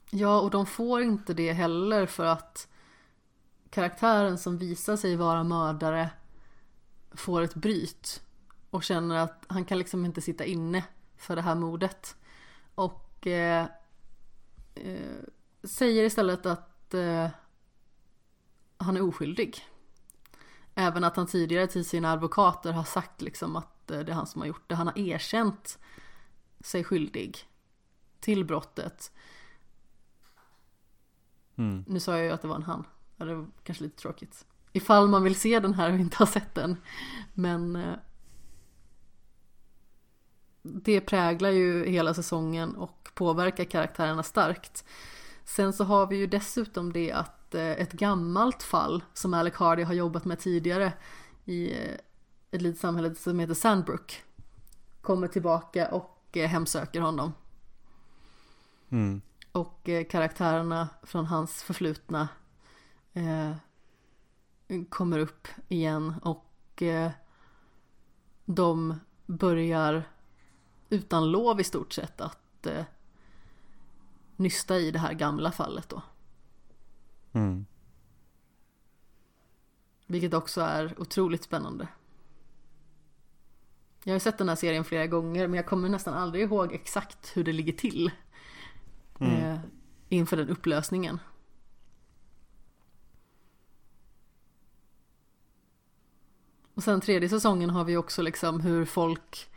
Ja, 0.10 0.39
och 0.39 0.49
de 0.49 0.66
får 0.66 1.01
inte 1.01 1.34
det 1.34 1.53
heller 1.53 2.06
för 2.06 2.26
att 2.26 2.68
karaktären 3.70 4.38
som 4.38 4.58
visar 4.58 4.95
sig 4.95 5.16
vara 5.16 5.43
mördare 5.43 6.10
får 7.12 7.41
ett 7.41 7.56
bryt 7.56 8.22
och 8.70 8.84
känner 8.84 9.16
att 9.16 9.43
han 9.47 9.66
kan 9.66 9.78
liksom 9.78 10.06
inte 10.06 10.22
sitta 10.22 10.45
inne 10.45 10.84
för 11.18 11.36
det 11.36 11.41
här 11.41 11.56
mordet. 11.56 12.16
Och 12.76 13.28
eh, 13.28 13.66
eh, 14.76 15.24
säger 15.64 16.03
istället 16.03 16.45
att 16.45 16.93
eh, 16.93 17.28
han 18.78 18.97
är 18.97 19.01
oskyldig. 19.01 19.64
Även 20.76 21.03
att 21.03 21.15
han 21.15 21.28
tidigare 21.28 21.67
till 21.67 21.86
sina 21.86 22.11
advokater 22.11 22.71
har 22.71 22.84
sagt 22.84 23.21
liksom 23.21 23.55
att 23.55 23.91
eh, 23.91 23.99
det 23.99 24.11
är 24.11 24.15
han 24.15 24.28
som 24.28 24.41
har 24.41 24.47
gjort 24.47 24.69
det. 24.69 24.76
Han 24.76 24.88
har 24.88 24.99
erkänt 24.99 25.80
sig 26.59 26.84
skyldig 26.84 27.38
till 28.19 28.45
brottet. 28.45 29.11
Mm. 31.55 31.86
Nu 31.88 31.99
sa 31.99 32.17
jag 32.17 32.26
ju 32.26 32.32
att 32.32 32.41
det 32.41 32.47
var 32.47 32.55
en 32.55 32.63
han. 32.63 32.88
Ja, 33.17 33.26
det 33.26 33.36
var 33.36 33.47
kanske 33.63 33.84
lite 33.84 33.97
tråkigt. 33.97 34.45
Ifall 34.71 35.07
man 35.07 35.23
vill 35.23 35.36
se 35.36 35.59
den 35.59 35.73
här 35.73 35.93
och 35.93 35.99
inte 35.99 36.17
har 36.17 36.26
sett 36.26 36.55
den. 36.55 36.78
Men 37.34 37.76
eh, 37.76 37.95
det 40.61 41.01
präglar 41.01 41.49
ju 41.49 41.86
hela 41.86 42.13
säsongen 42.13 42.76
och 42.76 43.09
påverkar 43.13 43.63
karaktärerna 43.63 44.23
starkt. 44.23 44.86
Sen 45.43 45.73
så 45.73 45.84
har 45.84 46.07
vi 46.07 46.15
ju 46.15 46.28
dessutom 46.28 46.93
det 46.93 47.11
att 47.11 47.44
eh, 47.53 47.71
ett 47.71 47.93
gammalt 47.93 48.63
fall 48.63 49.03
som 49.13 49.33
Alec 49.33 49.55
Hardy 49.55 49.83
har 49.83 49.93
jobbat 49.93 50.25
med 50.25 50.39
tidigare 50.39 50.93
i 51.45 51.73
eh, 51.73 51.95
ett 52.51 52.61
litet 52.61 52.81
samhälle 52.81 53.15
som 53.15 53.39
heter 53.39 53.53
Sandbrook 53.53 54.23
kommer 55.01 55.27
tillbaka 55.27 55.91
och 55.91 56.37
eh, 56.37 56.49
hemsöker 56.49 57.01
honom. 57.01 57.33
Mm. 58.89 59.21
Och 59.51 59.89
karaktärerna 60.09 60.89
från 61.03 61.25
hans 61.25 61.63
förflutna 61.63 62.27
eh, 63.13 63.51
kommer 64.89 65.19
upp 65.19 65.47
igen 65.67 66.13
och 66.21 66.81
eh, 66.81 67.11
de 68.45 68.99
börjar 69.25 70.03
utan 70.89 71.31
lov 71.31 71.59
i 71.59 71.63
stort 71.63 71.93
sett 71.93 72.21
att 72.21 72.65
eh, 72.65 72.85
nysta 74.35 74.77
i 74.77 74.91
det 74.91 74.99
här 74.99 75.13
gamla 75.13 75.51
fallet 75.51 75.89
då. 75.89 76.01
Mm. 77.36 77.65
Vilket 80.07 80.33
också 80.33 80.61
är 80.61 80.99
otroligt 81.01 81.43
spännande. 81.43 81.88
Jag 84.03 84.13
har 84.13 84.19
sett 84.19 84.38
den 84.38 84.49
här 84.49 84.55
serien 84.55 84.83
flera 84.83 85.07
gånger 85.07 85.47
men 85.47 85.57
jag 85.57 85.65
kommer 85.65 85.89
nästan 85.89 86.13
aldrig 86.13 86.43
ihåg 86.43 86.73
exakt 86.73 87.38
hur 87.38 87.43
det 87.43 87.53
ligger 87.53 87.73
till. 87.73 88.11
Mm. 89.19 89.33
Eh, 89.33 89.59
inför 90.09 90.38
den 90.38 90.49
upplösningen. 90.49 91.19
Och 96.73 96.83
sen 96.83 97.01
tredje 97.01 97.29
säsongen 97.29 97.69
har 97.69 97.83
vi 97.83 97.97
också 97.97 98.21
liksom 98.21 98.59
hur 98.59 98.86
folk 98.86 99.49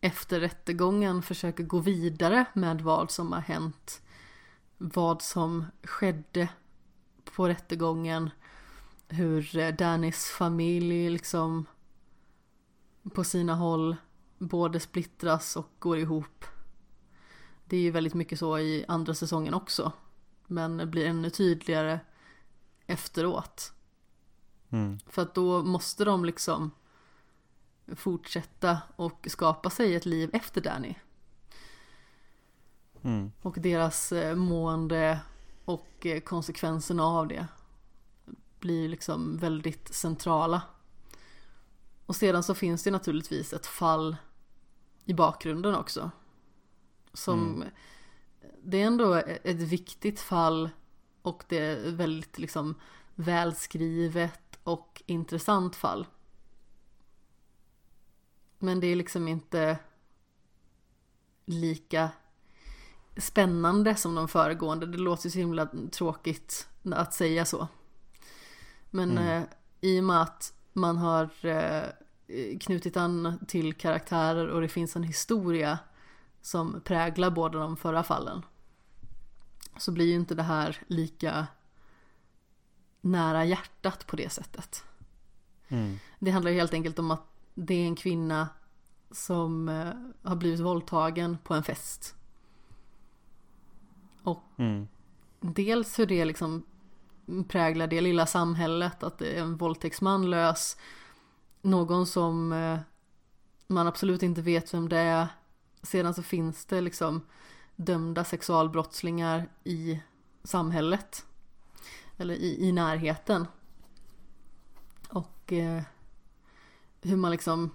efter 0.00 0.40
rättegången 0.40 1.22
försöker 1.22 1.64
gå 1.64 1.78
vidare 1.78 2.44
med 2.52 2.80
vad 2.80 3.10
som 3.10 3.32
har 3.32 3.40
hänt. 3.40 4.02
Vad 4.78 5.22
som 5.22 5.66
skedde 5.82 6.48
på 7.36 7.48
rättegången. 7.48 8.30
Hur 9.08 9.56
eh, 9.56 9.74
Dannys 9.74 10.26
familj 10.26 11.10
liksom 11.10 11.66
på 13.14 13.24
sina 13.24 13.54
håll 13.54 13.96
både 14.38 14.80
splittras 14.80 15.56
och 15.56 15.70
går 15.78 15.98
ihop. 15.98 16.44
Det 17.64 17.76
är 17.76 17.80
ju 17.80 17.90
väldigt 17.90 18.14
mycket 18.14 18.38
så 18.38 18.58
i 18.58 18.84
andra 18.88 19.14
säsongen 19.14 19.54
också. 19.54 19.92
Men 20.46 20.90
blir 20.90 21.06
ännu 21.06 21.30
tydligare 21.30 22.00
efteråt. 22.86 23.72
Mm. 24.70 24.98
För 25.06 25.22
att 25.22 25.34
då 25.34 25.62
måste 25.62 26.04
de 26.04 26.24
liksom 26.24 26.70
fortsätta 27.96 28.78
och 28.96 29.26
skapa 29.30 29.70
sig 29.70 29.94
ett 29.94 30.06
liv 30.06 30.30
efter 30.32 30.60
Danny. 30.60 30.94
Mm. 33.02 33.32
Och 33.42 33.54
deras 33.58 34.12
eh, 34.12 34.34
mående 34.34 35.20
och 35.68 36.06
eh, 36.06 36.20
konsekvenserna 36.20 37.04
av 37.04 37.28
det 37.28 37.46
blir 38.60 38.88
liksom 38.88 39.36
väldigt 39.36 39.94
centrala. 39.94 40.62
Och 42.06 42.16
sedan 42.16 42.42
så 42.42 42.54
finns 42.54 42.82
det 42.82 42.90
naturligtvis 42.90 43.52
ett 43.52 43.66
fall 43.66 44.16
i 45.04 45.14
bakgrunden 45.14 45.74
också. 45.74 46.10
Som 47.12 47.54
Mm. 47.54 47.68
Det 48.62 48.82
är 48.82 48.86
ändå 48.86 49.14
ett 49.14 49.60
viktigt 49.60 50.20
fall 50.20 50.70
och 51.22 51.44
det 51.48 51.58
är 51.58 51.90
väldigt 51.90 52.38
liksom 52.38 52.74
välskrivet 53.14 54.58
och 54.62 55.02
intressant 55.06 55.76
fall. 55.76 56.06
Men 58.58 58.80
det 58.80 58.86
är 58.86 58.96
liksom 58.96 59.28
inte 59.28 59.78
lika 61.44 62.10
spännande 63.18 63.94
som 63.94 64.14
de 64.14 64.28
föregående. 64.28 64.86
Det 64.86 64.98
låter 64.98 65.26
ju 65.26 65.30
så 65.30 65.38
himla 65.38 65.68
tråkigt 65.92 66.68
att 66.92 67.14
säga 67.14 67.44
så. 67.44 67.68
Men 68.90 69.10
Mm. 69.18 69.42
eh, 69.42 69.48
i 69.80 70.00
och 70.00 70.04
med 70.04 70.22
att 70.22 70.52
man 70.72 70.96
har 70.96 71.30
eh, 71.46 71.82
knutit 72.60 72.96
an 72.96 73.38
till 73.48 73.74
karaktärer 73.74 74.48
och 74.48 74.60
det 74.60 74.68
finns 74.68 74.96
en 74.96 75.02
historia 75.02 75.78
som 76.42 76.80
präglar 76.84 77.30
båda 77.30 77.58
de 77.58 77.76
förra 77.76 78.02
fallen. 78.02 78.42
Så 79.78 79.92
blir 79.92 80.06
ju 80.06 80.14
inte 80.14 80.34
det 80.34 80.42
här 80.42 80.76
lika 80.86 81.46
nära 83.00 83.44
hjärtat 83.44 84.06
på 84.06 84.16
det 84.16 84.28
sättet. 84.32 84.84
Mm. 85.68 85.98
Det 86.18 86.30
handlar 86.30 86.50
ju 86.50 86.58
helt 86.58 86.74
enkelt 86.74 86.98
om 86.98 87.10
att 87.10 87.24
det 87.54 87.74
är 87.74 87.86
en 87.86 87.96
kvinna 87.96 88.48
som 89.10 89.68
eh, 89.68 89.92
har 90.22 90.36
blivit 90.36 90.60
våldtagen 90.60 91.38
på 91.44 91.54
en 91.54 91.62
fest. 91.62 92.14
Mm. 94.56 94.88
Dels 95.40 95.98
hur 95.98 96.06
det 96.06 96.24
liksom 96.24 96.64
präglar 97.48 97.86
det 97.86 98.00
lilla 98.00 98.26
samhället, 98.26 99.02
att 99.02 99.18
det 99.18 99.38
är 99.38 99.42
en 99.42 99.56
våldtäktsman 99.56 100.30
lös. 100.30 100.76
Någon 101.62 102.06
som 102.06 102.52
eh, 102.52 102.78
man 103.66 103.86
absolut 103.86 104.22
inte 104.22 104.42
vet 104.42 104.74
vem 104.74 104.88
det 104.88 104.98
är. 104.98 105.28
Sedan 105.82 106.14
så 106.14 106.22
finns 106.22 106.66
det 106.66 106.80
liksom 106.80 107.20
dömda 107.76 108.24
sexualbrottslingar 108.24 109.48
i 109.64 110.00
samhället. 110.44 111.26
Eller 112.16 112.34
i, 112.34 112.68
i 112.68 112.72
närheten. 112.72 113.46
Och 115.08 115.52
eh, 115.52 115.82
hur 117.02 117.16
man 117.16 117.30
liksom 117.30 117.70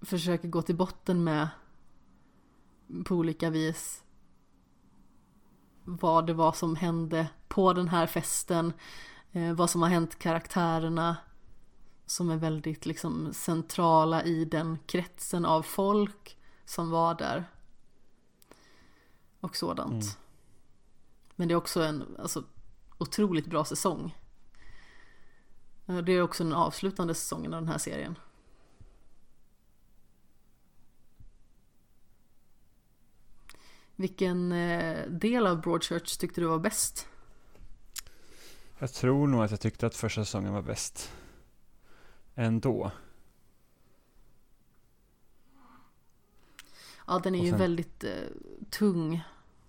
försöker 0.00 0.48
gå 0.48 0.62
till 0.62 0.76
botten 0.76 1.24
med 1.24 1.48
på 3.04 3.14
olika 3.14 3.50
vis 3.50 4.02
vad 5.84 6.26
det 6.26 6.34
var 6.34 6.52
som 6.52 6.76
hände 6.76 7.28
på 7.48 7.72
den 7.72 7.88
här 7.88 8.06
festen, 8.06 8.72
eh, 9.32 9.52
vad 9.52 9.70
som 9.70 9.82
har 9.82 9.88
hänt 9.88 10.18
karaktärerna 10.18 11.16
som 12.06 12.30
är 12.30 12.36
väldigt 12.36 12.86
liksom 12.86 13.32
centrala 13.32 14.24
i 14.24 14.44
den 14.44 14.78
kretsen 14.86 15.44
av 15.44 15.62
folk 15.62 16.38
som 16.64 16.90
var 16.90 17.14
där. 17.14 17.44
Och 19.40 19.56
sådant. 19.56 19.92
Mm. 19.92 20.14
Men 21.36 21.48
det 21.48 21.54
är 21.54 21.56
också 21.56 21.82
en 21.82 22.16
alltså, 22.18 22.44
otroligt 22.98 23.46
bra 23.46 23.64
säsong. 23.64 24.16
Eh, 25.86 25.96
Det 25.96 26.12
är 26.12 26.22
också 26.22 26.44
den 26.44 26.52
avslutande 26.52 27.14
säsongen 27.14 27.54
av 27.54 27.62
den 27.62 27.68
här 27.70 27.78
serien. 27.78 28.18
Vilken 33.96 34.52
eh, 34.52 35.06
del 35.08 35.46
av 35.46 35.60
Broadchurch 35.60 36.18
tyckte 36.18 36.40
du 36.40 36.46
var 36.46 36.58
bäst? 36.58 37.08
Jag 38.78 38.92
tror 38.92 39.26
nog 39.26 39.42
att 39.44 39.50
jag 39.50 39.60
tyckte 39.60 39.86
att 39.86 39.94
första 39.94 40.24
säsongen 40.24 40.52
var 40.52 40.62
bäst. 40.62 41.12
Ändå. 42.34 42.90
Ja, 47.06 47.18
den 47.18 47.34
är 47.34 47.38
Och 47.38 47.44
ju 47.44 47.50
sen- 47.50 47.58
väldigt 47.58 48.04
eh, 48.04 48.10
tung 48.70 49.22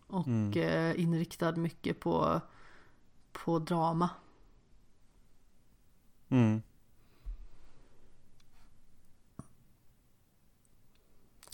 och 0.07 0.27
Mm. 0.27 0.51
eh, 0.53 0.99
inriktad 1.03 1.51
mycket 1.55 1.99
på, 1.99 2.41
på 3.31 3.59
drama. 3.59 4.09
Mm. 6.29 6.61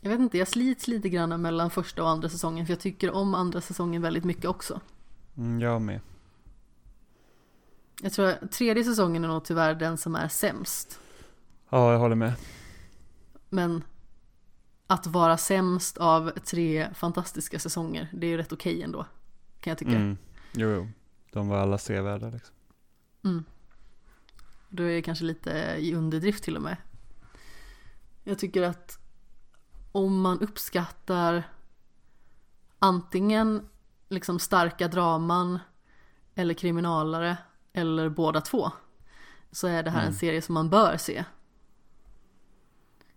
Jag 0.01 0.09
vet 0.09 0.19
inte, 0.19 0.38
jag 0.38 0.47
slits 0.47 0.88
lite 0.88 1.09
grann 1.09 1.41
mellan 1.41 1.69
första 1.69 2.03
och 2.03 2.09
andra 2.09 2.30
säsongen 2.30 2.65
för 2.65 2.73
jag 2.73 2.80
tycker 2.80 3.11
om 3.11 3.35
andra 3.35 3.61
säsongen 3.61 4.01
väldigt 4.01 4.23
mycket 4.23 4.45
också. 4.45 4.81
Mm, 5.38 5.61
jag 5.61 5.81
med. 5.81 5.99
Jag 8.01 8.13
tror 8.13 8.27
att 8.27 8.51
tredje 8.51 8.84
säsongen 8.84 9.23
är 9.23 9.27
nog 9.27 9.45
tyvärr 9.45 9.76
den 9.76 9.97
som 9.97 10.15
är 10.15 10.27
sämst. 10.27 10.99
Ja, 11.69 11.91
jag 11.91 11.99
håller 11.99 12.15
med. 12.15 12.34
Men 13.49 13.84
att 14.88 15.07
vara 15.07 15.38
sämst 15.38 15.97
av 15.97 16.31
tre 16.31 16.93
fantastiska 16.93 17.59
säsonger, 17.59 18.09
det 18.13 18.27
är 18.27 18.30
ju 18.30 18.38
rätt 18.38 18.51
okej 18.51 18.84
ändå. 18.84 19.05
Kan 19.59 19.71
jag 19.71 19.77
tycka. 19.77 19.91
Mm. 19.91 20.17
Jo, 20.53 20.69
jo. 20.69 20.88
De 21.31 21.47
var 21.47 21.57
alla 21.57 21.77
sevärda 21.77 22.30
liksom. 22.30 22.55
Mm. 23.23 23.43
Då 24.69 24.84
är 24.84 24.95
det 24.95 25.01
kanske 25.01 25.26
lite 25.26 25.76
i 25.80 25.95
underdrift 25.95 26.43
till 26.43 26.55
och 26.55 26.61
med. 26.61 26.77
Jag 28.23 28.39
tycker 28.39 28.63
att 28.63 28.99
om 29.91 30.22
man 30.22 30.40
uppskattar 30.40 31.44
antingen 32.80 33.70
liksom 34.10 34.40
starka 34.40 34.88
draman 34.88 35.60
eller 36.36 36.53
kriminalare 36.53 37.38
eller 37.74 38.10
båda 38.10 38.41
två 38.41 38.72
så 39.52 39.68
är 39.68 39.84
det 39.84 39.90
här 39.90 39.99
en 39.99 40.06
Mm. 40.07 40.18
serie 40.20 40.41
som 40.41 40.53
man 40.53 40.70
bör 40.70 40.98
se. 40.98 41.26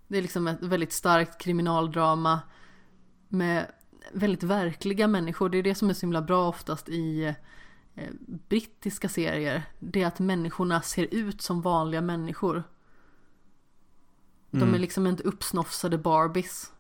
Det 0.09 0.19
är 0.19 0.23
liksom 0.23 0.49
ett 0.49 0.63
väldigt 0.63 0.93
starkt 0.93 1.41
kriminaldrama 1.41 2.41
med 3.29 3.67
väldigt 4.13 4.43
verkliga 4.43 5.09
människor. 5.09 5.49
Det 5.49 5.59
är 5.59 5.63
det 5.63 5.75
som 5.75 5.91
är 5.91 5.95
så 5.95 6.01
himla 6.01 6.23
bra 6.23 6.49
oftast 6.49 6.89
i 6.89 7.35
eh, 7.95 8.11
brittiska 8.49 9.09
serier. 9.09 9.63
Det 9.79 10.03
är 10.03 10.07
att 10.07 10.19
människorna 10.19 10.83
ser 10.83 11.15
ut 11.15 11.43
som 11.43 11.63
vanliga 11.63 12.01
människor. 12.01 12.63
De 14.53 14.63
är 14.63 14.67
Mm. 14.69 14.81
liksom 14.81 15.07
inte 15.07 15.23
uppsnofsade 15.23 15.99
Barbies. 15.99 16.73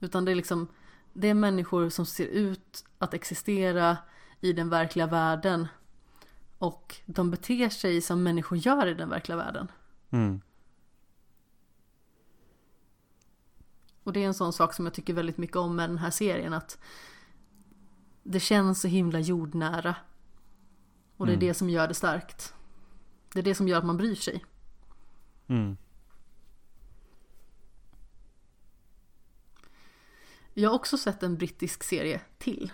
Utan 0.00 0.24
det 0.24 0.30
är 0.30 0.34
liksom 0.34 0.68
Det 1.12 1.28
är 1.28 1.34
människor 1.34 1.88
som 1.88 2.06
ser 2.06 2.26
ut 2.26 2.84
att 2.98 3.14
existera 3.14 3.96
i 4.40 4.52
den 4.52 4.68
verkliga 4.68 5.06
världen. 5.06 5.68
Och 6.58 6.96
de 7.06 7.30
beter 7.30 7.68
sig 7.68 8.00
som 8.00 8.22
människor 8.22 8.58
gör 8.58 8.86
i 8.86 8.94
den 8.94 9.08
verkliga 9.08 9.36
världen. 9.36 9.68
Mm. 10.10 10.40
Och 14.02 14.12
det 14.12 14.22
är 14.22 14.26
en 14.26 14.34
sån 14.34 14.52
sak 14.52 14.74
som 14.74 14.84
jag 14.84 14.94
tycker 14.94 15.14
väldigt 15.14 15.38
mycket 15.38 15.56
om 15.56 15.76
med 15.76 15.90
den 15.90 15.98
här 15.98 16.10
serien. 16.10 16.52
Att 16.54 16.78
det 18.22 18.40
känns 18.40 18.80
så 18.80 18.88
himla 18.88 19.20
jordnära. 19.20 19.96
Och 21.16 21.26
det 21.26 21.32
är 21.32 21.36
Mm. 21.36 21.48
det 21.48 21.54
som 21.54 21.70
gör 21.70 21.88
det 21.88 21.94
starkt. 21.94 22.54
Det 23.32 23.38
är 23.38 23.42
det 23.42 23.54
som 23.54 23.68
gör 23.68 23.78
att 23.78 23.84
man 23.86 23.96
bryr 23.96 24.14
sig. 24.14 24.44
Mm. 25.46 25.76
Jag 30.54 30.70
har 30.70 30.74
också 30.74 30.98
sett 30.98 31.22
en 31.22 31.36
brittisk 31.36 31.82
serie 31.82 32.20
till. 32.38 32.72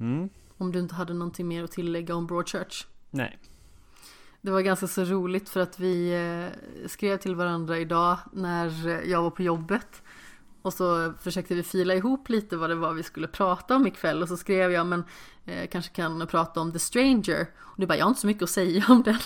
Mm. 0.00 0.28
Om 0.56 0.72
du 0.72 0.78
inte 0.78 0.94
hade 0.94 1.14
någonting 1.14 1.48
mer 1.48 1.64
att 1.64 1.72
tillägga 1.72 2.14
om 2.14 2.26
Broadchurch. 2.26 2.86
Nej. 3.10 3.38
Det 4.40 4.50
var 4.50 4.60
ganska 4.60 4.86
så 4.86 5.04
roligt 5.04 5.48
för 5.48 5.60
att 5.60 5.78
vi 5.78 6.14
eh, 6.14 6.88
skrev 6.88 7.16
till 7.16 7.34
varandra 7.34 7.78
idag 7.78 8.18
när 8.32 8.90
jag 9.10 9.22
var 9.22 9.30
på 9.30 9.42
jobbet. 9.42 10.02
Och 10.62 10.72
så 10.74 11.12
försökte 11.20 11.54
vi 11.54 11.62
fila 11.62 11.94
ihop 11.94 12.28
lite 12.28 12.56
vad 12.56 12.70
det 12.70 12.74
var 12.74 12.92
vi 12.92 13.02
skulle 13.02 13.28
prata 13.28 13.76
om 13.76 13.86
ikväll. 13.86 14.22
Och 14.22 14.28
så 14.28 14.36
skrev 14.36 14.72
jag 14.72 14.86
men 14.86 15.04
eh, 15.44 15.68
kanske 15.68 15.94
kan 15.94 16.26
prata 16.26 16.60
om 16.60 16.72
The 16.72 16.78
Stranger. 16.78 17.46
Och 17.56 17.80
du 17.80 17.86
bara 17.86 17.98
jag 17.98 18.04
har 18.04 18.08
inte 18.08 18.20
så 18.20 18.26
mycket 18.26 18.42
att 18.42 18.50
säga 18.50 18.84
om 18.88 19.02
den. 19.02 19.18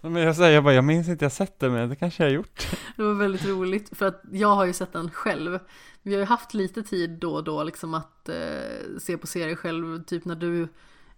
Men 0.00 0.22
jag 0.22 0.36
säger 0.36 0.60
bara, 0.60 0.74
jag 0.74 0.84
minns 0.84 1.08
inte 1.08 1.24
jag 1.24 1.32
sett 1.32 1.58
det 1.58 1.70
men 1.70 1.88
det 1.88 1.96
kanske 1.96 2.22
jag 2.22 2.30
har 2.30 2.34
gjort. 2.34 2.66
Det 2.96 3.02
var 3.02 3.14
väldigt 3.14 3.44
roligt 3.44 3.98
för 3.98 4.06
att 4.06 4.22
jag 4.32 4.48
har 4.48 4.64
ju 4.64 4.72
sett 4.72 4.92
den 4.92 5.10
själv. 5.10 5.58
Vi 6.02 6.12
har 6.12 6.20
ju 6.20 6.26
haft 6.26 6.54
lite 6.54 6.82
tid 6.82 7.10
då 7.10 7.34
och 7.34 7.44
då 7.44 7.62
liksom 7.62 7.94
att 7.94 8.28
eh, 8.28 8.98
se 8.98 9.18
på 9.18 9.26
serier 9.26 9.56
själv. 9.56 10.04
Typ 10.04 10.24
när 10.24 10.34
du 10.34 10.68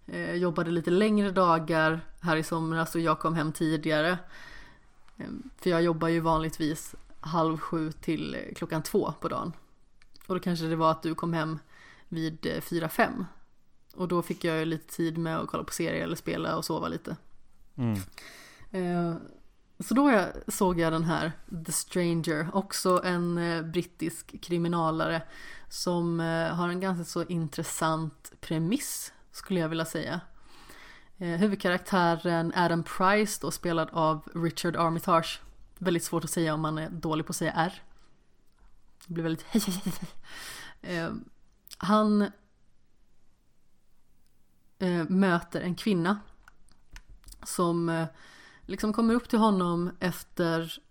eh, 0.05 0.33
jobbade 0.33 0.71
lite 0.71 0.91
längre 0.91 1.31
dagar 1.31 2.01
här 2.21 2.37
i 2.37 2.43
somras 2.43 2.95
och 2.95 3.01
jag 3.01 3.19
kom 3.19 3.35
hem 3.35 3.51
tidigare. 3.51 4.17
Eh, 5.17 5.27
för 5.57 5.69
jag 5.69 5.83
jobbar 5.83 6.07
ju 6.07 6.19
vanligtvis 6.19 6.95
halv 7.19 7.57
sju 7.57 7.91
till 7.91 8.37
klockan 8.55 8.83
två 8.83 9.13
på 9.19 9.27
dagen. 9.27 9.53
Och 10.27 10.35
då 10.35 10.39
kanske 10.39 10.65
det 10.65 10.75
var 10.75 10.91
att 10.91 11.03
du 11.03 11.15
kom 11.15 11.33
hem 11.33 11.59
vid 12.09 12.45
eh, 12.45 12.61
fyra, 12.61 12.89
fem. 12.89 13.25
Och 13.95 14.07
då 14.07 14.21
fick 14.21 14.43
jag 14.43 14.57
ju 14.57 14.65
lite 14.65 14.95
tid 14.95 15.17
med 15.17 15.37
att 15.37 15.47
kolla 15.47 15.63
på 15.63 15.73
serier 15.73 16.03
eller 16.03 16.15
spela 16.15 16.57
och 16.57 16.65
sova 16.65 16.87
lite. 16.87 17.17
Mm. 17.75 17.99
Eh, 18.71 19.15
så 19.79 19.93
då 19.93 20.11
jag, 20.11 20.27
såg 20.47 20.79
jag 20.79 20.93
den 20.93 21.03
här 21.03 21.31
The 21.65 21.71
Stranger, 21.71 22.49
också 22.53 23.01
en 23.03 23.37
eh, 23.37 23.61
brittisk 23.61 24.41
kriminalare 24.41 25.21
som 25.69 26.19
eh, 26.19 26.55
har 26.55 26.69
en 26.69 26.79
ganska 26.79 27.05
så 27.05 27.23
intressant 27.23 28.31
premiss 28.41 29.13
skulle 29.31 29.59
jag 29.59 29.69
vilja 29.69 29.85
säga. 29.85 30.21
Eh, 31.17 31.27
huvudkaraktären 31.27 32.53
Adam 32.55 32.83
Price 32.83 33.39
då 33.41 33.51
spelad 33.51 33.89
av 33.91 34.29
Richard 34.33 34.75
Armitage. 34.75 35.41
Väldigt 35.77 36.03
svårt 36.03 36.23
att 36.23 36.29
säga 36.29 36.53
om 36.53 36.61
man 36.61 36.77
är 36.77 36.89
dålig 36.89 37.25
på 37.25 37.29
att 37.29 37.35
säga 37.35 37.51
R. 37.51 37.81
Det 39.07 39.13
blir 39.13 39.23
väldigt 39.23 39.45
eh, 40.81 41.09
Han 41.77 42.21
eh, 44.79 45.09
möter 45.09 45.61
en 45.61 45.75
kvinna 45.75 46.19
som 47.43 47.89
eh, 47.89 48.05
liksom 48.65 48.93
kommer 48.93 49.13
upp 49.13 49.29
till 49.29 49.39
honom 49.39 49.91
efter 49.99 50.81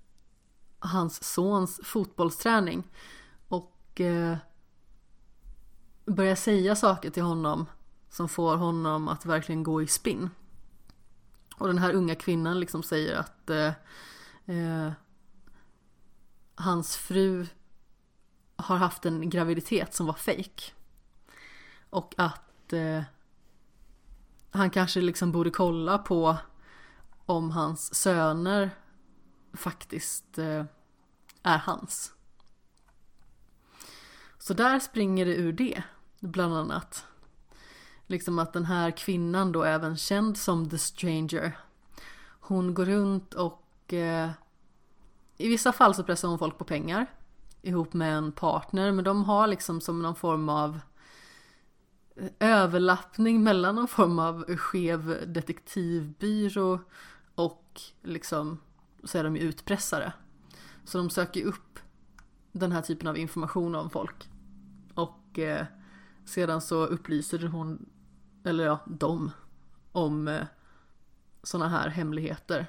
hans 0.79 1.25
sons 1.25 1.81
fotbollsträning 1.85 2.91
och 3.49 4.01
eh, 4.01 4.37
börjar 6.07 6.35
säga 6.35 6.77
saker 6.77 7.11
till 7.11 7.23
honom 7.23 7.67
som 8.11 8.29
får 8.29 8.57
honom 8.57 9.09
att 9.09 9.27
verkligen 9.27 9.63
gå 9.63 9.83
i 9.83 9.87
spinn. 9.87 10.31
Och 11.57 11.67
den 11.67 11.79
här 11.79 11.93
unga 11.93 12.15
kvinnan 12.15 12.61
liksom 12.61 12.83
säger 12.83 13.17
att 13.17 13.51
eh, 13.51 13.73
eh, 14.47 14.93
hans 16.55 16.97
fru 16.97 17.47
har 18.57 18.77
haft 18.77 19.07
en 19.07 19.31
graviditet 19.31 19.95
som 19.95 20.07
var 20.07 20.15
fejk 20.15 20.75
Och 21.91 22.15
att 22.17 22.73
eh, 22.73 23.03
han 24.51 24.71
kanske 24.71 25.01
liksom 25.01 25.33
borde 25.33 25.51
kolla 25.51 25.99
på 25.99 26.37
om 27.27 27.51
hans 27.51 27.95
söner 27.95 28.71
faktiskt 29.53 30.39
eh, 30.39 30.65
är 31.43 31.59
hans. 31.59 32.13
Så 34.39 34.55
där 34.55 34.79
springer 34.79 35.27
det 35.27 35.35
ur 35.35 35.53
det, 35.53 35.83
bland 36.21 36.57
annat. 36.57 37.05
Liksom 38.07 38.39
att 38.39 38.53
den 38.53 38.65
här 38.65 38.91
kvinnan 38.91 39.53
då, 39.53 39.65
även 39.65 39.97
känd 39.97 40.39
som 40.39 40.71
The 40.71 40.79
Stranger, 40.79 41.59
hon 42.41 42.75
går 42.75 42.85
runt 42.85 43.35
och 43.35 43.93
eh, 43.93 44.31
i 45.37 45.49
vissa 45.49 45.73
fall 45.73 45.95
så 45.95 46.05
pressar 46.05 46.29
hon 46.29 46.39
folk 46.39 46.59
på 46.59 46.65
pengar 46.65 47.07
ihop 47.63 47.93
med 47.93 48.17
en 48.17 48.33
partner, 48.33 48.93
men 48.93 49.05
de 49.05 49.25
har 49.25 49.47
liksom 49.47 49.81
som 49.81 50.03
någon 50.03 50.15
form 50.15 50.49
av 50.49 50.81
eh, 52.17 52.29
överlappning 52.41 53.43
mellan 53.43 53.75
någon 53.75 53.89
form 53.89 54.19
av 54.19 54.57
skev 54.57 55.33
detektivbyrå 55.33 56.79
liksom 58.03 58.59
så 59.05 59.19
är 59.19 59.25
de 59.25 59.37
ju 59.37 59.43
utpressare. 59.43 60.13
Så 60.85 60.99
de 60.99 61.11
söker 61.11 61.41
ju 61.41 61.47
upp 61.47 61.79
den 62.53 62.73
här 62.73 62.83
typen 62.83 63.09
av 63.09 63.19
information 63.19 63.75
om 63.75 63.91
folk. 63.91 64.29
Och 64.95 65.39
eh, 65.39 65.67
sedan 66.25 66.61
så 66.61 66.87
upplyser 66.87 67.47
hon, 67.47 67.87
eller 68.45 68.65
ja, 68.65 68.81
de, 68.87 69.31
om 69.93 70.29
eh, 70.29 70.47
sådana 71.43 71.69
här 71.69 71.89
hemligheter. 71.89 72.67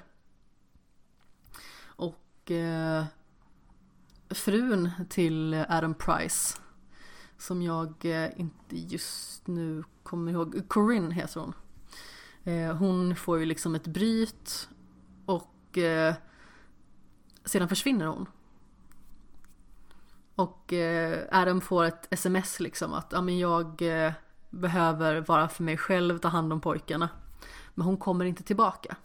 Och 1.82 2.50
eh, 2.50 3.04
frun 4.28 4.90
till 5.08 5.64
Adam 5.68 5.94
Price, 5.94 6.58
som 7.38 7.62
jag 7.62 8.04
eh, 8.04 8.40
inte 8.40 8.76
just 8.76 9.46
nu 9.46 9.84
kommer 10.02 10.32
ihåg, 10.32 10.62
Corinne 10.68 11.14
heter 11.14 11.40
hon. 11.40 11.54
Eh, 12.44 12.76
hon 12.76 13.16
får 13.16 13.38
ju 13.38 13.44
liksom 13.44 13.74
ett 13.74 13.86
bryt 13.86 14.68
och 15.76 15.82
eh, 15.82 16.14
sedan 17.44 17.68
försvinner 17.68 18.06
hon. 18.06 18.28
Och 20.34 20.72
eh, 20.72 21.28
Adam 21.30 21.60
får 21.60 21.84
ett 21.84 22.06
sms 22.10 22.60
liksom 22.60 22.94
att 22.94 23.12
ja, 23.12 23.20
men 23.20 23.38
jag 23.38 23.82
eh, 23.82 24.12
behöver 24.50 25.20
vara 25.20 25.48
för 25.48 25.62
mig 25.62 25.76
själv, 25.76 26.18
ta 26.18 26.28
hand 26.28 26.52
om 26.52 26.60
pojkarna. 26.60 27.08
Men 27.74 27.86
hon 27.86 27.96
kommer 27.96 28.24
inte 28.24 28.42
tillbaka. 28.42 28.96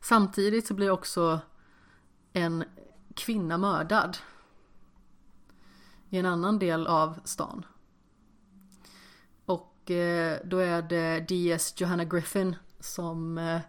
Samtidigt 0.00 0.66
så 0.66 0.74
blir 0.74 0.90
också 0.90 1.40
en 2.32 2.64
kvinna 3.14 3.58
mördad. 3.58 4.18
i 6.10 6.18
en 6.18 6.26
annan 6.26 6.58
del 6.58 6.86
av 6.86 7.20
stan. 7.24 7.66
Och 9.44 9.90
eh, 9.90 10.40
då 10.44 10.58
är 10.58 10.82
det 10.82 11.20
DS 11.20 11.80
Johanna 11.80 12.04
Griffin 12.04 12.56
som 12.80 13.38
eh, 13.38 13.60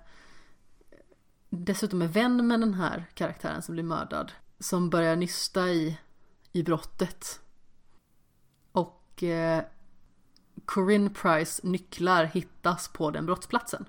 dessutom 1.49 2.01
är 2.01 2.07
vän 2.07 2.47
med 2.47 2.59
den 2.59 2.73
här 2.73 3.05
karaktären 3.13 3.61
som 3.61 3.73
blir 3.73 3.84
mördad. 3.84 4.31
Som 4.59 4.89
börjar 4.89 5.15
nysta 5.15 5.69
i, 5.69 5.97
i 6.51 6.63
brottet. 6.63 7.39
Och 8.71 9.23
eh, 9.23 9.63
Corinne 10.65 11.09
Price 11.09 11.67
nycklar 11.67 12.23
hittas 12.23 12.88
på 12.88 13.11
den 13.11 13.26
brottsplatsen. 13.26 13.85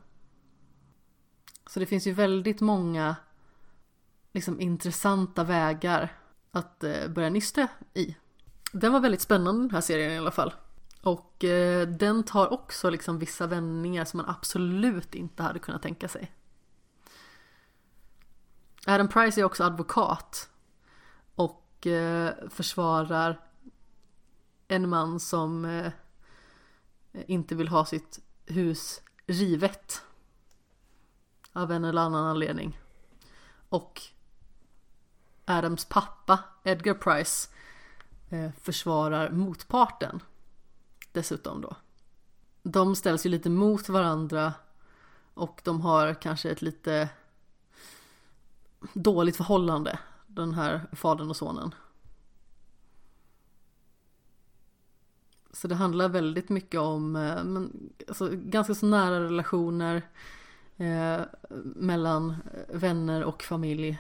Så 1.66 1.81
det 1.81 1.87
finns 1.87 2.07
ju 2.07 2.12
väldigt 2.12 2.61
många 2.61 3.16
liksom 4.32 4.61
intressanta 4.61 5.45
vägar 5.45 6.12
att 6.51 6.85
eh, 6.85 7.09
börja 7.09 7.31
nysta 7.31 7.69
i. 7.95 8.16
Den 8.73 8.93
var 8.93 9.01
väldigt 9.01 9.20
spännande 9.20 9.62
den 9.62 9.70
här 9.70 9.81
serien 9.81 10.12
i 10.12 10.19
alla 10.19 10.31
fall. 10.31 10.55
Och 11.03 11.45
eh, 11.45 11.89
den 11.89 12.23
tar 12.23 12.53
också 12.53 12.91
liksom 12.91 13.19
vissa 13.19 13.47
vändningar 13.47 14.05
som 14.05 14.19
man 14.19 14.28
absolut 14.28 15.15
inte 15.15 15.43
hade 15.43 15.59
kunnat 15.59 15.82
tänka 15.82 16.09
sig. 16.09 16.32
Adam 18.86 19.09
Price 19.09 19.40
är 19.40 19.44
också 19.44 19.65
advokat 19.65 20.51
och 21.35 21.86
eh, 21.86 22.35
försvarar 22.48 23.40
en 24.69 24.89
man 24.89 25.20
som 25.20 25.65
eh, 25.65 25.93
inte 27.12 27.55
vill 27.55 27.69
ha 27.69 27.85
sitt 27.85 28.20
hus 28.47 29.02
rivet 29.27 30.02
av 31.52 31.73
en 31.73 31.85
eller 31.85 32.02
annan 32.02 32.24
anledning. 32.24 32.81
Och 33.69 34.01
Adams 35.44 35.85
pappa, 35.85 36.39
Edgar 36.65 36.94
Price, 36.94 37.48
eh, 38.31 38.51
försvarar 38.61 39.31
motparten 39.31 40.23
dessutom 41.12 41.61
då. 41.61 41.77
De 42.62 42.97
ställs 42.97 43.27
ju 43.27 43.31
lite 43.31 43.51
mot 43.51 43.89
varandra 43.89 44.55
och 45.35 45.61
de 45.65 45.81
har 45.81 46.15
kanske 46.15 46.51
ett 46.51 46.62
lite 46.62 47.09
dåligt 48.93 49.36
förhållande, 49.36 49.98
den 50.27 50.55
här 50.55 50.86
fadern 50.93 51.31
och 51.31 51.36
sonen. 51.36 51.74
Så 55.52 55.69
det 55.69 55.74
handlar 55.74 56.09
väldigt 56.09 56.48
mycket 56.48 56.81
om 56.81 57.16
eh, 57.16 57.44
men, 57.44 57.93
alltså, 58.09 58.31
ganska 58.32 58.74
så 58.74 58.86
nära 58.86 59.24
relationer 59.24 60.02
eh, 60.77 61.20
mellan 61.74 62.31
eh, 62.31 62.77
vänner 62.77 63.24
och 63.24 63.43
familj. 63.43 63.98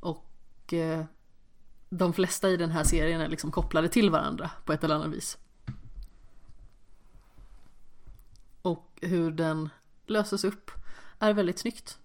Och 0.00 0.72
eh, 0.72 1.04
de 1.88 2.12
flesta 2.12 2.50
i 2.50 2.56
den 2.56 2.70
här 2.70 2.84
serien 2.84 3.20
är 3.20 3.28
liksom 3.28 3.50
kopplade 3.50 3.88
till 3.88 4.10
varandra 4.10 4.50
på 4.64 4.72
ett 4.72 4.84
eller 4.84 4.94
annat 4.94 5.08
vis. 5.08 5.38
Och 8.62 8.98
hur 9.02 9.30
den 9.30 9.68
löses 10.06 10.44
upp 10.44 10.70
är 11.18 11.32
väldigt 11.32 11.58
snyggt. 11.58 11.98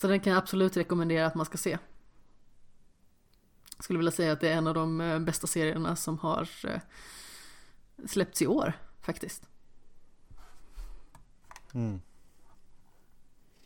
Så 0.00 0.08
den 0.08 0.20
kan 0.20 0.32
jag 0.32 0.42
absolut 0.42 0.76
rekommendera 0.76 1.26
att 1.26 1.34
man 1.34 1.46
ska 1.46 1.58
se. 1.58 1.78
Jag 3.76 3.84
skulle 3.84 3.98
vilja 3.98 4.12
säga 4.12 4.32
att 4.32 4.40
det 4.40 4.48
är 4.48 4.56
en 4.56 4.66
av 4.66 4.74
de 4.74 5.00
eh, 5.00 5.18
bästa 5.18 5.46
serierna 5.46 5.96
som 5.96 6.18
har 6.18 6.48
eh, 6.64 6.80
släppts 8.06 8.42
i 8.42 8.46
år 8.46 8.72
faktiskt. 9.00 9.48
Mm. 11.74 12.00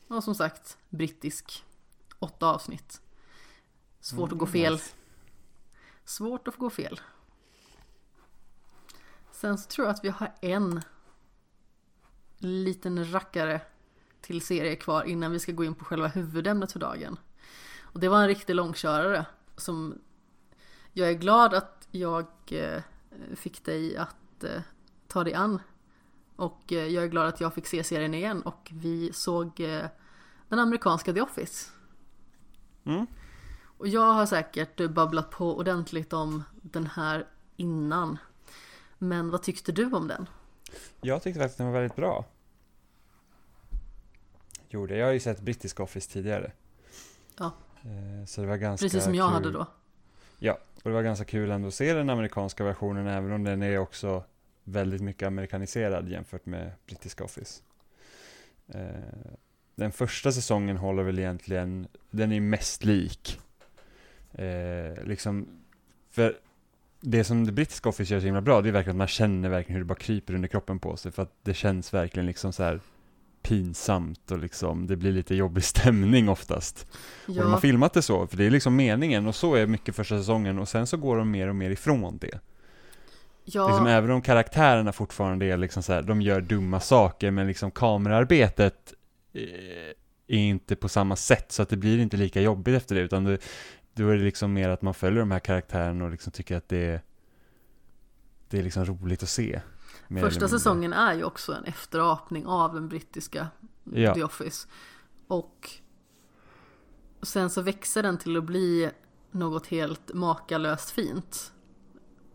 Och 0.08 0.24
som 0.24 0.34
sagt, 0.34 0.78
brittisk. 0.88 1.64
Åtta 2.18 2.46
avsnitt. 2.46 3.00
Svårt 4.00 4.30
Mm, 4.30 4.32
att 4.32 4.38
gå 4.38 4.46
fel. 4.46 4.72
nice. 4.72 4.90
Svårt 6.04 6.48
att 6.48 6.54
få 6.54 6.60
gå 6.60 6.70
fel. 6.70 7.00
Sen 9.32 9.58
så 9.58 9.68
tror 9.68 9.86
jag 9.86 9.94
att 9.94 10.04
vi 10.04 10.08
har 10.08 10.34
en 10.40 10.82
liten 12.38 13.12
rackare 13.12 13.60
till 14.22 14.40
serie 14.40 14.76
kvar 14.76 15.04
innan 15.04 15.32
vi 15.32 15.38
ska 15.38 15.52
gå 15.52 15.64
in 15.64 15.74
på 15.74 15.84
själva 15.84 16.06
huvudämnet 16.06 16.72
för 16.72 16.78
dagen. 16.80 17.18
Och 17.80 18.00
det 18.00 18.08
var 18.08 18.20
en 18.20 18.28
riktig 18.28 18.54
långkörare 18.54 19.26
som 19.56 19.98
jag 20.92 21.08
är 21.08 21.14
glad 21.14 21.54
att 21.54 21.88
jag 21.90 22.26
eh, 22.50 22.82
fick 23.36 23.64
dig 23.64 23.96
att 23.96 24.44
eh, 24.44 24.60
ta 25.08 25.24
dig 25.24 25.34
an. 25.34 25.60
Och 26.36 26.72
eh, 26.72 26.86
jag 26.86 27.04
är 27.04 27.08
glad 27.08 27.28
att 27.28 27.40
jag 27.40 27.54
fick 27.54 27.66
se 27.66 27.84
serien 27.84 28.14
igen 28.14 28.42
och 28.42 28.70
vi 28.72 29.12
såg 29.12 29.56
den 30.48 30.58
amerikanska 30.58 31.12
The 31.12 31.20
Office. 31.20 31.70
Mm. 32.84 33.06
Och 33.64 33.88
jag 33.88 34.12
har 34.12 34.26
säkert 34.26 34.90
babblat 34.90 35.30
på 35.30 35.56
ordentligt 35.56 36.12
om 36.12 36.42
den 36.62 36.86
här 36.86 37.26
innan. 37.56 38.18
Men 38.98 39.30
vad 39.30 39.42
tyckte 39.42 39.72
du 39.72 39.92
om 39.92 40.08
den? 40.08 40.28
Jag 41.00 41.22
tyckte 41.22 41.40
faktiskt 41.40 41.58
den 41.58 41.66
var 41.66 41.74
väldigt 41.74 41.96
bra. 41.96 42.24
Gjorde. 44.72 44.96
Jag 44.96 45.06
har 45.06 45.12
ju 45.12 45.20
sett 45.20 45.40
brittisk 45.40 45.80
Office 45.80 46.10
tidigare. 46.10 46.52
Ja. 47.38 47.52
Eh, 47.82 48.26
Så 48.26 48.40
det 48.40 48.46
var 48.46 48.56
ganska 48.56 48.84
Precis 48.84 49.04
som 49.04 49.14
jag 49.14 49.26
kul. 49.28 49.34
hade 49.34 49.50
då. 49.50 49.66
Och 50.84 50.90
det 50.90 50.94
var 50.94 51.02
ganska 51.02 51.24
kul 51.24 51.50
ändå 51.50 51.68
att 51.68 51.74
se 51.74 51.94
den 51.94 52.10
amerikanska 52.10 52.64
versionen 52.64 53.06
även 53.06 53.32
om 53.32 53.44
den 53.44 53.62
är 53.62 53.78
också 53.78 54.24
väldigt 54.64 55.00
mycket 55.02 55.26
amerikaniserad 55.26 56.08
jämfört 56.08 56.46
med 56.46 56.72
brittiska 56.86 57.24
Office. 57.24 57.62
Eh, 58.68 58.80
Den 59.74 59.92
första 59.92 60.32
säsongen 60.32 60.76
håller 60.76 61.02
väl 61.02 61.18
egentligen, 61.18 61.86
den 62.10 62.32
är 62.32 62.40
mest 62.40 62.84
lik. 62.84 63.40
Eh, 64.32 65.04
liksom, 65.04 65.48
för 66.10 66.38
det 67.00 67.24
som 67.24 67.46
det 67.46 67.52
brittiska 67.52 67.88
Office 67.88 68.14
gör 68.14 68.20
så 68.20 68.26
himla 68.26 68.40
bra, 68.40 68.60
det 68.60 68.68
är 68.68 68.72
verkligen 68.72 68.96
att 68.96 68.98
man 68.98 69.06
känner 69.08 69.48
verkligen 69.48 69.74
hur 69.74 69.80
det 69.84 69.88
bara 69.88 69.98
kryper 69.98 70.34
under 70.34 70.48
kroppen 70.48 70.78
på 70.78 70.96
sig. 70.96 71.12
För 71.12 71.22
att 71.22 71.32
det 71.42 71.54
känns 71.54 71.94
verkligen 71.94 72.26
liksom 72.26 72.52
så 72.52 72.62
här 72.62 72.80
pinsamt 73.42 74.30
och 74.30 74.38
liksom, 74.38 74.86
det 74.86 74.96
blir 74.96 75.12
lite 75.12 75.34
jobbig 75.34 75.64
stämning 75.74 76.28
oftast. 76.28 76.86
Och 77.26 77.34
de 77.34 77.50
har 77.50 77.50
Ja, 77.50 77.60
filmat 77.60 77.92
det 77.92 78.02
så, 78.02 78.26
för 78.26 78.36
det 78.36 78.44
är 78.44 78.50
liksom 78.50 78.76
meningen 78.76 79.26
och 79.26 79.34
så 79.34 79.54
är 79.54 79.66
mycket 79.66 79.96
första 79.96 80.18
säsongen 80.18 80.58
och 80.58 80.68
sen 80.68 80.86
så 80.86 80.96
går 80.96 81.16
de 81.16 81.30
mer 81.30 81.48
och 81.48 81.56
mer 81.56 81.70
ifrån 81.70 82.18
det. 82.18 82.40
ja, 83.44 83.66
Liksom, 83.68 83.86
även 83.86 84.10
om 84.10 84.22
karaktärerna 84.22 84.92
fortfarande 84.92 85.46
är 85.46 85.56
liksom 85.56 85.82
så 85.82 85.92
här, 85.92 86.02
de 86.02 86.22
gör 86.22 86.40
dumma 86.40 86.80
saker 86.80 87.30
men 87.30 87.46
liksom 87.46 87.70
kamerarbetet 87.70 88.94
eh, 89.32 89.42
är 90.26 90.38
inte 90.38 90.76
på 90.76 90.88
samma 90.88 91.16
sätt 91.16 91.52
så 91.52 91.62
att 91.62 91.68
det 91.68 91.76
blir 91.76 91.98
inte 91.98 92.16
lika 92.16 92.40
jobbigt 92.40 92.74
efter 92.76 92.94
det 92.94 93.00
utan 93.00 93.24
det, 93.24 93.38
då 93.94 94.08
är 94.08 94.16
det 94.16 94.24
liksom 94.24 94.52
mer 94.52 94.68
att 94.68 94.82
man 94.82 94.94
följer 94.94 95.20
de 95.20 95.30
här 95.30 95.38
karaktärerna 95.38 96.04
och 96.04 96.10
liksom 96.10 96.32
tycker 96.32 96.56
att 96.56 96.68
det 96.68 96.78
är 96.86 97.00
det 98.48 98.58
är 98.58 98.62
liksom 98.62 98.84
roligt 98.84 99.22
att 99.22 99.28
se. 99.28 99.60
Första 100.20 100.48
säsongen 100.48 100.92
är 100.92 101.14
ju 101.14 101.24
också 101.24 101.52
en 101.54 101.64
efterapning 101.64 102.46
av 102.46 102.74
den 102.74 102.88
brittiska 102.88 103.46
Ja. 103.84 104.14
The 104.14 104.24
Office. 104.24 104.68
Och 105.26 105.70
sen 107.22 107.50
så 107.50 107.62
växer 107.62 108.02
den 108.02 108.18
till 108.18 108.36
att 108.36 108.44
bli 108.44 108.90
något 109.30 109.66
helt 109.66 110.14
makalöst 110.14 110.90
fint. 110.90 111.52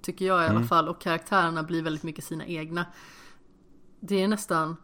Tycker 0.01 0.25
jag 0.25 0.41
i 0.43 0.45
alla 0.45 0.55
Mm. 0.55 0.67
fall. 0.67 0.89
Och 0.89 1.01
karaktärerna 1.01 1.63
blir 1.63 1.81
väldigt 1.83 2.03
mycket 2.03 2.23
sina 2.23 2.45
egna. 2.45 2.85
Det 3.99 4.23
är 4.23 4.27
nästan 4.27 4.77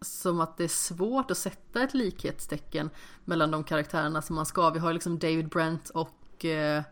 som 0.00 0.40
att 0.40 0.56
det 0.56 0.64
är 0.64 0.68
svårt 0.68 1.30
att 1.30 1.38
sätta 1.38 1.82
ett 1.82 1.94
likhetstecken 1.94 2.90
mellan 3.24 3.50
de 3.50 3.64
karaktärerna 3.64 4.22
som 4.22 4.36
man 4.36 4.46
ska. 4.46 4.70
Vi 4.70 4.78
har 4.78 4.92
liksom 4.92 5.18
David 5.18 5.48
Brent 5.48 5.88
och 5.90 6.44
eh, 6.44 6.82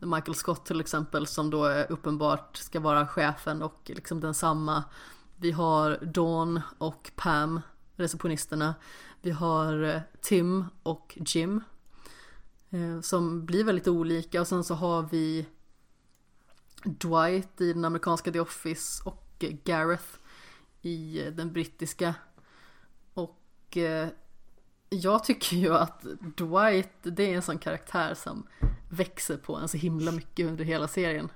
Michael 0.00 0.34
Scott 0.34 0.66
till 0.66 0.80
exempel 0.80 1.26
som 1.26 1.50
då 1.50 1.64
är 1.64 1.92
uppenbart 1.92 2.56
ska 2.56 2.80
vara 2.80 3.06
chefen 3.06 3.62
och 3.62 3.80
liksom 3.84 4.20
densamma. 4.20 4.84
Vi 5.36 5.50
har 5.50 5.98
Dawn 6.02 6.60
och 6.78 7.10
Pam, 7.16 7.60
receptionisterna. 7.96 8.74
Vi 9.22 9.30
har 9.30 9.82
eh, 9.82 10.00
Tim 10.20 10.64
och 10.82 11.18
Jim 11.26 11.60
eh, 12.70 13.00
som 13.00 13.46
blir 13.46 13.64
väldigt 13.64 13.88
olika 13.88 14.40
och 14.40 14.48
sen 14.48 14.64
så 14.64 14.74
har 14.74 15.02
vi 15.02 15.46
Dwight 16.84 17.60
i 17.60 17.72
den 17.72 17.84
amerikanska 17.84 18.32
The 18.32 18.40
Office 18.40 19.02
och 19.04 19.34
eh, 19.38 19.50
Gareth 19.64 20.08
i 20.82 21.30
den 21.32 21.52
brittiska. 21.52 22.14
Och 23.14 23.78
jag 24.88 25.24
tycker 25.24 25.56
ju 25.56 25.74
att 25.74 26.02
Dwight, 26.36 26.92
det 27.02 27.32
är 27.32 27.36
en 27.36 27.42
sån 27.42 27.58
karaktär 27.58 28.14
som 28.14 28.46
växer 28.88 29.36
på 29.36 29.56
en 29.56 29.68
så 29.68 29.76
himla 29.76 30.12
mycket 30.12 30.46
under 30.46 30.64
hela 30.64 30.88
serien. 30.88 31.28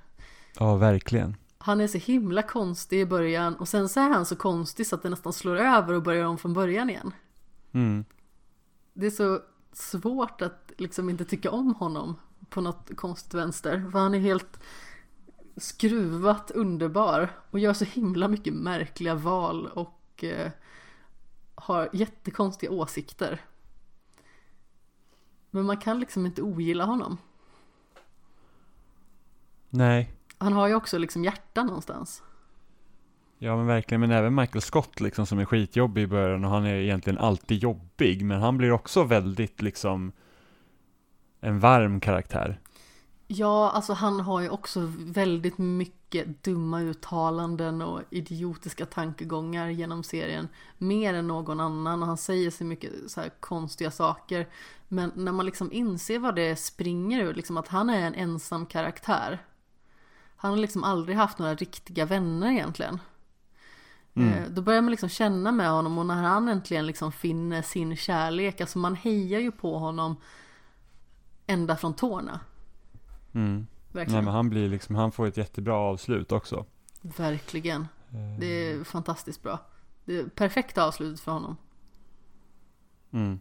Ja, 0.59 0.75
verkligen. 0.75 1.35
Han 1.57 1.81
är 1.81 1.87
så 1.87 1.97
himla 1.97 2.41
konstig 2.41 2.99
i 2.99 3.05
början 3.05 3.55
och 3.55 3.67
sen 3.67 3.89
så 3.89 3.99
är 3.99 4.09
han 4.09 4.25
så 4.25 4.35
konstig 4.35 4.87
så 4.87 4.95
att 4.95 5.03
det 5.03 5.09
nästan 5.09 5.33
slår 5.33 5.55
över 5.55 5.93
och 5.93 6.03
börjar 6.03 6.25
om 6.25 6.37
från 6.37 6.53
början 6.53 6.89
igen. 6.89 7.11
Mm. 7.71 8.05
Det 8.93 9.05
är 9.05 9.11
så 9.11 9.39
svårt 9.73 10.41
att 10.41 10.71
liksom 10.77 11.09
inte 11.09 11.25
tycka 11.25 11.51
om 11.51 11.75
honom 11.75 12.15
på 12.49 12.61
något 12.61 12.89
konstigt 12.95 13.33
vänster. 13.33 13.89
För 13.91 13.99
han 13.99 14.15
är 14.15 14.19
helt 14.19 14.59
skruvat 15.57 16.51
underbar 16.51 17.29
och 17.51 17.59
gör 17.59 17.73
så 17.73 17.85
himla 17.85 18.27
mycket 18.27 18.53
märkliga 18.53 19.15
val 19.15 19.67
och 19.67 20.23
eh, 20.23 20.51
har 21.55 21.89
jättekonstiga 21.93 22.71
åsikter. 22.71 23.41
Men 25.49 25.65
man 25.65 25.77
kan 25.77 25.99
liksom 25.99 26.25
inte 26.25 26.41
ogilla 26.41 26.85
honom. 26.85 27.17
Nej. 29.73 30.13
Han 30.37 30.53
har 30.53 30.67
ju 30.67 30.75
också 30.75 30.97
liksom 30.97 31.23
hjärta 31.23 31.63
någonstans. 31.63 32.23
Ja 33.37 33.57
men 33.57 33.65
verkligen, 33.65 34.01
men 34.01 34.11
även 34.11 34.35
Michael 34.35 34.61
Scott 34.61 35.01
liksom 35.01 35.25
som 35.25 35.39
är 35.39 35.45
skitjobbig 35.45 36.01
i 36.01 36.07
början 36.07 36.45
och 36.45 36.51
han 36.51 36.65
är 36.65 36.75
egentligen 36.75 37.19
alltid 37.19 37.57
jobbig, 37.57 38.25
men 38.25 38.41
han 38.41 38.57
blir 38.57 38.71
också 38.71 39.03
väldigt 39.03 39.61
liksom 39.61 40.11
en 41.39 41.59
varm 41.59 41.99
karaktär. 41.99 42.59
Ja, 43.27 43.71
alltså 43.71 43.93
han 43.93 44.19
har 44.19 44.41
ju 44.41 44.49
också 44.49 44.91
väldigt 44.97 45.57
mycket 45.57 46.43
dumma 46.43 46.81
uttalanden 46.81 47.81
och 47.81 48.01
idiotiska 48.09 48.85
tankegångar 48.85 49.67
genom 49.67 50.03
serien. 50.03 50.47
Mer 50.77 51.13
än 51.13 51.27
någon 51.27 51.59
annan 51.59 52.01
och 52.01 52.07
han 52.07 52.17
säger 52.17 52.51
så 52.51 52.63
mycket 52.63 52.91
så 53.07 53.21
här 53.21 53.29
konstiga 53.39 53.91
saker. 53.91 54.47
Men 54.87 55.11
när 55.15 55.31
man 55.31 55.45
liksom 55.45 55.71
inser 55.71 56.19
vad 56.19 56.35
det 56.35 56.55
springer 56.55 57.23
ur, 57.23 57.33
liksom 57.33 57.57
att 57.57 57.67
han 57.67 57.89
är 57.89 58.07
en 58.07 58.15
ensam 58.15 58.65
karaktär. 58.65 59.39
Han 60.43 60.51
har 60.51 60.57
liksom 60.57 60.83
aldrig 60.83 61.17
haft 61.17 61.39
några 61.39 61.55
riktiga 61.55 62.05
vänner 62.05 62.51
egentligen. 62.51 62.99
Mm. 64.13 64.29
Eh, 64.33 64.49
Då 64.49 64.61
börjar 64.61 64.81
man 64.81 64.91
liksom 64.91 65.09
känna 65.09 65.51
med 65.51 65.69
honom 65.69 65.97
och 65.97 66.05
när 66.05 66.23
han 66.23 66.47
äntligen 66.49 66.85
liksom 66.87 67.11
finner 67.11 67.61
sin 67.61 67.95
kärlek, 67.95 68.61
alltså 68.61 68.79
man 68.79 68.95
hejar 68.95 69.39
ju 69.39 69.51
på 69.51 69.77
honom 69.77 70.15
ända 71.47 71.75
från 71.75 71.93
tårna. 71.93 72.39
Mm. 73.33 73.55
Nej 73.57 73.65
Verkligen. 73.91 74.25
men 74.25 74.33
han 74.33 74.49
blir 74.49 74.69
liksom, 74.69 74.95
han 74.95 75.11
får 75.11 75.27
ett 75.27 75.37
jättebra 75.37 75.75
avslut 75.75 76.31
också. 76.31 76.65
Verkligen. 77.01 77.87
Det 78.39 78.71
Eh. 78.71 78.79
är 78.79 78.83
fantastiskt 78.83 79.43
bra. 79.43 79.59
Det 80.05 80.17
är 80.19 80.23
perfekta 80.25 80.83
avslutet 80.87 81.19
för 81.19 81.31
honom. 81.31 81.57
Mm. 83.11 83.39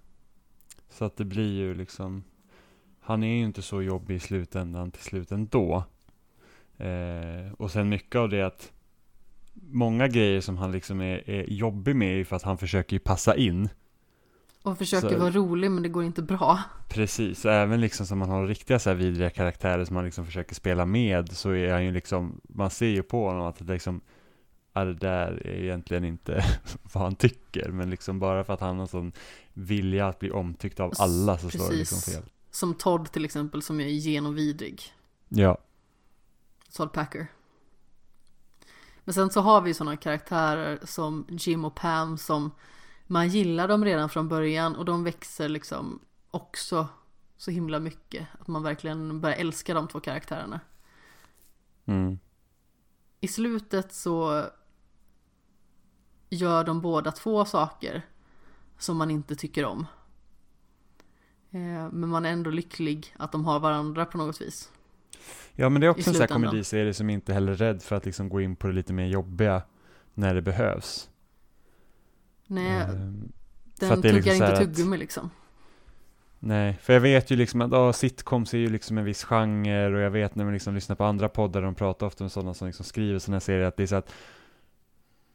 Så 0.91 1.05
att 1.05 1.17
det 1.17 1.25
blir 1.25 1.53
ju 1.53 1.75
liksom, 1.75 2.25
han 3.01 3.23
är 3.23 3.37
ju 3.37 3.45
inte 3.45 3.63
så 3.63 3.83
jobbig 3.83 4.15
i 4.15 4.21
slutändan 4.21 4.91
till 4.91 5.03
slut 5.03 5.33
ändå. 5.33 5.85
Eh, 6.83 7.53
och 7.53 7.71
sen 7.71 7.89
mycket 7.89 8.17
av 8.17 8.29
det 8.29 8.43
att 8.43 8.73
många 9.55 10.09
grejer 10.09 10.41
som 10.41 10.57
han 10.59 10.73
liksom 10.73 11.01
är, 11.01 11.31
är 11.31 11.45
jobbig 11.51 11.97
med 11.97 12.21
är 12.21 12.25
för 12.25 12.37
att 12.37 12.43
han 12.43 12.59
försöker 12.59 12.97
ju 12.97 13.01
passa 13.01 13.37
in. 13.37 13.69
Och 14.63 14.79
försöker 14.79 15.09
Så- 15.09 15.19
vara 15.19 15.31
rolig 15.31 15.71
men 15.71 15.83
det 15.83 15.89
går 15.89 16.05
inte 16.05 16.23
bra. 16.23 16.59
Precis, 16.89 17.45
även 17.45 17.81
liksom 17.81 18.07
som 18.07 18.19
man 18.19 18.29
har 18.31 18.47
riktiga 18.47 18.79
så 18.79 18.91
här 18.91 18.97
vidriga 18.97 19.31
karaktärer 19.31 19.85
som 19.85 19.95
man 19.95 20.05
liksom 20.05 20.27
försöker 20.27 20.55
spela 20.55 20.87
med 20.87 21.33
så 21.33 21.51
är 21.51 21.73
han 21.73 21.85
ju 21.85 21.93
liksom, 21.93 22.41
man 22.49 22.71
ser 22.71 22.87
ju 22.87 23.03
på 23.03 23.29
honom 23.29 23.47
att 23.47 23.59
det 23.67 23.73
liksom, 23.73 24.01
ja, 24.73 24.85
det 24.85 24.95
där 24.95 25.47
är 25.47 25.63
egentligen 25.63 26.05
inte 26.05 26.45
vad 26.93 27.03
han 27.03 27.15
tycker, 27.15 27.69
men 27.69 27.91
liksom 27.91 28.19
bara 28.19 28.45
för 28.45 28.53
att 28.55 28.61
han 28.61 28.79
har 28.79 28.87
sån 28.87 29.13
vilja 29.53 30.09
att 30.09 30.19
bli 30.19 30.31
omtyckt 30.31 30.81
av 30.81 30.93
alla 30.99 31.39
så 31.39 31.51
slår 31.51 31.71
det 31.71 31.77
liksom 31.77 31.97
Precis. 31.97 32.15
fel. 32.15 32.25
Som 32.51 32.75
Todd 32.75 33.13
till 33.13 33.25
exempel 33.25 33.63
som 33.63 33.81
är 33.81 33.87
genomvidrig. 33.89 34.83
Ja, 35.29 35.59
Todd 36.73 36.93
Packer. 36.93 37.27
Men 39.05 39.15
sen 39.15 39.31
så 39.31 39.41
har 39.41 39.61
vi 39.61 39.75
sådana 39.75 39.97
karaktärer 39.97 40.79
som 40.85 41.27
Jim 41.29 41.65
och 41.65 41.75
Pam 41.75 42.19
som 42.19 42.51
man 43.07 43.29
gillar 43.29 43.69
dem 43.69 43.85
redan 43.85 44.09
från 44.09 44.29
början 44.29 44.77
och 44.77 44.85
de 44.85 45.05
växer 45.05 45.49
liksom 45.49 46.01
också 46.31 46.89
så 47.37 47.51
himla 47.51 47.81
mycket. 47.81 48.29
Att 48.41 48.49
man 48.49 48.63
verkligen 48.63 49.21
börjar 49.21 49.37
älska 49.37 49.75
de 49.75 49.89
två 49.89 50.01
karaktärerna. 50.01 50.61
mm. 51.85 52.19
I 53.21 53.29
slutet 53.29 53.93
så 53.93 54.45
gör 56.31 56.65
de 56.65 56.81
båda 56.81 57.13
två 57.13 57.45
saker 57.45 58.07
som 58.79 58.97
man 58.97 59.11
inte 59.11 59.37
tycker 59.37 59.65
om. 59.65 59.87
Eh, 61.51 61.91
Men 61.93 62.09
man 62.09 62.25
är 62.27 62.33
ändå 62.33 62.51
lycklig 62.51 63.15
att 63.19 63.33
de 63.33 63.45
har 63.45 63.61
varandra 63.61 64.07
på 64.07 64.19
något 64.19 64.41
vis. 64.41 64.73
Ja 65.55 65.69
men 65.69 65.81
det 65.81 65.87
är 65.87 65.89
också 65.91 66.11
en 66.11 66.15
sån 66.15 66.21
här 66.21 66.27
komediserie 66.27 66.95
som 66.95 67.11
inte 67.11 67.33
heller 67.35 67.53
är 67.53 67.57
rädd 67.57 67.83
för 67.83 67.97
att 67.97 68.07
liksom 68.07 68.29
gå 68.29 68.41
in 68.41 68.57
på 68.57 68.67
det 68.67 68.73
lite 68.73 68.93
mer 68.93 69.07
jobbiga 69.07 69.63
när 70.15 70.35
det 70.35 70.43
behövs. 70.43 71.11
Nej, 72.47 72.81
Ehm, 72.81 73.33
för 73.79 73.89
den 73.89 74.03
tuggar 74.03 74.15
liksom 74.15 74.35
inte 74.35 74.57
tuggummi 74.57 74.97
liksom. 74.97 75.31
Nej, 76.39 76.79
för 76.83 76.93
jag 76.93 77.01
vet 77.01 77.31
ju 77.31 77.37
liksom 77.37 77.61
att 77.61 77.73
oh, 77.73 77.93
sitcoms 77.93 78.55
är 78.55 78.59
ju 78.59 78.69
liksom 78.69 78.99
en 78.99 79.05
viss 79.05 79.25
genre 79.25 79.95
och 79.95 80.01
jag 80.01 80.11
vet 80.11 80.35
när 80.35 80.45
man 80.45 80.53
liksom 80.55 80.75
lyssnar 80.75 80.97
på 80.97 81.05
andra 81.05 81.29
poddar, 81.29 81.63
de 81.63 81.75
pratar 81.75 82.07
ofta 82.07 82.25
med 82.25 82.33
sådana 82.33 82.55
som 82.55 82.67
liksom 82.67 82.85
skriver 82.85 83.19
sådana 83.19 83.41
serier, 83.41 83.67
att 83.67 83.77
det 83.77 83.83
är 83.83 83.87
så 83.87 83.97
att 83.97 84.13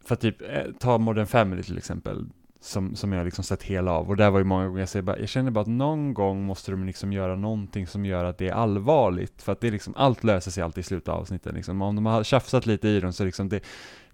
för 0.03 0.13
att 0.13 0.21
typ, 0.21 0.41
eh, 0.41 0.65
ta 0.79 0.97
Modern 0.97 1.27
Family 1.27 1.63
till 1.63 1.77
exempel, 1.77 2.25
som, 2.59 2.95
som 2.95 3.13
jag 3.13 3.25
liksom 3.25 3.43
sett 3.43 3.63
hela 3.63 3.91
av, 3.91 4.09
och 4.09 4.17
där 4.17 4.29
var 4.29 4.39
ju 4.39 4.45
många 4.45 4.67
gånger 4.67 4.79
jag 4.79 4.89
säger 4.89 5.03
bara, 5.03 5.19
jag 5.19 5.29
känner 5.29 5.51
bara 5.51 5.61
att 5.61 5.67
någon 5.67 6.13
gång 6.13 6.43
måste 6.43 6.71
de 6.71 6.85
liksom 6.85 7.13
göra 7.13 7.35
någonting 7.35 7.87
som 7.87 8.05
gör 8.05 8.25
att 8.25 8.37
det 8.37 8.47
är 8.47 8.53
allvarligt, 8.53 9.41
för 9.41 9.51
att 9.51 9.61
det 9.61 9.67
är 9.67 9.71
liksom, 9.71 9.93
allt 9.97 10.23
löser 10.23 10.51
sig 10.51 10.63
alltid 10.63 10.81
i 10.81 10.83
slutet 10.83 11.09
av 11.09 11.19
avsnittet 11.19 11.53
liksom, 11.53 11.81
om 11.81 11.95
de 11.95 12.05
har 12.05 12.23
tjafsat 12.23 12.65
lite 12.65 12.87
i 12.87 12.99
dem 12.99 13.13
så 13.13 13.25
liksom 13.25 13.49
det, 13.49 13.59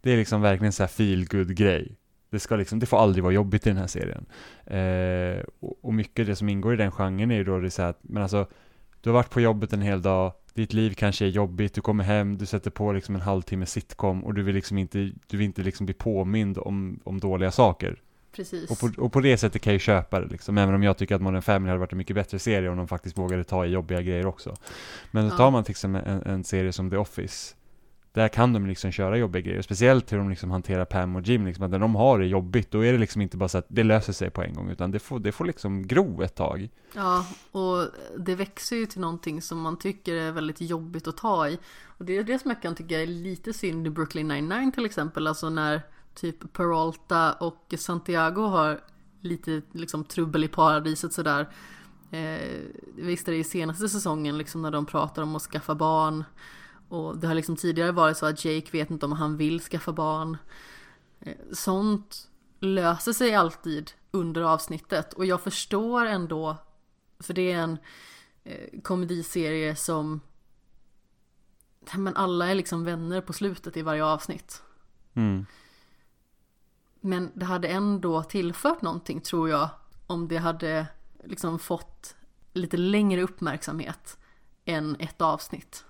det 0.01 0.11
är 0.11 0.17
liksom 0.17 0.41
verkligen 0.41 0.73
så 0.73 0.83
här 0.83 0.87
feel 0.87 1.25
good 1.25 1.55
grej. 1.55 1.95
Det, 2.29 2.39
ska 2.39 2.55
liksom, 2.55 2.79
det 2.79 2.85
får 2.85 2.97
aldrig 2.97 3.23
vara 3.23 3.33
jobbigt 3.33 3.67
i 3.67 3.69
den 3.69 3.77
här 3.77 3.87
serien. 3.87 4.25
Eh, 4.65 5.43
och, 5.59 5.85
och 5.85 5.93
mycket 5.93 6.27
det 6.27 6.35
som 6.35 6.49
ingår 6.49 6.73
i 6.73 6.77
den 6.77 6.91
genren 6.91 7.31
är 7.31 7.35
ju 7.35 7.43
då 7.43 7.59
det 7.59 7.67
är 7.67 7.69
så 7.69 7.81
här 7.81 7.89
att, 7.89 7.99
men 8.01 8.23
alltså, 8.23 8.47
du 9.01 9.09
har 9.09 9.13
varit 9.13 9.29
på 9.29 9.41
jobbet 9.41 9.73
en 9.73 9.81
hel 9.81 10.01
dag, 10.01 10.33
ditt 10.53 10.73
liv 10.73 10.93
kanske 10.93 11.25
är 11.25 11.29
jobbigt, 11.29 11.73
du 11.73 11.81
kommer 11.81 12.03
hem, 12.03 12.37
du 12.37 12.45
sätter 12.45 12.71
på 12.71 12.91
liksom 12.91 13.15
en 13.15 13.21
halvtimme 13.21 13.65
sitcom 13.65 14.23
och 14.23 14.33
du 14.33 14.43
vill 14.43 14.55
liksom 14.55 14.77
inte, 14.77 15.11
du 15.27 15.37
vill 15.37 15.45
inte 15.45 15.61
liksom 15.61 15.85
bli 15.85 15.93
påmind 15.93 16.57
om, 16.57 16.99
om 17.03 17.19
dåliga 17.19 17.51
saker. 17.51 18.01
Precis. 18.35 18.71
Och 18.71 18.79
på, 18.79 19.01
och 19.03 19.13
på 19.13 19.19
det 19.19 19.37
sättet 19.37 19.61
kan 19.61 19.71
jag 19.71 19.75
ju 19.75 19.79
köpa 19.79 20.19
det 20.19 20.27
liksom, 20.27 20.57
även 20.57 20.75
om 20.75 20.83
jag 20.83 20.97
tycker 20.97 21.15
att 21.15 21.21
Modern 21.21 21.41
Family 21.41 21.69
hade 21.69 21.79
varit 21.79 21.91
en 21.91 21.97
mycket 21.97 22.15
bättre 22.15 22.39
serie 22.39 22.69
om 22.69 22.77
de 22.77 22.87
faktiskt 22.87 23.17
vågade 23.17 23.43
ta 23.43 23.65
i 23.65 23.69
jobbiga 23.69 24.01
grejer 24.01 24.25
också. 24.25 24.55
Men 25.11 25.29
så 25.29 25.33
Ja. 25.33 25.37
tar 25.37 25.51
man 25.51 25.63
till 25.63 25.71
exempel 25.71 26.01
en, 26.05 26.21
en 26.21 26.43
serie 26.43 26.71
som 26.73 26.89
The 26.89 26.97
Office, 26.97 27.55
där 28.11 28.27
kan 28.27 28.53
de 28.53 28.67
liksom 28.67 28.91
köra 28.91 29.17
jobbiga 29.17 29.41
grejer, 29.41 29.61
speciellt 29.61 30.11
hur 30.11 30.17
de 30.17 30.29
liksom 30.29 30.51
hanterar 30.51 30.85
Pam 30.85 31.15
och 31.15 31.21
Jim, 31.21 31.45
liksom, 31.45 31.65
att 31.65 31.71
när 31.71 31.79
de 31.79 31.95
har 31.95 32.19
det 32.19 32.25
jobbigt, 32.25 32.71
då 32.71 32.85
är 32.85 32.91
det 32.93 32.99
liksom 32.99 33.21
inte 33.21 33.37
bara 33.37 33.49
så 33.49 33.57
att 33.57 33.65
det 33.67 33.83
löser 33.83 34.13
sig 34.13 34.29
på 34.29 34.41
en 34.43 34.53
gång, 34.53 34.69
utan 34.69 34.91
det 34.91 34.99
får, 34.99 35.19
det 35.19 35.31
får 35.31 35.45
liksom 35.45 35.87
gro 35.87 36.21
ett 36.21 36.35
tag. 36.35 36.69
Ja, 36.95 37.25
och 37.51 37.87
det 38.17 38.35
växer 38.35 38.75
ju 38.75 38.85
till 38.85 39.01
någonting 39.01 39.41
som 39.41 39.61
man 39.61 39.79
tycker 39.79 40.13
är 40.15 40.31
väldigt 40.31 40.61
jobbigt 40.61 41.07
att 41.07 41.17
ta 41.17 41.47
i. 41.49 41.57
Och 41.97 42.05
det 42.05 42.17
är 42.17 42.23
det 42.23 42.39
som 42.39 42.51
jag 42.51 42.61
kan 42.61 42.75
tycka 42.75 43.01
är 43.01 43.07
lite 43.07 43.53
synd 43.53 43.87
i 43.87 43.89
Brooklyn 43.89 44.27
99 44.27 44.71
till 44.73 44.85
exempel, 44.85 45.27
alltså 45.27 45.49
när 45.49 45.81
typ 46.15 46.53
Peralta 46.53 47.33
och 47.33 47.73
Santiago 47.77 48.41
har 48.47 48.81
lite 49.21 49.61
liksom 49.71 50.03
trubbel 50.03 50.43
i 50.43 50.47
paradiset 50.47 51.13
sådär. 51.13 51.49
Eh, 52.11 52.61
visst 52.95 53.27
är 53.27 53.31
det 53.31 53.37
i 53.37 53.43
senaste 53.43 53.89
säsongen 53.89 54.37
liksom 54.37 54.61
när 54.61 54.71
de 54.71 54.85
pratar 54.85 55.21
om 55.21 55.35
att 55.35 55.41
skaffa 55.41 55.75
barn. 55.75 56.23
Och 56.89 57.17
det 57.17 57.27
har 57.27 57.35
liksom 57.35 57.55
tidigare 57.55 57.91
varit 57.91 58.17
så 58.17 58.25
att 58.25 58.45
Jake 58.45 58.69
vet 58.71 58.91
inte 58.91 59.05
om 59.05 59.11
han 59.11 59.37
vill 59.37 59.59
skaffa 59.59 59.93
barn. 59.93 60.37
Eh, 61.19 61.35
sånt 61.51 62.29
löser 62.59 63.13
sig 63.13 63.35
alltid 63.35 63.91
under 64.11 64.41
avsnittet 64.41 65.13
och 65.13 65.25
jag 65.25 65.41
förstår 65.41 66.05
ändå 66.05 66.57
för 67.19 67.33
det 67.33 67.51
är 67.51 67.57
en 67.57 67.77
eh, 68.43 68.81
komediserie 68.81 69.75
som 69.75 70.21
men 71.95 72.15
alla 72.15 72.47
är 72.47 72.55
liksom 72.55 72.83
vänner 72.83 73.21
på 73.21 73.33
slutet 73.33 73.77
i 73.77 73.81
varje 73.81 74.05
avsnitt. 74.05 74.61
Mm. 75.13 75.45
Men 77.05 77.31
det 77.33 77.45
hade 77.45 77.67
ändå 77.67 78.23
tillfört 78.23 78.81
någonting 78.81 79.21
tror 79.21 79.49
jag 79.49 79.69
om 80.07 80.27
det 80.27 80.37
hade 80.37 80.87
liksom 81.23 81.59
fått 81.59 82.15
lite 82.53 82.77
längre 82.77 83.21
uppmärksamhet 83.21 84.17
än 84.65 84.95
ett 84.99 85.21
avsnitt. 85.21 85.85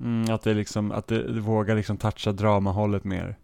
Mm, 0.00 0.34
att 0.34 0.42
det 0.42 0.54
liksom, 0.54 0.92
att 0.92 1.06
det, 1.06 1.32
det 1.32 1.40
vågar 1.40 1.76
liksom 1.76 1.96
toucha 1.96 2.32
dramahållet 2.32 3.04
mer. 3.04 3.38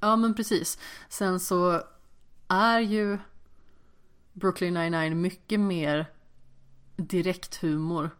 Ja 0.00 0.16
men 0.16 0.34
precis. 0.34 0.78
Sen 1.08 1.40
så 1.40 1.82
är 2.48 2.80
ju 2.80 3.18
Brooklyn 4.32 4.74
99 4.74 5.14
mycket 5.14 5.60
mer 5.60 6.06
direkt 6.96 7.62
humor 7.62 8.10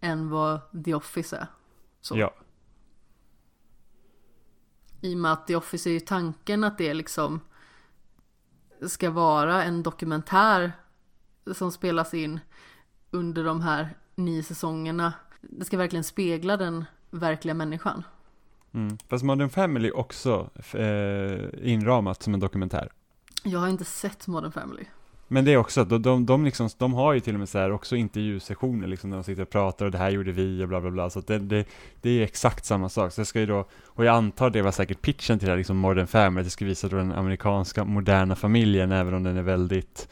än 0.00 0.30
vad 0.30 0.60
The 0.84 0.94
Office 0.94 1.36
är. 1.36 1.46
Så. 2.00 2.18
Ja. 2.18 2.34
I 5.00 5.14
och 5.14 5.18
med 5.18 5.32
att 5.32 5.46
The 5.46 5.56
Office 5.56 5.90
är 5.90 5.92
ju 5.92 6.00
tanken 6.00 6.64
att 6.64 6.78
det 6.78 6.94
liksom 6.94 7.40
ska 8.88 9.10
vara 9.10 9.64
en 9.64 9.82
dokumentär 9.82 10.72
som 11.54 11.72
spelas 11.72 12.14
in 12.14 12.40
under 13.10 13.44
de 13.44 13.60
här 13.60 13.96
nio 14.14 14.42
säsongerna. 14.42 15.12
Det 15.40 15.64
ska 15.64 15.76
verkligen 15.76 16.04
spegla 16.04 16.56
den 16.56 16.84
verkliga 17.10 17.54
människan. 17.54 18.02
Mm. 18.74 18.98
Fast 19.08 19.24
Modern 19.24 19.48
Family 19.48 19.90
också 19.90 20.50
eh, 20.72 21.72
inramat 21.72 22.22
som 22.22 22.34
en 22.34 22.40
dokumentär. 22.40 22.88
Jag 23.42 23.60
har 23.60 23.68
inte 23.68 23.84
sett 23.84 24.26
Modern 24.26 24.52
Family. 24.52 24.84
Men 25.28 25.44
det 25.44 25.52
är 25.52 25.56
också, 25.56 25.84
de, 25.84 26.02
de, 26.02 26.26
de, 26.26 26.44
liksom, 26.44 26.68
de 26.78 26.94
har 26.94 27.12
ju 27.12 27.20
till 27.20 27.34
och 27.34 27.38
med 27.38 27.48
så 27.48 27.58
här 27.58 27.72
också 27.72 27.96
intervjusessioner 27.96 28.86
liksom, 28.86 29.10
när 29.10 29.16
de 29.16 29.24
sitter 29.24 29.42
och 29.42 29.50
pratar 29.50 29.86
och 29.86 29.92
det 29.92 29.98
här 29.98 30.10
gjorde 30.10 30.32
vi 30.32 30.64
och 30.64 30.68
bla 30.68 30.80
bla 30.80 30.90
bla. 30.90 31.10
Så 31.10 31.18
att 31.18 31.26
det, 31.26 31.38
det, 31.38 31.64
det 32.00 32.10
är 32.10 32.12
ju 32.12 32.22
exakt 32.22 32.64
samma 32.64 32.88
sak. 32.88 33.12
Så 33.12 33.20
det 33.20 33.24
ska 33.24 33.40
ju 33.40 33.46
då, 33.46 33.64
och 33.86 34.04
jag 34.04 34.16
antar 34.16 34.50
det 34.50 34.62
var 34.62 34.72
säkert 34.72 35.02
pitchen 35.02 35.38
till 35.38 35.46
det 35.46 35.52
här 35.52 35.58
liksom 35.58 35.76
Modern 35.76 36.06
Family, 36.06 36.40
att 36.40 36.46
det 36.46 36.50
ska 36.50 36.64
visa 36.64 36.88
då 36.88 36.96
den 36.96 37.12
amerikanska 37.12 37.84
moderna 37.84 38.36
familjen, 38.36 38.92
även 38.92 39.14
om 39.14 39.22
den 39.22 39.36
är 39.36 39.42
väldigt 39.42 40.08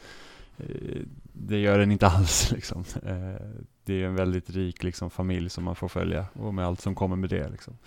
eh, 0.57 1.01
det 1.33 1.57
gör 1.57 1.79
den 1.79 1.91
inte 1.91 2.07
alls 2.17 2.51
liksom. 2.51 2.83
Eh, 3.05 3.45
det 3.83 4.01
är 4.01 4.05
en 4.05 4.15
väldigt 4.15 4.49
rik 4.49 4.83
liksom, 4.83 5.09
familj 5.09 5.49
som 5.49 5.63
man 5.63 5.75
får 5.75 5.87
följa 5.87 6.25
och 6.33 6.53
med 6.53 6.65
allt 6.65 6.81
som 6.81 6.95
kommer 6.95 7.15
med 7.15 7.29
det. 7.29 7.49
Liksom. 7.49 7.77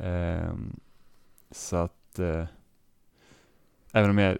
Ehm, 0.00 0.76
så 1.50 1.76
att 1.76 2.18
eh, 2.18 2.44
även 3.92 4.10
om 4.10 4.18
jag 4.18 4.38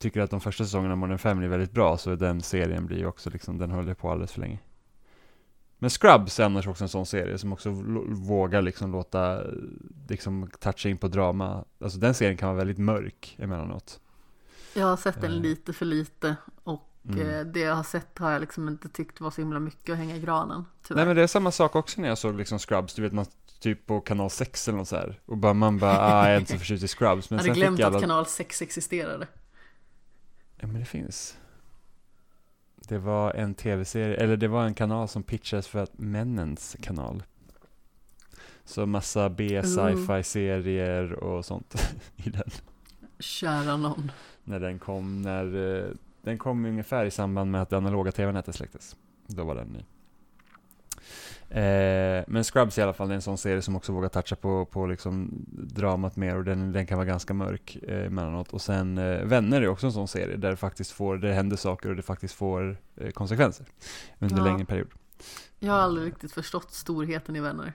tycker 0.00 0.20
att 0.20 0.30
de 0.30 0.40
första 0.40 0.64
säsongerna 0.64 0.92
av 0.92 0.98
Modern 0.98 1.18
Family 1.18 1.46
är 1.46 1.50
väldigt 1.50 1.72
bra 1.72 1.96
så 1.96 2.14
den 2.14 2.42
serien 2.42 2.86
blir 2.86 2.98
ju 2.98 3.06
också 3.06 3.30
liksom, 3.30 3.58
den 3.58 3.70
håller 3.70 3.94
på 3.94 4.10
alldeles 4.10 4.32
för 4.32 4.40
länge. 4.40 4.58
Men 5.78 5.90
Scrubs 5.90 6.40
är 6.40 6.44
annars 6.44 6.66
också 6.66 6.84
en 6.84 6.88
sån 6.88 7.06
serie 7.06 7.38
som 7.38 7.52
också 7.52 7.70
vågar 8.08 8.62
liksom 8.62 8.92
låta, 8.92 9.42
liksom 10.08 10.50
toucha 10.60 10.88
in 10.88 10.98
på 10.98 11.08
drama. 11.08 11.64
Alltså 11.80 11.98
den 11.98 12.14
serien 12.14 12.36
kan 12.36 12.48
vara 12.48 12.58
väldigt 12.58 12.78
mörk 12.78 13.36
emellanåt. 13.38 14.00
Jag 14.74 14.86
har 14.86 14.96
sett 14.96 15.20
den 15.20 15.32
lite 15.32 15.72
för 15.72 15.84
lite 15.84 16.36
och 16.64 16.86
Mm. 17.08 17.30
Eh, 17.30 17.46
det 17.46 17.60
jag 17.60 17.74
har 17.74 17.82
sett 17.82 18.18
har 18.18 18.30
jag 18.30 18.40
liksom 18.40 18.68
inte 18.68 18.88
tyckt 18.88 19.20
var 19.20 19.30
så 19.30 19.40
himla 19.40 19.58
mycket 19.58 19.92
att 19.92 19.98
hänga 19.98 20.16
i 20.16 20.20
granen. 20.20 20.64
Tyvärr. 20.82 20.96
Nej 20.96 21.06
men 21.06 21.16
det 21.16 21.22
är 21.22 21.26
samma 21.26 21.50
sak 21.50 21.76
också 21.76 22.00
när 22.00 22.08
jag 22.08 22.18
såg 22.18 22.34
liksom 22.34 22.58
Scrubs, 22.58 22.94
du 22.94 23.02
vet 23.02 23.12
man 23.12 23.26
typ 23.60 23.86
på 23.86 24.00
kanal 24.00 24.30
6 24.30 24.68
eller 24.68 24.78
något 24.78 24.88
så 24.88 24.96
här. 24.96 25.20
Och 25.26 25.36
bara, 25.36 25.54
man 25.54 25.78
bara, 25.78 25.98
ah, 25.98 26.26
jag 26.26 26.34
är 26.34 26.40
inte 26.40 26.52
så 26.52 26.58
förtjust 26.58 26.84
i 26.84 26.88
Scrubs. 26.88 27.30
Men 27.30 27.38
jag 27.38 27.46
hade 27.46 27.60
glömt 27.60 27.80
alla... 27.80 27.96
att 27.96 28.02
kanal 28.02 28.26
6 28.26 28.62
existerade. 28.62 29.26
Ja 30.60 30.66
men 30.66 30.80
det 30.80 30.86
finns. 30.86 31.38
Det 32.76 32.98
var 32.98 33.32
en 33.32 33.54
tv-serie, 33.54 34.16
eller 34.16 34.36
det 34.36 34.48
var 34.48 34.64
en 34.64 34.74
kanal 34.74 35.08
som 35.08 35.22
pitchades 35.22 35.68
för 35.68 35.78
att 35.78 35.98
männens 35.98 36.76
kanal. 36.80 37.22
Så 38.64 38.86
massa 38.86 39.30
B-sci-fi-serier 39.30 41.12
och 41.12 41.44
sånt 41.44 41.74
i 42.16 42.30
den. 42.30 42.50
Kära 43.18 43.76
någon. 43.76 44.12
När 44.44 44.60
den 44.60 44.78
kom, 44.78 45.22
när 45.22 45.76
eh, 45.78 45.90
den 46.22 46.38
kom 46.38 46.64
ungefär 46.64 47.04
i 47.04 47.10
samband 47.10 47.50
med 47.50 47.62
att 47.62 47.70
det 47.70 47.76
analoga 47.76 48.12
tv-nätet 48.12 48.54
släcktes. 48.54 48.96
Då 49.26 49.44
var 49.44 49.54
den 49.54 49.68
ny. 49.68 49.84
Eh, 51.50 52.24
men 52.26 52.44
Scrubs 52.44 52.78
i 52.78 52.82
alla 52.82 52.92
fall, 52.92 53.10
är 53.10 53.14
en 53.14 53.22
sån 53.22 53.38
serie 53.38 53.62
som 53.62 53.76
också 53.76 53.92
vågar 53.92 54.08
toucha 54.08 54.36
på, 54.36 54.64
på 54.64 54.86
liksom 54.86 55.44
dramat 55.50 56.16
mer 56.16 56.36
och 56.36 56.44
den, 56.44 56.72
den 56.72 56.86
kan 56.86 56.98
vara 56.98 57.06
ganska 57.06 57.34
mörk 57.34 57.76
eh, 57.82 58.06
emellanåt. 58.06 58.52
Och 58.52 58.62
sen 58.62 58.98
eh, 58.98 59.24
Vänner 59.24 59.62
är 59.62 59.68
också 59.68 59.86
en 59.86 59.92
sån 59.92 60.08
serie 60.08 60.36
där 60.36 60.50
det 60.50 60.56
faktiskt 60.56 60.90
får, 60.90 61.16
det 61.16 61.32
händer 61.32 61.56
saker 61.56 61.88
och 61.88 61.96
det 61.96 62.02
faktiskt 62.02 62.34
får 62.34 62.76
eh, 62.96 63.10
konsekvenser 63.10 63.66
under 64.18 64.36
ja. 64.36 64.44
längre 64.44 64.64
period. 64.64 64.88
Jag 65.58 65.72
har 65.72 65.80
aldrig 65.80 66.06
riktigt 66.06 66.32
förstått 66.32 66.72
storheten 66.72 67.36
i 67.36 67.40
Vänner. 67.40 67.72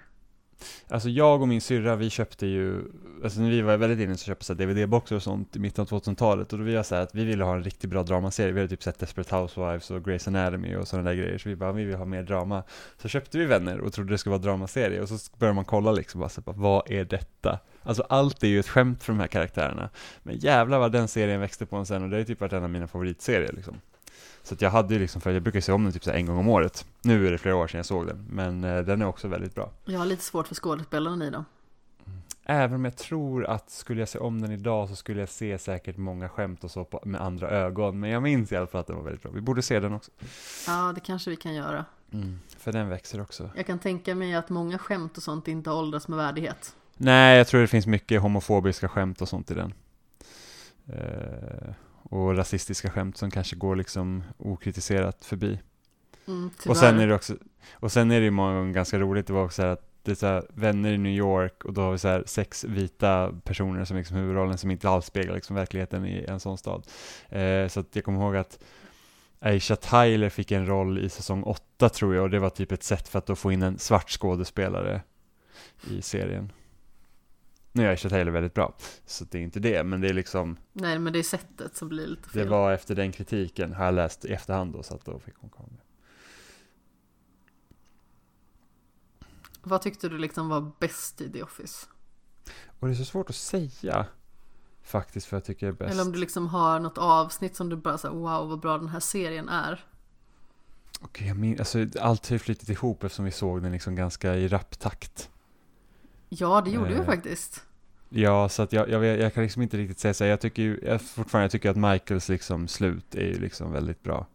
Alltså 0.88 1.10
jag 1.10 1.42
och 1.42 1.48
min 1.48 1.62
syrra, 1.62 1.96
vi 1.96 2.10
köpte 2.10 2.48
ju, 2.48 2.82
alltså 3.24 3.42
när 3.42 3.50
vi 3.50 3.62
var 3.62 3.78
väldigt 3.78 4.00
inne 4.00 4.18
så 4.18 4.26
köpte 4.26 4.54
vi 4.54 4.66
DVD-boxar 4.66 5.16
och 5.16 5.24
sånt 5.24 5.56
i 5.56 5.60
mitten 5.60 5.82
av 5.82 5.88
2000-talet 5.88 6.54
och 6.54 6.60
då 6.60 6.66
ville 6.66 6.78
jag 6.78 6.86
säga 6.86 7.02
att 7.02 7.16
vi 7.16 7.26
ville 7.26 7.44
ha 7.44 7.56
en 7.56 7.64
riktigt 7.64 7.90
bra 7.90 8.04
dramaserie. 8.04 8.52
Vi 8.52 8.60
hade 8.60 8.70
typ 8.70 8.84
sett 8.84 9.00
Desperate 9.00 9.36
Housewives 9.36 9.92
och 9.92 10.08
Grey's 10.08 10.28
Anatomy 10.28 10.76
och 10.76 10.88
sådana 10.88 11.10
där 11.10 11.18
grejer, 11.18 11.38
så 11.38 11.50
vi 11.50 11.56
bara, 11.56 11.72
vi 11.72 11.84
vill 11.84 11.96
ha 11.96 12.06
mer 12.06 12.24
drama. 12.24 12.64
Så 13.02 13.08
köpte 13.08 13.38
vi 13.38 13.46
Vänner 13.46 13.80
och 13.80 13.94
trodde 13.94 14.14
det 14.14 14.18
skulle 14.18 14.32
vara 14.32 14.42
dramaserie 14.42 15.02
och 15.02 15.10
så 15.10 15.18
började 15.38 15.56
man 15.56 15.66
kolla 15.66 15.92
liksom, 15.92 16.20
bara, 16.20 16.30
så 16.30 16.42
bara, 16.42 16.56
vad 16.56 16.92
är 16.92 17.06
detta? 17.06 17.60
Alltså 17.84 18.04
allt 18.10 18.44
är 18.44 18.48
ju 18.48 18.60
ett 18.60 18.68
skämt 18.68 19.04
för 19.04 19.14
de 19.14 19.20
här 19.20 19.28
karaktärerna. 19.28 19.90
Men 20.24 20.38
jävlar 20.38 20.80
vad 20.80 20.92
den 20.92 21.08
serien 21.08 21.42
växte 21.42 21.66
på 21.66 21.76
en 21.76 21.86
sen 21.86 22.04
och 22.04 22.10
det 22.10 22.18
är 22.18 22.24
typ 22.24 22.42
varit 22.42 22.54
en 22.54 22.64
av 22.64 22.70
mina 22.70 22.88
favoritserier 22.88 23.54
liksom. 23.54 23.76
Så 24.46 24.56
jag 24.60 24.70
hade 24.70 24.94
ju 24.94 25.00
liksom, 25.00 25.22
för 25.22 25.32
jag 25.32 25.44
brukar 25.44 25.62
se 25.62 25.72
om 25.72 25.84
den 25.84 25.94
typ 25.94 26.04
så 26.04 26.12
en 26.12 26.26
gång 26.26 26.38
om 26.38 26.50
året. 26.50 26.86
Nu 27.02 27.28
är 27.28 27.32
det 27.32 27.38
flera 27.38 27.56
år 27.56 27.68
sedan 27.68 27.78
jag 27.78 27.86
såg 27.86 28.08
den, 28.08 28.26
men 28.30 28.64
eh, 28.64 28.82
den 28.82 29.02
är 29.02 29.06
också 29.06 29.28
väldigt 29.28 29.56
bra. 29.56 29.72
Jag 29.86 30.00
har 30.00 30.06
lite 30.06 30.24
svårt 30.24 30.48
för 30.48 30.56
skådespelarna 30.56 31.26
i 31.26 31.30
dem. 31.30 31.46
Även 32.44 32.76
om 32.76 32.86
jag 32.86 32.98
tror 32.98 33.46
att 33.46 33.70
skulle 33.70 34.02
jag 34.02 34.10
se 34.10 34.20
om 34.20 34.42
den 34.42 34.52
idag 34.52 34.90
så 34.90 34.96
skulle 34.96 35.20
jag 35.20 35.30
se 35.30 35.58
säkert 35.58 35.98
många 35.98 36.30
skämt 36.30 36.64
och 36.64 36.72
så 36.72 36.86
på, 36.86 37.02
med 37.06 37.22
andra 37.22 37.50
ögon. 37.50 38.00
Men 38.00 38.10
jag 38.10 38.24
minns 38.24 38.52
i 38.52 38.56
alla 38.56 38.68
fall 38.68 38.82
att 38.82 38.88
den 38.88 38.96
var 38.96 39.04
väldigt 39.04 39.24
bra. 39.24 39.32
Vi 39.32 39.42
borde 39.42 39.62
se 39.62 39.80
den 39.80 39.94
också. 39.94 40.12
Ja, 40.68 40.92
det 40.96 41.02
kanske 41.02 41.30
vi 41.30 41.36
kan 41.36 41.54
göra. 41.54 41.86
Mm, 42.14 42.40
för 42.58 42.72
den 42.72 42.90
växer 42.90 43.22
också. 43.22 43.50
Jag 43.56 43.66
kan 43.66 43.80
tänka 43.80 44.16
mig 44.16 44.36
att 44.36 44.50
många 44.50 44.78
skämt 44.78 45.18
och 45.18 45.24
sånt 45.24 45.48
inte 45.48 45.72
åldras 45.72 46.08
med 46.08 46.18
värdighet. 46.18 46.76
Nej, 46.98 47.38
jag 47.38 47.48
tror 47.48 47.62
det 47.62 47.68
finns 47.68 47.88
mycket 47.88 48.22
homofobiska 48.22 48.90
skämt 48.90 49.22
och 49.22 49.30
sånt 49.30 49.52
i 49.52 49.54
den. 49.54 49.74
Uh, 50.90 51.74
och 52.10 52.38
rasistiska 52.38 52.90
skämt 52.90 53.18
som 53.18 53.32
kanske 53.32 53.56
går 53.56 53.76
liksom 53.76 54.24
okritiserat 54.38 55.26
förbi. 55.26 55.60
Mm, 56.28 56.50
och 56.68 56.78
sen 56.78 57.00
är 57.00 57.08
det 57.08 57.16
också, 57.16 57.36
och 57.74 57.92
sen 57.92 58.12
är 58.12 58.20
det 58.20 58.26
ju 58.26 58.32
många 58.32 58.54
gånger 58.54 58.74
ganska 58.74 59.00
roligt, 59.00 59.28
det 59.28 59.34
var 59.34 59.44
också 59.44 59.56
så 59.56 59.62
här 59.62 59.70
att 59.70 59.92
det 60.04 60.12
är 60.12 60.16
så 60.16 60.26
här, 60.26 60.44
vänner 60.54 60.92
i 60.92 60.98
New 60.98 61.12
York 61.12 61.66
och 61.66 61.74
då 61.74 61.82
har 61.82 61.92
vi 61.92 61.98
så 61.98 62.08
här 62.08 62.24
sex 62.26 62.64
vita 62.64 63.32
personer 63.44 63.86
som 63.86 63.98
liksom 63.98 64.18
huvudrollen 64.18 64.58
som 64.58 64.72
inte 64.72 64.90
alls 64.90 65.06
speglar 65.06 65.36
liksom 65.36 65.56
verkligheten 65.56 66.06
i 66.06 66.26
en 66.28 66.40
sån 66.40 66.58
stad. 66.58 66.88
Eh, 67.30 67.68
så 67.68 67.80
att 67.80 67.96
jag 67.96 68.04
kommer 68.04 68.22
ihåg 68.22 68.36
att 68.36 68.60
Aisha 69.40 69.76
Tyler 69.76 70.30
fick 70.30 70.52
en 70.52 70.68
roll 70.68 71.00
i 71.00 71.10
säsong 71.10 71.44
åtta 71.44 71.90
tror 71.90 72.16
jag 72.16 72.24
och 72.24 72.30
det 72.30 72.40
var 72.40 72.50
typ 72.50 72.72
ett 72.72 72.84
sätt 72.84 73.08
för 73.08 73.20
att 73.20 73.26
då 73.26 73.36
få 73.36 73.52
in 73.52 73.62
en 73.62 73.80
svart 73.80 74.10
skådespelare 74.10 75.02
i 75.92 76.02
serien. 76.02 76.52
Nu 77.76 77.86
är 77.86 77.90
Aisha 77.90 78.10
Taylor 78.10 78.32
väldigt 78.32 78.54
bra, 78.54 78.76
så 79.06 79.26
det 79.26 79.38
är 79.38 79.42
inte 79.42 79.60
det, 79.60 79.84
men 79.84 80.02
det 80.02 80.10
är 80.10 80.14
liksom 80.14 80.58
Nej, 80.74 81.00
men 81.00 81.14
det 81.14 81.20
är 81.20 81.24
sättet 81.24 81.76
som 81.76 81.90
blir 81.90 82.08
lite 82.08 82.30
fel. 82.30 82.44
Det 82.44 82.50
var 82.50 82.74
efter 82.74 82.96
den 82.96 83.12
kritiken, 83.12 83.74
har 83.74 83.86
jag 83.86 83.94
läst 83.94 84.26
i 84.26 84.34
efterhand 84.34 84.74
då, 84.74 84.84
så 84.84 84.96
att 84.96 85.06
då 85.06 85.20
fick 85.20 85.36
hon 85.38 85.50
komma 85.50 85.70
med. 85.72 85.82
Vad 89.64 89.82
tyckte 89.82 90.10
du 90.10 90.18
liksom 90.18 90.50
var 90.50 90.72
bäst 90.80 91.22
i 91.22 91.32
The 91.32 91.44
Office? 91.44 91.88
Och 92.80 92.88
det 92.88 92.94
är 92.94 92.96
så 92.96 93.06
svårt 93.06 93.30
att 93.30 93.36
säga 93.36 94.06
faktiskt 94.84 95.28
för 95.28 95.38
jag 95.38 95.44
tycker 95.44 95.66
det 95.66 95.72
är 95.72 95.78
bäst. 95.78 95.94
Eller 95.94 96.04
om 96.04 96.12
du 96.12 96.20
liksom 96.20 96.48
har 96.48 96.80
något 96.80 96.98
avsnitt 96.98 97.56
som 97.56 97.70
du 97.70 97.76
bara 97.76 97.98
säger 97.98 98.16
wow 98.16 98.50
vad 98.50 98.60
bra 98.60 98.78
den 98.78 98.90
här 98.90 99.00
serien 99.00 99.50
är. 99.50 99.86
Okej, 101.02 101.28
jag 101.28 101.38
min, 101.38 101.60
alltså 101.60 101.86
allt 102.02 102.30
har 102.30 102.34
ju 102.34 102.40
flyttit 102.40 102.70
ihop 102.70 103.04
eftersom 103.04 103.26
vi 103.26 103.32
såg 103.32 103.62
den 103.62 103.72
liksom 103.72 103.96
ganska 103.96 104.36
i 104.36 104.48
rapp 104.48 104.80
takt. 104.80 105.30
Ja, 106.30 106.62
det 106.62 106.72
gjorde 106.72 106.94
eh, 106.94 107.00
vi 107.00 107.06
faktiskt. 107.06 107.65
Ja, 108.10 108.50
så 108.50 108.62
att 108.62 108.74
jag, 108.74 108.90
jag, 108.90 109.06
jag, 109.06 109.34
kan 109.34 109.44
liksom 109.44 109.62
inte 109.62 109.78
riktigt 109.78 110.00
säga 110.00 110.14
så. 110.14 110.24
Jag 110.24 110.42
tycker 110.42 110.64
ju, 110.64 110.80
jag 110.84 111.02
fortfarande 111.02 111.44
jag 111.44 111.52
tycker 111.52 111.70
att 111.70 111.78
Michaels 111.78 112.30
liksom 112.30 112.68
slut 112.68 113.16
är 113.16 113.26
ju 113.26 113.40
liksom 113.40 113.72
väldigt 113.72 114.04
bra. 114.04 114.28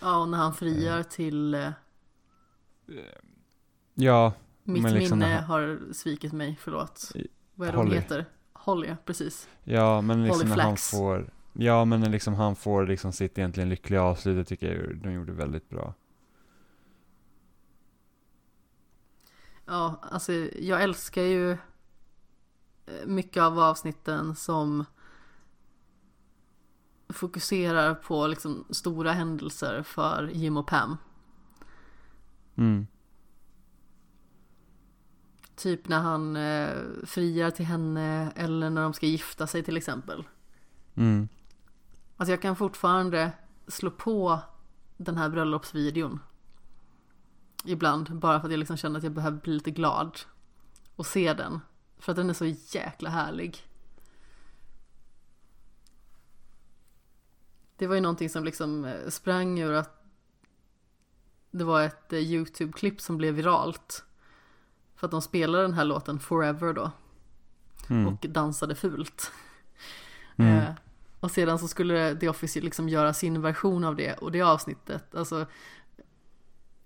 Ja, 0.00 0.16
och 0.16 0.28
när 0.28 0.38
han 0.38 0.54
friar 0.54 0.98
eh. 0.98 1.02
till... 1.02 1.54
Eh, 1.54 1.70
ja, 3.94 4.32
Mitt 4.64 4.82
men 4.82 4.94
liksom 4.94 5.18
minne 5.18 5.34
han, 5.34 5.44
har 5.44 5.92
svikit 5.92 6.32
mig, 6.32 6.58
förlåt. 6.60 7.12
Vad 7.54 7.68
är 7.68 7.72
det 7.72 7.78
hon 7.78 7.92
heter? 7.92 8.26
Holly, 8.52 8.96
precis. 9.04 9.48
Ja, 9.64 10.00
men 10.00 10.24
liksom 10.24 10.48
när 10.48 10.56
han 10.56 10.76
får... 10.76 11.30
Ja, 11.52 11.84
men 11.84 12.00
när 12.00 12.08
liksom 12.10 12.34
han 12.34 12.56
får 12.56 12.86
liksom 12.86 13.12
sitt 13.12 13.38
egentligen 13.38 13.68
lyckliga 13.68 14.02
avslut, 14.02 14.36
det 14.36 14.44
tycker 14.44 14.74
jag 14.74 14.96
de 14.96 15.12
gjorde 15.12 15.32
väldigt 15.32 15.68
bra. 15.68 15.94
Ja, 19.66 20.00
alltså 20.02 20.32
jag 20.58 20.82
älskar 20.82 21.22
ju 21.22 21.56
mycket 23.06 23.42
av 23.42 23.58
avsnitten 23.58 24.36
som 24.36 24.84
fokuserar 27.08 27.94
på 27.94 28.26
liksom 28.26 28.64
stora 28.70 29.12
händelser 29.12 29.82
för 29.82 30.30
Jim 30.32 30.56
och 30.56 30.66
Pam. 30.66 30.96
Mm. 32.56 32.86
Typ 35.56 35.88
när 35.88 36.00
han 36.00 36.36
eh, 36.36 36.76
friar 37.04 37.50
till 37.50 37.64
henne 37.64 38.32
eller 38.36 38.70
när 38.70 38.82
de 38.82 38.92
ska 38.92 39.06
gifta 39.06 39.46
sig 39.46 39.62
till 39.62 39.76
exempel. 39.76 40.24
Mm. 40.94 41.28
Alltså 42.16 42.32
jag 42.32 42.42
kan 42.42 42.56
fortfarande 42.56 43.32
slå 43.68 43.90
på 43.90 44.38
den 44.96 45.16
här 45.16 45.28
bröllopsvideon 45.28 46.20
Ibland, 47.64 48.18
bara 48.18 48.40
för 48.40 48.46
att 48.46 48.52
jag 48.52 48.58
liksom 48.58 48.76
känner 48.76 48.98
att 48.98 49.04
jag 49.04 49.12
behöver 49.12 49.38
bli 49.38 49.52
lite 49.52 49.70
glad. 49.70 50.20
Och 50.96 51.06
se 51.06 51.34
den. 51.34 51.60
För 52.00 52.12
att 52.12 52.16
den 52.16 52.30
är 52.30 52.34
så 52.34 52.46
jäkla 52.46 53.10
härlig. 53.10 53.66
Det 57.76 57.86
var 57.86 57.94
ju 57.94 58.00
någonting 58.00 58.30
som 58.30 58.44
liksom 58.44 58.84
eh, 58.84 59.08
sprang 59.08 59.60
ur 59.60 59.72
att 59.72 60.04
det 61.50 61.64
var 61.64 61.82
ett 61.82 62.12
eh, 62.12 62.18
YouTube-klipp 62.18 63.00
som 63.00 63.16
blev 63.16 63.34
viralt. 63.34 64.04
För 64.96 65.06
att 65.06 65.10
de 65.10 65.22
spelade 65.22 65.64
den 65.64 65.72
här 65.72 65.84
låten 65.84 66.20
Forever 66.20 66.72
då. 66.72 66.90
Mm. 67.90 68.06
Och 68.06 68.26
dansade 68.28 68.74
fult. 68.74 69.32
Mm. 70.36 70.58
Eh, 70.58 70.74
och 71.20 71.30
sedan 71.30 71.58
så 71.58 71.68
skulle 71.68 72.16
The 72.16 72.28
Office 72.28 72.60
liksom 72.60 72.88
göra 72.88 73.14
sin 73.14 73.42
version 73.42 73.84
av 73.84 73.96
det. 73.96 74.14
Och 74.14 74.32
det 74.32 74.42
avsnittet, 74.42 75.14
alltså 75.14 75.46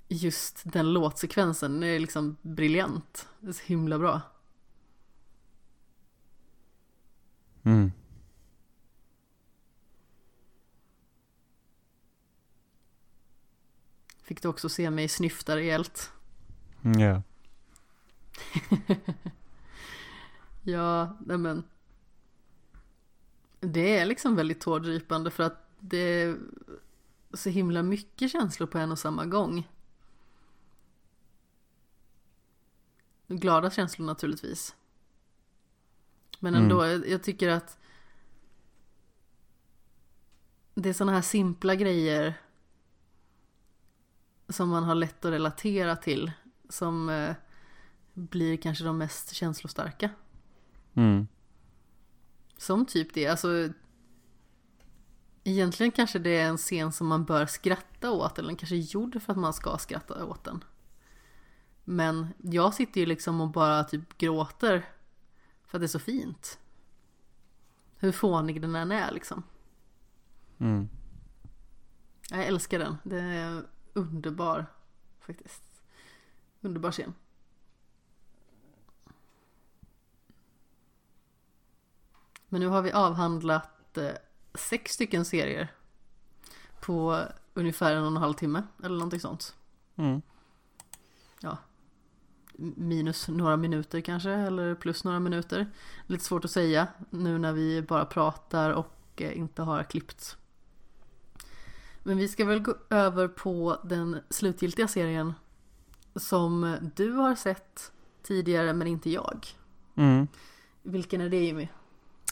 just 0.09 0.63
den 0.65 0.93
låtsekvensen 0.93 1.83
är 1.83 1.99
liksom 1.99 2.37
briljant. 2.43 3.29
Det 3.41 3.49
är 3.49 3.53
så 3.53 3.65
himla 3.65 3.99
bra. 3.99 4.21
Mm. 7.65 7.93
Fick 14.23 14.43
du 14.43 14.49
också 14.49 14.69
se 14.69 14.91
mig 14.91 15.09
snyfta 15.09 15.57
rejält? 15.57 16.13
Mm, 16.83 17.01
ja. 17.01 17.23
ja, 20.63 21.17
nej 21.27 21.39
men. 21.39 21.65
Det 23.61 23.99
är 23.99 24.07
liksom 24.07 24.37
väldigt 24.37 24.61
tårdrypande 24.61 25.31
för 25.31 25.43
att 25.43 25.69
det 25.81 26.37
så 27.33 27.51
himla 27.51 27.83
mycket 27.83 28.31
känslor 28.31 28.67
på 28.67 28.79
en 28.79 28.93
och 28.93 28.99
samma 28.99 29.27
gång. 29.27 29.69
Glada 33.27 33.71
känslor 33.71 34.07
naturligtvis. 34.07 34.75
Men 36.39 36.55
ändå, 36.55 36.83
mm. 36.83 37.11
jag 37.11 37.23
tycker 37.23 37.49
att 37.49 37.79
det 40.75 40.89
är 40.89 40.93
sådana 40.93 41.13
här 41.13 41.23
simpla 41.23 41.75
grejer 41.75 42.35
som 44.49 44.69
man 44.69 44.85
har 44.85 44.95
lätt 44.95 45.25
att 45.25 45.33
relatera 45.33 45.97
till 45.97 46.33
som 46.69 47.09
eh, 47.09 47.35
blir 48.15 48.57
kanske 48.57 48.85
de 48.85 48.99
mest 48.99 49.35
känslostarka. 49.35 50.11
Mm. 50.95 51.27
Som 52.57 52.87
typ 52.87 53.15
det, 53.15 53.27
alltså 53.27 53.69
Egentligen 55.47 55.93
kanske 55.93 56.19
det 56.19 56.37
är 56.37 56.49
en 56.49 56.57
scen 56.57 56.93
som 56.93 57.07
man 57.07 57.25
bör 57.25 57.47
skratta 57.47 58.11
åt 58.11 58.39
eller 58.39 58.55
kanske 58.55 58.77
gjord 58.77 59.23
för 59.23 59.33
att 59.33 59.39
man 59.39 59.53
ska 59.53 59.79
skratta 59.79 60.25
åt 60.25 60.45
den. 60.45 60.65
Men 61.85 62.29
jag 62.43 62.75
sitter 62.75 63.01
ju 63.01 63.07
liksom 63.07 63.41
och 63.41 63.51
bara 63.51 63.85
typ 63.85 64.19
gråter 64.19 64.87
för 65.75 65.79
att 65.79 65.81
det 65.81 65.87
är 65.87 65.89
så 65.89 65.99
fint. 65.99 66.59
Hur 67.97 68.13
fånig 68.13 68.61
den 68.61 68.77
än 68.77 68.93
är 68.93 69.13
liksom. 69.13 69.43
Mm. 70.59 70.89
Jag 72.31 72.47
älskar 72.47 72.79
den. 72.79 72.97
Det 73.03 73.21
är 73.21 73.67
underbar 73.93 74.67
faktiskt. 75.21 75.63
Underbar 76.61 76.91
scen. 76.91 77.15
Men 82.49 82.61
nu 82.61 82.67
har 82.67 82.83
vi 82.83 82.93
avhandlat 82.93 83.99
eh, 83.99 84.11
sex 84.55 84.93
stycken 84.93 85.25
serier 85.25 85.75
på 86.81 87.23
ungefär 87.55 87.95
en 87.95 88.03
och 88.03 88.09
en 88.09 88.17
halv 88.17 88.35
timme 88.35 88.63
eller 88.83 88.97
någonting 88.97 89.21
sånt. 89.21 89.57
Mm. 89.97 90.23
Minus 92.59 93.29
några 93.29 93.57
minuter 93.57 94.01
kanske 94.01 94.31
eller 94.31 94.75
plus 94.75 95.05
några 95.05 95.21
minuter. 95.21 95.71
Lite 96.07 96.25
svårt 96.25 96.45
att 96.45 96.51
säga 96.51 96.89
nu 97.11 97.39
när 97.39 97.53
vi 97.53 97.83
bara 97.83 98.05
pratar 98.05 98.71
och 98.71 98.97
eh, 99.17 99.39
inte 99.39 99.63
har 99.63 99.83
klippt. 99.83 100.37
Men 102.03 102.17
vi 102.17 102.29
ska 102.29 102.45
väl 102.45 102.61
gå 102.61 102.75
över 102.91 103.29
på 103.29 103.79
den 103.85 104.21
slutgiltiga 104.31 104.89
serien 104.89 105.35
som 106.17 106.77
du 106.97 107.13
har 107.13 107.35
sett 107.35 107.93
tidigare 108.23 108.73
men 108.73 108.87
inte 108.87 109.11
jag. 109.11 109.47
Mm. 109.95 110.29
Vilken 110.83 111.21
är 111.21 111.29
det 111.29 111.45
Jimmy? 111.45 111.69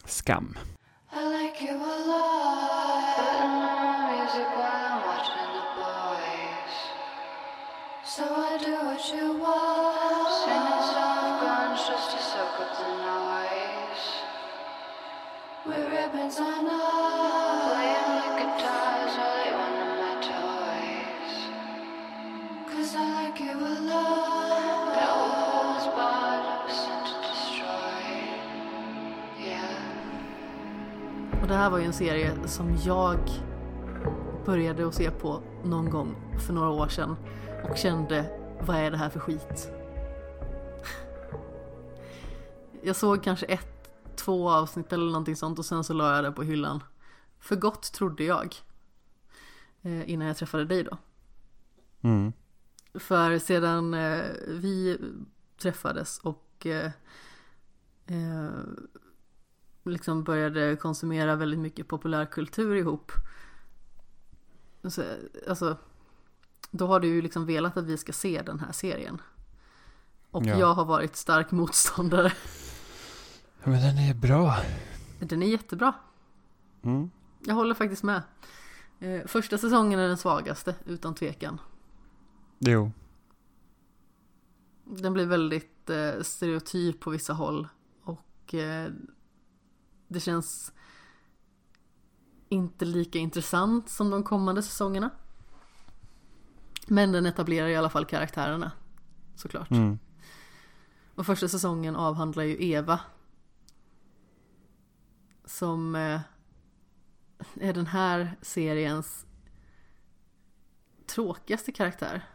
Skam. 0.04 0.58
I 1.12 1.16
like 1.16 1.64
you 1.64 1.82
a 1.82 2.06
lot. 2.06 2.62
So 8.16 8.24
I 8.24 8.58
do 8.58 8.72
what 8.84 9.10
you 9.14 9.38
want. 9.38 10.01
Och 31.42 31.48
det 31.48 31.54
här 31.54 31.70
var 31.70 31.78
ju 31.78 31.84
en 31.84 31.92
serie 31.92 32.30
som 32.44 32.76
jag 32.84 33.18
började 34.44 34.86
att 34.86 34.94
se 34.94 35.10
på 35.10 35.40
någon 35.64 35.90
gång 35.90 36.14
för 36.46 36.52
några 36.52 36.70
år 36.70 36.88
sedan 36.88 37.16
och 37.70 37.76
kände 37.76 38.24
vad 38.60 38.76
är 38.76 38.90
det 38.90 38.96
här 38.96 39.10
för 39.10 39.20
skit? 39.20 39.72
Jag 42.82 42.96
såg 42.96 43.22
kanske 43.24 43.46
ett, 43.46 43.71
två 44.24 44.50
avsnitt 44.50 44.92
eller 44.92 45.06
någonting 45.06 45.36
sånt 45.36 45.58
och 45.58 45.64
sen 45.64 45.84
så 45.84 45.92
la 45.92 46.14
jag 46.14 46.24
det 46.24 46.32
på 46.32 46.42
hyllan. 46.42 46.82
För 47.38 47.56
gott 47.56 47.92
trodde 47.92 48.24
jag. 48.24 48.54
Eh, 49.82 50.10
innan 50.10 50.26
jag 50.28 50.36
träffade 50.36 50.64
dig 50.64 50.84
då. 50.84 50.98
Mm. 52.00 52.32
För 52.94 53.38
sedan 53.38 53.94
eh, 53.94 54.24
vi 54.48 54.98
träffades 55.62 56.18
och 56.18 56.66
eh, 56.66 56.90
liksom 59.84 60.24
började 60.24 60.76
konsumera 60.76 61.36
väldigt 61.36 61.60
mycket 61.60 61.88
populärkultur 61.88 62.74
ihop. 62.76 63.12
Så, 64.88 65.02
alltså, 65.48 65.76
då 66.70 66.86
har 66.86 67.00
du 67.00 67.08
ju 67.08 67.22
liksom 67.22 67.46
velat 67.46 67.76
att 67.76 67.84
vi 67.84 67.96
ska 67.96 68.12
se 68.12 68.42
den 68.42 68.60
här 68.60 68.72
serien. 68.72 69.20
Och 70.30 70.46
Ja. 70.46 70.58
jag 70.58 70.74
har 70.74 70.84
varit 70.84 71.16
stark 71.16 71.50
motståndare. 71.50 72.32
Men 73.64 73.80
den 73.80 73.98
är 73.98 74.14
bra. 74.14 74.56
Den 75.20 75.42
är 75.42 75.46
jättebra. 75.46 75.94
Mm. 76.82 77.10
Jag 77.40 77.54
håller 77.54 77.74
faktiskt 77.74 78.02
med. 78.02 78.22
Eh, 79.00 79.26
första 79.26 79.58
säsongen 79.58 79.98
är 79.98 80.08
den 80.08 80.18
svagaste, 80.18 80.74
utan 80.84 81.14
tvekan. 81.14 81.60
Jo. 82.58 82.92
Den 84.84 85.12
blir 85.12 85.26
väldigt 85.26 85.90
eh, 85.90 86.22
stereotyp 86.22 87.00
på 87.00 87.10
vissa 87.10 87.32
håll. 87.32 87.68
Och 88.02 88.54
eh, 88.54 88.92
det 90.08 90.20
känns 90.20 90.72
inte 92.48 92.84
lika 92.84 93.18
intressant 93.18 93.88
som 93.88 94.10
de 94.10 94.22
kommande 94.22 94.62
säsongerna. 94.62 95.10
Men 96.86 97.12
den 97.12 97.26
etablerar 97.26 97.68
i 97.68 97.76
alla 97.76 97.90
fall 97.90 98.04
karaktärerna. 98.04 98.72
Såklart. 99.34 99.70
Mm. 99.70 99.98
Och 101.14 101.26
första 101.26 101.48
säsongen 101.48 101.96
avhandlar 101.96 102.44
ju 102.44 102.64
Eva. 102.64 103.00
Som 105.44 105.94
eh, 105.94 106.20
är 107.54 107.72
den 107.72 107.86
här 107.86 108.36
seriens 108.42 109.26
tråkigaste 111.06 111.72
karaktär. 111.72 112.28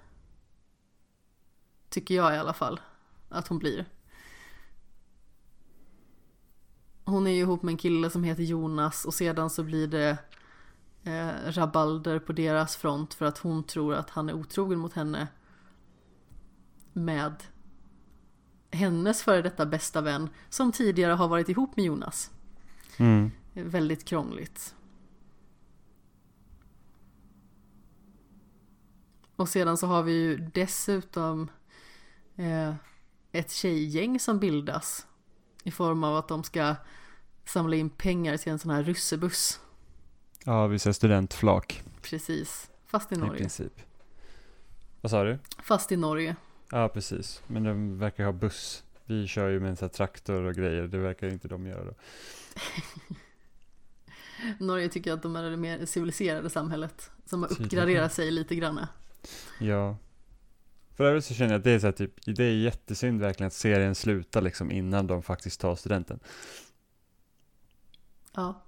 Tycker 1.89 2.15
jag 2.15 2.35
i 2.35 2.38
alla 2.38 2.53
fall 2.53 2.79
att 3.29 3.47
hon 3.47 3.59
blir. 3.59 3.85
Hon 7.05 7.27
är 7.27 7.31
ju 7.31 7.39
ihop 7.39 7.63
med 7.63 7.71
en 7.71 7.77
kille 7.77 8.09
som 8.09 8.23
heter 8.23 8.43
Jonas 8.43 9.05
och 9.05 9.13
sedan 9.13 9.49
så 9.49 9.63
blir 9.63 9.88
det 9.88 10.17
eh, 11.03 11.51
rabalder 11.51 12.19
på 12.19 12.34
deras 12.34 12.75
front 12.75 13.13
för 13.13 13.25
att 13.25 13.38
hon 13.38 13.63
tror 13.63 13.93
att 13.93 14.09
han 14.09 14.29
är 14.29 14.34
otrogen 14.34 14.79
mot 14.79 14.93
henne 14.93 15.27
med 16.93 17.43
hennes 18.71 19.23
före 19.23 19.41
detta 19.41 19.65
bästa 19.65 20.01
vän 20.01 20.29
som 20.49 20.71
tidigare 20.71 21.13
har 21.13 21.27
varit 21.27 21.49
ihop 21.49 21.77
med 21.77 21.85
Jonas. 21.85 22.31
Mm. 22.99 23.31
Väldigt 23.53 24.05
krångligt. 24.05 24.75
Och 29.35 29.49
sedan 29.49 29.77
så 29.77 29.87
har 29.87 30.03
vi 30.03 30.11
ju 30.11 30.37
dessutom 30.37 31.49
eh, 32.35 32.73
ett 33.31 33.51
tjejgäng 33.51 34.19
som 34.19 34.39
bildas 34.39 35.07
i 35.63 35.71
form 35.71 36.03
av 36.03 36.15
att 36.15 36.27
de 36.27 36.43
ska 36.43 36.75
samla 37.45 37.75
in 37.75 37.89
pengar 37.89 38.37
till 38.37 38.51
en 38.51 38.59
sån 38.59 38.71
här 38.71 38.83
russebuss. 38.83 39.59
Ja, 40.45 40.67
vi 40.67 40.79
ser 40.79 40.91
studentflak 40.91 41.83
Precis. 42.01 42.69
Fast 42.85 43.11
i 43.11 43.15
i 43.15 43.17
Norge. 43.17 43.37
princip. 43.37 43.73
Vad 45.01 45.11
sa 45.11 45.23
du? 45.23 45.39
Fast 45.59 45.91
i 45.91 45.97
Norge. 45.97 46.35
Ja, 46.71 46.89
precis. 46.89 47.41
Men 47.47 47.63
de 47.63 47.99
verkar 47.99 48.25
ha 48.25 48.31
buss. 48.31 48.83
Vi 49.05 49.27
kör 49.27 49.49
ju 49.49 49.59
med 49.59 49.69
en 49.69 49.75
sån 49.75 49.85
här 49.85 49.93
traktor 49.93 50.43
och 50.43 50.55
grejer. 50.55 50.87
Det 50.87 50.97
verkar 50.97 51.27
inte 51.27 51.47
de 51.47 51.67
göra 51.67 51.83
då. 51.83 51.93
Norge 54.59 54.89
tycker 54.89 55.13
att 55.13 55.21
de 55.21 55.35
är 55.35 55.43
det 55.43 55.57
mer 55.57 55.85
civiliserade 55.85 56.49
samhället. 56.49 57.11
Som 57.25 57.43
har 57.43 57.51
uppgraderat 57.51 58.13
sig 58.13 58.31
lite 58.31 58.55
grann. 58.55 58.85
Ja. 59.59 59.97
För 60.95 61.03
övrigt 61.03 61.25
så 61.25 61.34
känner 61.34 61.51
jag 61.51 61.59
att 61.59 61.63
det 61.63 61.71
är 61.71 61.79
så 61.79 61.88
här 61.88 61.91
typ, 61.91 62.25
det 62.25 62.43
är 62.43 62.51
jättesynd 62.51 63.21
verkligen 63.21 63.47
att 63.47 63.53
serien 63.53 63.95
slutar 63.95 64.41
liksom 64.41 64.71
innan 64.71 65.07
de 65.07 65.23
faktiskt 65.23 65.61
tar 65.61 65.75
studenten. 65.75 66.19
Ja. 68.35 68.63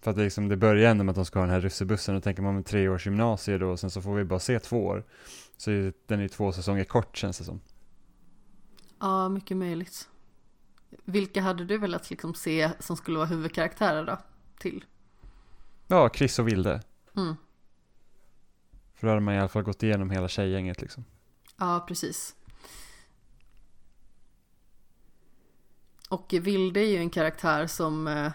För 0.00 0.10
att 0.10 0.16
det, 0.16 0.24
liksom, 0.24 0.48
det 0.48 0.56
börjar 0.56 0.90
ändå 0.90 1.04
med 1.04 1.12
att 1.12 1.16
de 1.16 1.24
ska 1.24 1.38
ha 1.38 1.46
den 1.46 1.54
här 1.54 1.60
russebussen 1.60 2.16
och 2.16 2.22
tänker 2.22 2.42
man 2.42 2.54
med 2.54 2.66
tre 2.66 2.88
års 2.88 3.06
gymnasie 3.06 3.58
då 3.58 3.70
och 3.70 3.80
sen 3.80 3.90
så 3.90 4.02
får 4.02 4.14
vi 4.14 4.24
bara 4.24 4.40
se 4.40 4.58
två 4.58 4.86
år. 4.86 5.04
Så 5.56 5.70
den 6.06 6.20
är 6.20 6.28
två 6.28 6.52
säsonger 6.52 6.84
kort 6.84 7.16
känns 7.16 7.38
det 7.38 7.44
som. 7.44 7.60
Ja, 9.00 9.28
mycket 9.28 9.56
möjligt. 9.56 10.08
Vilka 11.04 11.40
hade 11.40 11.64
du 11.64 11.78
velat 11.78 12.10
liksom 12.10 12.34
se 12.34 12.70
som 12.78 12.96
skulle 12.96 13.16
vara 13.16 13.26
huvudkaraktärer 13.26 14.04
då? 14.04 14.18
Till? 14.58 14.84
Ja, 15.86 16.10
Chris 16.14 16.38
och 16.38 16.48
Vilde. 16.48 16.82
Mm. 17.16 17.36
För 18.94 19.06
då 19.06 19.10
hade 19.10 19.20
man 19.20 19.34
i 19.34 19.38
alla 19.38 19.48
fall 19.48 19.62
gått 19.62 19.82
igenom 19.82 20.10
hela 20.10 20.28
tjejgänget 20.28 20.80
liksom. 20.80 21.04
Ja, 21.56 21.84
precis. 21.88 22.36
Och 26.08 26.34
Vilde 26.40 26.80
är 26.80 26.90
ju 26.90 26.96
en 26.96 27.10
karaktär 27.10 27.66
som 27.66 28.06
eh, 28.08 28.32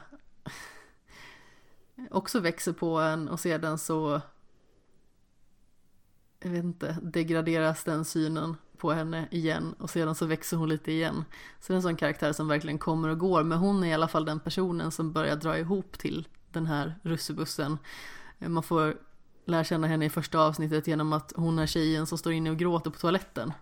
också 2.11 2.39
växer 2.39 2.73
på 2.73 2.99
en 2.99 3.29
och 3.29 3.39
sedan 3.39 3.77
så 3.77 4.21
jag 6.39 6.49
vet 6.49 6.63
inte, 6.63 6.97
degraderas 7.01 7.83
den 7.83 8.05
synen 8.05 8.55
på 8.83 8.91
henne 8.91 9.27
igen 9.31 9.75
och 9.79 9.89
sedan 9.89 10.15
så 10.15 10.25
växer 10.25 10.57
hon 10.57 10.69
lite 10.69 10.91
igen. 10.91 11.25
Så 11.59 11.67
det 11.67 11.73
är 11.73 11.75
en 11.75 11.81
sån 11.81 11.95
karaktär 11.95 12.33
som 12.33 12.47
verkligen 12.47 12.77
kommer 12.77 13.09
och 13.09 13.19
går, 13.19 13.43
men 13.43 13.57
hon 13.57 13.83
är 13.83 13.87
i 13.87 13.93
alla 13.93 14.07
fall 14.07 14.25
den 14.25 14.39
personen 14.39 14.91
som 14.91 15.11
börjar 15.13 15.35
dra 15.35 15.57
ihop 15.57 15.97
till 15.97 16.27
den 16.51 16.65
här 16.65 16.95
russebussen. 17.03 17.77
Man 18.37 18.63
får 18.63 18.97
lära 19.45 19.63
känna 19.63 19.87
henne 19.87 20.05
i 20.05 20.09
första 20.09 20.39
avsnittet 20.39 20.87
genom 20.87 21.13
att 21.13 21.33
hon 21.35 21.59
är 21.59 21.65
tjejen 21.65 22.07
som 22.07 22.17
står 22.17 22.33
inne 22.33 22.49
och 22.49 22.57
gråter 22.57 22.91
på 22.91 22.97
toaletten. 22.97 23.53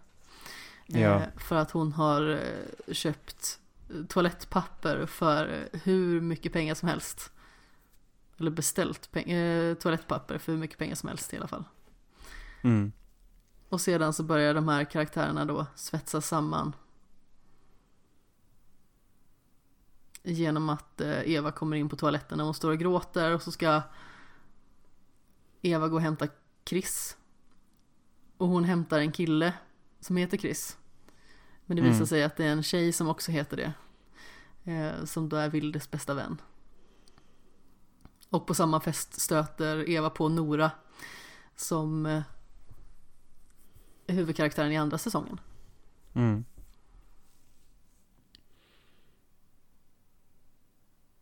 Ja. 0.86 0.98
Eh, 1.00 1.22
För 1.38 1.56
att 1.56 1.72
hon 1.72 1.92
har 1.92 2.30
eh, 2.30 2.94
köpt 2.94 3.60
toalettpapper 4.08 5.06
för 5.06 5.70
hur 5.84 6.22
mycket 6.22 6.54
pengar 6.54 6.76
som 6.76 6.90
helst. 6.90 7.32
Eller 8.38 8.52
beställt 8.52 9.10
eh, 9.14 9.74
toalettpapper 9.74 10.38
för 10.38 10.52
hur 10.52 10.60
mycket 10.60 10.78
pengar 10.78 10.96
som 10.96 11.10
helst 11.10 11.34
i 11.34 11.38
alla 11.38 11.48
fall. 11.48 11.64
Mm. 12.62 12.92
Och 13.72 13.82
sedan 13.82 14.14
så 14.14 14.24
börjar 14.24 14.54
de 14.54 14.68
här 14.68 14.84
karaktärerna 14.84 15.46
då 15.46 15.66
svetsas 15.76 16.28
samman. 16.28 16.76
Genom 20.24 20.70
att 20.70 21.02
eh, 21.02 21.32
Eva 21.32 21.52
kommer 21.52 21.78
in 21.78 21.90
på 21.90 21.96
toaletten 21.96 22.38
när 22.38 22.46
hon 22.46 22.54
står 22.54 22.72
och 22.72 22.78
gråter 22.78 23.34
och 23.34 23.42
så 23.42 23.52
ska 23.52 23.82
Eva 25.62 25.88
gå 25.88 25.96
och 25.96 26.02
hämta 26.02 26.28
Chris. 26.66 27.18
Och 28.38 28.48
hon 28.48 28.64
hämtar 28.64 29.00
en 29.00 29.12
kille 29.12 29.54
som 30.00 30.18
heter 30.18 30.38
Chris. 30.38 30.78
Men 31.66 31.78
det 31.78 31.84
visar 31.84 31.96
Mm. 31.96 32.08
sig 32.08 32.24
att 32.24 32.38
det 32.38 32.46
är 32.46 32.52
en 32.52 32.64
tjej 32.64 32.94
som 32.94 33.08
också 33.08 33.32
heter 33.32 33.58
det. 33.58 33.74
Eh, 34.72 35.06
som 35.06 35.30
då 35.30 35.38
är 35.38 35.50
Vildes 35.50 35.92
bästa 35.92 36.14
vän. 36.14 36.42
Och 38.30 38.48
på 38.48 38.54
samma 38.54 38.80
fest 38.80 39.22
stöter 39.22 39.90
Eva 39.90 40.10
på 40.10 40.30
Nora. 40.30 40.72
Som 41.56 42.06
eh, 42.06 42.22
huvudkaraktären 44.12 44.72
i 44.72 44.78
andra 44.78 44.98
säsongen. 44.98 45.40
Mm. 46.14 46.46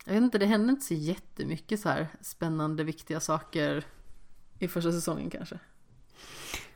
Jag 0.05 0.13
vet 0.13 0.23
inte, 0.23 0.37
det 0.37 0.45
hände 0.45 0.71
inte 0.71 0.85
så 0.85 0.93
jättemycket 0.93 1.79
så 1.79 1.89
här 1.89 2.07
spännande, 2.21 2.83
viktiga 2.83 3.19
saker 3.19 3.83
i 4.59 4.67
första 4.67 4.91
säsongen 4.91 5.29
kanske. 5.29 5.59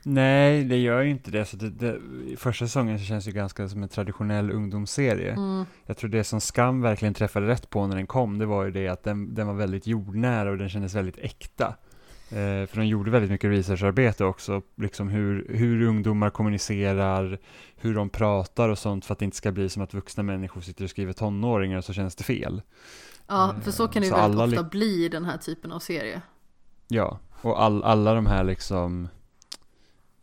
Nej, 0.06 0.64
det 0.64 0.78
gör 0.78 1.02
ju 1.02 1.10
inte 1.10 1.32
det. 1.32 1.46
Så 1.46 1.58
det, 1.58 1.70
det. 1.70 2.00
Första 2.38 2.66
säsongen 2.66 3.00
så 3.00 3.06
känns 3.06 3.26
det 3.26 3.32
ju 3.32 3.36
ganska 3.36 3.70
som 3.70 3.84
en 3.84 3.90
traditionell 3.90 4.52
ungdomsserie. 4.52 5.32
Mm, 5.32 5.66
Jag 5.86 5.98
tror 5.98 6.10
det 6.10 6.24
som 6.24 6.42
Skam 6.42 6.82
verkligen 6.82 7.14
träffade 7.14 7.48
rätt 7.48 7.70
på 7.70 7.88
när 7.88 7.96
den 7.96 8.08
kom, 8.08 8.38
det 8.38 8.46
var 8.46 8.66
ju 8.66 8.72
det 8.72 8.88
att 8.88 9.04
den, 9.04 9.36
den 9.36 9.48
var 9.48 9.54
väldigt 9.54 9.88
jordnära 9.88 10.52
och 10.52 10.58
den 10.58 10.70
kändes 10.70 10.96
väldigt 10.96 11.18
äkta. 11.18 11.76
Eh, 12.34 12.66
för 12.68 12.76
de 12.78 12.86
gjorde 12.88 13.12
väldigt 13.12 13.32
mycket 13.32 13.50
researcharbete 13.50 14.26
också, 14.26 14.62
liksom 14.76 15.10
hur, 15.10 15.48
hur 15.50 15.82
ungdomar 15.82 16.30
kommunicerar, 16.30 17.40
hur 17.76 17.96
de 17.96 18.10
pratar 18.10 18.70
och 18.70 18.80
sånt 18.80 19.06
för 19.06 19.14
att 19.14 19.20
det 19.20 19.26
inte 19.26 19.38
ska 19.38 19.52
bli 19.52 19.70
som 19.70 19.82
att 19.82 19.94
vuxna 19.94 20.24
människor 20.24 20.62
sitter 20.62 20.84
och 20.84 20.90
skriver 20.90 21.14
tonåringar 21.14 21.82
så 21.82 21.94
känns 21.94 22.16
det 22.16 22.24
fel. 22.24 22.62
ja, 23.28 23.56
för 23.64 23.72
så 23.72 23.88
kan 23.88 24.02
det 24.02 24.06
ju 24.06 24.12
Så 24.12 24.18
väldigt 24.18 24.40
alla 24.40 24.44
ofta 24.46 24.62
li- 24.62 24.70
bli 24.70 25.06
i 25.06 25.10
den 25.10 25.26
här 25.26 25.38
typen 25.38 25.72
av 25.72 25.80
serie. 25.80 26.22
Ja, 26.88 27.20
och 27.42 27.64
all, 27.64 27.84
alla 27.84 28.14
de 28.14 28.26
här 28.26 28.44
liksom 28.44 29.08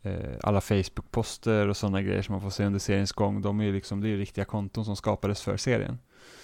eh, 0.01 0.13
alla 0.43 0.59
Facebook-poster 0.61 1.67
och 1.67 1.77
sådana 1.77 2.01
grejer 2.01 2.21
som 2.21 2.33
man 2.33 2.41
får 2.41 2.49
se 2.49 2.65
under 2.65 2.79
seriens 2.79 3.11
gång, 3.11 3.41
de 3.41 3.61
är 3.61 3.71
liksom, 3.73 4.01
det 4.01 4.09
är 4.09 4.17
riktiga 4.17 4.45
konton 4.45 4.85
som 4.85 4.95
skapades 4.95 5.41
för 5.41 5.57
serien. 5.57 5.99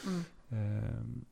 Mm. 0.08 1.26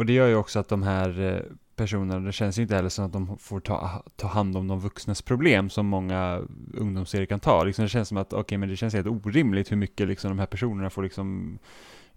Och 0.00 0.06
det 0.06 0.12
gör 0.12 0.28
ju 0.28 0.34
också 0.36 0.58
att 0.58 0.68
de 0.68 0.82
här 0.82 1.20
eh, 1.20 1.42
personerna, 1.76 2.20
det 2.26 2.32
känns 2.32 2.58
ju 2.58 2.62
inte 2.62 2.74
heller 2.74 2.88
som 2.88 3.04
att 3.04 3.12
de 3.12 3.38
får 3.38 3.60
ta, 3.60 4.02
ta 4.16 4.28
hand 4.28 4.56
om 4.56 4.68
de 4.68 4.80
vuxnas 4.80 5.22
problem 5.22 5.70
som 5.70 5.86
många 5.86 6.42
ungdomsserier 6.74 7.26
kan 7.26 7.40
ta. 7.40 7.64
Liksom 7.64 7.82
det 7.82 7.88
känns 7.88 8.08
som 8.08 8.16
att, 8.16 8.32
okej, 8.32 8.58
men 8.58 8.68
det 8.68 8.76
känns 8.76 8.94
helt 8.94 9.06
orimligt 9.06 9.72
hur 9.72 9.76
mycket 9.76 10.08
liksom 10.08 10.28
de 10.28 10.38
här 10.38 10.46
personerna 10.46 10.90
får 10.90 11.02
liksom 11.02 11.58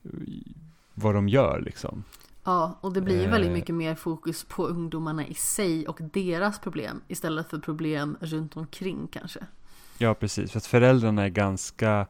eh, 0.04 0.10
vad 0.94 1.16
de 1.16 1.30
gör 1.30 1.62
liksom. 1.62 2.04
Ja, 2.44 2.78
och 2.82 2.94
det 2.94 3.02
blir 3.02 3.22
ju 3.22 3.28
väldigt 3.28 3.50
Eh. 3.50 3.54
mycket 3.54 3.76
mer 3.76 3.96
fokus 3.96 4.44
på 4.44 4.68
ungdomarna 4.68 5.28
i 5.28 5.34
sig 5.34 5.88
och 5.88 6.00
deras 6.14 6.60
problem 6.60 7.02
istället 7.08 7.50
för 7.50 7.60
problem 7.60 8.18
runt 8.22 8.58
omkring 8.58 9.08
kanske. 9.12 9.40
Ja, 9.98 10.14
precis. 10.14 10.52
För 10.52 10.58
att 10.58 10.66
föräldrarna 10.66 11.24
är 11.24 11.30
ganska, 11.30 12.08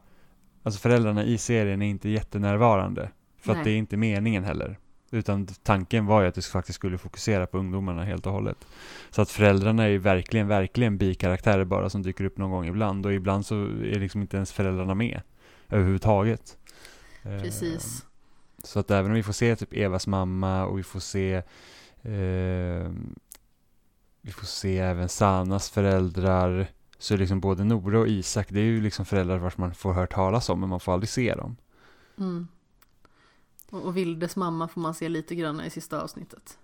alltså 0.62 0.80
föräldrarna 0.80 1.24
i 1.24 1.38
serien 1.38 1.82
är 1.82 1.86
inte 1.86 2.08
jättenärvarande. 2.08 3.10
För 3.38 3.52
Nej. 3.52 3.58
att 3.58 3.64
det 3.64 3.70
är 3.70 3.76
inte 3.76 3.96
meningen 3.96 4.44
heller. 4.44 4.78
Utan 5.14 5.46
tanken 5.46 6.06
var 6.06 6.22
ju 6.22 6.28
att 6.28 6.34
du 6.34 6.42
faktiskt 6.42 6.76
skulle 6.76 6.98
fokusera 6.98 7.46
på 7.46 7.58
ungdomarna 7.58 8.04
helt 8.04 8.26
och 8.26 8.32
hållet. 8.32 8.66
Så 9.10 9.22
att 9.22 9.30
föräldrarna 9.30 9.84
är 9.84 9.88
ju 9.88 9.98
verkligen, 9.98 10.48
verkligen 10.48 10.98
bikaraktärer 10.98 11.64
bara 11.64 11.90
som 11.90 12.02
dyker 12.02 12.24
upp 12.24 12.38
någon 12.38 12.50
gång 12.50 12.66
ibland. 12.66 13.06
Och 13.06 13.12
ibland 13.12 13.46
så 13.46 13.54
är 13.64 14.00
liksom 14.00 14.20
inte 14.20 14.36
ens 14.36 14.52
föräldrarna 14.52 14.94
med 14.94 15.20
överhuvudtaget. 15.70 16.56
Eh, 17.22 17.42
Precis. 17.42 18.06
Så 18.64 18.78
att 18.80 18.90
även 18.90 19.10
om 19.10 19.14
vi 19.14 19.22
får 19.22 19.32
se 19.32 19.56
typ 19.56 19.72
Evas 19.72 20.06
mamma 20.06 20.64
och 20.64 20.78
vi 20.78 20.82
får 20.82 21.00
se 21.00 21.34
eh, 22.02 22.90
Vi 24.20 24.32
får 24.32 24.46
se 24.46 24.78
även 24.78 25.08
Sanas 25.08 25.70
föräldrar 25.70 26.66
Så 26.98 27.14
är 27.14 27.18
liksom 27.18 27.40
både 27.40 27.64
Nora 27.64 27.98
och 27.98 28.08
Isak 28.08 28.46
Det 28.50 28.60
är 28.60 28.64
ju 28.64 28.80
liksom 28.80 29.04
föräldrar 29.04 29.38
vars 29.38 29.58
man 29.58 29.74
får 29.74 29.92
hört 29.92 30.12
talas 30.12 30.48
om 30.48 30.60
Men 30.60 30.68
man 30.68 30.80
får 30.80 30.92
aldrig 30.92 31.08
se 31.08 31.34
dem 31.34 31.56
Mm. 32.18 32.48
Och, 33.82 33.96
Vildes 33.96 34.36
mamma 34.36 34.68
får 34.68 34.80
man 34.80 34.94
se 34.94 35.08
lite 35.08 35.34
grann 35.34 35.60
i 35.60 35.70
sista 35.70 36.02
avsnittet. 36.02 36.58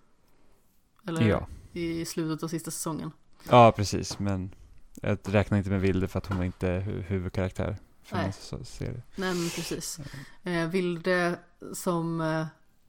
Eller 1.09 1.29
Ja, 1.29 1.47
i 1.73 2.05
slutet 2.05 2.43
av 2.43 2.49
sista 2.49 2.71
säsongen. 2.71 3.13
ja 3.51 3.73
precis 3.77 4.19
men 4.19 4.55
Jag 5.03 5.19
räknar 5.25 5.59
inte 5.59 5.71
med 5.71 5.81
Vilde 5.81 6.09
för 6.09 6.19
att 6.19 6.27
hon 6.27 6.37
var 6.39 6.45
inte 6.45 6.67
hu- 6.67 7.01
huvudkaraktär 7.03 7.77
för 8.03 8.17
Nej. 8.17 8.33
så- 8.41 8.65
serie 8.65 9.03
Nej 9.17 9.35
men 9.35 9.49
precis. 9.51 10.01
Eh, 10.43 10.69
Vilde 10.69 11.39
som 11.73 12.21
eh, 12.21 12.47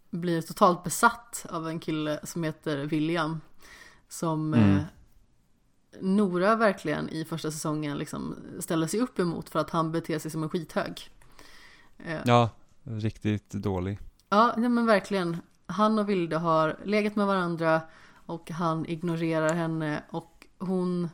blir 0.10 0.41
totalt 0.41 0.84
besatt 0.84 1.45
av 1.49 1.68
en 1.68 1.80
kille 1.80 2.19
som 2.23 2.43
heter 2.43 2.77
William. 2.85 3.41
Som 4.10 4.53
Mm. 4.53 4.76
eh, 4.77 4.84
Nora 6.02 6.56
verkligen 6.56 7.10
i 7.10 7.26
första 7.26 7.52
säsongen 7.52 7.98
liksom 7.98 8.35
ställer 8.60 8.88
sig 8.88 8.99
upp 8.99 9.19
emot 9.19 9.49
för 9.49 9.60
att 9.60 9.69
han 9.69 9.91
beter 9.91 10.19
sig 10.19 10.31
som 10.31 10.43
en 10.43 10.49
skithög. 10.49 11.10
Eh, 11.98 12.19
Ja, 12.26 12.49
riktigt 12.84 13.49
dålig 13.49 13.99
Ja, 14.33 14.53
nej 14.57 14.69
men 14.69 14.85
verkligen. 14.85 15.37
Han 15.65 15.99
och 15.99 16.09
Vilde 16.09 16.37
har 16.37 16.77
legat 16.83 17.15
med 17.15 17.27
varandra 17.27 17.81
och 18.25 18.51
han 18.51 18.85
ignorerar 18.85 19.53
henne 19.53 20.03
och 20.09 20.47
hon 20.57 21.09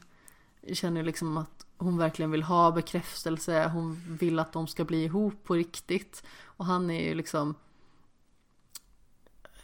känner 0.73 1.03
liksom 1.03 1.37
att 1.37 1.65
hon 1.77 1.97
verkligen 1.97 2.31
vill 2.31 2.43
ha 2.43 2.71
bekräftelse. 2.71 3.67
Hon 3.73 4.17
vill 4.19 4.39
att 4.39 4.53
de 4.53 4.67
ska 4.67 4.85
bli 4.85 5.03
ihop 5.03 5.43
på 5.43 5.53
riktigt. 5.53 6.23
Och 6.43 6.65
han 6.65 6.89
är 6.89 7.07
ju 7.09 7.15
liksom 7.15 7.55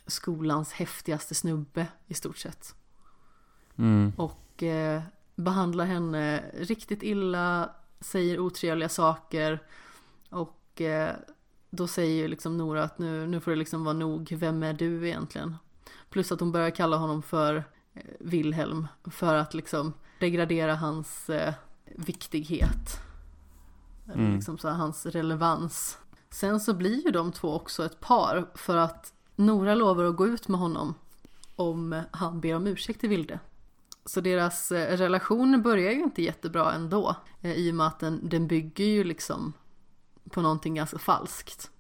skolans 0.08 0.74
häftigaste 0.74 1.36
snubbe 1.36 1.88
i 2.08 2.14
stort 2.14 2.38
sett. 2.38 2.76
mm. 3.76 4.14
Och 4.18 4.64
eh, 4.64 5.02
behandlar 5.36 5.86
henne 5.86 6.44
riktigt 6.54 7.04
illa, 7.04 7.70
säger 8.00 8.40
otrevliga 8.40 8.90
saker. 8.90 9.60
Och 10.30 10.82
eh, 10.82 11.16
då 11.76 11.88
säger 11.88 12.22
ju 12.22 12.28
liksom 12.28 12.58
Nora 12.58 12.84
att 12.84 13.00
nu, 13.00 13.28
nu 13.28 13.40
får 13.40 13.52
det 13.52 13.58
liksom 13.58 13.84
vara 13.84 13.94
nog, 13.94 14.32
vem 14.40 14.64
är 14.64 14.74
du 14.74 15.08
egentligen? 15.08 15.56
Plus 16.10 16.32
att 16.32 16.40
hon 16.40 16.52
börjar 16.52 16.70
kalla 16.70 16.98
honom 16.98 17.22
för 17.22 17.56
eh, 17.94 18.02
Wilhelm 18.20 18.88
för 19.12 19.36
att 19.36 19.54
liksom 19.54 19.94
degradera 20.20 20.76
hans 20.76 21.30
eh, 21.30 21.54
viktighet. 21.86 23.02
Mm. 24.14 24.36
liksom 24.36 24.58
så 24.58 24.68
här, 24.68 24.76
hans 24.76 25.06
relevans. 25.06 25.98
Sen 26.30 26.60
så 26.60 26.74
blir 26.74 27.06
ju 27.06 27.12
de 27.12 27.32
två 27.32 27.54
också 27.54 27.86
ett 27.86 28.00
par 28.00 28.46
för 28.56 28.78
att 28.78 29.14
Nora 29.36 29.76
lovar 29.76 30.04
att 30.04 30.16
gå 30.16 30.28
ut 30.28 30.48
med 30.48 30.60
honom 30.60 30.96
om 31.56 32.02
han 32.12 32.42
ber 32.42 32.56
om 32.56 32.68
ursäkt 32.68 33.00
till 33.00 33.10
Vilde. 33.10 33.40
Så 34.06 34.22
deras 34.22 34.72
eh, 34.72 34.98
relation 34.98 35.62
börjar 35.62 35.92
ju 35.92 36.04
inte 36.04 36.24
jättebra 36.24 36.74
ändå. 36.74 37.16
eh, 37.42 37.54
I 37.54 37.72
och 37.72 37.76
med 37.76 37.88
att 37.88 38.00
den, 38.00 38.30
den 38.30 38.48
bygger 38.48 38.86
ju 38.86 39.04
liksom 39.04 39.54
på 40.30 40.42
någonting 40.42 40.76
ganska 40.76 40.98
falskt. 40.98 41.72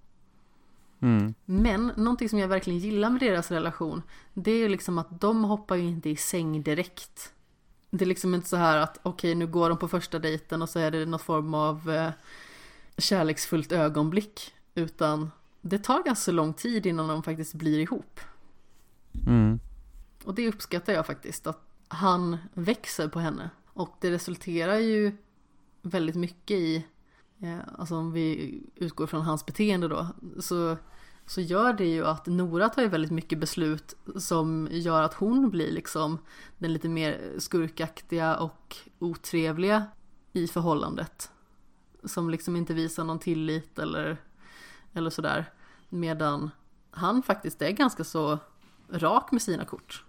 Mm. 0.99 1.33
Men 1.45 1.91
någonting 1.97 2.29
som 2.29 2.39
jag 2.39 2.47
verkligen 2.47 2.79
gillar 2.79 3.09
med 3.09 3.19
deras 3.19 3.51
relation 3.51 4.01
Det 4.33 4.51
är 4.51 4.57
ju 4.57 4.69
liksom 4.69 4.97
att 4.97 5.21
de 5.21 5.43
hoppar 5.43 5.75
ju 5.75 5.83
inte 5.83 6.09
i 6.09 6.15
säng 6.15 6.63
direkt 6.63 7.33
Det 7.89 8.05
är 8.05 8.07
liksom 8.07 8.35
inte 8.35 8.49
så 8.49 8.57
här 8.57 8.77
att 8.77 8.97
okej 9.03 9.35
nu 9.35 9.47
går 9.47 9.69
de 9.69 9.77
på 9.77 9.87
första 9.87 10.19
dejten 10.19 10.61
och 10.61 10.69
så 10.69 10.79
är 10.79 10.91
det 10.91 11.05
någon 11.05 11.19
form 11.19 11.53
av 11.53 11.89
eh, 11.91 12.11
kärleksfullt 12.97 13.71
ögonblick 13.71 14.53
Utan 14.75 15.31
det 15.61 15.77
tar 15.77 16.03
ganska 16.03 16.31
lång 16.31 16.53
tid 16.53 16.85
innan 16.85 17.07
de 17.07 17.23
faktiskt 17.23 17.53
blir 17.53 17.79
ihop 17.79 18.19
Mm. 19.27 19.59
Och 20.23 20.35
det 20.35 20.47
uppskattar 20.47 20.93
jag 20.93 21.05
faktiskt 21.05 21.47
att 21.47 21.61
han 21.87 22.37
växer 22.53 23.07
på 23.07 23.19
henne 23.19 23.49
Och 23.73 23.95
det 23.99 24.11
resulterar 24.11 24.77
ju 24.77 25.17
väldigt 25.81 26.15
mycket 26.15 26.57
i 26.57 26.85
Eh, 27.43 27.59
alltså 27.77 27.95
om 27.95 28.11
vi 28.11 28.61
utgår 28.75 29.07
från 29.07 29.21
hans 29.21 29.45
beteende 29.45 29.87
då 29.87 30.07
Så 30.39 30.77
så 31.25 31.41
gör 31.41 31.73
det 31.73 31.85
ju 31.85 32.05
att 32.05 32.25
Nora 32.25 32.69
tar 32.69 32.81
ju 32.81 32.87
väldigt 32.87 33.11
mycket 33.11 33.39
beslut 33.39 33.95
som 34.15 34.67
gör 34.71 35.03
att 35.03 35.13
hon 35.13 35.49
blir 35.49 35.71
liksom 35.71 36.17
den 36.57 36.73
lite 36.73 36.89
mer 36.89 37.21
skurkaktiga 37.37 38.37
och 38.37 38.77
otrevliga 38.99 39.85
i 40.33 40.47
förhållandet. 40.47 41.31
Som 42.03 42.29
liksom 42.29 42.55
inte 42.55 42.73
visar 42.73 43.03
någon 43.03 43.19
tillit 43.19 43.79
eller, 43.79 44.17
eller 44.93 45.09
sådär. 45.09 45.45
Medan 45.89 46.49
han 46.91 47.23
faktiskt 47.23 47.61
är 47.61 47.71
ganska 47.71 48.03
så 48.03 48.39
rak 48.89 49.31
med 49.31 49.41
sina 49.41 49.65
kort. 49.65 50.05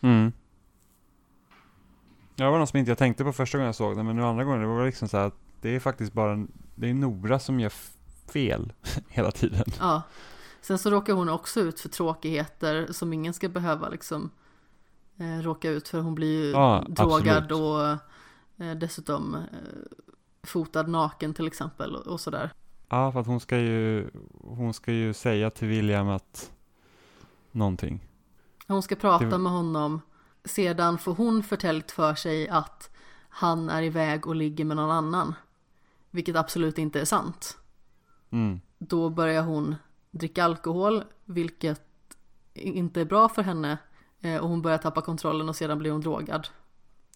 Mm. 0.00 0.32
Ja, 2.36 2.44
det 2.44 2.50
var 2.50 2.58
något 2.58 2.68
som 2.68 2.78
inte 2.78 2.90
jag 2.90 2.98
tänkte 2.98 3.24
på 3.24 3.32
första 3.32 3.58
gången 3.58 3.66
jag 3.66 3.74
såg 3.74 3.96
den, 3.96 4.06
men 4.06 4.16
nu 4.16 4.22
andra 4.22 4.44
gången, 4.44 4.60
det 4.60 4.66
var 4.66 4.86
liksom 4.86 5.08
så 5.08 5.16
här 5.16 5.26
att 5.26 5.49
det 5.60 5.68
är 5.68 5.80
faktiskt 5.80 6.12
bara, 6.12 6.46
det 6.74 6.90
är 6.90 6.94
Nora 6.94 7.38
som 7.38 7.60
gör 7.60 7.72
fel 8.32 8.72
hela 9.08 9.30
tiden. 9.30 9.64
Ja. 9.80 10.02
Sen 10.60 10.78
så 10.78 10.90
råkar 10.90 11.12
hon 11.12 11.28
också 11.28 11.60
ut 11.60 11.80
för 11.80 11.88
tråkigheter 11.88 12.88
som 12.92 13.12
ingen 13.12 13.32
ska 13.34 13.48
behöva 13.48 13.88
liksom 13.88 14.30
eh, 15.18 15.42
råka 15.42 15.70
ut 15.70 15.88
för. 15.88 16.00
Hon 16.00 16.14
blir 16.14 16.44
ju 16.44 16.50
Ja, 16.50 16.84
drogad 16.88 17.36
absolut. 17.36 17.52
och 17.52 18.64
eh, 18.64 18.74
dessutom 18.76 19.34
eh, 19.34 19.40
fotad 20.42 20.82
naken 20.88 21.34
till 21.34 21.46
exempel 21.46 21.96
och, 21.96 22.06
och 22.06 22.20
sådär. 22.20 22.50
Ja, 22.88 23.12
för 23.12 23.20
att 23.20 23.26
hon 23.26 23.40
ska 23.40 23.58
ju, 23.58 24.10
hon 24.40 24.74
ska 24.74 24.92
ju 24.92 25.14
säga 25.14 25.50
till 25.50 25.68
William 25.68 26.08
att 26.08 26.50
någonting. 27.52 28.06
Hon 28.66 28.82
ska 28.82 28.94
prata 28.96 29.24
Det- 29.24 29.38
med 29.38 29.52
honom. 29.52 30.00
Sedan 30.44 30.98
får 30.98 31.14
hon 31.14 31.42
förtäljt 31.42 31.90
för 31.90 32.14
sig 32.14 32.48
att 32.48 32.90
han 33.28 33.70
är 33.70 33.82
iväg 33.82 34.26
och 34.26 34.34
ligger 34.34 34.64
med 34.64 34.76
någon 34.76 34.90
annan. 34.90 35.34
Vilket 36.10 36.36
absolut 36.36 36.78
inte 36.78 37.00
är 37.00 37.04
sant. 37.04 37.58
Mm. 38.30 38.60
Då 38.78 39.10
börjar 39.10 39.42
hon 39.42 39.74
dricka 40.10 40.44
alkohol, 40.44 41.04
vilket 41.24 41.80
inte 42.54 43.00
är 43.00 43.04
bra 43.04 43.28
för 43.28 43.42
henne. 43.42 43.78
Eh, 44.20 44.36
Och 44.36 44.48
hon 44.48 44.62
börjar 44.62 44.78
tappa 44.78 45.00
kontrollen 45.00 45.48
och 45.48 45.56
sedan 45.56 45.78
blir 45.78 45.90
hon 45.90 46.00
drogad. 46.00 46.48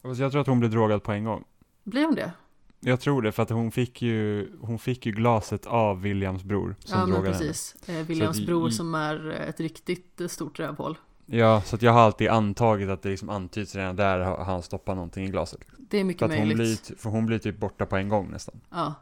Fast 0.02 0.20
Jag 0.20 0.30
tror 0.32 0.40
att 0.40 0.46
hon 0.46 0.58
blev 0.58 0.70
drogad 0.70 1.02
på 1.02 1.12
en 1.12 1.24
gång. 1.24 1.44
Blir 1.84 2.04
hon 2.04 2.14
det? 2.14 2.32
Jag 2.80 3.00
tror 3.00 3.22
det, 3.22 3.32
för 3.32 3.42
att 3.42 3.50
hon 3.50 3.70
fick 3.72 4.02
ju, 4.02 4.50
hon 4.60 4.78
fick 4.78 5.06
ju 5.06 5.12
glaset 5.12 5.66
av 5.66 6.00
Williams 6.00 6.42
bror 6.44 6.76
som 6.78 6.98
ja 7.00 7.06
drogade 7.06 7.26
henne. 7.36 7.38
precis. 7.38 7.76
Eh, 7.88 8.06
Williams 8.06 8.40
att 8.40 8.46
bror 8.46 8.70
som 8.70 8.94
är 8.94 9.30
eh, 9.30 9.48
ett 9.48 9.60
riktigt 9.60 10.20
stort 10.28 10.58
rövhål. 10.58 10.98
Ja, 11.26 11.62
så 11.64 11.76
jag 11.80 11.92
har 11.92 12.00
alltid 12.00 12.28
antagit 12.28 12.88
att 12.88 13.02
det 13.02 13.08
liksom 13.08 13.28
antyds 13.30 13.74
redan 13.74 13.96
där 13.96 14.18
har 14.20 14.44
han 14.44 14.62
stoppat 14.62 14.94
någonting 14.96 15.24
i 15.24 15.28
glaset. 15.28 15.60
Det 15.90 15.96
är 15.96 16.00
För 16.00 16.06
mycket 16.06 16.20
hon 16.22 16.30
möjligt. 16.30 16.56
blir, 16.56 16.76
ty- 16.76 16.94
för 16.96 17.10
hon 17.10 17.26
blir 17.26 17.38
typ 17.38 17.60
borta 17.60 17.86
på 17.86 17.96
en 17.96 18.08
gång 18.08 18.30
nästan. 18.30 18.60
Ja. 18.70 18.94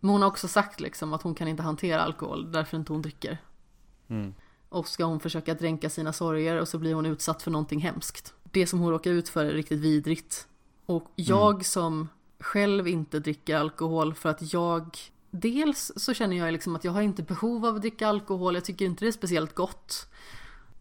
Men 0.00 0.10
hon 0.10 0.22
har 0.22 0.28
också 0.28 0.48
sagt 0.48 0.80
liksom 0.80 1.12
att 1.12 1.22
hon 1.22 1.34
kan 1.34 1.48
inte 1.48 1.62
hantera 1.62 2.02
alkohol, 2.02 2.52
därför 2.52 2.76
inte 2.76 2.92
hon 2.92 3.02
dricker. 3.02 3.38
Mm. 4.08 4.34
Och 4.68 4.88
ska 4.88 5.04
hon 5.04 5.20
försöka 5.20 5.54
dränka 5.54 5.90
sina 5.90 6.12
sorger 6.12 6.60
och 6.60 6.68
så 6.68 6.78
blir 6.78 6.94
hon 6.94 7.06
utsatt 7.06 7.42
för 7.42 7.50
någonting 7.50 7.80
hemskt. 7.80 8.34
Det 8.42 8.66
som 8.66 8.78
hon 8.80 8.90
råkar 8.90 9.10
ut 9.10 9.28
för 9.28 9.44
är 9.44 9.50
riktigt 9.52 9.80
vidrigt. 9.80 10.48
Och 10.86 11.10
jag 11.16 11.64
som 11.66 12.08
själv 12.40 12.88
inte 12.88 13.18
dricker 13.18 13.56
alkohol 13.56 14.14
för 14.14 14.28
att 14.28 14.52
jag 14.52 14.96
Dels 15.30 15.92
så 15.96 16.14
känner 16.14 16.36
jag 16.36 16.52
liksom 16.52 16.76
att 16.76 16.84
jag 16.84 16.92
har 16.92 17.02
inte 17.02 17.22
behov 17.22 17.66
av 17.66 17.74
att 17.74 17.80
dricka 17.80 18.08
alkohol, 18.08 18.54
jag 18.54 18.64
tycker 18.64 18.84
inte 18.84 19.04
det 19.04 19.08
är 19.08 19.12
speciellt 19.12 19.54
gott. 19.54 20.08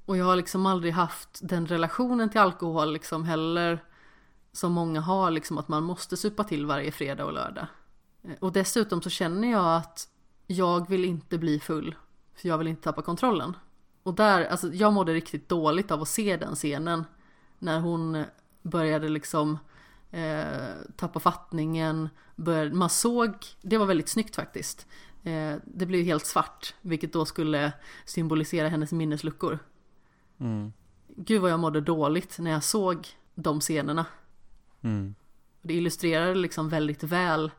Och 0.06 0.18
jag 0.18 0.26
har 0.26 0.36
liksom 0.36 0.66
aldrig 0.66 0.94
haft 0.94 1.40
den 1.42 1.68
relationen 1.68 2.30
till 2.30 2.40
alkohol 2.42 2.94
liksom 2.94 3.24
heller 3.24 3.84
som 4.56 4.72
många 4.72 5.02
har, 5.02 5.32
liksom 5.32 5.58
att 5.58 5.68
man 5.68 5.84
måste 5.84 6.18
supa 6.18 6.44
till 6.44 6.66
varje 6.66 6.92
fredag 6.92 7.26
och 7.26 7.34
lördag. 7.34 7.68
Eh, 8.24 8.34
Och 8.40 8.52
dessutom 8.52 9.02
så 9.02 9.10
känner 9.10 9.52
jag 9.52 9.78
att 9.78 10.08
jag 10.48 10.90
vill 10.90 11.06
inte 11.06 11.38
bli 11.38 11.60
full, 11.60 11.96
för 12.36 12.48
jag 12.48 12.58
vill 12.58 12.68
inte 12.68 12.82
tappa 12.82 13.02
kontrollen. 13.02 13.58
Och 14.04 14.14
där, 14.14 14.46
alltså 14.46 14.74
jag 14.74 14.94
mådde 14.94 15.14
riktigt 15.14 15.50
dåligt 15.50 15.92
av 15.92 16.02
att 16.02 16.08
se 16.08 16.38
den 16.38 16.56
scenen 16.56 17.06
när 17.60 17.80
hon 17.80 18.24
började 18.62 19.10
liksom 19.10 19.58
eh, 20.12 20.74
tappa 20.96 21.20
fattningen. 21.20 22.10
Började, 22.36 22.76
man 22.76 22.90
såg, 22.90 23.34
det 23.62 23.78
var 23.78 23.86
väldigt 23.86 24.10
snyggt 24.10 24.36
faktiskt. 24.36 24.88
Eh, 25.24 25.56
det 25.66 25.86
blev 25.86 26.06
helt 26.06 26.26
svart, 26.26 26.76
vilket 26.82 27.14
då 27.14 27.26
skulle 27.26 27.74
symbolisera 28.06 28.70
hennes 28.70 28.92
minnesluckor. 28.92 29.60
Mm. 30.40 30.74
Gud 31.08 31.42
vad 31.42 31.52
jag 31.52 31.60
mådde 31.60 31.82
dåligt 31.82 32.40
när 32.40 32.52
jag 32.52 32.64
såg 32.64 33.08
de 33.36 33.60
scenerna. 33.60 34.06
Mm. 34.82 35.16
Det 35.62 35.74
illustrerade 35.74 36.36
liksom 36.36 36.70
väldigt 36.70 37.04
väl 37.04 37.52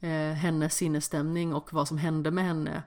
eh, 0.00 0.10
hennes 0.32 0.74
sinnesstämning 0.76 1.54
och 1.54 1.72
vad 1.72 1.88
som 1.88 1.98
hände 1.98 2.30
med 2.30 2.44
henne. 2.44 2.82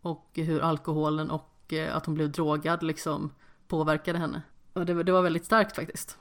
Och 0.00 0.30
hur 0.34 0.60
alkoholen 0.60 1.30
och 1.30 1.72
eh, 1.72 1.96
att 1.96 2.06
hon 2.06 2.14
blev 2.14 2.32
drogad 2.32 2.82
liksom 2.82 3.30
påverkade 3.68 4.18
henne. 4.18 4.42
Och 4.72 4.86
det, 4.86 4.94
var- 4.94 5.04
det 5.04 5.12
var 5.12 5.22
väldigt 5.22 5.44
starkt 5.44 5.76
faktiskt. 5.76 6.18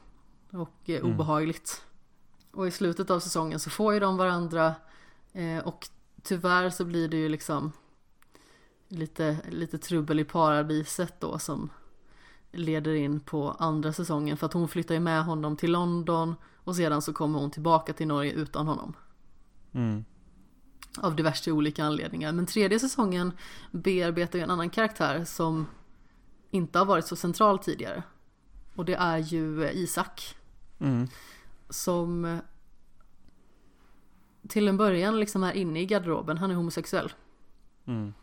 Och 0.51 0.89
eh, 0.89 0.99
Mm. 0.99 1.11
obehagligt. 1.13 1.81
Och 2.51 2.67
i 2.67 2.71
slutet 2.71 3.09
av 3.09 3.19
säsongen 3.19 3.59
så 3.59 3.69
får 3.69 3.93
ju 3.93 3.99
de 3.99 4.17
varandra. 4.17 4.75
Eh, 5.33 5.57
och 5.67 5.87
tyvärr 6.23 6.69
så 6.69 6.85
blir 6.85 7.07
det 7.07 7.17
ju 7.17 7.29
liksom 7.29 7.71
lite, 8.87 9.37
lite 9.49 9.77
trubbel 9.77 10.19
i 10.19 10.23
paradiset 10.23 11.13
då 11.19 11.39
som 11.39 11.69
leder 12.51 12.93
in 12.93 13.19
på 13.19 13.51
andra 13.51 13.93
säsongen. 13.93 14.37
För 14.37 14.45
att 14.45 14.53
hon 14.53 14.67
flyttar 14.67 14.95
ju 14.95 14.99
med 15.01 15.23
honom 15.25 15.57
till 15.57 15.71
London 15.71 16.35
och 16.67 16.75
sedan 16.75 17.01
så 17.01 17.13
kommer 17.13 17.39
hon 17.39 17.51
tillbaka 17.51 17.93
till 17.93 18.07
Norge 18.07 18.31
utan 18.31 18.67
honom. 18.67 18.93
Mm. 19.71 20.05
Av 20.97 21.15
diverse 21.15 21.51
olika 21.51 21.85
anledningar. 21.85 22.31
Men 22.31 22.45
tredje 22.45 22.79
säsongen 22.79 23.31
bearbetar 23.71 24.39
ju 24.39 24.43
en 24.43 24.51
annan 24.51 24.69
karaktär 24.69 25.25
som 25.25 25.67
inte 26.51 26.79
har 26.79 26.85
varit 26.85 27.05
så 27.05 27.15
central 27.15 27.59
tidigare. 27.59 28.03
Och 28.75 28.85
det 28.85 28.95
är 28.95 29.17
ju 29.17 29.69
Isak. 29.69 30.35
Mm. 30.79 31.07
Som 31.69 32.39
till 34.47 34.67
en 34.67 34.77
början 34.77 35.19
liksom 35.19 35.43
är 35.43 35.53
inne 35.53 35.81
i 35.81 35.85
garderoben. 35.85 36.37
Han 36.37 36.51
är 36.51 36.55
homosexuell. 36.55 37.13
Mm. 37.85 38.13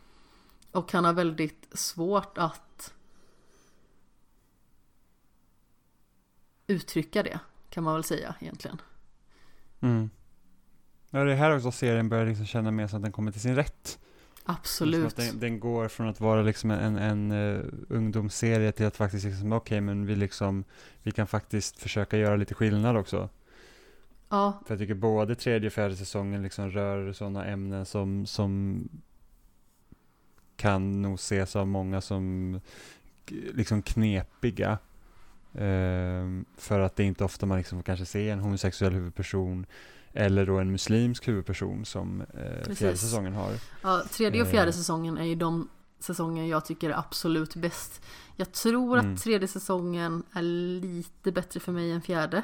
Och 0.73 0.93
han 0.93 1.05
har 1.05 1.13
väldigt 1.13 1.69
svårt 1.73 2.39
att 2.39 2.95
uttrycka 6.67 7.23
det. 7.23 7.41
Kan 7.75 7.85
man 7.85 7.95
väl 7.95 8.05
säga 8.05 8.35
egentligen. 8.41 8.81
Mm. 9.81 10.11
Ja, 11.11 11.25
det 11.25 11.33
är 11.33 11.37
här 11.37 11.57
också 11.57 11.73
serien 11.73 12.09
börjar 12.09 12.27
liksom 12.27 12.47
känna 12.47 12.71
mer 12.71 12.87
som 12.87 12.97
att 12.97 13.03
den 13.03 13.13
kommer 13.13 13.33
till 13.33 13.41
sin 13.41 13.57
rätt. 13.57 13.99
Liksom 14.35 14.57
Absolut. 14.57 15.17
den, 15.17 15.41
den 15.41 15.61
går 15.61 15.89
från 15.89 16.09
att 16.09 16.21
vara 16.21 16.43
liksom 16.43 16.71
en, 16.71 16.97
en 16.97 17.33
uh, 17.33 17.65
ungdomsserie 17.89 18.73
till 18.73 18.87
att 18.87 18.97
faktiskt 18.97 19.25
liksom, 19.25 19.53
okej, 19.53 19.81
men 19.81 20.07
vi 20.07 20.17
liksom, 20.17 20.65
vi 21.03 21.11
kan 21.11 21.27
faktiskt 21.27 21.79
försöka 21.79 22.17
göra 22.17 22.37
lite 22.37 22.55
skillnad 22.55 22.97
också. 22.97 23.29
Ja, 24.29 24.63
För 24.67 24.75
jag 24.75 24.79
tycker 24.81 24.95
både 24.95 25.35
tredje 25.35 25.67
och 25.67 25.73
fjärde 25.73 25.97
säsongen 25.97 26.43
liksom 26.43 26.71
rör 26.71 27.13
sådana 27.13 27.45
ämnen 27.45 27.87
som, 27.87 28.27
som 28.27 28.79
kan 30.57 31.03
nog 31.03 31.15
ses 31.15 31.57
av 31.57 31.67
många 31.67 32.01
som 32.01 32.61
liksom 33.31 33.83
knepiga. 33.83 34.79
Ehm, 35.55 36.45
för 36.57 36.81
att 36.81 36.97
det 36.97 37.03
är 37.03 37.07
inte 37.07 37.25
ofta 37.25 37.47
man 37.47 37.59
liksom 37.59 37.79
får 37.79 37.83
kanske 37.83 38.07
se 38.07 38.31
en 38.31 38.41
homosexuell 38.41 38.93
huvudperson 38.93 39.67
eller 40.13 40.47
då 40.47 40.59
en 40.59 40.73
muslimsk 40.73 41.29
huvudperson 41.29 41.85
som 41.85 42.21
eh, 42.21 42.75
fjärde 42.75 42.97
säsongen 42.97 43.35
har. 43.35 43.53
Ja, 43.83 44.03
tredje 44.11 44.43
och 44.43 44.49
fjärde 44.49 44.69
Eh. 44.69 44.75
säsongen 44.75 45.19
är 45.19 45.25
ju 45.25 45.35
de 45.35 45.69
säsonger 45.99 46.45
jag 46.45 46.65
tycker 46.65 46.91
är 46.91 46.99
absolut 46.99 47.55
bäst. 47.57 48.05
Jag 48.37 48.53
tror 48.53 48.99
Mm. 48.99 49.15
att 49.15 49.23
tredje 49.23 49.49
säsongen 49.49 50.23
är 50.33 50.43
lite 50.43 51.33
bättre 51.33 51.61
för 51.61 51.73
mig 51.73 51.93
än 51.93 52.03
fjärde. 52.03 52.43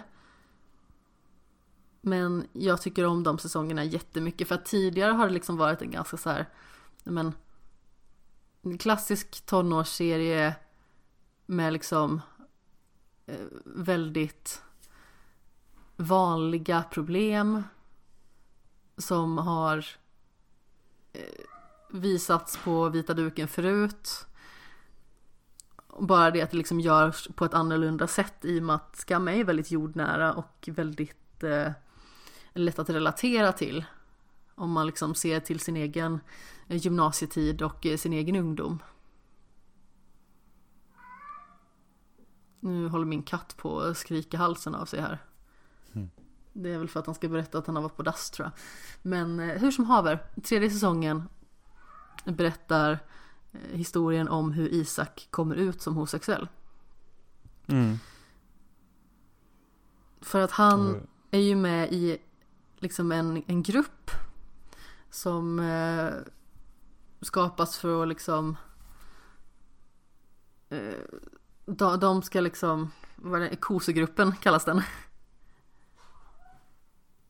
Men 2.01 2.47
jag 2.53 2.83
tycker 2.83 3.07
om 3.07 3.23
de 3.23 3.39
säsongerna 3.39 3.85
jättemycket 3.85 4.49
för 4.49 4.55
att 4.55 4.65
tidigare 4.65 5.13
har 5.13 5.27
det 5.27 5.33
liksom 5.35 5.57
varit 5.57 5.83
en 5.83 5.91
ganska 5.91 6.17
så 6.17 6.31
här, 6.31 6.47
men 7.05 7.33
en 8.63 8.79
klassisk 8.79 9.47
tonårsserie 9.47 10.55
med 11.47 11.73
liksom 11.73 12.21
Eh, 13.27 13.37
väldigt 13.65 14.63
vanliga 15.97 16.83
problem 16.83 17.63
som 18.97 19.39
har 19.39 19.87
eh, 21.13 21.45
visats 21.91 22.57
på 22.57 22.89
vita 22.89 23.15
duken 23.15 23.49
förut. 23.49 24.27
Bara 25.99 26.31
det 26.31 26.43
att 26.43 26.51
det 26.51 26.57
liksom 26.57 26.81
görs 26.81 27.29
på 27.35 27.45
ett 27.45 27.55
annorlunda 27.55 28.07
sätt 28.07 28.45
i 28.45 28.59
och 28.59 28.63
med 28.63 28.77
att 28.77 28.97
Skam 28.97 29.29
är 29.29 29.45
väldigt 29.45 29.71
jordnära 29.71 30.33
och 30.33 30.69
väldigt 30.73 31.43
eh, 31.43 31.73
lätt 32.53 32.79
att 32.79 32.91
relatera 32.91 33.53
till. 33.53 33.85
Om 34.55 34.73
man 34.73 34.87
liksom 34.87 35.15
ser 35.15 35.41
till 35.41 35.61
sin 35.61 35.77
egen 35.77 36.21
eh, 36.69 36.77
gymnasietid 36.77 37.63
och 37.63 37.87
sin 37.99 38.13
egen 38.13 38.37
ungdom. 38.37 38.83
Nu 42.61 42.89
håller 42.89 43.05
min 43.07 43.23
katt 43.23 43.57
på 43.57 43.81
att 43.81 43.97
skrika 43.97 44.39
halsen 44.39 44.75
av 44.75 44.85
sig 44.85 45.01
här. 45.01 45.19
Mm. 45.93 46.11
Det 46.53 46.71
är 46.71 46.79
väl 46.79 46.89
för 46.89 47.01
att 47.01 47.07
han 47.07 47.15
ska 47.15 47.29
berätta 47.29 47.59
att 47.59 47.67
han 47.67 47.77
har 47.77 47.83
varit 47.83 47.97
på 47.97 48.03
dass 48.03 48.31
tror 48.31 48.47
jag. 48.47 48.53
Men 49.03 49.41
eh, 49.41 49.59
hur 49.61 49.71
som 49.71 49.85
haver, 49.85 50.27
tredje 50.45 50.71
säsongen 50.71 51.23
berättar 52.25 52.99
eh, 53.53 53.61
historien 53.73 54.29
om 54.29 54.53
hur 54.53 54.69
Isak 54.69 55.29
kommer 55.31 55.55
ut 55.57 55.83
som 55.83 55.95
homosexuell. 55.95 56.49
Mm. 57.67 57.97
För 60.21 60.41
att 60.41 60.51
han 60.51 60.95
Och- 60.95 61.03
är 61.31 61.39
ju 61.41 61.57
med 61.57 61.93
i 61.93 62.19
liksom 62.77 63.13
en, 63.13 63.43
en 63.47 63.63
grupp 63.63 64.11
som 65.11 65.59
eh, 65.59 66.11
skapas 67.21 67.79
för 67.79 68.03
att 68.03 68.09
liksom 68.09 68.57
eh, 70.69 70.95
de, 71.67 72.01
de 72.01 72.23
ska 72.23 72.41
liksom, 72.41 72.93
vad 73.17 73.43
är 73.43 73.51
det, 73.51 73.57
kosegruppen 73.57 74.33
kallas 74.33 74.65
den. 74.65 74.83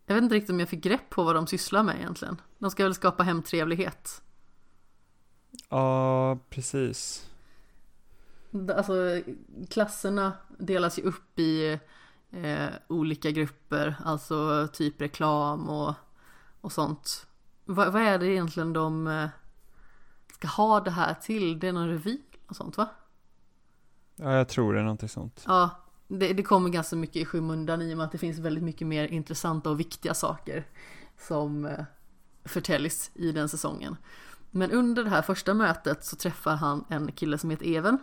Jag 0.06 0.14
vet 0.14 0.22
inte 0.22 0.34
riktigt 0.34 0.50
om 0.50 0.60
jag 0.60 0.68
fick 0.68 0.84
grepp 0.84 1.10
på 1.10 1.24
vad 1.24 1.34
de 1.34 1.46
sysslar 1.46 1.82
med 1.82 1.96
egentligen. 1.96 2.40
De 2.58 2.70
ska 2.70 2.84
väl 2.84 2.94
skapa 2.94 3.22
hemtrevlighet. 3.22 4.22
Ja, 5.68 6.38
precis. 6.50 7.26
Alltså 8.76 9.22
klasserna 9.70 10.32
delas 10.58 10.98
ju 10.98 11.02
upp 11.02 11.38
i 11.38 11.78
eh, 12.30 12.68
olika 12.88 13.30
grupper, 13.30 13.96
alltså 14.04 14.68
typ 14.72 15.00
reklam 15.00 15.68
och, 15.68 15.94
och 16.60 16.72
sånt. 16.72 17.26
Va, 17.64 17.90
vad 17.90 18.02
är 18.02 18.18
det 18.18 18.26
egentligen 18.26 18.72
de 18.72 19.06
eh, 19.06 19.28
ska 20.34 20.48
ha 20.48 20.80
det 20.80 20.90
här 20.90 21.14
till? 21.14 21.58
Det 21.58 21.68
är 21.68 21.72
någon 21.72 21.88
revy 21.88 22.20
och 22.46 22.56
sånt 22.56 22.76
va? 22.76 22.88
Ja, 24.22 24.36
jag 24.36 24.48
tror 24.48 24.72
det 24.72 24.78
är 24.78 24.82
någonting 24.82 25.08
sånt. 25.08 25.44
Ja, 25.46 25.70
det, 26.08 26.32
det 26.32 26.42
kommer 26.42 26.68
ganska 26.68 26.96
mycket 26.96 27.16
i 27.16 27.24
skymundan 27.24 27.82
i 27.82 27.94
och 27.94 27.96
med 27.96 28.06
att 28.06 28.12
det 28.12 28.18
finns 28.18 28.38
väldigt 28.38 28.64
mycket 28.64 28.86
mer 28.86 29.06
intressanta 29.06 29.70
och 29.70 29.80
viktiga 29.80 30.14
saker 30.14 30.66
som 31.18 31.64
eh, 31.64 31.84
förtäljs 32.44 33.10
i 33.14 33.32
den 33.32 33.48
säsongen. 33.48 33.96
Men 34.50 34.70
under 34.70 35.04
det 35.04 35.10
här 35.10 35.22
första 35.22 35.54
mötet 35.54 36.04
så 36.04 36.16
träffar 36.16 36.54
han 36.54 36.84
en 36.88 37.12
kille 37.12 37.38
som 37.38 37.50
heter 37.50 37.66
Even. 37.66 37.98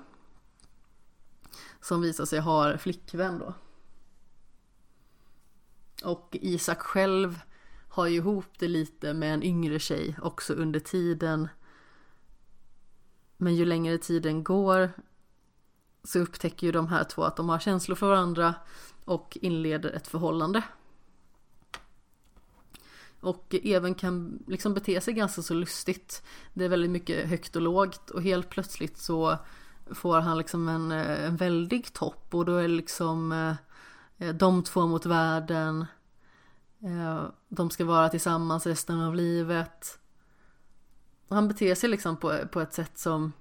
Som 1.82 2.02
visar 2.02 2.26
sig 2.26 2.40
ha 2.40 2.78
flickvän 2.78 3.40
då. 3.40 3.54
Och 6.04 6.38
Isak 6.42 6.82
själv 6.82 7.40
har 7.90 8.08
ju 8.08 8.16
ihop 8.16 8.46
det 8.60 8.68
lite 8.68 9.14
med 9.14 9.34
en 9.34 9.44
yngre 9.44 9.80
tjej 9.80 10.18
också 10.22 10.54
under 10.54 10.80
tiden. 10.80 11.48
Men 13.38 13.56
ju 13.56 13.66
längre 13.66 13.98
tiden 13.98 14.44
går 14.44 14.92
så 16.08 16.20
upptäcker 16.20 16.68
ju 16.68 16.72
de 16.72 16.88
här 16.88 17.04
två 17.04 17.24
att 17.24 17.36
de 17.36 17.50
har 17.50 17.60
känslor 17.60 17.96
för 17.96 18.08
varandra 18.08 18.56
och 19.06 19.38
inleder 19.42 19.90
ett 19.90 20.08
förhållande. 20.08 20.64
Och 23.20 23.56
även 23.64 23.96
kan 23.96 24.44
liksom 24.48 24.74
bete 24.74 25.02
sig 25.02 25.14
ganska 25.14 25.42
så 25.42 25.54
lustigt. 25.54 26.24
Det 26.54 26.66
är 26.66 26.70
väldigt 26.70 26.92
mycket 26.92 27.30
högt 27.30 27.56
och 27.56 27.62
lågt 27.62 28.10
och 28.10 28.24
helt 28.24 28.50
plötsligt 28.50 28.98
så 28.98 29.38
får 29.92 30.20
han 30.20 30.38
liksom 30.38 30.70
en, 30.70 30.92
eh, 30.92 31.26
en 31.26 31.38
väldig 31.38 31.94
topp 31.94 32.36
och 32.36 32.46
då 32.46 32.56
är 32.56 32.62
det 32.62 32.68
liksom 32.68 33.32
eh, 34.18 34.34
de 34.34 34.64
två 34.64 34.88
mot 34.88 35.06
världen. 35.06 35.86
Eh, 36.84 37.24
de 37.48 37.70
ska 37.70 37.86
vara 37.86 38.10
tillsammans 38.10 38.66
resten 38.66 39.02
av 39.02 39.16
livet. 39.16 40.00
Och 41.28 41.36
han 41.36 41.48
beter 41.48 41.76
sig 41.76 41.90
liksom 41.90 42.18
på, 42.18 42.38
på 42.52 42.62
ett 42.62 42.74
sätt 42.74 42.98
som 42.98 43.32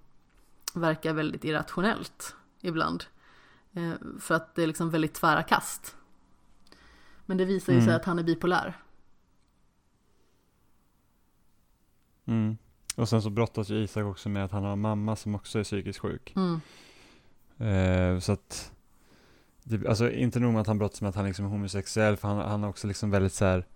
verkar 0.75 1.13
väldigt 1.13 1.45
irrationellt 1.45 2.36
ibland. 2.61 3.05
Eh, 3.73 3.93
För 4.21 4.35
att 4.35 4.55
det 4.55 4.63
är 4.63 4.67
liksom 4.67 4.91
väldigt 4.91 5.15
tvära 5.15 5.43
kast. 5.43 5.97
Men 7.27 7.37
det 7.37 7.45
visar 7.45 7.73
ju 7.73 7.79
sig 7.81 7.89
Mm. 7.89 7.97
att 7.97 8.05
han 8.05 8.19
är 8.19 8.23
bipolär. 8.23 8.77
Mm. 12.25 12.57
Och 12.97 13.09
sen 13.09 13.23
så 13.23 13.31
brottas 13.31 13.69
ju 13.69 13.83
Isak 13.83 14.05
också 14.05 14.29
med 14.29 14.45
att 14.45 14.51
han 14.53 14.65
har 14.65 14.73
en 14.73 14.81
mamma 14.81 15.17
som 15.17 15.35
också 15.35 15.59
är 15.59 15.65
psykiskt 15.65 15.99
sjuk. 15.99 16.35
Mm. 16.37 16.61
Eh, 17.59 18.21
så 18.21 18.33
att, 18.33 18.73
det, 19.63 19.87
alltså 19.89 20.11
inte 20.11 20.41
nog 20.41 20.53
med 20.53 20.61
att 20.61 20.67
han 20.67 20.79
brottas 20.79 21.01
med 21.01 21.09
att 21.09 21.15
han 21.17 21.25
liksom 21.27 21.45
är 21.45 21.49
homosexuell, 21.49 22.17
för 22.17 22.29
han, 22.29 22.51
han 22.51 22.63
har 22.63 22.71
också 22.71 22.87
liksom 22.87 23.11
väldigt 23.11 23.33
så 23.33 23.45
här, 23.45 23.67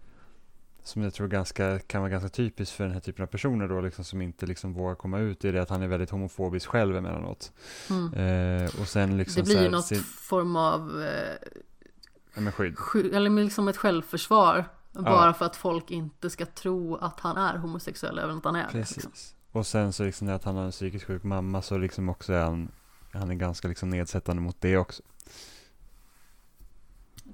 som 0.82 1.02
jag 1.02 1.15
tror 1.15 1.28
ganska, 1.28 1.78
kan 1.78 2.01
vara 2.01 2.11
ganska 2.11 2.28
typiskt 2.28 2.77
för 2.77 2.85
den 2.85 2.93
här 2.93 3.01
typen 3.01 3.23
av 3.23 3.27
personer 3.27 3.69
då, 3.69 3.81
liksom 3.81 4.05
som 4.05 4.23
inte 4.23 4.47
liksom 4.47 4.73
vågar 4.73 4.94
komma 4.94 5.19
ut 5.19 5.44
i 5.44 5.52
det, 5.52 5.62
att 5.62 5.70
han 5.70 5.82
är 5.82 5.86
väldigt 5.86 6.11
homofobisk 6.11 6.69
själv 6.69 6.97
emellanåt. 6.97 7.52
Mm. 7.90 8.15
Eh, 8.15 8.81
och 8.81 8.89
sen 8.89 9.16
liksom 9.16 9.43
Det 9.43 9.47
blir 9.47 9.62
ju 9.62 9.70
något 9.70 9.86
sin, 9.86 10.02
form 10.02 10.57
av 10.57 11.02
eh, 11.02 12.44
ja, 12.44 12.52
skydd. 12.52 12.78
sky- 12.78 13.11
eller 13.11 13.31
liksom 13.31 13.69
ett 13.69 13.77
självförsvar. 13.77 14.65
Bara 14.93 15.35
för 15.35 15.47
att 15.47 15.57
folk 15.57 15.90
inte 15.90 16.31
ska 16.31 16.47
tro 16.47 16.97
att 16.97 17.20
han 17.20 17.36
är 17.36 17.59
homosexuell 17.59 18.19
även 18.19 18.36
att 18.36 18.44
han 18.44 18.57
är 18.57 18.69
det. 18.73 18.78
Liksom. 18.78 19.02
Precis. 19.11 19.35
Och 19.52 19.66
sen 19.66 19.93
så 19.93 20.05
liksom 20.05 20.28
att 20.28 20.44
han 20.44 20.57
har 20.57 20.65
en 20.65 20.70
psykiskt 20.70 21.05
sjuk 21.05 21.23
mamma 21.23 21.62
så 21.62 21.78
liksom 21.78 22.09
också 22.09 22.32
är 22.32 22.44
han, 22.44 22.70
han 23.12 23.31
är 23.31 23.35
ganska 23.35 23.69
liksom 23.69 23.90
nedsättande 23.90 24.43
mot 24.43 24.61
det 24.61 24.77
också. 24.77 25.02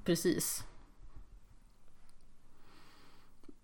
Precis. 0.05 0.63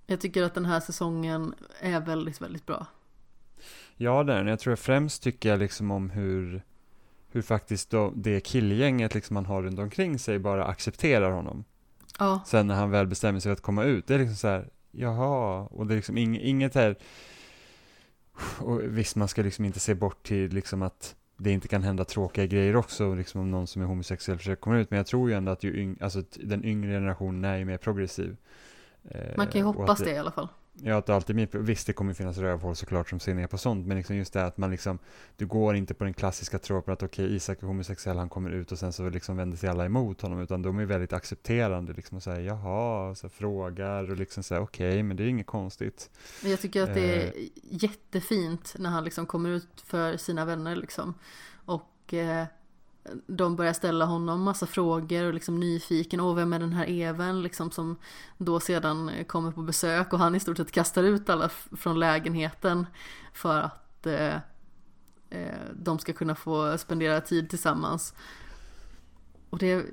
Jag 0.06 0.22
tycker 0.22 0.44
att 0.44 0.54
den 0.54 0.66
här 0.66 0.80
säsongen 0.80 1.54
är 1.80 2.00
väldigt, 2.00 2.42
väldigt 2.42 2.66
bra. 2.66 2.86
Ja, 3.98 4.24
det 4.24 4.34
är 4.34 4.38
den. 4.38 4.48
Jag 4.48 4.60
tror 4.60 4.76
främst 4.76 5.24
tycker 5.24 5.50
jag 5.50 5.60
liksom 5.60 5.92
om 5.92 6.10
hur, 6.10 6.64
hur 7.32 7.42
faktiskt 7.42 7.90
då 7.90 8.14
det 8.16 8.40
killgänget 8.40 9.14
liksom 9.16 9.36
han 9.36 9.46
har 9.46 9.64
runt 9.64 9.80
omkring 9.80 10.20
sig 10.20 10.40
bara 10.40 10.66
accepterar 10.66 11.32
honom. 11.32 11.64
Ja, 12.20 12.44
Sen 12.46 12.68
när 12.68 12.76
han 12.76 12.92
väl 12.92 13.08
bestämmer 13.08 13.40
sig 13.40 13.50
för 13.50 13.54
att 13.54 13.62
komma 13.62 13.84
ut, 13.84 14.08
det 14.08 14.16
är 14.16 14.20
liksom 14.20 14.36
så 14.36 14.48
här, 14.48 14.70
jaha, 14.92 15.68
och 15.72 15.88
det 15.88 15.94
är 15.94 15.96
liksom 15.96 16.18
ing, 16.18 16.40
inget 16.40 16.76
här, 16.76 16.98
och 18.60 18.82
visst 18.84 19.16
man 19.16 19.28
ska 19.28 19.42
liksom 19.42 19.66
inte 19.66 19.80
se 19.80 19.94
bort 19.94 20.24
till 20.24 20.54
liksom 20.54 20.82
att 20.82 21.16
det 21.38 21.52
inte 21.52 21.68
kan 21.68 21.84
hända 21.84 22.06
tråkiga 22.06 22.46
grejer 22.46 22.76
också, 22.76 23.16
liksom 23.16 23.42
om 23.42 23.52
någon 23.52 23.68
som 23.68 23.82
är 23.82 23.86
homosexuell 23.86 24.38
försöker 24.38 24.62
komma 24.62 24.78
ut, 24.78 24.90
men 24.90 24.98
jag 24.98 25.08
tror 25.08 25.30
ju 25.30 25.36
ändå 25.36 25.52
att 25.52 25.64
ju 25.64 25.82
yng, 25.82 25.98
alltså, 26.02 26.24
den 26.36 26.66
yngre 26.66 26.92
generationen 26.92 27.44
är 27.46 27.58
ju 27.58 27.66
mer 27.66 27.78
progressiv. 27.78 28.38
Eh, 29.10 29.38
man 29.38 29.48
kan 29.48 29.62
ju 29.62 29.66
hoppas 29.66 30.00
att 30.00 30.06
det 30.06 30.12
i 30.12 30.18
alla 30.18 30.32
fall. 30.32 30.48
Ja, 30.76 30.98
att 30.98 31.06
det 31.06 31.16
alltid 31.16 31.40
är 31.40 31.58
Visst, 31.60 31.88
det 31.88 31.94
kommer 31.94 32.14
finnas 32.14 32.38
rövhål 32.38 32.76
såklart 32.76 33.10
som 33.10 33.20
ser 33.20 33.34
ner 33.34 33.48
på 33.48 33.58
sånt, 33.58 33.88
men 33.88 33.98
liksom 33.98 34.16
just 34.16 34.34
det 34.34 34.46
att 34.46 34.58
man 34.58 34.72
liksom, 34.72 35.00
du 35.38 35.46
går 35.46 35.76
inte 35.76 35.94
på 35.94 36.04
den 36.04 36.14
klassiska 36.14 36.60
tropen 36.60 36.94
att 36.94 37.04
okej, 37.04 37.36
Isak 37.36 37.64
är 37.64 37.68
homosexuell, 37.68 38.18
han 38.18 38.30
kommer 38.30 38.50
ut 38.50 38.72
och 38.72 38.80
sen 38.80 38.94
så 38.94 39.10
liksom 39.10 39.38
vänder 39.38 39.58
sig 39.58 39.70
alla 39.70 39.86
emot 39.86 40.22
honom, 40.22 40.40
utan 40.40 40.62
de 40.62 40.80
är 40.80 40.86
väldigt 40.86 41.14
accepterande 41.14 41.94
liksom 41.94 42.18
och 42.18 42.24
säger 42.24 42.42
jaha, 42.42 43.10
och 43.10 43.18
så 43.18 43.28
här, 43.28 43.32
frågar 43.32 44.12
och 44.12 44.18
liksom 44.18 44.44
säger 44.44 44.62
okej, 44.62 45.04
men 45.04 45.18
det 45.18 45.24
är 45.24 45.28
inget 45.28 45.48
konstigt. 45.48 46.10
Men 46.42 46.52
Jag 46.52 46.60
tycker 46.60 46.84
att 46.84 46.94
det 46.94 47.16
är 47.16 47.28
Eh. 47.28 47.44
jättefint 47.64 48.76
när 48.80 48.90
han 48.90 49.04
liksom 49.04 49.26
kommer 49.26 49.50
ut 49.50 49.82
för 49.86 50.18
sina 50.18 50.46
vänner 50.46 50.76
liksom. 50.76 51.14
Och 51.66 52.14
eh, 52.14 52.46
de 53.28 53.56
börjar 53.56 53.74
ställa 53.74 54.06
honom 54.06 54.42
massa 54.42 54.66
frågor 54.66 55.24
och 55.24 55.34
liksom 55.34 55.60
nyfiken. 55.60 56.20
Åh, 56.20 56.36
vem 56.36 56.54
är 56.54 56.60
den 56.60 56.74
här 56.74 56.90
Even 56.90 57.42
liksom 57.42 57.72
som 57.72 57.98
då 58.38 58.60
sedan 58.60 59.12
kommer 59.28 59.52
på 59.52 59.62
besök 59.62 60.14
och 60.14 60.20
han 60.20 60.36
i 60.36 60.40
stort 60.40 60.58
sett 60.58 60.72
kastar 60.72 61.04
ut 61.04 61.30
alla 61.30 61.50
från 61.72 62.00
lägenheten 62.00 62.86
för 63.34 63.60
att 63.60 64.06
eh, 64.06 64.36
eh, 65.30 65.58
de 65.74 66.00
ska 66.00 66.14
kunna 66.14 66.36
få 66.36 66.78
spendera 66.78 67.22
tid 67.22 67.50
tillsammans. 67.50 68.14
Och 69.50 69.58
det 69.58 69.86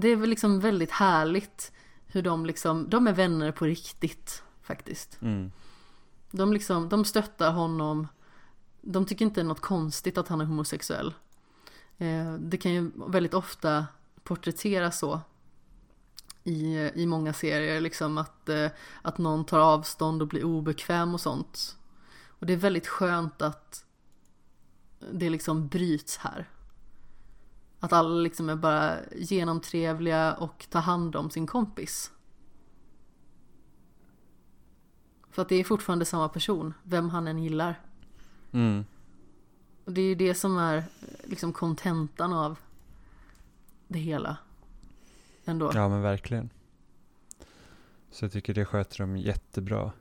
det 0.00 0.08
är 0.08 0.16
väl 0.16 0.30
liksom 0.30 0.60
väldigt 0.60 0.90
härligt 0.90 1.72
hur 2.06 2.22
de 2.22 2.46
liksom, 2.46 2.90
de 2.90 3.06
är 3.06 3.12
vänner 3.12 3.52
på 3.52 3.64
riktigt 3.64 4.42
faktiskt. 4.62 5.18
Mm. 5.22 5.52
De 6.30 6.52
liksom, 6.52 6.88
de 6.88 7.04
stöttar 7.04 7.52
honom. 7.52 8.08
De 8.90 9.06
tycker 9.06 9.24
inte 9.24 9.40
det 9.40 9.44
är 9.44 9.48
något 9.48 9.60
konstigt 9.60 10.18
att 10.18 10.28
han 10.28 10.40
är 10.40 10.44
homosexuell. 10.44 11.14
Eh, 11.98 12.34
det 12.34 12.56
kan 12.56 12.72
ju 12.72 12.90
väldigt 12.96 13.34
ofta 13.34 13.86
porträtteras 14.22 14.98
så 14.98 15.20
i, 16.44 16.90
i 16.94 17.06
många 17.06 17.32
serier, 17.32 17.80
liksom 17.80 18.18
att, 18.18 18.48
eh, 18.48 18.70
att 19.02 19.18
någon 19.18 19.44
tar 19.44 19.58
avstånd 19.58 20.22
och 20.22 20.28
blir 20.28 20.44
obekväm 20.44 21.14
och 21.14 21.20
sånt. 21.20 21.76
Och 22.28 22.46
det 22.46 22.52
är 22.52 22.56
väldigt 22.56 22.86
skönt 22.86 23.42
att 23.42 23.84
det 25.12 25.30
liksom 25.30 25.68
bryts 25.68 26.16
här. 26.16 26.48
Att 27.80 27.92
alla 27.92 28.14
liksom 28.14 28.48
är 28.48 28.56
bara 28.56 28.96
genomtrevliga 29.16 30.34
och 30.34 30.66
tar 30.70 30.80
hand 30.80 31.16
om 31.16 31.30
sin 31.30 31.46
kompis. 31.46 32.10
För 35.30 35.42
att 35.42 35.48
det 35.48 35.56
är 35.56 35.64
fortfarande 35.64 36.04
samma 36.04 36.28
person, 36.28 36.74
vem 36.82 37.10
han 37.10 37.28
än 37.28 37.38
gillar. 37.38 37.87
Mm. 38.52 38.84
Och 39.84 39.92
det 39.92 40.00
är 40.00 40.06
ju 40.06 40.14
det 40.14 40.34
som 40.34 40.58
är 40.58 40.84
liksom 41.24 41.52
kontentan 41.52 42.32
av 42.32 42.58
det 43.88 43.98
hela. 43.98 44.36
Ändå. 45.44 45.70
Ja, 45.74 45.88
men 45.88 46.02
verkligen. 46.02 46.50
Så 48.10 48.24
jag 48.24 48.32
tycker 48.32 48.54
det 48.54 48.64
sköter 48.64 48.98
de 48.98 49.16
jättebra. 49.16 49.92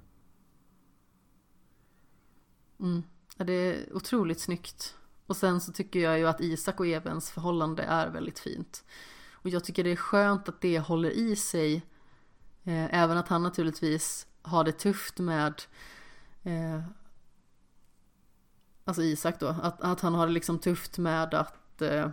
Mm. 2.79 3.03
Ja, 3.37 3.45
det 3.45 3.53
är 3.53 3.95
otroligt 3.95 4.39
snyggt. 4.39 4.95
Och 5.25 5.37
sen 5.37 5.61
så 5.61 5.71
tycker 5.71 5.99
jag 5.99 6.19
ju 6.19 6.27
att 6.27 6.41
Isak 6.41 6.79
och 6.79 6.87
Evens 6.87 7.31
förhållande 7.31 7.83
är 7.83 8.09
väldigt 8.09 8.39
fint. 8.39 8.83
Och 9.31 9.49
jag 9.49 9.63
tycker 9.63 9.83
det 9.83 9.91
är 9.91 9.95
skönt 9.95 10.49
att 10.49 10.61
det 10.61 10.79
håller 10.79 11.09
i 11.09 11.35
sig. 11.35 11.75
Eh, 12.63 12.93
även 12.93 13.17
att 13.17 13.27
han 13.27 13.43
naturligtvis 13.43 14.27
har 14.41 14.63
det 14.63 14.71
tufft 14.71 15.19
med 15.19 15.61
eh, 16.43 16.81
alltså 18.87 19.03
Isak 19.03 19.39
då, 19.39 19.47
att, 19.47 19.81
att 19.81 20.01
han 20.01 20.13
har 20.13 20.27
det 20.27 20.33
liksom 20.33 20.59
tufft 20.59 20.97
med 20.97 21.33
att 21.33 21.81
eh, 21.81 22.09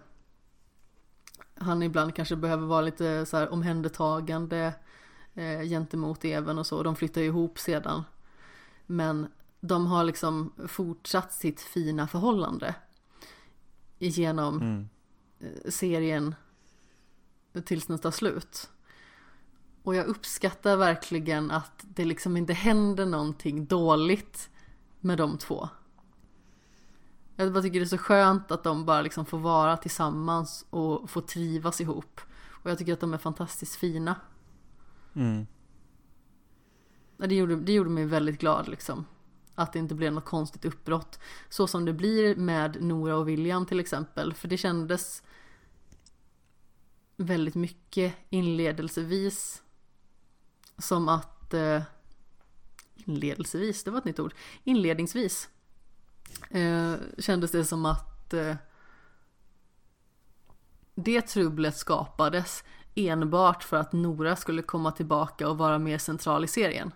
han 1.55 1.83
ibland 1.83 2.15
kanske 2.15 2.37
behöver 2.37 2.67
vara 2.67 2.81
lite 2.81 3.27
så 3.27 3.37
här 3.37 3.53
omhändertagande 3.53 4.75
eh, 5.35 5.61
gentemot 5.63 6.25
Even 6.25 6.59
och 6.59 6.67
så. 6.67 6.83
De 6.83 6.97
flyttar 6.97 7.21
ju 7.21 7.27
ihop 7.27 7.59
sedan. 7.59 8.05
Men 8.87 9.27
de 9.61 9.87
har 9.87 10.05
liksom 10.05 10.53
fortsatt 10.69 11.33
sitt 11.33 11.61
fina 11.61 12.07
förhållande 12.07 12.75
genom 13.99 14.61
Mm. 14.61 14.89
eh, 15.41 15.71
serien 15.71 16.35
tills 17.65 17.87
den 17.87 17.99
tar 17.99 18.11
slut. 18.11 18.71
Och 19.83 19.95
jag 19.95 20.07
uppskattar 20.07 20.77
verkligen 20.77 21.51
att 21.51 21.73
det 21.83 22.05
liksom 22.05 22.37
inte 22.37 22.53
händer 22.53 23.07
någonting 23.07 23.67
dåligt 23.67 24.51
med 25.01 25.19
de 25.19 25.39
två. 25.39 25.69
Jag 27.37 27.53
bara 27.53 27.63
tycker 27.63 27.81
det 27.81 27.85
är 27.85 27.89
så 27.89 27.99
skönt 27.99 28.51
att 28.51 28.63
de 28.63 28.85
bara 28.85 29.03
liksom 29.03 29.27
får 29.27 29.39
vara 29.39 29.77
tillsammans 29.77 30.67
och 30.71 31.11
få 31.11 31.21
trivas 31.21 31.81
ihop. 31.81 32.21
Och 32.51 32.71
jag 32.71 32.79
tycker 32.79 32.93
att 32.93 33.01
de 33.01 33.15
är 33.15 33.19
fantastiskt 33.19 33.77
fina. 33.77 34.17
Mm. 35.15 35.47
Det 37.17 37.35
gjorde, 37.35 37.57
det 37.57 37.73
gjorde 37.73 37.91
mig 37.91 38.05
väldigt 38.05 38.41
glad 38.41 38.69
liksom. 38.69 39.07
Att 39.55 39.73
det 39.73 39.79
inte 39.79 39.95
blev 39.95 40.13
något 40.13 40.25
konstigt 40.25 40.65
uppbrott. 40.65 41.19
Så 41.49 41.67
som 41.67 41.85
det 41.85 41.93
blir 41.93 42.37
med 42.37 42.83
Nora 42.83 43.17
och 43.17 43.29
William 43.29 43.67
till 43.67 43.81
exempel. 43.81 44.35
För 44.35 44.49
det 44.49 44.57
kändes 44.57 45.23
väldigt 47.17 47.55
mycket 47.55 48.15
inledelsevis 48.31 49.63
som 50.79 51.09
att 51.09 51.55
eh, 51.55 51.83
inledelsevis, 52.95 53.85
det 53.85 53.91
var 53.91 53.99
ett 53.99 54.05
nytt 54.05 54.21
ord. 54.21 54.35
Inledningsvis 54.65 55.49
eh, 56.51 56.95
kändes 57.19 57.51
det 57.51 57.65
som 57.65 57.87
att 57.87 58.33
eh, 58.33 58.57
det 60.95 61.21
trubblet 61.21 61.77
skapades 61.77 62.65
enbart 62.95 63.65
för 63.65 63.77
att 63.77 63.93
Nora 63.93 64.37
skulle 64.37 64.63
komma 64.63 64.93
tillbaka 64.93 65.49
och 65.49 65.59
vara 65.59 65.79
mer 65.79 65.99
central 65.99 66.45
i 66.45 66.49
serien. 66.49 66.93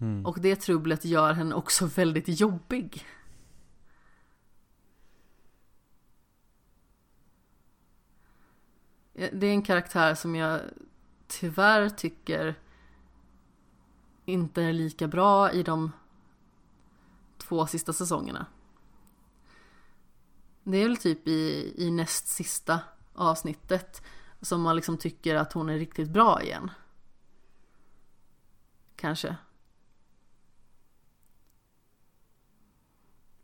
Mm. 0.00 0.26
Och 0.26 0.40
det 0.40 0.56
trubblet 0.56 1.04
gör 1.04 1.32
henne 1.32 1.54
också 1.54 1.86
väldigt 1.86 2.40
jobbig. 2.40 3.06
Det 9.12 9.46
är 9.46 9.50
en 9.50 9.62
karaktär 9.62 10.14
som 10.14 10.34
jag 10.34 10.60
tyvärr 11.26 11.88
tycker 11.88 12.54
inte 14.24 14.62
är 14.62 14.72
lika 14.72 15.08
bra 15.08 15.52
i 15.52 15.62
de 15.62 15.92
två 17.48 17.66
sista 17.66 17.92
säsongerna. 17.92 18.46
Det 20.62 20.78
är 20.78 20.88
väl 20.88 20.96
typ 20.96 21.28
i, 21.28 21.74
i 21.76 21.90
näst 21.90 22.26
sista 22.28 22.80
avsnittet 23.12 24.02
som 24.40 24.62
man 24.62 24.76
liksom 24.76 24.98
tycker 24.98 25.34
att 25.34 25.52
hon 25.52 25.68
är 25.68 25.78
riktigt 25.78 26.10
bra 26.10 26.42
igen. 26.42 26.70
Kanske. 28.96 29.36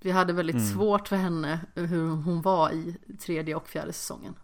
Vi 0.01 0.11
hade 0.11 0.33
väldigt 0.33 0.57
Mm. 0.57 0.67
svårt 0.67 1.09
för 1.09 1.17
henne 1.17 1.61
hur 1.75 2.09
hon 2.09 2.43
var 2.43 2.71
i 2.71 2.97
tredje 3.21 3.55
och 3.55 3.69
fjärde 3.69 3.93
säsongen. 3.93 4.35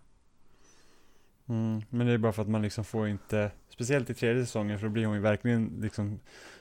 Mm. 1.47 1.83
Men 1.91 2.07
det 2.07 2.13
är 2.13 2.19
bara 2.19 2.33
för 2.33 2.43
att 2.43 2.49
man 2.49 2.63
liksom 2.63 2.85
får 2.85 3.09
inte, 3.09 3.53
speciellt 3.69 4.11
i 4.11 4.15
tredje 4.15 4.47
säsongen, 4.47 4.79
för 4.79 4.87
då 4.87 4.93
blir 4.93 5.07
hon 5.07 5.15
ju 5.15 5.21
verkligen 5.21 5.79
liksom 5.81 6.21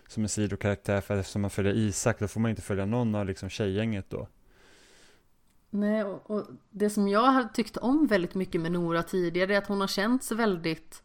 som 0.10 0.24
en 0.24 0.30
sidokaraktär, 0.30 1.02
för 1.02 1.18
eftersom 1.18 1.42
man 1.42 1.52
följer 1.52 1.74
Isak, 1.74 2.20
då 2.20 2.28
får 2.28 2.40
man 2.40 2.50
inte 2.50 2.62
följa 2.62 2.86
någon 2.86 3.16
av 3.16 3.26
liksom 3.26 3.50
tjejgänget 3.50 4.10
då. 4.10 4.28
Nej, 5.70 6.04
och, 6.04 6.32
och 6.32 6.46
det 6.70 6.90
som 6.90 7.08
jag 7.08 7.32
har 7.32 7.44
tyckt 7.44 7.78
om 7.78 8.08
väldigt 8.08 8.36
mycket 8.36 8.62
med 8.62 8.72
Nora 8.72 9.04
tidigare 9.04 9.54
är 9.54 9.58
att 9.58 9.68
hon 9.68 9.82
har 9.82 9.88
känts 9.88 10.32
väldigt 10.32 11.04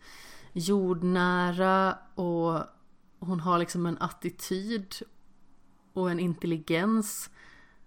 jordnära 0.52 1.98
och 2.14 2.60
hon 3.18 3.40
har 3.40 3.58
liksom 3.58 3.86
en 3.86 3.98
attityd 3.98 4.94
och 5.92 6.10
en 6.10 6.20
intelligens 6.20 7.30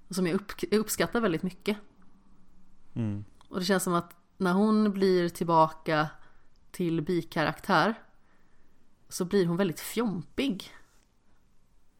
som 0.09 0.27
jag 0.27 0.35
upp, 0.35 0.51
uppskattar 0.71 1.19
väldigt 1.19 1.43
mycket. 1.43 1.77
Mm. 2.95 3.25
Och 3.49 3.59
det 3.59 3.65
känns 3.65 3.83
som 3.83 3.93
att 3.93 4.15
när 4.37 4.53
hon 4.53 4.91
blir 4.91 5.29
tillbaka 5.29 6.09
till 6.71 7.01
bikaraktär 7.01 7.95
så 9.09 9.25
blir 9.25 9.45
hon 9.45 9.57
väldigt 9.57 9.79
fjompig. 9.79 10.71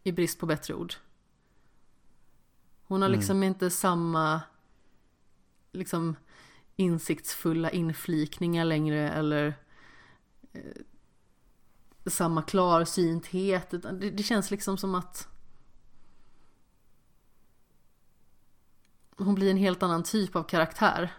I 0.07 0.11
brist 0.11 0.39
på 0.39 0.45
bättre 0.45 0.73
ord. 0.73 0.93
Hon 2.87 3.01
har 3.01 3.09
Mm. 3.09 3.19
liksom 3.19 3.43
inte 3.43 3.69
samma 3.69 4.41
liksom 5.71 6.15
insiktsfulla 6.75 7.69
inflikningar 7.71 8.65
längre 8.65 9.09
eller 9.09 9.53
eh, 10.53 10.61
samma 12.05 12.41
klarsynthet. 12.41 13.69
Det, 13.71 14.09
det 14.11 14.23
känns 14.23 14.51
liksom 14.51 14.77
som 14.77 14.95
att 14.95 15.27
hon 19.17 19.35
blir 19.35 19.51
en 19.51 19.57
helt 19.57 19.83
annan 19.83 20.03
typ 20.03 20.35
av 20.35 20.43
karaktär. 20.43 21.13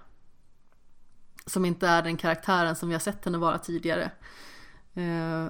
Som 1.46 1.64
inte 1.64 1.88
är 1.88 2.02
den 2.02 2.16
karaktären 2.16 2.76
som 2.76 2.88
vi 2.88 2.94
har 2.94 3.00
sett 3.00 3.24
henne 3.24 3.38
vara 3.38 3.58
tidigare. 3.58 4.10
Eh, 4.94 5.46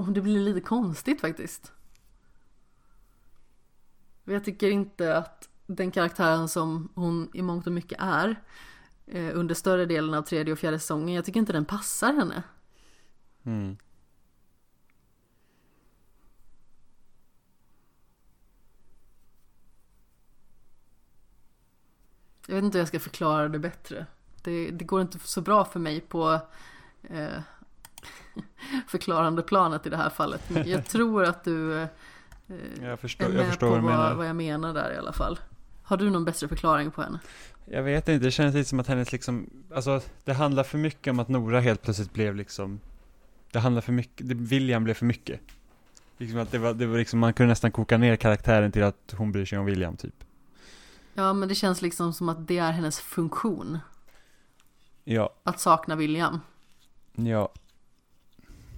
och 0.00 0.12
det 0.12 0.20
blir 0.20 0.40
lite 0.40 0.60
konstigt 0.60 1.20
faktiskt. 1.20 1.72
Jag 4.24 4.44
tycker 4.44 4.70
inte 4.70 5.16
att 5.16 5.48
den 5.66 5.90
karaktären 5.90 6.48
som 6.48 6.88
hon 6.94 7.30
i 7.34 7.42
mångt 7.42 7.66
och 7.66 7.72
mycket 7.72 8.00
är 8.00 8.42
eh, 9.06 9.30
under 9.38 9.54
större 9.54 9.86
delen 9.86 10.14
av 10.14 10.22
tredje 10.22 10.52
och 10.52 10.58
fjärde 10.58 10.78
säsongen, 10.78 11.14
jag 11.14 11.24
tycker 11.24 11.40
inte 11.40 11.52
den 11.52 11.64
passar 11.64 12.12
henne. 12.12 12.42
Mm. 13.42 13.76
Jag 22.46 22.54
vet 22.54 22.64
inte 22.64 22.78
hur 22.78 22.80
jag 22.80 22.88
ska 22.88 23.00
förklara 23.00 23.48
det 23.48 23.58
bättre. 23.58 24.06
Det, 24.42 24.70
det 24.70 24.84
går 24.84 25.00
inte 25.00 25.18
så 25.18 25.40
bra 25.40 25.64
för 25.64 25.80
mig 25.80 26.00
på 26.00 26.40
eh, 27.02 27.40
förklarande 28.90 29.42
planet 29.42 29.86
i 29.86 29.90
det 29.90 29.96
här 29.96 30.10
fallet. 30.10 30.50
Men 30.50 30.68
jag 30.68 30.86
tror 30.86 31.24
att 31.24 31.44
du 31.44 31.78
eh, 31.82 31.88
Jag 32.80 32.84
är 32.92 32.96
förstår, 32.96 33.28
med 33.28 33.36
jag 33.38 33.46
förstår 33.46 33.66
på 33.66 33.72
vad 33.74 33.82
menar. 33.84 34.14
vad 34.14 34.28
jag 34.28 34.36
menar 34.36 34.74
där 34.74 34.92
i 34.94 34.96
alla 34.96 35.12
fall. 35.12 35.38
Har 35.82 35.96
du 35.96 36.10
någon 36.10 36.24
bättre 36.24 36.48
förklaring 36.48 36.90
på 36.90 37.02
henne? 37.02 37.18
Jag 37.64 37.82
vet 37.82 38.08
inte, 38.08 38.24
det 38.26 38.30
känns 38.30 38.54
lite 38.54 38.68
som 38.68 38.80
att 38.80 38.86
hennes 38.86 39.12
liksom, 39.12 39.50
alltså 39.74 40.00
det 40.24 40.32
handlar 40.32 40.62
för 40.64 40.78
mycket 40.78 41.10
om 41.10 41.18
att 41.18 41.28
Nora 41.28 41.60
helt 41.60 41.82
plötsligt 41.82 42.12
blev 42.12 42.36
liksom, 42.36 42.80
det 43.52 43.58
handlar 43.58 43.82
för 43.82 43.92
mycket, 43.92 44.28
det, 44.28 44.34
William 44.34 44.84
blev 44.84 44.94
för 44.94 45.06
mycket. 45.06 45.40
Liksom 46.18 46.38
att 46.38 46.50
det 46.50 46.58
var, 46.58 46.72
det 46.74 46.86
var 46.86 46.98
liksom, 46.98 47.20
man 47.20 47.32
kunde 47.32 47.48
nästan 47.48 47.72
koka 47.72 47.98
ner 47.98 48.16
karaktären 48.16 48.72
till 48.72 48.82
att 48.82 49.14
hon 49.16 49.32
bryr 49.32 49.44
sig 49.44 49.58
om 49.58 49.64
William 49.64 49.96
typ. 49.96 50.14
Ja, 51.14 51.32
men 51.32 51.48
det 51.48 51.54
känns 51.54 51.82
liksom 51.82 52.12
som 52.12 52.28
att 52.28 52.48
det 52.48 52.58
är 52.58 52.72
hennes 52.72 53.00
funktion. 53.00 53.78
Ja, 55.04 55.34
Att 55.42 55.60
sakna 55.60 55.96
William. 55.96 56.40
ja, 57.14 57.52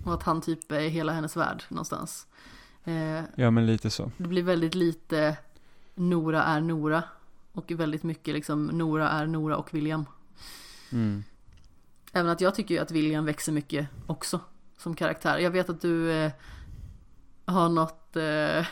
Och 0.04 0.14
att 0.14 0.22
han 0.22 0.40
typ 0.40 0.72
är 0.72 0.88
hela 0.88 1.12
hennes 1.12 1.36
värld 1.36 1.62
någonstans. 1.68 2.26
Eh, 2.84 3.22
ja 3.34 3.50
men 3.50 3.66
lite 3.66 3.90
så. 3.90 4.10
det 4.16 4.28
blir 4.28 4.42
väldigt 4.42 4.74
lite 4.74 5.36
Nora 5.94 6.42
är 6.42 6.60
Nora. 6.60 7.02
Och 7.52 7.70
väldigt 7.70 8.02
mycket 8.02 8.34
liksom 8.34 8.66
Nora 8.66 9.10
är 9.10 9.26
Nora 9.26 9.56
och 9.56 9.74
William. 9.74 10.04
Mm. 10.92 11.24
Även 12.12 12.30
att 12.30 12.40
jag 12.40 12.54
tycker 12.54 12.74
ju 12.74 12.80
att 12.80 12.90
William 12.90 13.24
växer 13.24 13.52
mycket 13.52 13.88
också 14.06 14.40
som 14.78 14.94
karaktär. 14.94 15.38
Jag 15.38 15.50
vet 15.50 15.70
att 15.70 15.80
du 15.80 16.12
eh, 16.12 16.32
har 17.44 17.68
något 17.68 18.16
eh, 18.16 18.66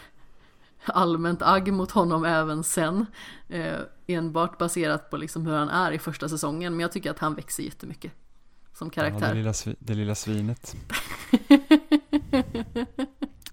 allmänt 0.85 1.43
agg 1.43 1.73
mot 1.73 1.91
honom 1.91 2.25
även 2.25 2.65
sen. 2.65 3.07
Eh, 3.49 3.79
enbart 4.07 4.59
baserat 4.59 5.11
på 5.11 5.17
liksom 5.17 5.47
hur 5.47 5.57
han 5.57 5.69
är 5.69 5.93
i 5.93 5.99
första 5.99 6.29
säsongen. 6.29 6.73
Men 6.73 6.81
jag 6.81 6.93
tycker 6.93 7.11
att 7.11 7.19
han 7.19 7.35
växer 7.35 7.63
jättemycket 7.63 8.13
som 8.75 8.91
Ja, 8.95 9.03
det, 9.03 9.11
karaktär. 9.11 9.35
lilla 9.35 9.53
det 9.79 9.95
lilla 9.95 10.15
svinet. 10.15 10.77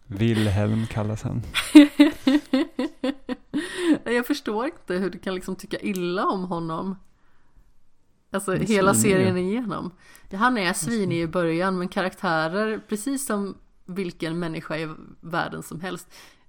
Wilhelm 0.07 0.87
kallas 0.87 1.23
han. 1.23 1.41
jag 4.05 4.27
förstår 4.27 4.65
inte 4.65 4.93
hur 4.93 5.09
du 5.09 5.19
kan 5.19 5.35
liksom 5.35 5.55
tycka 5.55 5.77
illa 5.79 6.25
om 6.25 6.43
honom. 6.43 6.95
Alltså 8.31 8.53
hela 8.53 8.93
serien 8.93 9.37
igenom. 9.37 9.91
Han 10.31 10.57
är 10.57 10.73
svinig 10.73 11.21
i 11.21 11.27
början 11.27 11.77
men 11.77 11.87
karaktärer, 11.87 12.79
precis 12.89 13.25
som 13.25 13.57
vilken 13.85 14.39
människa 14.39 14.77
i 14.77 14.89
världen 15.21 15.63
som 15.63 15.81
helst, 15.81 16.07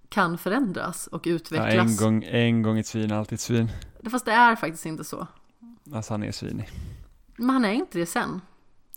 kan 0.08 0.38
förändras 0.38 1.06
och 1.06 1.26
Ja, 1.26 1.32
utvecklas. 1.32 1.74
en, 1.74 1.96
gång, 1.96 2.24
en 2.24 2.62
gång 2.62 2.78
ett 2.78 2.86
svin, 2.86 3.12
alltid 3.12 3.34
ett 3.36 3.40
svin. 3.40 3.68
Fast 4.10 4.24
det 4.24 4.32
är 4.32 4.56
faktiskt 4.56 4.86
inte 4.86 5.04
så. 5.04 5.26
Alltså 5.94 6.12
han 6.14 6.22
är 6.22 6.32
svinig. 6.32 6.68
Men 7.36 7.50
han 7.50 7.64
är 7.64 7.72
inte 7.72 7.98
det 7.98 8.06
sen. 8.06 8.40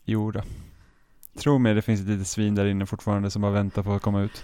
Jo 0.03 0.31
då. 0.31 0.41
Tro 1.37 1.57
mig, 1.57 1.73
det 1.73 1.81
finns 1.81 2.01
ett 2.01 2.07
litet 2.07 2.27
svin 2.27 2.55
där 2.55 2.65
inne 2.65 2.85
fortfarande 2.85 3.31
som 3.31 3.41
bara 3.41 3.51
väntar 3.51 3.83
på 3.83 3.93
att 3.93 4.01
komma 4.01 4.21
ut. 4.21 4.43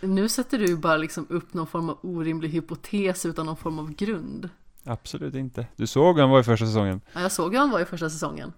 Nu 0.00 0.28
sätter 0.28 0.58
du 0.58 0.66
ju 0.66 0.76
bara 0.76 0.96
liksom 0.96 1.26
upp 1.30 1.54
någon 1.54 1.66
form 1.66 1.90
av 1.90 1.98
orimlig 2.02 2.48
hypotes 2.48 3.26
utan 3.26 3.46
någon 3.46 3.56
form 3.56 3.78
av 3.78 3.94
grund. 3.94 4.48
Absolut 4.84 5.34
inte. 5.34 5.66
Du 5.76 5.86
såg 5.86 6.14
hur 6.14 6.22
han 6.22 6.30
var 6.30 6.40
i 6.40 6.44
första 6.44 6.66
säsongen. 6.66 7.00
Ja, 7.12 7.20
jag 7.20 7.32
såg 7.32 7.52
hur 7.52 7.58
han 7.58 7.70
var 7.70 7.80
i 7.80 7.84
första 7.84 8.10
säsongen. 8.10 8.52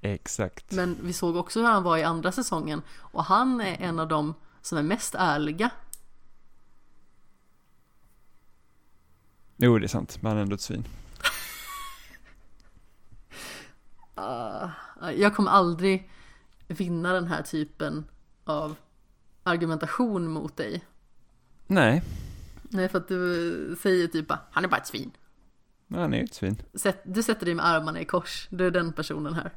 Exakt. 0.00 0.72
Men 0.72 0.96
vi 1.02 1.12
såg 1.12 1.36
också 1.36 1.60
hur 1.60 1.66
han 1.66 1.82
var 1.82 1.96
i 1.96 2.02
andra 2.02 2.32
säsongen. 2.32 2.82
Och 2.98 3.24
han 3.24 3.60
är 3.60 3.76
en 3.80 3.98
av 3.98 4.08
dem 4.08 4.34
som 4.62 4.78
är 4.78 4.82
mest 4.82 5.14
ärliga. 5.14 5.70
Jo, 9.56 9.78
det 9.78 9.86
är 9.86 9.88
sant. 9.88 10.18
Men 10.22 10.30
han 10.30 10.38
är 10.38 10.42
ändå 10.42 10.54
ett 10.54 10.60
svin. 10.60 10.84
Ah, 14.14 14.68
jag 15.16 15.34
kommer 15.36 15.50
aldrig 15.50 16.10
vinna 16.68 17.12
den 17.12 17.26
här 17.26 17.42
typen 17.42 18.04
av 18.44 18.76
argumentation 19.42 20.30
mot 20.30 20.56
dig. 20.56 20.84
Nej, 21.66 22.02
Nej, 22.72 22.88
för 22.88 22.98
att 22.98 23.08
du 23.08 23.76
säger 23.82 24.06
typ 24.06 24.28
bara, 24.28 24.40
han 24.50 24.64
är 24.64 24.68
bara 24.68 24.76
ett 24.80 24.86
svin. 24.86 25.10
han 25.94 26.14
är 26.14 26.24
ett 26.24 26.34
svin. 26.34 26.62
Du 27.04 27.22
sätter 27.22 27.46
dig 27.46 27.54
med 27.54 27.66
armarna 27.66 28.00
i 28.00 28.04
kors, 28.04 28.48
du 28.50 28.66
är 28.66 28.70
den 28.70 28.92
personen 28.92 29.34
här. 29.34 29.52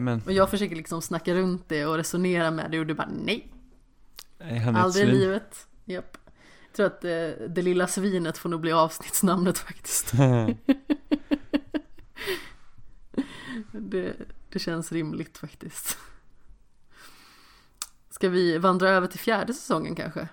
Men 0.00 0.22
Och 0.26 0.32
jag 0.32 0.50
försöker 0.50 0.76
liksom 0.76 1.02
snacka 1.02 1.34
runt 1.34 1.68
det 1.68 1.86
och 1.86 1.96
resonera 1.96 2.50
med 2.50 2.70
det 2.70 2.80
och 2.80 2.86
du 2.86 2.94
bara 2.94 3.08
nej, 3.24 3.52
nej, 4.38 4.58
han 4.58 4.76
är 4.76 4.78
ett 4.78 4.84
aldrig 4.84 5.04
i 5.04 5.10
svin. 5.10 5.20
livet. 5.20 5.66
Japp. 5.84 6.18
Jag 6.66 6.72
tror 6.76 6.86
att 6.86 7.04
eh, 7.04 7.48
det 7.48 7.62
lilla 7.62 7.86
svinet 7.86 8.38
får 8.38 8.48
nog 8.48 8.60
bli 8.60 8.72
avsnittsnamnet 8.72 9.58
faktiskt. 9.68 10.12
Det, 13.72 14.14
det 14.52 14.58
känns 14.58 14.92
rimligt 14.92 15.38
faktiskt. 15.38 15.98
Ska 18.10 18.28
vi 18.28 18.58
vandra 18.58 18.88
över 18.90 19.06
till 19.06 19.20
fjärde 19.20 19.54
säsongen 19.54 19.94
kanske? 19.94 20.28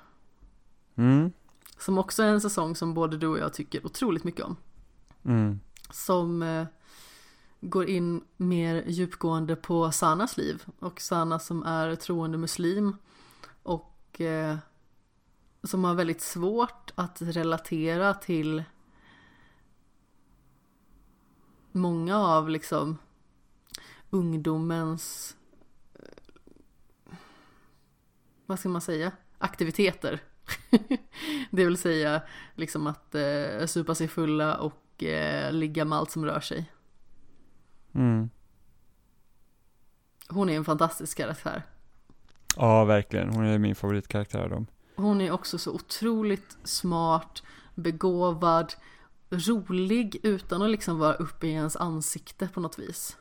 mm, 0.96 1.32
Som 1.78 1.98
också 1.98 2.24
är 2.24 2.28
en 2.28 2.42
säsong 2.42 2.76
som 2.76 2.94
både 2.94 3.18
du 3.18 3.28
och 3.28 3.38
jag 3.40 3.54
tycker 3.54 3.86
otroligt 3.86 4.24
mycket 4.24 4.46
om. 4.46 4.56
mm, 5.26 5.60
Som 5.92 6.44
eh, 6.44 6.66
går 7.62 7.86
in 7.90 8.24
mer 8.38 8.84
djupgående 8.88 9.56
på 9.56 9.92
Sanas 9.92 10.38
liv. 10.38 10.64
Och 10.80 11.02
Sana 11.02 11.40
som 11.40 11.64
är 11.64 11.96
troende 11.96 12.38
muslim. 12.38 12.96
Och 13.64 14.22
eh, 14.22 14.58
som 15.64 15.84
har 15.84 15.94
väldigt 15.94 16.22
svårt 16.22 16.92
att 16.96 17.22
relatera 17.22 18.14
till 18.14 18.64
många 21.72 22.18
av 22.18 22.50
liksom 22.50 22.98
ungdomens 24.16 25.36
eh, 25.94 27.16
vad 28.46 28.60
ska 28.60 28.70
man 28.70 28.82
säga 28.82 29.12
aktiviteter. 29.38 30.20
det 31.52 31.66
vill 31.66 31.78
säga 31.78 32.22
liksom 32.56 32.88
att 32.88 33.16
eh, 33.16 33.66
supa 33.66 33.96
sig 33.96 34.08
fulla 34.08 34.58
och 34.58 35.04
eh, 35.04 35.52
ligga 35.52 35.86
med 35.86 35.98
allt 35.98 36.12
som 36.12 36.26
rör 36.26 36.40
sig. 36.40 36.72
mm. 37.96 38.30
Hon 40.30 40.50
är 40.50 40.56
en 40.56 40.66
fantastisk 40.66 41.18
karaktär. 41.18 41.64
Ja, 42.56 42.86
verkligen. 42.86 43.30
Hon 43.30 43.46
är 43.46 43.58
min 43.58 43.76
favoritkaraktär 43.76 44.40
av 44.40 44.50
dem. 44.50 44.68
Hon 44.96 45.22
är 45.22 45.32
också 45.32 45.58
så 45.58 45.72
otroligt 45.72 46.58
smart, 46.64 47.44
begåvad, 47.76 48.74
rolig 49.30 50.20
utan 50.24 50.62
att 50.62 50.70
liksom 50.70 51.00
vara 51.00 51.14
uppe 51.14 51.48
i 51.48 51.52
ens 51.52 51.76
ansikte 51.76 52.48
på 52.48 52.60
något 52.60 52.80
vis. 52.80 53.18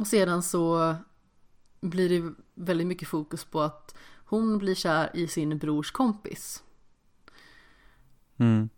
Och 0.00 0.06
sedan 0.06 0.42
så 0.42 0.96
blir 1.80 2.08
det 2.08 2.34
väldigt 2.54 2.86
mycket 2.86 3.08
fokus 3.08 3.44
på 3.44 3.60
att 3.60 3.94
hon 4.24 4.58
blir 4.58 4.74
kär 4.74 5.10
i 5.14 5.28
sin 5.28 5.58
brors 5.58 5.90
kompis. 5.90 6.62
Mm, 8.36 8.68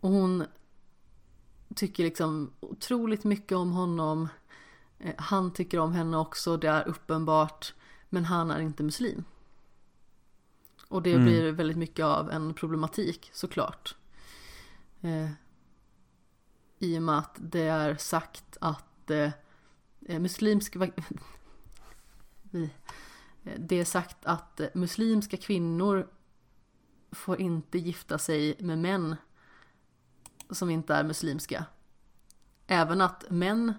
Och 0.00 0.10
hon 0.10 0.44
tycker 1.74 2.04
liksom 2.04 2.52
otroligt 2.60 3.24
mycket 3.24 3.56
om 3.56 3.72
honom. 3.72 4.28
Eh, 4.98 5.14
Han 5.18 5.52
tycker 5.52 5.78
om 5.78 5.92
henne 5.92 6.16
också, 6.16 6.56
det 6.56 6.68
är 6.68 6.88
uppenbart. 6.88 7.74
Men 8.08 8.24
han 8.24 8.50
är 8.50 8.60
inte 8.60 8.82
muslim. 8.82 9.24
Och 10.88 11.02
det 11.02 11.12
Mm. 11.12 11.24
blir 11.24 11.52
väldigt 11.52 11.76
mycket 11.76 12.04
av 12.04 12.30
en 12.30 12.54
problematik 12.54 13.30
såklart. 13.32 13.96
Eh, 15.00 15.30
I 16.78 16.98
och 16.98 17.02
med 17.02 17.18
att 17.18 17.36
det 17.38 17.60
är 17.62 17.96
sagt 17.96 18.56
att 18.60 19.10
eh, 19.10 19.30
eh, 20.06 20.18
muslimska... 20.20 20.78
Vi- 22.42 22.70
eh, 23.44 23.60
det 23.60 23.76
är 23.80 23.84
sagt 23.84 24.16
att 24.26 24.60
eh, 24.60 24.68
muslimska 24.74 25.36
kvinnor 25.36 26.08
får 27.12 27.40
inte 27.40 27.78
gifta 27.78 28.18
sig 28.18 28.56
med 28.60 28.78
män 28.78 29.16
som 30.50 30.70
inte 30.70 30.94
är 30.94 31.04
muslimska. 31.04 31.64
Även 32.66 33.00
att 33.00 33.24
män 33.30 33.74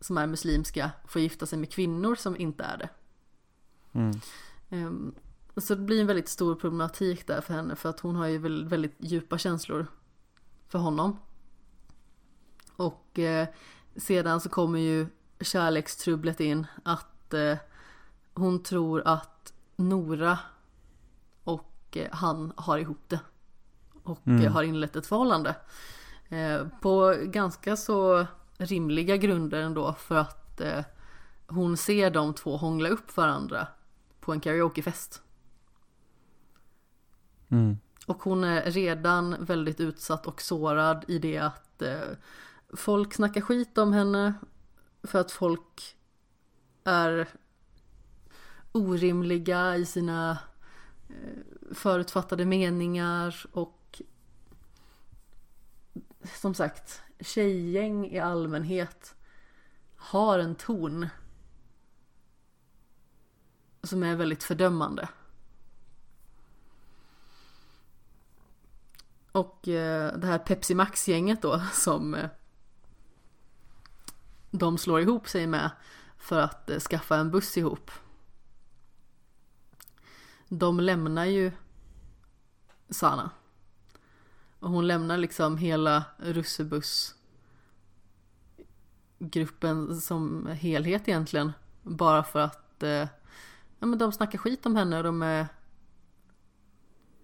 som 0.00 0.18
är 0.18 0.26
muslimska 0.26 0.90
får 1.04 1.22
gifta 1.22 1.46
sig 1.46 1.58
med 1.58 1.70
kvinnor 1.72 2.14
som 2.14 2.36
inte 2.36 2.64
är 2.64 2.76
det. 2.78 2.88
mm, 3.92 4.20
Ehm, 4.70 5.14
Så 5.56 5.74
det 5.74 5.80
blir 5.82 6.00
en 6.00 6.06
väldigt 6.06 6.28
stor 6.28 6.54
problematik 6.54 7.26
där 7.26 7.40
för 7.40 7.54
henne 7.54 7.76
för 7.76 7.88
att 7.88 8.00
hon 8.00 8.16
har 8.16 8.26
ju 8.26 8.38
väl- 8.38 8.68
väldigt 8.68 8.94
djupa 8.98 9.38
känslor 9.38 9.86
för 10.68 10.78
honom. 10.78 11.16
Och 12.76 13.18
sedan 13.96 14.40
så 14.40 14.48
kommer 14.48 14.78
ju 14.78 15.06
kärlekstrubblet 15.40 16.40
in 16.40 16.66
att 16.84 17.34
eh, 17.34 17.56
hon 18.34 18.62
tror 18.62 19.02
att 19.04 19.52
Nora 19.76 20.38
och 21.44 21.74
eh, 21.96 22.08
han 22.12 22.52
har 22.56 22.78
ihop 22.78 23.08
det. 23.08 23.20
Och 24.02 24.26
Mm. 24.26 24.46
eh, 24.46 24.52
har 24.52 24.62
inlett 24.62 24.96
ett 24.96 25.06
förhållande. 25.06 25.56
Eh, 26.28 26.66
på 26.80 27.14
ganska 27.24 27.76
så 27.76 28.26
rimliga 28.58 29.16
grunder 29.16 29.60
ändå 29.60 29.92
för 29.92 30.16
att 30.16 30.60
eh, 30.60 30.84
hon 31.46 31.76
ser 31.76 32.10
de 32.10 32.34
två 32.34 32.56
hångla 32.56 32.88
upp 32.88 33.16
varandra 33.16 33.66
på 34.20 34.32
en 34.32 34.40
karaokefest. 34.40 35.22
mm, 37.48 37.78
Och 38.06 38.22
hon 38.22 38.44
är 38.44 38.62
redan 38.70 39.44
väldigt 39.44 39.80
utsatt 39.80 40.26
och 40.26 40.42
sårad 40.42 41.04
i 41.08 41.18
det 41.18 41.38
att 41.38 41.82
eh, 41.82 42.00
folk 42.76 43.14
snackar 43.14 43.40
skit 43.40 43.78
om 43.78 43.92
henne 43.92 44.34
för 45.02 45.20
att 45.20 45.30
folk 45.30 45.96
är 46.84 47.28
orimliga 48.72 49.76
i 49.76 49.86
sina 49.86 50.38
eh, 51.08 51.74
förutfattade 51.74 52.44
meningar 52.44 53.46
och 53.52 54.02
som 56.24 56.54
sagt, 56.54 57.02
tjejgäng 57.20 58.06
i 58.06 58.18
allmänhet 58.18 59.14
har 59.96 60.38
en 60.38 60.54
ton 60.54 61.08
som 63.82 64.02
är 64.02 64.16
väldigt 64.16 64.42
fördömande. 64.42 65.08
Och 69.32 69.68
eh, 69.68 70.18
det 70.18 70.26
här 70.26 70.38
Pepsi 70.38 70.74
Max-gänget 70.74 71.42
då 71.42 71.62
som 71.72 72.14
eh, 72.14 72.30
de 74.50 74.78
slår 74.78 75.00
ihop 75.00 75.28
sig 75.28 75.46
med 75.46 75.70
för 76.18 76.40
att 76.40 76.70
eh, 76.70 76.78
skaffa 76.78 77.16
en 77.16 77.30
buss 77.30 77.58
ihop. 77.58 77.90
De 80.48 80.80
lämnar 80.80 81.24
ju 81.24 81.52
Sana. 82.90 83.30
Och 84.58 84.70
hon 84.70 84.86
lämnar 84.86 85.18
liksom 85.18 85.56
hela 85.56 86.04
russebuss 86.18 87.14
gruppen 89.18 90.00
som 90.00 90.46
helhet 90.46 91.08
egentligen. 91.08 91.52
Bara 91.82 92.22
för 92.22 92.38
att 92.40 92.82
eh, 92.82 93.08
ja, 93.78 93.86
men 93.86 93.98
de 93.98 94.12
snackar 94.12 94.38
skit 94.38 94.66
om 94.66 94.76
henne 94.76 94.96
och 94.96 95.04
de 95.04 95.22
är 95.22 95.46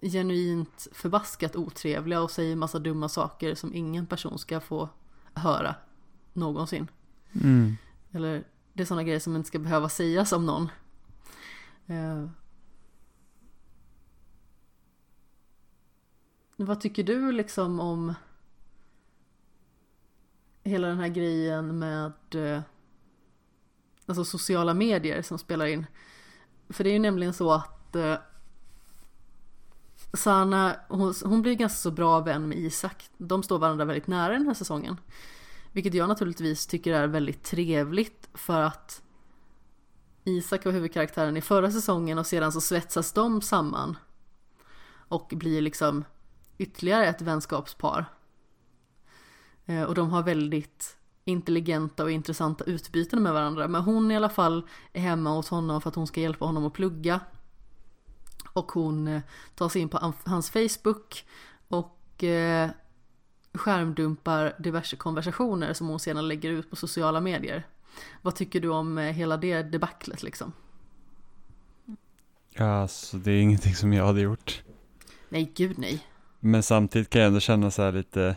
genuint 0.01 0.89
förbaskat 0.93 1.57
otrevliga 1.57 2.21
och 2.21 2.31
säger 2.31 2.57
massa 2.57 2.79
dumma 2.79 3.09
saker 3.09 3.55
som 3.55 3.75
ingen 3.75 4.07
person 4.07 4.39
ska 4.39 4.61
få 4.61 4.89
höra 5.35 5.75
någonsin 6.33 6.89
mm. 7.43 7.77
Eller 8.13 8.45
det 8.73 8.83
är 8.83 8.87
sådana 8.87 9.03
grejer 9.03 9.21
som 9.21 9.37
inte 9.37 9.49
ska 9.49 9.59
behöva 9.59 9.89
sägas 9.89 10.33
om 10.33 10.47
någon. 10.47 10.69
Eh. 11.87 12.29
Vad 16.57 16.81
tycker 16.81 17.03
du 17.03 17.33
liksom 17.33 17.81
om 17.81 18.15
hela 20.63 20.89
den 20.89 20.99
här 20.99 21.09
grejen 21.09 21.79
med 21.79 22.13
eh, 22.35 22.63
alltså 24.07 24.25
sociala 24.25 24.75
medier 24.75 25.23
som 25.23 25.39
spelar 25.39 25.67
in? 25.67 25.87
För 26.69 26.85
det 26.85 26.91
är 26.91 26.93
ju 26.95 26.99
nämligen 26.99 27.35
så 27.35 27.53
att 27.53 27.97
eh, 27.97 28.17
Sanna, 30.13 30.77
hon, 30.89 31.15
hon 31.25 31.43
blir 31.43 31.55
ganska 31.55 31.77
så 31.77 31.91
bra 31.91 32.21
vän 32.21 32.49
med 32.49 32.59
Isak. 32.59 33.11
De 33.19 33.43
står 33.43 33.59
varandra 33.59 33.85
väldigt 33.85 34.07
nära 34.07 34.33
den 34.33 34.47
här 34.47 34.55
säsongen. 34.55 34.97
Vilket 35.77 35.95
jag 35.95 36.09
naturligtvis 36.09 36.67
tycker 36.67 36.93
är 36.93 37.07
väldigt 37.07 37.43
trevligt 37.43 38.29
för 38.35 38.61
att 38.61 39.03
Isak 40.25 40.65
var 40.65 40.73
huvudkaraktären 40.73 41.37
i 41.37 41.41
förra 41.41 41.71
säsongen 41.71 42.19
och 42.19 42.27
sedan 42.27 42.53
så 42.53 42.61
svetsas 42.61 43.13
de 43.13 43.43
samman. 43.43 43.97
Och 45.09 45.33
blir 45.37 45.61
liksom 45.61 46.05
ytterligare 46.59 47.07
ett 47.07 47.23
vänskapspar. 47.23 48.07
Eh, 49.67 49.83
och 49.83 49.95
de 49.95 50.11
har 50.11 50.23
väldigt 50.23 50.97
intelligenta 51.25 52.05
och 52.05 52.11
intressanta 52.11 52.65
utbyten 52.65 53.23
med 53.23 53.33
varandra. 53.33 53.69
Men 53.69 53.83
hon 53.83 54.11
i 54.11 54.17
alla 54.17 54.29
fall 54.29 54.69
är 54.93 55.01
hemma 55.01 55.31
hos 55.31 55.49
honom 55.49 55.81
för 55.81 55.89
att 55.89 55.97
hon 55.97 56.07
ska 56.07 56.21
hjälpa 56.21 56.45
honom 56.45 56.67
att 56.67 56.75
plugga. 56.75 57.21
Och 58.53 58.73
hon 58.73 59.09
eh, 59.09 59.23
tar 59.55 59.69
sig 59.69 59.83
in 59.83 59.89
på 59.89 60.15
hans 60.25 60.51
Facebook 60.51 61.25
och 61.69 62.25
eh, 62.25 62.71
skärmdumpar 63.59 64.55
diverse 64.59 64.97
konversationer 64.97 65.73
som 65.73 65.89
hon 65.89 66.01
sedan 66.01 66.29
lägger 66.29 66.51
ut 66.51 66.71
på 66.71 66.77
sociala 66.77 67.21
medier. 67.21 67.67
Vad 68.23 68.35
tycker 68.35 68.61
du 68.61 68.69
om 68.69 68.99
eh, 68.99 69.05
hela 69.05 69.37
det 69.37 69.63
debaclet 69.63 70.23
liksom? 70.23 70.53
Alltså 72.59 73.17
det 73.17 73.33
är 73.33 73.41
ingenting 73.41 73.75
som 73.75 73.93
jag 73.93 74.07
hade 74.07 74.21
gjort. 74.21 74.63
Nej, 75.29 75.53
gud 75.55 75.79
nej. 75.79 76.07
Men 76.41 76.63
samtidigt 76.63 77.11
kan 77.11 77.21
jag 77.21 77.29
ändå 77.29 77.41
känna 77.41 77.71
så 77.71 77.83
här 77.83 77.93
lite, 77.93 78.37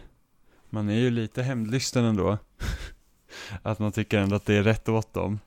man 0.69 0.89
är 0.89 0.99
ju 0.99 1.09
lite 1.09 1.43
hämndlysten 1.43 2.05
ändå. 2.05 2.37
att 3.61 3.79
man 3.79 3.91
tycker 3.91 4.19
ändå 4.19 4.35
att 4.35 4.45
det 4.45 4.55
är 4.55 4.63
rätt 4.63 4.89
åt 4.89 5.13
dem. 5.13 5.39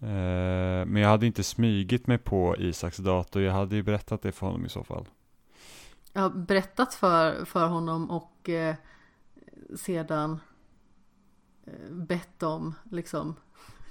Eh, 0.00 0.86
men 0.86 0.96
jag 0.96 1.08
hade 1.08 1.26
inte 1.26 1.42
smygit 1.42 2.06
mig 2.06 2.18
på 2.18 2.56
Isaks 2.58 2.96
dator, 2.96 3.42
jag 3.42 3.52
hade 3.52 3.76
ju 3.76 3.82
berättat 3.82 4.22
det 4.22 4.32
för 4.32 4.46
honom 4.46 4.66
i 4.66 4.68
så 4.68 4.84
fall. 4.84 5.06
Har 6.14 6.30
berättat 6.30 6.94
för, 6.94 7.44
för 7.44 7.66
honom 7.66 8.10
och 8.10 8.48
eh, 8.48 8.74
sedan 9.76 10.40
eh, 11.66 11.90
bett 11.90 12.42
om 12.42 12.74
liksom 12.90 13.36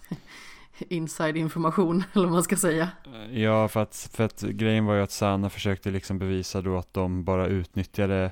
inside 0.78 1.38
information 1.38 2.04
eller 2.14 2.26
vad 2.26 2.34
man 2.34 2.44
ska 2.44 2.56
säga. 2.56 2.90
Ja, 3.32 3.68
för 3.68 3.80
att, 3.80 4.10
för 4.14 4.24
att 4.24 4.42
grejen 4.42 4.86
var 4.86 4.96
ju 4.96 5.02
att 5.02 5.12
Sanna 5.12 5.50
försökte 5.50 5.92
liksom 5.92 6.20
bevisa 6.20 6.62
då 6.62 6.78
att 6.78 6.94
de 6.94 7.24
bara 7.24 7.48
utnyttjade 7.48 8.32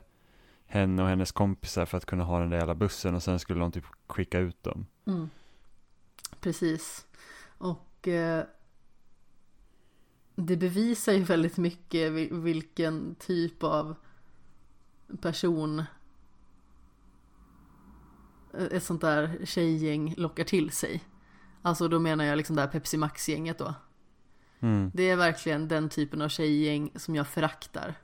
henne 0.66 1.04
och 1.04 1.10
hennes 1.10 1.32
kompisar 1.32 1.86
för 1.86 1.98
att 1.98 2.06
kunna 2.06 2.24
ha 2.24 2.40
den 2.40 2.50
där 2.50 2.58
jävla 2.58 2.76
bussen 2.76 3.16
och 3.16 3.24
sen 3.24 3.40
skulle 3.40 3.60
de 3.60 3.72
typ 3.72 3.86
skicka 4.08 4.40
ut 4.40 4.64
dem. 4.64 4.86
Mm. 5.08 5.30
Precis. 6.40 7.06
Och 7.58 8.08
eh, 8.08 8.44
det 10.46 10.58
bevisar 10.58 11.14
ju 11.14 11.24
väldigt 11.24 11.58
mycket 11.58 12.12
vilken 12.32 13.16
typ 13.16 13.64
av 13.64 13.96
person 15.22 15.84
ett 18.72 18.84
sånt 18.84 19.02
där 19.02 19.46
tjejgäng 19.46 20.14
lockar 20.18 20.44
till 20.44 20.72
sig. 20.72 21.04
Alltså 21.62 21.88
då 21.88 22.00
menar 22.00 22.26
jag 22.26 22.38
liksom 22.38 22.56
det 22.56 22.62
här 22.62 22.70
Pepsi 22.70 22.98
Max-gänget 22.98 23.58
då. 23.58 23.74
Mm. 24.60 24.92
Det 24.94 25.10
är 25.10 25.16
verkligen 25.16 25.68
den 25.68 25.90
typen 25.90 26.22
av 26.22 26.30
tjejgäng 26.30 26.92
som 26.96 27.16
jag 27.16 27.28
föraktar. 27.28 27.96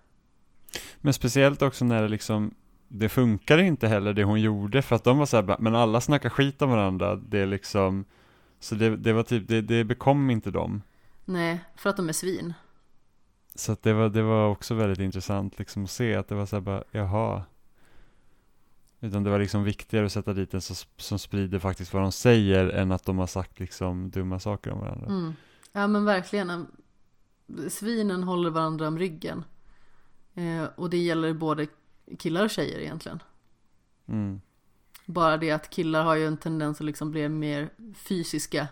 Men 0.97 1.13
speciellt 1.13 1.61
också 1.61 1.85
när 1.85 2.01
det 2.01 2.07
liksom, 2.07 2.53
det 2.87 3.09
funkar 3.09 3.57
inte 3.57 3.87
heller 3.87 4.13
det 4.13 4.23
hon 4.23 4.41
gjorde 4.41 4.81
för 4.81 4.95
att 4.95 5.03
de 5.03 5.17
var 5.17 5.25
så 5.25 5.37
här, 5.37 5.55
men 5.59 5.75
alla 5.75 6.01
snackar 6.01 6.29
skit 6.29 6.61
om 6.61 6.69
varandra, 6.69 7.15
det 7.15 7.39
är 7.39 7.45
liksom, 7.45 8.05
så 8.59 8.75
det, 8.75 8.97
det 8.97 9.13
var 9.13 9.23
typ, 9.23 9.47
det, 9.47 9.61
det 9.61 9.83
bekom 9.83 10.29
inte 10.29 10.51
dem. 10.51 10.81
Nej, 11.29 11.63
för 11.75 11.89
att 11.89 11.97
de 11.97 12.09
är 12.09 12.13
svin. 12.13 12.53
Så 13.55 13.77
det 13.81 13.93
var, 13.93 14.09
det 14.09 14.21
var 14.21 14.49
också 14.49 14.75
väldigt 14.75 14.99
intressant 14.99 15.59
liksom 15.59 15.83
att 15.83 15.91
se 15.91 16.15
att 16.15 16.27
det 16.27 16.35
var 16.35 16.45
så 16.45 16.55
här 16.55 16.61
bara, 16.61 16.83
jaha. 16.91 17.43
Utan 18.99 19.23
det 19.23 19.29
var 19.29 19.39
liksom 19.39 19.63
viktigare 19.63 20.05
att 20.05 20.11
sätta 20.11 20.33
dit 20.33 20.53
en 20.53 20.61
som, 20.61 20.75
som 20.97 21.19
sprider 21.19 21.59
faktiskt 21.59 21.93
vad 21.93 22.03
de 22.03 22.11
säger 22.11 22.69
än 22.69 22.91
att 22.91 23.05
de 23.05 23.17
har 23.17 23.27
sagt 23.27 23.59
liksom 23.59 24.09
dumma 24.09 24.39
saker 24.39 24.71
om 24.71 24.79
varandra. 24.79 25.07
Mm. 25.07 25.33
Ja 25.71 25.87
men 25.87 26.05
verkligen. 26.05 26.67
Svinen 27.69 28.23
håller 28.23 28.49
varandra 28.49 28.87
om 28.87 28.99
ryggen. 28.99 29.43
Eh, 30.33 30.63
och 30.75 30.89
det 30.89 30.97
gäller 30.97 31.33
både 31.33 31.67
killar 32.19 32.43
och 32.43 32.49
tjejer 32.49 32.79
egentligen. 32.79 33.23
Mm. 34.07 34.41
Bara 35.05 35.37
det 35.37 35.51
att 35.51 35.69
killar 35.69 36.03
har 36.03 36.15
ju 36.15 36.27
en 36.27 36.37
tendens 36.37 36.81
att 36.81 36.85
liksom 36.85 37.11
bli 37.11 37.29
mer 37.29 37.69
fysiska 37.95 38.67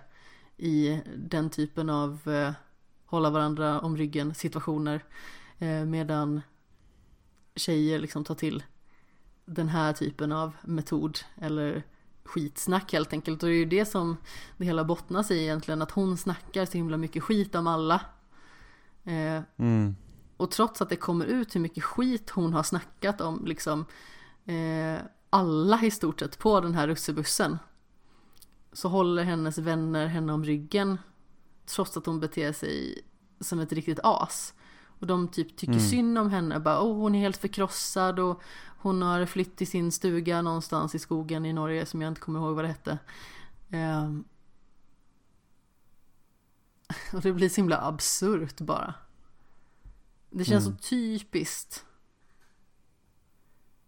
i 0.58 1.02
den 1.18 1.50
typen 1.50 1.90
av 1.90 2.20
eh, 2.28 2.52
hålla 3.06 3.30
varandra 3.30 3.80
om 3.80 3.98
ryggen 3.98 4.34
situationer. 4.36 5.04
Eh, 5.60 5.86
medan 5.86 6.42
tjejer 7.56 8.00
liksom 8.00 8.24
tar 8.24 8.36
till 8.36 8.64
den 9.46 9.70
här 9.70 9.94
typen 9.94 10.32
av 10.32 10.56
metod 10.64 11.20
eller 11.42 11.84
skitsnack 12.24 12.94
helt 12.94 13.14
enkelt. 13.14 13.44
Och 13.44 13.50
det 13.50 13.56
är 13.56 13.58
ju 13.58 13.66
det 13.66 13.86
som 13.86 14.18
det 14.58 14.66
hela 14.66 14.84
bottnas 14.84 15.32
i 15.32 15.44
egentligen, 15.44 15.82
att 15.82 15.92
hon 15.92 16.18
snackar 16.18 16.66
så 16.66 16.72
himla 16.78 16.98
mycket 16.98 17.24
skit 17.24 17.56
om 17.56 17.68
alla. 17.68 18.02
Eh, 19.04 19.42
Mm. 19.58 19.96
och 20.38 20.52
trots 20.52 20.82
att 20.82 20.90
det 20.90 20.96
kommer 20.96 21.26
ut 21.26 21.56
hur 21.56 21.60
mycket 21.60 21.84
skit 21.84 22.30
hon 22.30 22.54
har 22.54 22.64
snackat 22.64 23.22
om 23.22 23.46
liksom 23.46 23.86
eh, 24.46 25.02
alla 25.30 25.82
i 25.84 25.92
stort 25.92 26.20
sett 26.20 26.40
på 26.40 26.60
den 26.62 26.76
här 26.76 26.88
russebussen. 26.88 27.58
Så 28.76 28.90
håller 28.90 29.24
hennes 29.24 29.58
vänner 29.58 30.08
henne 30.08 30.34
om 30.34 30.44
ryggen 30.46 30.98
trots 31.66 31.98
att 31.98 32.06
hon 32.06 32.20
beter 32.20 32.52
sig 32.54 33.02
som 33.40 33.60
ett 33.60 33.72
riktigt 33.72 34.00
as. 34.04 34.54
Och 35.00 35.08
de 35.08 35.28
typ 35.28 35.58
tycker 35.58 35.74
Mm. 35.74 35.86
synd 35.86 36.18
om 36.18 36.30
henne, 36.30 36.60
bara 36.60 36.82
oh, 36.82 36.96
hon 36.98 37.16
är 37.16 37.20
helt 37.20 37.38
förkrossad 37.38 38.20
och 38.20 38.42
hon 38.78 39.02
har 39.02 39.26
flytt 39.26 39.56
till 39.58 39.68
sin 39.68 39.92
stuga 39.92 40.42
någonstans 40.42 40.96
i 40.96 41.00
skogen 41.00 41.46
i 41.46 41.54
Norge 41.54 41.86
som 41.86 42.02
jag 42.02 42.08
inte 42.12 42.22
kommer 42.22 42.40
ihåg 42.40 42.56
vad 42.56 42.64
det 42.64 42.68
hette. 42.70 42.98
Ehm. 43.70 44.24
Och 47.14 47.22
det 47.22 47.34
blir 47.34 47.50
så 47.50 47.56
himla 47.56 47.82
absurt 47.82 48.62
bara. 48.62 48.94
Det 50.30 50.46
känns 50.46 50.66
Mm. 50.66 50.78
så 50.78 50.84
typiskt. 50.90 51.86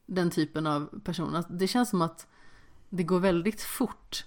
Den 0.05 0.29
typen 0.31 0.67
av 0.67 0.99
person. 1.03 1.43
Det 1.49 1.67
känns 1.67 1.89
som 1.89 2.01
att 2.01 2.27
det 2.89 3.03
går 3.03 3.19
väldigt 3.19 3.61
fort 3.61 4.25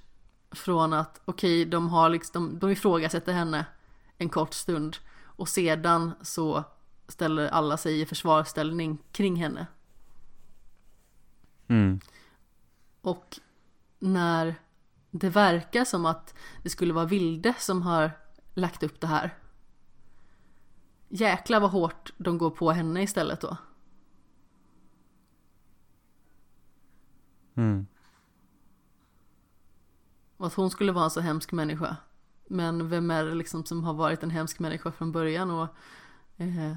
från 0.51 0.93
att 0.93 1.21
okej, 1.25 1.65
de 1.65 1.89
har 1.89 2.09
liksom, 2.09 2.51
de, 2.51 2.59
de 2.59 2.71
ifrågasätter 2.71 3.33
henne 3.33 3.67
en 4.19 4.29
kort 4.29 4.55
stund 4.55 4.97
och 5.23 5.49
sedan 5.49 6.13
så 6.23 6.65
ställer 7.09 7.49
alla 7.49 7.77
sig 7.77 8.01
i 8.01 8.07
försvarsställning 8.07 8.99
kring 9.13 9.37
henne. 9.37 9.67
Mm. 11.69 12.01
Och 13.01 13.41
när 13.99 14.55
det 15.11 15.29
verkar 15.29 15.85
som 15.85 16.07
att 16.07 16.35
det 16.63 16.71
skulle 16.71 16.93
vara 16.93 17.05
Vilde 17.05 17.55
som 17.59 17.83
har 17.83 18.11
lagt 18.55 18.83
upp 18.83 19.01
det 19.01 19.07
här. 19.07 19.35
Jäklar 21.09 21.61
vad 21.61 21.71
hårt 21.71 22.13
de 22.17 22.39
går 22.39 22.51
på 22.51 22.71
henne 22.71 23.03
istället 23.03 23.41
då. 23.41 23.57
Mm. 27.55 27.87
Och 30.41 30.47
att 30.47 30.55
hon 30.55 30.71
skulle 30.71 30.93
vara 30.93 31.05
en 31.05 31.11
så 31.11 31.21
hemsk 31.21 31.53
människa. 31.53 31.97
Men 32.47 32.89
vem 32.89 33.11
är 33.11 33.25
det 33.25 33.35
liksom 33.35 33.65
som 33.65 33.85
har 33.85 33.95
varit 33.95 34.23
en 34.23 34.31
hemsk 34.31 34.59
människa 34.59 34.93
från 34.93 35.13
början 35.13 35.51
och 35.51 35.69
eh, 36.37 36.77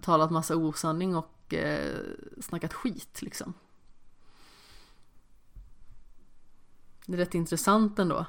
talat 0.00 0.30
massa 0.30 0.56
osanning 0.56 1.16
och 1.16 1.54
eh, 1.54 2.00
snackat 2.40 2.72
skit 2.72 3.22
liksom. 3.22 3.54
Det 7.06 7.12
är 7.12 7.16
rätt 7.16 7.34
intressant 7.34 7.98
ändå. 7.98 8.26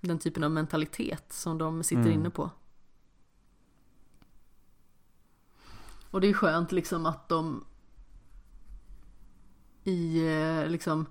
Den 0.00 0.18
typen 0.18 0.44
av 0.44 0.50
mentalitet 0.50 1.32
som 1.32 1.58
de 1.58 1.82
sitter 1.82 2.02
Mm. 2.02 2.12
inne 2.12 2.30
på. 2.30 2.50
Och 6.10 6.20
det 6.20 6.28
är 6.28 6.32
skönt 6.32 6.72
liksom 6.72 7.06
att 7.06 7.28
de 7.28 7.64
i 9.84 10.26
eh, 10.26 10.66
liksom 10.66 11.06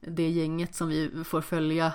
det 0.00 0.30
gänget 0.30 0.74
som 0.74 0.88
vi 0.88 1.24
får 1.24 1.40
följa 1.40 1.92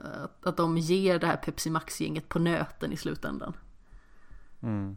att, 0.00 0.46
att 0.46 0.56
de 0.56 0.78
ger 0.78 1.18
det 1.18 1.26
här 1.26 1.36
Pepsi 1.36 1.70
Max-gänget 1.70 2.28
på 2.28 2.38
nöten 2.38 2.92
i 2.92 2.96
slutändan. 2.96 3.52
Mm. 4.62 4.96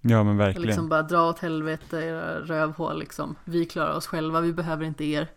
Ja 0.00 0.24
men 0.24 0.36
verkligen. 0.36 0.66
Liksom 0.66 0.88
bara 0.88 1.02
dra 1.02 1.28
åt 1.28 1.38
helvete 1.38 1.96
era 1.96 2.40
rövhål 2.40 2.98
liksom. 2.98 3.36
Vi 3.44 3.66
klarar 3.66 3.96
oss 3.96 4.06
själva, 4.06 4.40
vi 4.40 4.52
behöver 4.52 4.84
inte 4.84 5.04
er. 5.04 5.30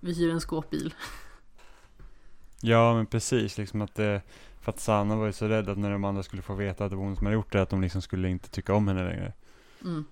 Vi 0.00 0.14
hyr 0.14 0.30
en 0.30 0.40
skåpbil. 0.40 0.94
Ja 2.60 2.94
men 2.94 3.06
precis, 3.06 3.58
liksom 3.58 3.82
att 3.82 3.94
det, 3.94 4.22
för 4.60 4.72
att 4.72 4.80
Sanna 4.80 5.16
var 5.16 5.26
ju 5.26 5.32
så 5.32 5.48
rädd 5.48 5.68
att 5.68 5.78
när 5.78 5.90
de 5.90 6.04
andra 6.04 6.22
skulle 6.22 6.42
få 6.42 6.54
veta 6.54 6.84
att 6.84 6.90
det 6.90 6.96
var 6.96 7.04
hon 7.04 7.16
som 7.16 7.26
hade 7.26 7.34
gjort 7.34 7.52
det, 7.52 7.62
att 7.62 7.70
de 7.70 7.80
liksom 7.80 8.02
skulle 8.02 8.28
inte 8.28 8.48
tycka 8.48 8.74
om 8.74 8.88
henne 8.88 9.04
längre. 9.04 9.32
Mm. 9.84 10.04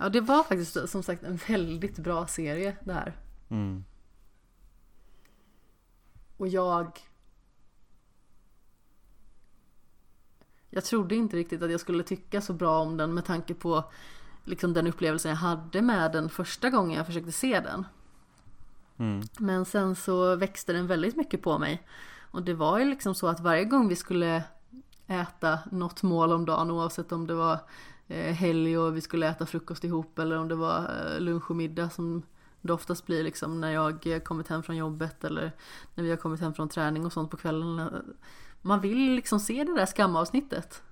Ja, 0.00 0.08
det 0.08 0.20
var 0.20 0.42
faktiskt 0.42 0.88
som 0.88 1.02
sagt 1.02 1.22
en 1.22 1.36
väldigt 1.48 1.98
bra 1.98 2.26
serie 2.26 2.76
det 2.84 2.92
här. 2.92 3.16
Mm. 3.48 3.84
Och 6.36 6.48
jag... 6.48 7.00
Jag 10.70 10.84
trodde 10.84 11.14
inte 11.14 11.36
riktigt 11.36 11.62
att 11.62 11.70
jag 11.70 11.80
skulle 11.80 12.02
tycka 12.02 12.40
så 12.40 12.52
bra 12.52 12.78
om 12.80 12.96
den 12.96 13.14
med 13.14 13.24
tanke 13.24 13.54
på 13.54 13.84
liksom 14.44 14.72
den 14.72 14.86
upplevelsen 14.86 15.28
jag 15.28 15.36
hade 15.36 15.82
med 15.82 16.12
den 16.12 16.28
första 16.28 16.70
gången 16.70 16.96
jag 16.96 17.06
försökte 17.06 17.32
se 17.32 17.60
den. 17.60 17.86
Mm. 18.96 19.22
Men 19.38 19.64
sen 19.64 19.94
så 19.94 20.36
växte 20.36 20.72
den 20.72 20.86
väldigt 20.86 21.16
mycket 21.16 21.42
på 21.42 21.58
mig. 21.58 21.86
Och 22.30 22.42
det 22.42 22.54
var 22.54 22.78
ju 22.78 22.84
liksom 22.84 23.14
så 23.14 23.26
att 23.26 23.40
varje 23.40 23.64
gång 23.64 23.88
vi 23.88 23.96
skulle 23.96 24.44
äta 25.06 25.58
något 25.72 26.02
mål 26.02 26.32
om 26.32 26.44
dagen 26.44 26.70
oavsett 26.70 27.12
om 27.12 27.26
det 27.26 27.34
var 27.34 27.58
helg 28.08 28.78
och 28.78 28.96
vi 28.96 29.00
skulle 29.00 29.28
äta 29.28 29.46
frukost 29.46 29.84
ihop 29.84 30.18
eller 30.18 30.38
om 30.38 30.48
det 30.48 30.54
var 30.54 30.78
eh, 30.78 31.20
lunch 31.20 31.50
och 31.50 31.56
middag 31.56 31.90
som 31.90 32.22
det 32.60 32.72
oftast 32.72 33.06
blir 33.06 33.24
liksom 33.24 33.60
när 33.60 33.70
jag 33.70 34.06
eh, 34.06 34.18
kommit 34.18 34.48
hem 34.48 34.62
från 34.62 34.76
jobbet 34.76 35.24
eller 35.24 35.52
när 35.94 36.04
vi 36.04 36.10
har 36.10 36.16
kommit 36.16 36.40
hem 36.40 36.54
från 36.54 36.68
träning 36.68 37.06
och 37.06 37.12
sånt 37.12 37.30
på 37.30 37.36
kvällen. 37.36 37.90
Man 38.62 38.80
vill 38.80 39.14
liksom 39.14 39.40
se 39.40 39.64
det 39.64 39.74
där 39.74 39.86
skamavsnittet. 39.86 40.82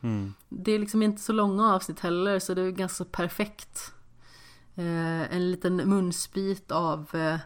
Mm. 0.00 0.34
Det 0.48 0.72
är 0.72 0.78
liksom 0.78 1.02
inte 1.02 1.22
så 1.22 1.32
långa 1.32 1.74
avsnitt 1.74 2.00
heller 2.00 2.38
så 2.38 2.54
det 2.54 2.62
är 2.62 2.70
ganska 2.70 3.04
perfekt. 3.04 3.94
Eh, 4.74 5.34
en 5.34 5.50
liten 5.50 5.76
munsbit 5.76 6.70
av 6.70 7.14
eh, 7.14 7.38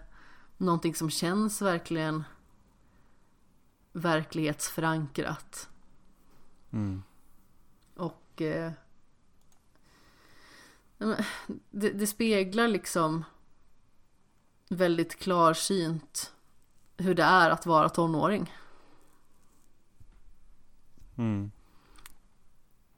någonting 0.57 0.95
som 0.95 1.11
känns 1.11 1.63
verkligen 1.63 2.25
verklighetsförankrat. 3.93 5.69
Mm. 6.71 7.03
Och 8.41 8.47
eh, 8.47 8.73
det, 11.71 11.91
det 11.91 12.07
speglar 12.07 12.69
liksom 12.69 13.25
väldigt 14.69 15.19
klarsynt 15.19 16.33
hur 16.97 17.15
det 17.15 17.23
är 17.23 17.51
att 17.51 17.67
vara 17.67 17.89
tonåring. 17.89 18.53
Mm. 21.19 21.51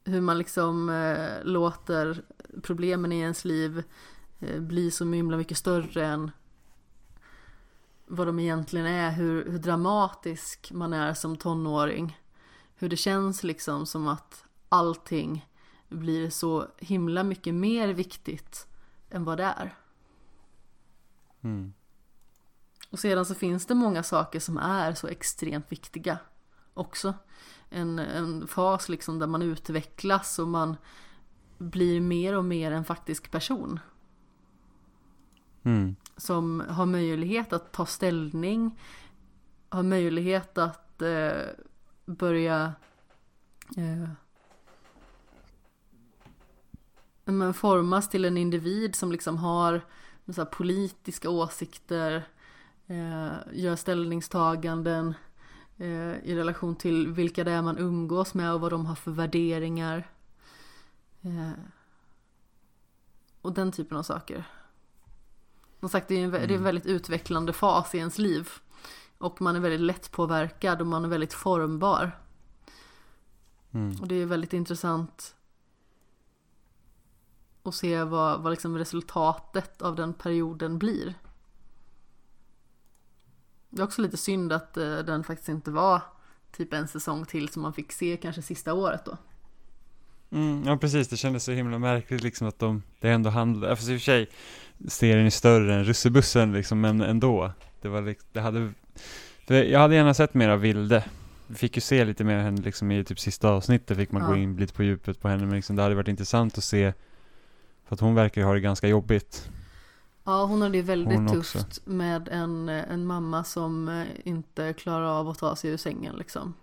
Hur 0.03 0.21
man 0.21 0.37
liksom 0.37 0.89
eh, 0.89 1.43
låter 1.43 2.23
problemen 2.61 3.11
i 3.11 3.19
ens 3.19 3.45
liv 3.45 3.83
eh, 4.39 4.59
bli 4.59 4.91
så 4.91 5.11
himla 5.11 5.37
mycket 5.37 5.57
större 5.57 6.05
än 6.05 6.31
vad 8.05 8.27
de 8.27 8.39
egentligen 8.39 8.85
är. 8.85 9.11
Hur, 9.11 9.51
hur 9.51 9.59
dramatisk 9.59 10.71
man 10.73 10.93
är 10.93 11.13
som 11.13 11.37
tonåring. 11.37 12.19
Hur 12.75 12.89
det 12.89 12.97
känns 12.97 13.43
liksom 13.43 13.85
som 13.85 14.07
att 14.07 14.45
allting 14.73 15.49
blir 15.89 16.29
så 16.29 16.67
himla 16.77 17.23
mycket 17.23 17.53
mer 17.53 17.87
viktigt 17.87 18.67
än 19.09 19.23
vad 19.23 19.37
det 19.37 19.43
är. 19.43 19.75
Mm. 21.41 21.73
Och 22.91 22.99
sedan 22.99 23.25
så 23.25 23.35
finns 23.35 23.65
det 23.65 23.75
många 23.75 24.03
saker 24.03 24.39
som 24.39 24.57
är 24.57 24.93
så 24.93 25.07
extremt 25.07 25.71
viktiga 25.71 26.17
också. 26.73 27.13
En, 27.69 27.99
en 27.99 28.47
fas 28.47 28.89
liksom 28.89 29.19
där 29.19 29.27
man 29.27 29.41
utvecklas 29.41 30.39
och 30.39 30.47
man 30.47 30.77
blir 31.57 32.01
mer 32.01 32.37
och 32.37 32.45
mer 32.45 32.71
en 32.71 32.85
faktisk 32.85 33.31
person. 33.31 33.79
Mm. 35.63 35.95
Som 36.17 36.63
har 36.69 36.85
möjlighet 36.85 37.53
att 37.53 37.71
ta 37.71 37.85
ställning, 37.85 38.79
har 39.69 39.83
möjlighet 39.83 40.57
att 40.57 41.01
eh, 41.01 41.41
börja 42.05 42.73
eh, 43.77 44.09
men 47.25 47.53
formas 47.53 48.09
till 48.09 48.25
en 48.25 48.37
individ 48.37 48.95
som 48.95 49.11
liksom 49.11 49.37
har 49.37 49.81
så 50.31 50.45
politiska 50.45 51.29
åsikter, 51.29 52.27
eh, 52.87 53.31
gör 53.53 53.75
ställningstaganden 53.75 55.13
eh, 55.77 56.17
i 56.23 56.35
relation 56.35 56.75
till 56.75 57.07
vilka 57.07 57.43
det 57.43 57.51
är 57.51 57.61
man 57.61 57.77
umgås 57.77 58.33
med 58.33 58.53
och 58.53 58.61
vad 58.61 58.71
de 58.71 58.85
har 58.85 58.95
för 58.95 59.11
värderingar. 59.11 60.07
Eh, 61.21 61.51
och 63.41 63.53
den 63.53 63.71
typen 63.71 63.97
av 63.97 64.03
saker. 64.03 64.43
Som 65.79 65.89
sagt, 65.89 66.07
det 66.07 66.15
är, 66.15 66.23
en, 66.23 66.31
det 66.31 66.37
är 66.37 66.51
en 66.51 66.63
väldigt 66.63 66.85
utvecklande 66.85 67.53
fas 67.53 67.95
i 67.95 67.97
ens 67.97 68.17
liv. 68.17 68.49
Och 69.17 69.41
man 69.41 69.55
är 69.55 69.59
väldigt 69.59 69.81
lätt 69.81 70.11
påverkad 70.11 70.81
och 70.81 70.87
man 70.87 71.05
är 71.05 71.09
väldigt 71.09 71.33
formbar. 71.33 72.19
Mm. 73.71 74.01
Och 74.01 74.07
det 74.07 74.15
är 74.15 74.25
väldigt 74.25 74.53
intressant 74.53 75.35
att 77.63 77.75
se 77.75 78.03
vad, 78.03 78.41
vad 78.41 78.51
liksom 78.51 78.77
resultatet 78.77 79.81
av 79.81 79.95
den 79.95 80.13
perioden 80.13 80.77
blir. 80.79 81.13
Det 83.69 83.81
är 83.81 83.85
också 83.85 84.01
lite 84.01 84.17
synd 84.17 84.53
att 84.53 84.77
eh, 84.77 84.97
den 84.97 85.23
faktiskt 85.23 85.49
inte 85.49 85.71
var 85.71 86.01
typ 86.51 86.73
en 86.73 86.87
säsong 86.87 87.25
till 87.25 87.49
som 87.49 87.61
man 87.61 87.73
fick 87.73 87.91
se 87.91 88.17
kanske 88.17 88.41
sista 88.41 88.73
året 88.73 89.05
då. 89.05 89.17
Mm, 90.31 90.63
ja 90.65 90.77
precis, 90.77 91.07
det 91.07 91.17
kändes 91.17 91.43
så 91.43 91.51
himla 91.51 91.79
märkligt 91.79 92.23
liksom 92.23 92.47
att 92.47 92.59
de, 92.59 92.83
det 92.99 93.09
ändå 93.09 93.29
handlade, 93.29 93.75
fast 93.75 93.89
i 93.89 93.95
och 93.95 93.99
för 93.99 94.05
sig 94.05 94.29
serien 94.87 95.25
är 95.25 95.29
större 95.29 95.75
än 95.75 95.83
russebussen 95.83 96.53
liksom, 96.53 96.81
men 96.81 97.01
ändå. 97.01 97.51
Det 97.81 97.87
var 97.89 98.01
liksom, 98.01 98.29
det 98.31 98.41
hade, 98.41 98.71
jag 99.47 99.79
hade 99.79 99.95
gärna 99.95 100.13
sett 100.13 100.33
mer 100.33 100.49
av 100.49 100.59
Vilde. 100.59 101.05
Vi 101.47 101.55
fick 101.55 101.75
ju 101.77 101.81
se 101.81 102.05
lite 102.05 102.23
mer 102.23 102.37
av 102.37 102.43
henne 102.43 102.61
liksom 102.61 102.91
i 102.91 103.03
typ 103.03 103.19
sista 103.19 103.49
avsnittet 103.49 103.97
fick 103.97 104.11
man 104.11 104.21
Ja. 104.21 104.27
gå 104.27 104.35
in 104.35 104.57
lite 104.57 104.73
på 104.73 104.83
djupet 104.83 105.21
på 105.21 105.27
henne, 105.27 105.45
men 105.45 105.55
liksom, 105.55 105.75
det 105.75 105.81
hade 105.81 105.95
varit 105.95 106.07
intressant 106.07 106.57
att 106.57 106.63
se, 106.63 106.93
för 107.85 107.93
att 107.95 107.99
hon 107.99 108.15
verkar 108.15 108.41
ju 108.41 108.45
ha 108.47 108.53
det 108.53 108.59
ganska 108.59 108.87
jobbigt. 108.87 109.49
Ja, 110.23 110.45
hon 110.45 110.61
hade 110.61 110.77
ju 110.77 110.83
väldigt 110.83 111.15
Hon 111.17 111.37
också. 111.37 111.57
tufft 111.59 111.85
med 111.85 112.27
en, 112.27 112.69
en 112.69 113.05
mamma 113.05 113.43
som 113.43 113.89
eh, 113.89 114.07
inte 114.23 114.73
klarar 114.73 115.05
av 115.19 115.29
att 115.29 115.37
ta 115.39 115.55
sig 115.55 115.69
ur 115.71 115.77
sängen 115.77 116.15
liksom. 116.15 116.53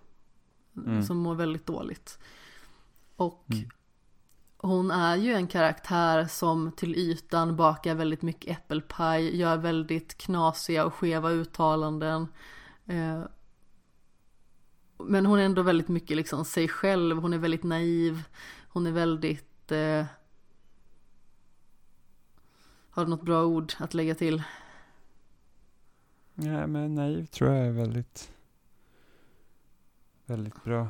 Mm. 0.77 1.03
Som 1.03 1.17
mår 1.17 1.35
väldigt 1.35 1.65
dåligt. 1.65 2.19
Och 3.15 3.45
Mm. 3.51 3.69
hon 4.57 4.91
är 4.91 5.15
ju 5.15 5.33
en 5.33 5.47
karaktär 5.47 6.25
som 6.25 6.71
till 6.71 6.95
ytan 6.95 7.55
bakar 7.55 7.95
väldigt 7.95 8.21
mycket 8.21 8.57
äppelpaj, 8.57 9.37
gör 9.37 9.57
väldigt 9.57 10.17
knasiga 10.17 10.85
och 10.85 10.93
skeva 10.93 11.29
uttalanden. 11.31 12.27
Eh, 12.85 13.21
Men 14.97 15.25
hon 15.25 15.39
är 15.39 15.43
ändå 15.43 15.61
väldigt 15.61 15.87
mycket 15.87 16.17
liksom 16.17 16.45
sig 16.45 16.67
själv, 16.67 17.17
hon 17.17 17.33
är 17.33 17.37
väldigt 17.37 17.63
naiv, 17.63 18.23
hon 18.69 18.87
är 18.87 18.91
väldigt 18.91 19.71
eh, 19.71 20.05
Har 22.91 23.05
du 23.05 23.09
något 23.09 23.25
bra 23.25 23.45
ord 23.45 23.73
att 23.77 23.93
lägga 23.93 24.15
till? 24.15 24.43
Ja, 26.35 26.67
men 26.67 26.95
naiv 26.95 27.25
tror 27.25 27.49
jag 27.49 27.67
är 27.67 27.71
väldigt, 27.71 28.31
väldigt 30.25 30.63
bra. 30.63 30.87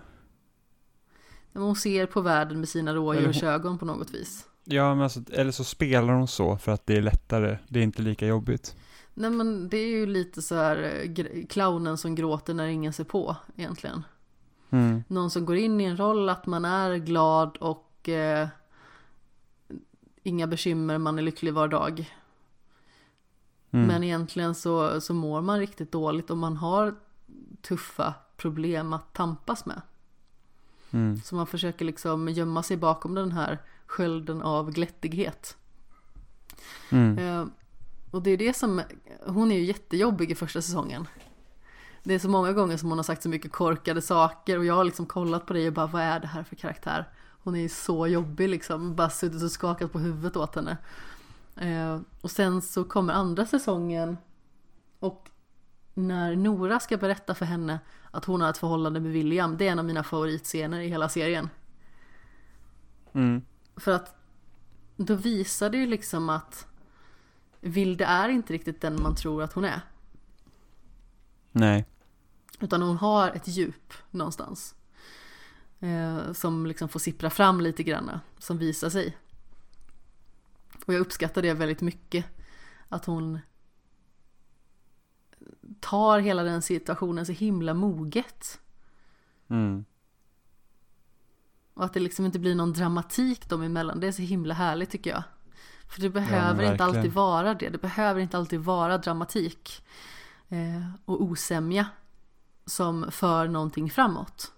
Men 1.52 1.64
Hon 1.64 1.76
ser 1.76 2.06
på 2.06 2.22
världen 2.22 2.60
med 2.60 2.70
sina 2.70 2.96
rådjursögon 2.96 3.78
på 3.78 3.86
något 3.86 4.12
vis. 4.12 4.48
Ja, 4.64 4.96
men 4.96 5.04
alltså, 5.04 5.22
eller 5.32 5.52
så 5.52 5.64
spelar 5.64 6.14
hon 6.14 6.28
så 6.28 6.58
för 6.58 6.72
att 6.72 6.86
det 6.86 6.98
är 6.98 7.02
lättare, 7.02 7.58
det 7.68 7.80
är 7.80 7.84
inte 7.84 8.02
lika 8.02 8.28
jobbigt. 8.28 8.76
Nej 9.14 9.30
men 9.30 9.70
det 9.70 9.78
är 9.78 9.88
ju 9.88 10.06
lite 10.06 10.42
så 10.42 10.56
här 10.56 11.04
eh, 11.04 11.46
clownen 11.50 11.98
som 11.98 12.16
gråter 12.16 12.54
när 12.54 12.68
ingen 12.68 12.94
ser 12.94 13.04
på 13.04 13.36
egentligen. 13.56 14.04
Mm. 14.70 15.04
Någon 15.08 15.32
som 15.32 15.46
går 15.46 15.58
in 15.58 15.82
i 15.82 15.84
en 15.84 15.98
roll 15.98 16.30
att 16.30 16.46
man 16.46 16.66
är 16.66 16.96
glad 16.96 17.58
och 17.58 18.10
eh, 18.10 18.48
inga 20.24 20.48
bekymmer, 20.48 20.98
man 20.98 21.18
är 21.18 21.22
lycklig 21.22 21.54
var 21.54 21.68
dag. 21.68 22.16
Mm. 23.72 23.88
Men 23.88 24.04
egentligen 24.04 24.56
så, 24.56 25.02
så 25.02 25.14
mår 25.14 25.42
man 25.42 25.60
riktigt 25.60 25.92
dåligt 25.92 26.30
och 26.30 26.38
man 26.38 26.58
har 26.58 26.96
tuffa 27.62 28.14
problem 28.38 28.94
att 28.94 29.14
tampas 29.14 29.66
med. 29.66 29.82
Mm. 30.92 31.22
Så 31.22 31.36
man 31.36 31.48
försöker 31.48 31.86
liksom 31.86 32.30
gömma 32.30 32.64
sig 32.64 32.78
bakom 32.78 33.16
den 33.16 33.32
här 33.32 33.62
skölden 33.86 34.42
av 34.42 34.72
glättighet. 34.72 35.58
Mm. 36.90 37.18
Eh, 37.18 37.46
och 38.12 38.22
det 38.22 38.32
är 38.32 38.38
det 38.38 38.54
som, 38.54 38.82
hon 39.26 39.52
är 39.52 39.56
ju 39.56 39.64
jättejobbig 39.64 40.32
i 40.32 40.36
första 40.36 40.62
säsongen. 40.62 41.08
Det 42.04 42.14
är 42.14 42.20
så 42.20 42.30
många 42.30 42.54
gånger 42.54 42.78
som 42.78 42.90
hon 42.90 42.98
har 42.98 43.04
sagt 43.04 43.24
så 43.24 43.30
mycket 43.30 43.52
korkade 43.52 44.02
saker 44.02 44.58
och 44.58 44.66
jag 44.66 44.74
har 44.74 44.84
liksom 44.84 45.06
kollat 45.06 45.46
på 45.46 45.54
det 45.54 45.68
och 45.68 45.74
bara 45.74 45.88
vad 45.88 46.02
är 46.02 46.20
det 46.20 46.28
här 46.28 46.44
för 46.44 46.56
karaktär? 46.56 47.10
Hon 47.44 47.56
är 47.56 47.60
ju 47.60 47.70
så 47.70 48.08
jobbig 48.08 48.50
liksom, 48.50 48.96
bara 48.96 49.10
suttit 49.10 49.44
och 49.44 49.52
skakat 49.52 49.92
på 49.92 50.00
huvudet 50.00 50.36
åt 50.36 50.56
henne. 50.56 50.78
Eh, 51.56 52.00
och 52.22 52.32
sen 52.32 52.62
så 52.62 52.84
kommer 52.84 53.14
andra 53.14 53.46
säsongen 53.46 54.18
och 55.00 55.30
när 55.94 56.36
Nora 56.36 56.80
ska 56.80 56.98
berätta 56.98 57.36
för 57.36 57.46
henne 57.46 57.80
att 58.12 58.26
hon 58.26 58.42
har 58.42 58.50
ett 58.50 58.58
förhållande 58.58 59.00
med 59.00 59.12
William, 59.12 59.58
det 59.58 59.68
är 59.68 59.72
en 59.72 59.80
av 59.80 59.86
mina 59.86 60.04
favoritscener 60.04 60.80
i 60.80 60.88
hela 60.88 61.10
serien. 61.10 61.50
Mm. 63.14 63.42
För 63.76 63.92
att 63.92 64.16
då 64.96 65.16
visar 65.16 65.70
det 65.70 65.78
ju 65.78 65.88
liksom 65.88 66.30
att 66.30 66.68
Vilde 67.60 68.06
är 68.06 68.30
inte 68.30 68.54
riktigt 68.54 68.82
den 68.82 69.02
man 69.02 69.16
tror 69.16 69.44
att 69.44 69.54
hon 69.54 69.66
är. 69.66 69.82
Nej. 71.52 71.86
Utan 72.60 72.82
hon 72.82 72.98
har 72.98 73.30
ett 73.30 73.48
djup 73.48 73.94
någonstans. 74.12 74.76
Eh, 75.82 76.34
som 76.34 76.66
liksom 76.66 76.90
får 76.90 77.00
sippra 77.00 77.30
fram 77.30 77.62
lite 77.62 77.84
grann. 77.84 78.20
Som 78.38 78.58
visar 78.58 78.90
sig. 78.90 79.18
Och 80.86 80.94
jag 80.94 81.00
uppskattar 81.00 81.42
det 81.42 81.54
väldigt 81.54 81.82
mycket. 81.82 82.26
Att 82.90 83.06
hon 83.06 83.40
tar 85.80 86.20
hela 86.20 86.44
den 86.44 86.62
situationen 86.62 87.26
så 87.26 87.32
himla 87.32 87.74
moget. 87.74 88.60
Mm. 89.50 89.86
Och 91.74 91.86
att 91.86 91.94
det 91.94 92.00
liksom 92.00 92.26
inte 92.26 92.40
blir 92.40 92.56
någon 92.56 92.74
dramatik 92.74 93.50
dem 93.50 93.62
emellan. 93.62 94.00
Det 94.00 94.08
är 94.08 94.12
så 94.12 94.22
himla 94.22 94.54
härligt 94.54 94.90
tycker 94.90 95.10
jag. 95.10 95.24
För 95.88 96.02
det 96.02 96.10
behöver 96.10 96.64
inte 96.64 96.78
verkligen. 96.78 96.82
alltid 96.82 97.14
vara 97.14 97.54
det. 97.54 97.70
Det 97.70 97.78
behöver 97.78 98.22
inte 98.22 98.38
alltid 98.38 98.60
vara 98.60 98.98
dramatik. 98.98 99.86
Eh, 100.50 100.92
och 101.06 101.22
osämja. 101.22 101.86
Som 102.66 103.12
för 103.12 103.48
någonting 103.48 103.90
framåt. 103.90 104.52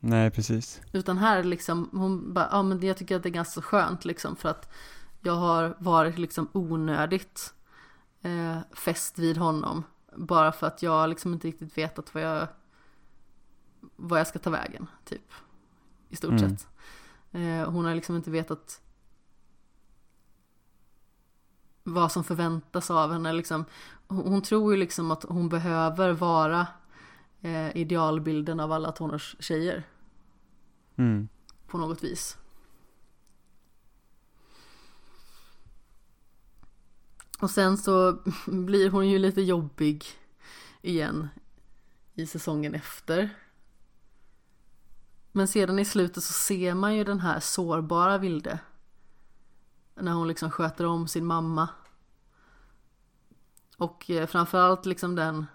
Nej, 0.00 0.30
precis. 0.30 0.80
Utan 0.92 1.18
här 1.18 1.42
liksom, 1.42 1.88
hon 1.92 2.34
bara, 2.34 2.48
ja 2.52 2.62
men 2.62 2.80
jag 2.86 2.96
tycker 2.96 3.16
att 3.16 3.22
det 3.22 3.28
är 3.28 3.30
ganska 3.30 3.62
skönt 3.62 4.04
liksom 4.04 4.36
för 4.36 4.48
att 4.48 4.72
jag 5.20 5.32
har 5.36 5.76
varit 5.78 6.18
liksom 6.18 6.48
onödigt 6.52 7.54
eh, 8.22 8.58
fäst 8.72 9.18
vid 9.18 9.36
honom. 9.36 9.82
Bara 10.16 10.52
för 10.52 10.66
att 10.66 10.82
jag 10.82 11.08
liksom 11.08 11.32
inte 11.32 11.48
riktigt 11.48 11.78
vetat 11.78 12.14
vad 12.14 12.22
jag, 12.22 12.48
vad 13.96 14.20
jag 14.20 14.26
ska 14.26 14.38
ta 14.38 14.50
vägen, 14.50 14.86
typ. 15.04 15.32
I 16.08 16.16
stort 16.16 16.30
Mm. 16.30 16.56
sett. 16.56 16.66
Eh, 17.32 17.70
hon 17.70 17.84
har 17.84 17.94
liksom 17.94 18.16
inte 18.16 18.30
vetat 18.30 18.80
vad 21.84 22.12
som 22.12 22.24
förväntas 22.24 22.90
av 22.90 23.12
henne. 23.12 23.32
Liksom. 23.32 23.64
Hon, 24.08 24.18
hon 24.32 24.42
tror 24.42 24.72
ju 24.72 24.78
liksom 24.78 25.10
att 25.10 25.22
hon 25.24 25.48
behöver 25.48 26.12
vara 26.12 26.66
eh, 27.42 27.76
idealbilden 27.76 28.60
av 28.60 28.72
alla 28.72 28.92
tonårs 28.92 29.36
tjejer 29.38 29.82
Mm. 30.96 31.28
på 31.66 31.78
något 31.78 32.04
vis. 32.04 32.38
Och 37.40 37.50
sen 37.50 37.78
så 37.78 38.18
blir 38.46 38.90
hon 38.90 39.08
ju 39.08 39.18
lite 39.18 39.42
jobbig 39.42 40.04
igen 40.82 41.28
i 42.14 42.26
säsongen 42.26 42.74
efter. 42.74 43.30
Men 45.32 45.48
sedan 45.48 45.78
i 45.78 45.84
slutet 45.84 46.24
så 46.24 46.32
ser 46.32 46.74
man 46.74 46.94
ju 46.96 47.04
den 47.04 47.20
här 47.20 47.40
sårbara 47.40 48.18
Vilde. 48.18 48.58
När 49.94 50.12
hon 50.12 50.28
liksom 50.28 50.50
sköter 50.50 50.86
om 50.86 51.08
sin 51.08 51.26
mamma. 51.26 51.68
Och 53.76 54.10
eh, 54.10 54.26
framförallt 54.26 54.86
liksom 54.86 55.14
den 55.14 55.46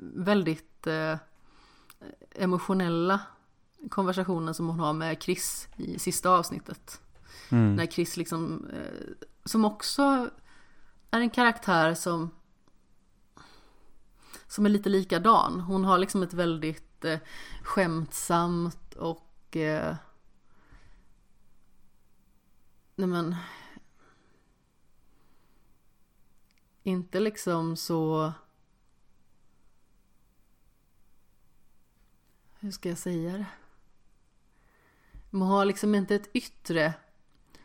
väldigt 0.00 0.86
eh, 0.86 1.18
emotionella 2.34 3.20
konversationen 3.88 4.54
som 4.54 4.68
hon 4.68 4.80
har 4.80 4.92
med 4.92 5.22
Chris 5.22 5.68
i 5.76 5.98
sista 5.98 6.30
avsnittet. 6.30 7.00
Mm. 7.48 7.74
När 7.74 7.86
Chris 7.86 8.16
liksom, 8.16 8.70
eh, 8.72 9.26
som 9.44 9.64
också 9.64 10.30
är 11.10 11.20
en 11.20 11.30
karaktär 11.30 11.94
som 11.94 12.30
som 14.46 14.66
är 14.66 14.70
lite 14.70 14.88
likadan. 14.88 15.60
Hon 15.60 15.84
har 15.84 15.98
liksom 15.98 16.22
ett 16.22 16.34
väldigt 16.34 17.04
eh, 17.04 17.18
skämtsamt 17.62 18.94
och 18.94 19.56
eh, 19.56 19.96
nej 22.96 23.08
men 23.08 23.36
inte 26.82 27.20
liksom 27.20 27.76
så 27.76 28.32
hur 32.60 32.70
ska 32.70 32.88
jag 32.88 32.98
säga 32.98 33.32
det? 33.32 33.46
Man 35.30 35.48
har 35.48 35.64
liksom 35.64 35.94
inte 35.94 36.14
ett 36.14 36.30
yttre 36.32 36.94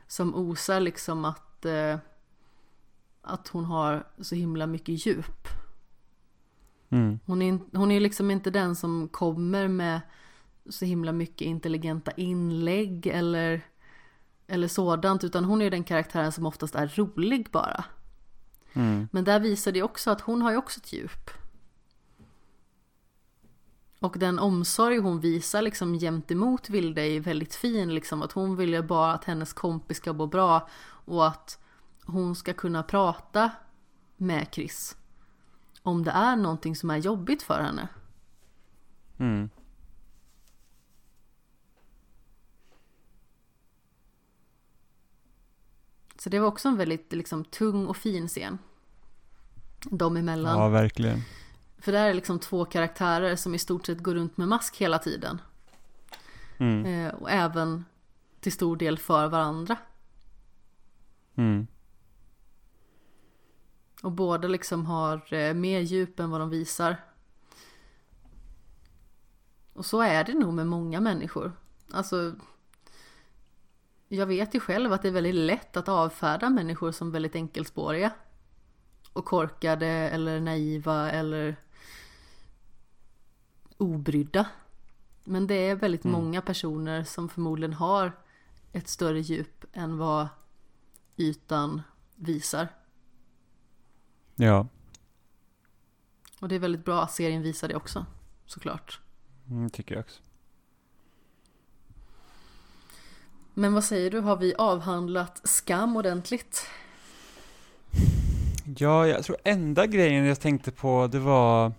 som 0.07 0.35
osar 0.35 0.79
liksom 0.79 1.25
att 1.25 1.65
eh, 1.65 1.97
att 3.21 3.47
hon 3.47 3.65
har 3.65 4.07
så 4.21 4.35
himla 4.35 4.67
mycket 4.67 5.05
djup. 5.05 5.47
Mm. 6.89 7.19
Hon 7.25 7.41
är, 7.41 7.59
hon 7.77 7.91
är 7.91 7.99
liksom 7.99 8.31
inte 8.31 8.49
den 8.49 8.75
som 8.75 9.07
kommer 9.07 9.67
med 9.67 10.01
så 10.69 10.85
himla 10.85 11.11
mycket 11.11 11.41
intelligenta 11.45 12.11
inlägg 12.11 13.07
eller, 13.07 13.61
eller 14.47 14.67
sådant 14.67 15.23
utan 15.23 15.45
hon 15.45 15.61
är 15.61 15.71
den 15.71 15.83
karaktären 15.83 16.31
som 16.31 16.45
oftast 16.45 16.75
är 16.75 16.87
rolig 16.87 17.47
bara. 17.51 17.85
Mm. 18.73 19.07
Men 19.11 19.23
där 19.23 19.39
visar 19.39 19.71
det 19.71 19.83
också 19.83 20.11
att 20.11 20.21
hon 20.21 20.41
har 20.41 20.51
ju 20.51 20.57
också 20.57 20.79
ett 20.79 20.93
djup. 20.93 21.29
Och 23.99 24.15
den 24.19 24.39
omsorg 24.39 24.97
hon 24.97 25.19
visar 25.19 25.61
liksom 25.61 25.99
gentemot 25.99 26.69
Vilde 26.69 27.01
är 27.01 27.19
väldigt 27.19 27.55
fin 27.55 27.95
liksom 27.95 28.21
att 28.21 28.31
hon 28.31 28.55
vill 28.55 28.73
ju 28.73 28.81
bara 28.81 29.13
att 29.13 29.23
hennes 29.23 29.53
kompis 29.53 29.97
ska 29.97 30.13
må 30.13 30.27
bra 30.27 30.69
och 31.05 31.27
att 31.27 31.59
hon 32.05 32.35
ska 32.35 32.53
kunna 32.53 32.83
prata 32.83 33.51
med 34.17 34.47
Chris 34.51 34.97
om 35.85 36.03
det 36.03 36.11
är 36.11 36.35
någonting 36.35 36.75
som 36.75 36.89
är 36.89 36.97
jobbigt 36.97 37.43
för 37.43 37.61
henne. 37.61 37.87
Mm. 39.17 39.49
Så 46.17 46.29
det 46.29 46.39
var 46.39 46.47
också 46.47 46.67
en 46.67 46.77
väldigt 46.77 47.13
liksom, 47.13 47.45
tung 47.45 47.87
och 47.87 47.97
fin 47.97 48.27
scen. 48.27 48.57
De 49.89 50.17
emellan. 50.17 50.59
Ja, 50.59 50.69
verkligen. 50.69 51.21
För 51.77 51.91
där 51.91 52.09
är 52.09 52.13
liksom 52.13 52.39
två 52.39 52.65
karaktärer 52.65 53.35
som 53.35 53.55
i 53.55 53.59
stort 53.59 53.85
sett 53.85 53.99
går 53.99 54.15
runt 54.15 54.37
med 54.37 54.47
mask 54.47 54.77
hela 54.77 54.99
tiden. 54.99 55.41
Mm. 56.57 56.85
Eh, 56.85 57.13
och 57.13 57.31
även 57.31 57.85
till 58.39 58.51
stor 58.51 58.77
del 58.77 58.97
för 58.97 59.27
varandra. 59.27 59.77
Mm. 61.35 61.67
Och 64.03 64.11
båda 64.11 64.47
liksom 64.47 64.85
har 64.85 65.33
eh, 65.33 65.53
mer 65.53 65.79
djup 65.79 66.19
än 66.19 66.29
vad 66.29 66.41
de 66.41 66.49
visar. 66.49 66.97
Och 69.73 69.85
så 69.85 70.01
är 70.01 70.23
det 70.23 70.33
nog 70.33 70.53
med 70.53 70.67
många 70.67 71.01
människor. 71.01 71.51
Alltså, 71.91 72.35
jag 74.07 74.25
vet 74.25 74.55
ju 74.55 74.59
själv 74.59 74.93
att 74.93 75.01
det 75.01 75.07
är 75.07 75.11
väldigt 75.11 75.35
lätt 75.35 75.77
att 75.77 75.89
avfärda 75.89 76.49
människor 76.49 76.91
som 76.91 77.11
väldigt 77.11 77.35
enkelspåriga. 77.35 78.11
Och 79.13 79.25
korkade 79.25 79.87
eller 79.87 80.39
naiva 80.39 81.11
eller 81.11 81.55
obrydda. 83.77 84.45
Men 85.23 85.47
det 85.47 85.55
är 85.55 85.75
väldigt 85.75 86.05
Mm. 86.05 86.21
många 86.21 86.41
personer 86.41 87.03
som 87.03 87.29
förmodligen 87.29 87.73
har 87.73 88.11
ett 88.73 88.87
större 88.87 89.19
djup 89.19 89.65
än 89.73 89.97
vad 89.97 90.27
ytan 91.17 91.81
visar. 92.15 92.67
Ja, 94.35 94.67
Och 96.41 96.47
det 96.47 96.55
är 96.55 96.59
väldigt 96.59 96.85
bra 96.85 97.01
att 97.03 97.11
serien 97.11 97.41
visar 97.41 97.67
det 97.67 97.75
också, 97.75 98.05
såklart. 98.45 98.99
mm, 99.49 99.69
tycker 99.69 99.95
jag 99.95 99.99
också. 100.03 100.21
Men 103.53 103.73
vad 103.73 103.83
säger 103.83 104.11
du, 104.11 104.19
har 104.19 104.37
vi 104.37 104.55
avhandlat 104.55 105.41
skam 105.47 105.95
ordentligt? 105.95 106.67
Ja, 108.77 109.07
jag 109.07 109.23
tror 109.23 109.37
enda 109.43 109.85
grejen 109.85 110.25
jag 110.25 110.39
tänkte 110.39 110.71
på 110.71 111.07
det 111.07 111.19
var, 111.19 111.71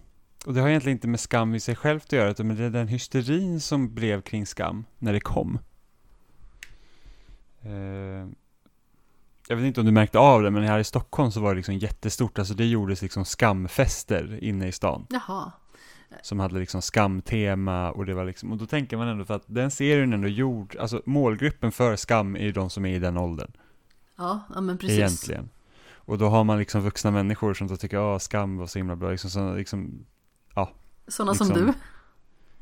och 0.46 0.54
det 0.54 0.60
har 0.60 0.68
egentligen 0.68 0.96
inte 0.96 1.08
med 1.08 1.20
skam 1.20 1.54
i 1.54 1.60
sig 1.60 1.76
självt 1.76 2.04
att 2.04 2.12
göra, 2.12 2.30
utan 2.30 2.46
med 2.46 2.56
det- 2.56 2.70
den 2.70 2.88
hysterin 2.88 3.60
som 3.60 3.94
blev 3.94 4.20
kring 4.22 4.46
skam 4.46 4.84
när 4.98 5.12
det 5.12 5.20
kom. 5.20 5.58
Eh, 7.62 8.28
jag 9.48 9.56
vet 9.56 9.64
inte 9.64 9.80
om 9.80 9.86
du 9.86 9.92
märkte 9.92 10.18
av 10.18 10.42
det, 10.42 10.50
men 10.50 10.62
här 10.62 10.78
i 10.78 10.84
Stockholm 10.84 11.30
så 11.30 11.40
var 11.40 11.50
det 11.50 11.56
liksom 11.56 11.74
jättestort, 11.78 12.38
alltså 12.38 12.54
det 12.54 12.66
gjordes 12.66 13.02
liksom 13.02 13.24
skamfester 13.24 14.38
inne 14.44 14.68
i 14.68 14.72
stan. 14.72 15.06
Jaha, 15.10 15.52
som 16.22 16.40
hade 16.40 16.58
liksom 16.58 16.82
skamtema 16.82 17.90
och 17.92 18.06
det 18.06 18.14
var 18.14 18.24
liksom, 18.24 18.52
och 18.52 18.58
då 18.58 18.66
tänker 18.66 18.96
man 18.96 19.08
ändå 19.08 19.24
för 19.24 19.34
att 19.34 19.44
den 19.46 19.70
serien 19.70 20.12
ändå 20.12 20.28
gjord, 20.28 20.76
alltså 20.76 21.02
målgruppen 21.06 21.72
för 21.72 21.96
skam 21.96 22.36
är 22.36 22.40
ju 22.42 22.52
de 22.52 22.70
som 22.70 22.84
är 22.86 22.94
i 22.94 22.98
den 22.98 23.16
åldern, 23.16 23.52
ja, 24.16 24.40
ja 24.54 24.60
men 24.60 24.78
precis. 24.78 24.98
egentligen. 24.98 25.48
Och 25.94 26.18
då 26.18 26.28
har 26.28 26.44
man 26.44 26.58
liksom 26.58 26.80
vuxna 26.80 27.10
människor 27.10 27.54
som 27.54 27.66
då 27.66 27.76
tycker, 27.76 27.96
ja 27.96 28.18
skam 28.18 28.56
var 28.56 28.66
så 28.66 28.78
himla 28.78 28.96
bra, 28.96 29.10
liksom, 29.10 29.30
så, 29.30 29.54
liksom 29.54 30.04
Sådana 31.08 31.34
som 31.34 31.46
liksom- 31.48 31.66
du? 31.66 31.72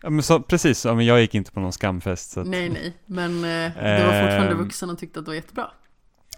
ja 0.03 0.11
men 0.11 0.23
så, 0.23 0.41
precis, 0.41 0.85
ja 0.85 0.95
men 0.95 1.07
jag 1.07 1.21
gick 1.21 1.35
inte 1.35 1.53
på 1.53 1.61
någon 1.61 1.73
skamfest 1.73 2.31
så 2.31 2.41
att, 2.41 2.47
Nej, 2.47 2.69
nej, 2.69 2.97
men 3.07 3.31
eh, 3.37 3.73
du 3.99 4.05
var 4.05 4.23
fortfarande 4.23 4.53
Ehm. 4.53 4.59
vuxen 4.59 4.91
och 4.91 4.99
tyckte 4.99 5.19
att 5.19 5.25
det 5.25 5.31
var 5.31 5.35
jättebra. 5.37 5.71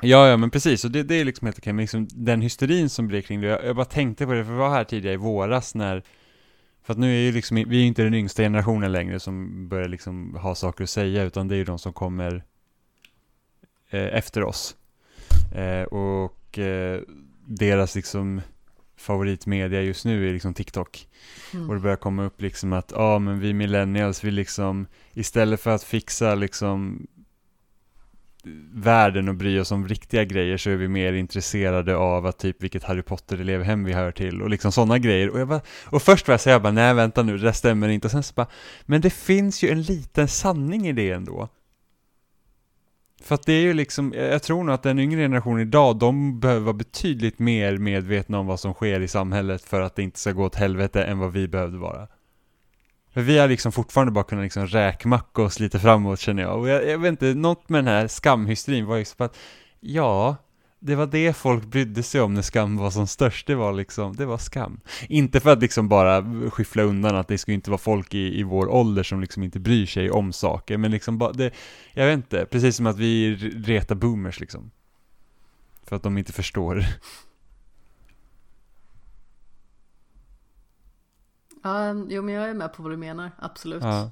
Ja, 0.00 0.28
ja 0.28 0.36
men 0.36 0.50
precis, 0.50 0.84
och 0.84 0.90
det, 0.90 1.02
det 1.02 1.14
är 1.14 1.24
liksom 1.24 1.46
helt 1.46 1.58
okej, 1.58 1.72
men 1.72 1.82
liksom 1.82 2.08
den 2.12 2.40
hysterin 2.42 2.90
som 2.90 3.08
blev 3.08 3.22
kring 3.22 3.40
det, 3.40 3.46
jag, 3.46 3.64
jag 3.64 3.76
bara 3.76 3.84
tänkte 3.84 4.26
på 4.26 4.32
det, 4.32 4.44
för 4.44 4.52
vi 4.52 4.58
var 4.58 4.70
här 4.70 4.84
tidigare 4.84 5.14
i 5.14 5.16
våras 5.16 5.74
när 5.74 6.02
för 6.82 6.92
att 6.92 6.98
nu 6.98 7.14
är 7.16 7.20
ju 7.20 7.32
liksom, 7.32 7.54
vi 7.54 7.62
är 7.76 7.80
ju 7.80 7.86
inte 7.86 8.02
den 8.02 8.14
yngsta 8.14 8.42
generationen 8.42 8.92
längre 8.92 9.20
som 9.20 9.68
börjar 9.68 9.88
liksom 9.88 10.34
ha 10.34 10.54
saker 10.54 10.84
att 10.84 10.90
säga, 10.90 11.22
utan 11.22 11.48
det 11.48 11.54
är 11.54 11.56
ju 11.56 11.64
de 11.64 11.78
som 11.78 11.92
kommer 11.92 12.44
eh, 13.90 14.16
efter 14.18 14.42
oss. 14.42 14.76
Eh, 15.54 15.82
och 15.82 16.58
eh, 16.58 17.00
deras 17.46 17.94
liksom 17.94 18.40
favoritmedia 18.96 19.82
just 19.82 20.04
nu 20.04 20.28
är 20.28 20.32
liksom 20.32 20.54
TikTok. 20.54 21.08
Mm. 21.54 21.68
Och 21.68 21.74
det 21.74 21.80
börjar 21.80 21.96
komma 21.96 22.24
upp 22.24 22.42
liksom 22.42 22.72
att, 22.72 22.92
ja 22.94 23.18
men 23.18 23.40
vi 23.40 23.54
millennials, 23.54 24.24
vi 24.24 24.30
liksom, 24.30 24.86
istället 25.14 25.60
för 25.60 25.70
att 25.70 25.82
fixa 25.82 26.34
liksom 26.34 27.06
världen 28.72 29.28
och 29.28 29.34
bry 29.34 29.60
oss 29.60 29.72
om 29.72 29.88
riktiga 29.88 30.24
grejer 30.24 30.56
så 30.56 30.70
är 30.70 30.76
vi 30.76 30.88
mer 30.88 31.12
intresserade 31.12 31.96
av 31.96 32.26
att 32.26 32.38
typ 32.38 32.62
vilket 32.62 32.84
Harry 32.84 33.02
Potter-elevhem 33.02 33.84
vi 33.84 33.92
hör 33.92 34.12
till 34.12 34.42
och 34.42 34.50
liksom 34.50 34.72
sådana 34.72 34.98
grejer. 34.98 35.30
Och, 35.30 35.40
jag 35.40 35.48
bara, 35.48 35.60
och 35.84 36.02
först 36.02 36.28
var 36.28 36.32
jag 36.32 36.40
så 36.40 36.48
jag 36.48 36.62
bara, 36.62 36.72
nej 36.72 36.94
vänta 36.94 37.22
nu, 37.22 37.36
det 37.36 37.44
där 37.44 37.52
stämmer 37.52 37.88
inte. 37.88 38.06
Och 38.06 38.10
sen 38.10 38.22
så 38.22 38.34
bara, 38.34 38.46
men 38.82 39.00
det 39.00 39.10
finns 39.10 39.62
ju 39.62 39.70
en 39.70 39.82
liten 39.82 40.28
sanning 40.28 40.88
i 40.88 40.92
det 40.92 41.10
ändå. 41.10 41.48
För 43.22 43.34
att 43.34 43.46
det 43.46 43.52
är 43.52 43.60
ju 43.60 43.74
liksom, 43.74 44.12
jag 44.16 44.42
tror 44.42 44.64
nog 44.64 44.74
att 44.74 44.82
den 44.82 44.98
yngre 44.98 45.20
generationen 45.20 45.60
idag, 45.60 45.98
de 45.98 46.40
behöver 46.40 46.60
vara 46.60 46.74
betydligt 46.74 47.38
mer 47.38 47.78
medvetna 47.78 48.38
om 48.38 48.46
vad 48.46 48.60
som 48.60 48.74
sker 48.74 49.00
i 49.00 49.08
samhället 49.08 49.62
för 49.62 49.80
att 49.80 49.96
det 49.96 50.02
inte 50.02 50.18
ska 50.18 50.32
gå 50.32 50.44
åt 50.44 50.54
helvete 50.54 51.04
än 51.04 51.18
vad 51.18 51.32
vi 51.32 51.48
behövde 51.48 51.78
vara. 51.78 52.08
För 53.14 53.20
vi 53.20 53.38
har 53.38 53.48
liksom 53.48 53.72
fortfarande 53.72 54.12
bara 54.12 54.24
kunnat 54.24 54.42
liksom 54.42 54.66
räkmacka 54.66 55.42
oss 55.42 55.60
lite 55.60 55.78
framåt 55.78 56.20
känner 56.20 56.42
jag. 56.42 56.58
Och 56.58 56.68
jag, 56.68 56.88
jag 56.88 56.98
vet 56.98 57.10
inte, 57.10 57.34
något 57.34 57.68
med 57.68 57.78
den 57.78 57.94
här 57.94 58.08
skamhysterin 58.08 58.86
var 58.86 58.98
liksom 58.98 59.26
att, 59.26 59.36
ja, 59.80 60.36
det 60.86 60.94
var 60.94 61.06
det 61.06 61.32
folk 61.36 61.64
brydde 61.64 62.02
sig 62.02 62.20
om 62.20 62.34
när 62.34 62.42
skam 62.42 62.76
var 62.76 62.90
som 62.90 63.06
störst, 63.06 63.46
det 63.46 63.54
var 63.54 63.72
liksom, 63.72 64.16
det 64.16 64.26
var 64.26 64.38
skam. 64.38 64.80
Inte 65.08 65.40
för 65.40 65.52
att 65.52 65.60
liksom 65.60 65.88
bara 65.88 66.50
skyffla 66.50 66.82
undan 66.82 67.16
att 67.16 67.28
det 67.28 67.38
skulle 67.38 67.54
inte 67.54 67.70
vara 67.70 67.78
folk 67.78 68.14
i, 68.14 68.40
i 68.40 68.42
vår 68.42 68.68
ålder 68.68 69.02
som 69.02 69.20
liksom 69.20 69.42
inte 69.42 69.60
bryr 69.60 69.86
sig 69.86 70.10
om 70.10 70.32
saker, 70.32 70.78
men 70.78 70.90
liksom 70.90 71.18
bara, 71.18 71.32
det, 71.32 71.50
jag 71.94 72.06
vet 72.06 72.16
inte, 72.16 72.46
precis 72.46 72.76
som 72.76 72.86
att 72.86 72.98
vi 72.98 73.36
retar 73.66 73.94
boomers 73.94 74.40
liksom. 74.40 74.70
För 75.84 75.96
att 75.96 76.02
de 76.02 76.18
inte 76.18 76.32
förstår. 76.32 76.84
Ja, 81.62 81.92
jo 82.08 82.22
men 82.22 82.34
jag 82.34 82.48
är 82.48 82.54
med 82.54 82.72
på 82.72 82.82
vad 82.82 82.92
du 82.92 82.96
menar, 82.96 83.30
absolut. 83.38 83.82
Ja. 83.82 84.10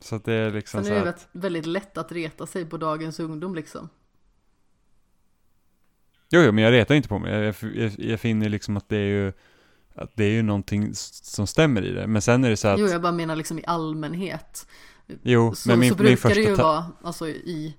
Så 0.00 0.16
att 0.16 0.24
det 0.24 0.32
är 0.32 0.50
liksom 0.50 0.84
Sen 0.84 0.92
så 0.92 1.00
är 1.00 1.04
det 1.04 1.10
att, 1.10 1.28
väldigt 1.32 1.66
lätt 1.66 1.98
att 1.98 2.12
reta 2.12 2.46
sig 2.46 2.64
på 2.64 2.76
dagens 2.76 3.20
ungdom 3.20 3.54
liksom. 3.54 3.88
Jo, 6.30 6.40
jo, 6.40 6.52
men 6.52 6.64
jag 6.64 6.72
retar 6.72 6.94
inte 6.94 7.08
på 7.08 7.18
mig. 7.18 7.32
Jag, 7.32 7.54
jag, 7.74 7.92
jag 7.98 8.20
finner 8.20 8.48
liksom 8.48 8.76
att 8.76 8.88
det 8.88 8.96
är 8.96 9.06
ju, 9.06 9.32
att 9.94 10.10
det 10.14 10.24
är 10.24 10.30
ju 10.30 10.42
någonting 10.42 10.90
som 10.94 11.46
stämmer 11.46 11.84
i 11.84 11.90
det. 11.90 12.06
Men 12.06 12.22
sen 12.22 12.44
är 12.44 12.50
det 12.50 12.56
så 12.56 12.68
att, 12.68 12.80
Jo, 12.80 12.86
jag 12.86 13.02
bara 13.02 13.12
menar 13.12 13.36
liksom 13.36 13.58
i 13.58 13.64
allmänhet. 13.66 14.66
jo, 15.22 15.54
Så, 15.54 15.68
men 15.68 15.78
min, 15.80 15.88
så 15.90 15.94
min 15.94 15.98
brukar 15.98 16.16
första 16.16 16.40
det 16.40 16.46
ju 16.48 16.54
vara, 16.54 16.86
alltså 17.02 17.28
i 17.28 17.76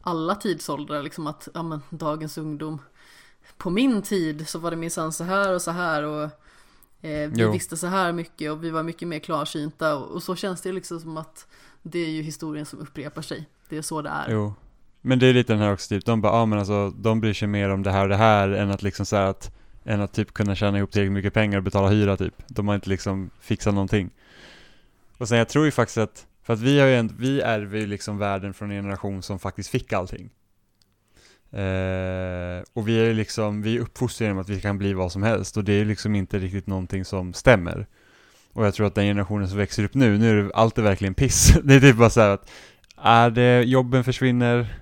alla 0.00 0.34
tidsåldrar, 0.34 1.02
liksom 1.02 1.26
att, 1.26 1.48
ja 1.54 1.62
men 1.62 1.80
dagens 1.90 2.38
ungdom. 2.38 2.78
På 3.56 3.70
min 3.70 4.02
tid 4.02 4.48
så 4.48 4.58
var 4.58 4.70
det 4.70 4.76
minsann 4.76 5.12
så 5.12 5.24
här 5.24 5.54
och 5.54 5.62
så 5.62 5.70
här 5.70 6.02
och 6.02 6.22
eh, 7.00 7.30
vi 7.30 7.32
Jo. 7.34 7.52
visste 7.52 7.76
så 7.76 7.86
här 7.86 8.12
mycket 8.12 8.52
och 8.52 8.64
vi 8.64 8.70
var 8.70 8.82
mycket 8.82 9.08
mer 9.08 9.18
klarsynta 9.18 9.96
och, 9.96 10.10
och 10.10 10.22
så 10.22 10.36
känns 10.36 10.60
det 10.60 10.72
liksom 10.72 11.00
som 11.00 11.16
att 11.16 11.46
det 11.82 11.98
är 11.98 12.10
ju 12.10 12.22
historien 12.22 12.66
som 12.66 12.78
upprepar 12.78 13.22
sig. 13.22 13.48
Det 13.68 13.76
är 13.76 13.82
så 13.82 14.02
det 14.02 14.08
är. 14.10 14.30
Jo. 14.30 14.54
Men 15.02 15.18
det 15.18 15.26
är 15.26 15.34
lite 15.34 15.52
den 15.52 15.62
här 15.62 15.72
också, 15.72 15.88
typ, 15.88 16.04
de 16.04 16.20
bara, 16.20 16.32
ja 16.32 16.38
ah, 16.38 16.46
men 16.46 16.58
alltså, 16.58 16.90
de 16.90 17.20
bryr 17.20 17.32
sig 17.32 17.48
mer 17.48 17.70
om 17.70 17.82
det 17.82 17.90
här 17.90 18.02
och 18.02 18.08
det 18.08 18.16
här 18.16 18.48
än 18.48 18.70
att 18.70 18.82
liksom 18.82 19.06
så 19.06 19.16
här 19.16 19.24
att, 19.24 19.54
än 19.84 20.00
att 20.00 20.12
typ 20.12 20.34
kunna 20.34 20.54
tjäna 20.54 20.78
ihop 20.78 20.90
tillräckligt 20.90 21.12
mycket 21.12 21.34
pengar 21.34 21.58
och 21.58 21.64
betala 21.64 21.88
hyra 21.88 22.16
typ. 22.16 22.34
De 22.46 22.68
har 22.68 22.74
inte 22.74 22.88
liksom 22.88 23.30
fixat 23.40 23.74
någonting. 23.74 24.10
Och 25.18 25.28
sen 25.28 25.38
jag 25.38 25.48
tror 25.48 25.64
ju 25.64 25.70
faktiskt 25.70 25.98
att, 25.98 26.26
för 26.42 26.52
att 26.52 26.60
vi 26.60 26.80
har 26.80 26.86
ju 26.86 26.96
en, 26.96 27.16
vi 27.18 27.40
ärver 27.40 27.78
ju 27.78 27.86
liksom 27.86 28.18
världen 28.18 28.54
från 28.54 28.70
en 28.70 28.76
generation 28.76 29.22
som 29.22 29.38
faktiskt 29.38 29.70
fick 29.70 29.92
allting. 29.92 30.30
Eh, 31.50 32.62
och 32.72 32.88
vi 32.88 33.00
är 33.00 33.04
ju 33.04 33.14
liksom, 33.14 33.62
vi 33.62 33.76
är 33.76 33.80
uppfostrade 33.80 34.28
genom 34.28 34.40
att 34.40 34.48
vi 34.48 34.60
kan 34.60 34.78
bli 34.78 34.92
vad 34.92 35.12
som 35.12 35.22
helst 35.22 35.56
och 35.56 35.64
det 35.64 35.72
är 35.72 35.84
liksom 35.84 36.14
inte 36.14 36.38
riktigt 36.38 36.66
någonting 36.66 37.04
som 37.04 37.34
stämmer. 37.34 37.86
Och 38.52 38.66
jag 38.66 38.74
tror 38.74 38.86
att 38.86 38.94
den 38.94 39.04
generationen 39.04 39.48
som 39.48 39.58
växer 39.58 39.84
upp 39.84 39.94
nu, 39.94 40.18
nu 40.18 40.30
är 40.30 40.42
det, 40.42 40.50
allt 40.54 40.78
är 40.78 40.82
verkligen 40.82 41.14
piss. 41.14 41.54
Det 41.64 41.74
är 41.74 41.80
typ 41.80 41.96
bara 41.96 42.10
så 42.10 42.20
här 42.20 42.28
att, 42.28 42.50
är 42.96 43.30
det, 43.30 43.62
jobben 43.62 44.04
försvinner, 44.04 44.78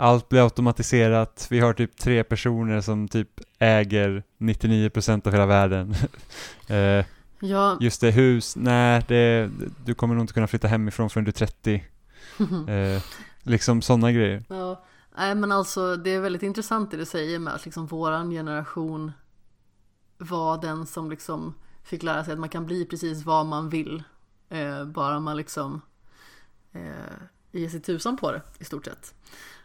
allt 0.00 0.28
blir 0.28 0.42
automatiserat, 0.42 1.46
vi 1.50 1.60
har 1.60 1.72
typ 1.72 1.96
tre 1.96 2.24
personer 2.24 2.80
som 2.80 3.08
typ 3.08 3.40
äger 3.58 4.22
99% 4.38 5.26
av 5.26 5.32
hela 5.32 5.46
världen. 5.46 5.94
eh, 6.68 7.04
Ja, 7.42 7.78
just 7.80 8.00
det, 8.00 8.10
hus, 8.10 8.56
nej, 8.56 9.04
det, 9.08 9.50
du 9.84 9.94
kommer 9.94 10.14
nog 10.14 10.22
inte 10.22 10.32
kunna 10.32 10.46
flytta 10.46 10.68
hemifrån 10.68 11.10
förrän 11.10 11.24
du 11.24 11.28
är 11.28 11.32
30. 11.32 11.84
Eh, 12.68 13.02
liksom 13.42 13.82
sådana 13.82 14.12
grejer. 14.12 14.44
Ja, 14.48 14.84
nej 15.16 15.34
men 15.34 15.52
alltså 15.52 15.96
det 15.96 16.10
är 16.10 16.20
väldigt 16.20 16.42
intressant 16.42 16.90
det 16.90 16.96
du 16.96 17.04
säger 17.06 17.38
med 17.38 17.54
att 17.54 17.64
liksom 17.64 17.86
våran 17.86 18.30
generation 18.30 19.12
var 20.18 20.60
den 20.62 20.86
som 20.86 21.10
liksom 21.10 21.54
fick 21.82 22.02
lära 22.02 22.24
sig 22.24 22.32
att 22.32 22.38
man 22.38 22.48
kan 22.48 22.66
bli 22.66 22.84
precis 22.84 23.24
vad 23.24 23.46
man 23.46 23.68
vill. 23.68 24.02
Eh, 24.48 24.84
bara 24.84 25.20
man 25.20 25.36
liksom 25.36 25.80
eh, 26.72 27.16
ger 27.52 27.68
sig 27.68 27.80
tusan 27.80 28.16
på 28.16 28.32
det 28.32 28.42
i 28.58 28.64
stort 28.64 28.84
sett. 28.84 29.14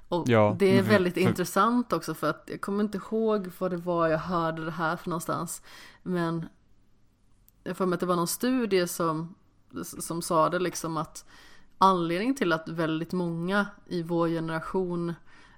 Och 0.10 0.30
Ja, 0.30 0.56
det 0.60 0.77
är 0.77 0.84
för- 0.84 0.90
väldigt 0.90 1.14
för- 1.14 1.22
intressant 1.22 1.94
också 1.94 2.14
för 2.14 2.30
att 2.30 2.44
jag 2.52 2.61
kommer 2.61 2.84
inte 2.84 2.98
ihåg 2.98 3.52
vad 3.60 3.72
det 3.72 3.77
var 3.77 4.07
jag 4.07 4.18
hörde 4.18 4.65
det 4.65 4.72
här 4.72 4.95
för 4.95 5.10
någonstans. 5.10 5.61
Men 6.03 6.45
jag 7.64 7.77
får 7.77 7.86
mig 7.86 7.94
att 7.94 7.99
det 7.99 8.06
var 8.06 8.15
någon 8.15 8.27
studie 8.27 8.88
som, 8.88 9.36
som 9.84 10.22
sa 10.22 10.49
det 10.49 10.60
liksom 10.60 10.98
att 10.98 11.26
anledningen 11.77 12.36
till 12.36 12.53
att 12.53 12.69
väldigt 12.69 13.11
många 13.14 13.65
i 13.88 14.03
vår 14.03 14.28
generation 14.28 15.13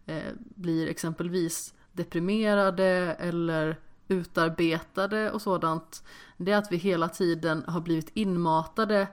eh, 0.06 0.34
blir 0.38 0.88
exempelvis 0.88 1.74
deprimerade 1.92 2.86
eller 3.20 3.80
utarbetade 4.08 5.32
och 5.32 5.42
sådant 5.42 6.04
det 6.38 6.52
är 6.52 6.58
att 6.58 6.72
vi 6.72 6.78
hela 6.78 7.10
tiden 7.10 7.64
har 7.68 7.82
blivit 7.82 8.10
inmatade 8.14 9.08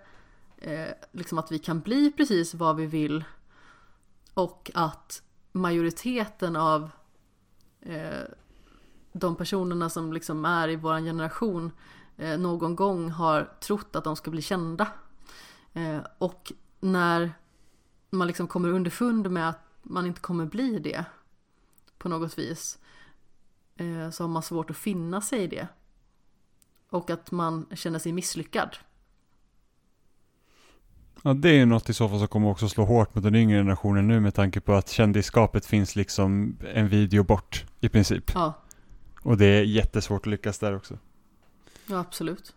eh, 0.58 0.88
liksom 1.12 1.38
att 1.38 1.52
vi 1.52 1.58
kan 1.58 1.80
bli 1.80 2.12
precis 2.12 2.54
vad 2.54 2.76
vi 2.76 2.86
vill 2.86 3.24
och 4.34 4.70
att 4.74 5.22
majoriteten 5.54 6.56
av 6.56 6.90
eh, 7.80 8.22
de 9.12 9.36
personerna 9.36 9.90
som 9.90 10.12
liksom 10.12 10.44
är 10.44 10.68
i 10.68 10.76
vår 10.76 11.00
generation 11.00 11.72
eh, 12.16 12.38
någon 12.38 12.76
gång 12.76 13.10
har 13.10 13.52
trott 13.60 13.96
att 13.96 14.04
de 14.04 14.16
ska 14.16 14.30
bli 14.30 14.42
kända. 14.42 14.88
Eh, 15.72 16.00
och 16.18 16.52
när 16.80 17.32
man 18.10 18.26
liksom 18.26 18.48
kommer 18.48 18.68
underfund 18.68 19.30
med 19.30 19.48
att 19.48 19.64
man 19.82 20.06
inte 20.06 20.20
kommer 20.20 20.46
bli 20.46 20.78
det 20.78 21.04
på 21.98 22.08
något 22.08 22.38
vis 22.38 22.78
eh, 23.76 24.10
så 24.10 24.22
har 24.22 24.28
man 24.28 24.42
svårt 24.42 24.70
att 24.70 24.76
finna 24.76 25.20
sig 25.20 25.42
i 25.42 25.46
det. 25.46 25.68
Och 26.90 27.10
att 27.10 27.30
man 27.30 27.66
känner 27.74 27.98
sig 27.98 28.12
misslyckad. 28.12 28.76
Ja, 31.26 31.34
det 31.34 31.48
är 31.48 31.54
ju 31.54 31.64
något 31.66 31.88
i 31.88 31.94
så 31.94 32.08
fall 32.08 32.18
som 32.18 32.28
kommer 32.28 32.48
också 32.48 32.68
slå 32.68 32.84
hårt 32.84 33.14
mot 33.14 33.24
den 33.24 33.34
yngre 33.34 33.58
generationen 33.58 34.08
nu 34.08 34.20
med 34.20 34.34
tanke 34.34 34.60
på 34.60 34.72
att 34.74 34.88
kändisskapet 34.88 35.66
finns 35.66 35.96
liksom 35.96 36.56
en 36.74 36.88
video 36.88 37.22
bort 37.22 37.64
i 37.80 37.88
princip. 37.88 38.30
Ja, 38.34 38.52
Och 39.22 39.36
det 39.36 39.46
är 39.46 39.62
jättesvårt 39.62 40.20
att 40.20 40.26
lyckas 40.30 40.58
där 40.58 40.76
också. 40.76 40.98
ja 41.86 41.98
absolut. 41.98 42.54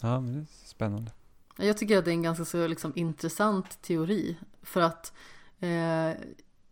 Ja, 0.00 0.20
men 0.20 0.32
det 0.34 0.40
är 0.40 0.46
spännande. 0.66 1.10
Jag 1.56 1.78
tycker 1.78 1.98
att 1.98 2.04
det 2.04 2.10
är 2.10 2.12
en 2.12 2.22
ganska 2.22 2.44
så 2.44 2.66
liksom, 2.66 2.92
intressant 2.96 3.82
teori. 3.82 4.36
För 4.62 4.80
att 4.80 5.12
eh, 5.60 6.10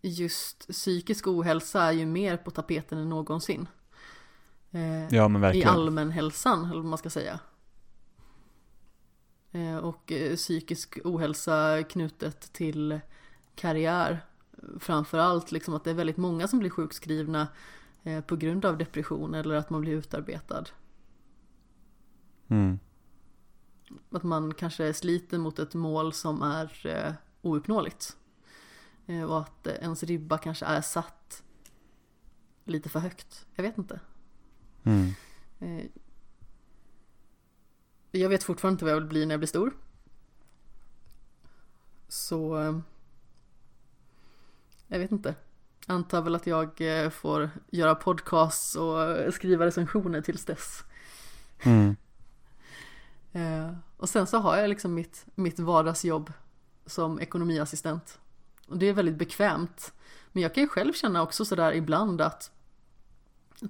just 0.02 0.68
psykisk 0.68 1.26
ohälsa 1.26 1.82
är 1.82 1.92
ju 1.92 2.06
mer 2.06 2.36
på 2.36 2.50
tapeten 2.50 2.98
än 2.98 3.08
någonsin. 3.08 3.66
Eh, 4.70 5.14
Ja, 5.14 5.28
men 5.28 5.40
I 5.40 5.42
verkligen. 5.42 5.68
allmänhälsan, 5.68 6.64
eller 6.64 6.76
vad 6.80 6.84
man 6.84 6.98
ska 6.98 7.10
säga. 7.10 7.40
Eh, 9.52 9.76
och 9.76 10.12
eh, 10.12 10.36
psykisk 10.36 10.98
ohälsa 11.04 11.82
knutet 11.82 12.52
till 12.52 13.00
karriär. 13.54 14.24
Framförallt 14.78 15.52
liksom 15.52 15.74
att 15.74 15.84
det 15.84 15.90
är 15.90 15.94
väldigt 15.94 16.16
många 16.16 16.48
som 16.48 16.58
blir 16.58 16.70
sjukskrivna 16.70 17.48
eh, 18.02 18.20
på 18.20 18.36
grund 18.36 18.64
av 18.64 18.78
depression 18.78 19.34
eller 19.34 19.54
att 19.54 19.70
man 19.70 19.80
blir 19.80 19.92
utarbetad. 19.92 20.64
Mm. 22.48 22.78
Att 24.10 24.22
man 24.22 24.54
kanske 24.54 24.94
sliter 24.94 25.38
mot 25.38 25.58
ett 25.58 25.74
mål 25.74 26.12
som 26.12 26.42
är 26.42 26.86
eh, 26.86 27.12
ouppnåeligt. 27.42 28.16
Eh, 29.06 29.22
och 29.22 29.40
att 29.40 29.66
eh, 29.66 29.74
ens 29.74 30.02
ribba 30.02 30.38
kanske 30.38 30.66
är 30.66 30.80
satt 30.80 31.42
lite 32.64 32.88
för 32.88 33.00
högt. 33.00 33.46
Jag 33.54 33.62
vet 33.62 33.78
inte. 33.78 34.00
Mm. 34.82 35.12
Jag 38.10 38.28
vet 38.28 38.42
fortfarande 38.42 38.74
inte 38.74 38.84
vad 38.84 38.94
jag 38.94 39.00
vill 39.00 39.08
bli 39.08 39.26
när 39.26 39.32
jag 39.32 39.40
blir 39.40 39.48
stor. 39.48 39.72
Så... 42.08 42.58
Eh, 42.58 42.78
jag 44.86 44.98
vet 44.98 45.12
inte. 45.12 45.34
Antar 45.86 46.22
väl 46.22 46.34
att 46.34 46.46
jag 46.46 46.80
eh, 46.80 47.10
får 47.10 47.50
göra 47.70 47.94
podcasts 47.94 48.76
och 48.76 49.02
eh, 49.02 49.30
skriva 49.30 49.66
recensioner 49.66 50.20
tills 50.20 50.44
dess. 50.44 50.84
Mm. 51.62 51.96
Och 53.96 54.08
sen 54.08 54.26
så 54.26 54.38
har 54.38 54.56
jag 54.56 54.68
liksom 54.68 54.94
mitt, 54.94 55.26
mitt 55.34 55.58
vardagsjobb 55.58 56.32
som 56.86 57.20
ekonomiassistent. 57.20 58.18
Och 58.66 58.78
det 58.78 58.86
är 58.86 58.92
väldigt 58.92 59.16
bekvämt. 59.16 59.92
Men 60.32 60.42
jag 60.42 60.54
kan 60.54 60.62
ju 60.62 60.68
själv 60.68 60.92
känna 60.92 61.22
också 61.22 61.44
sådär 61.44 61.72
ibland 61.72 62.20
att 62.20 62.50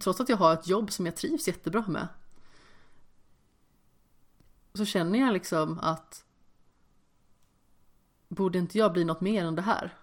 trots 0.00 0.20
att 0.20 0.28
jag 0.28 0.36
har 0.36 0.52
ett 0.52 0.68
jobb 0.68 0.92
som 0.92 1.06
jag 1.06 1.16
trivs 1.16 1.48
jättebra 1.48 1.84
med 1.88 2.08
så 4.74 4.84
känner 4.84 5.18
jag 5.18 5.32
liksom 5.32 5.78
att 5.78 6.24
borde 8.28 8.58
inte 8.58 8.78
jag 8.78 8.92
bli 8.92 9.04
något 9.04 9.20
mer 9.20 9.44
än 9.44 9.54
det 9.54 9.62
här? 9.62 9.94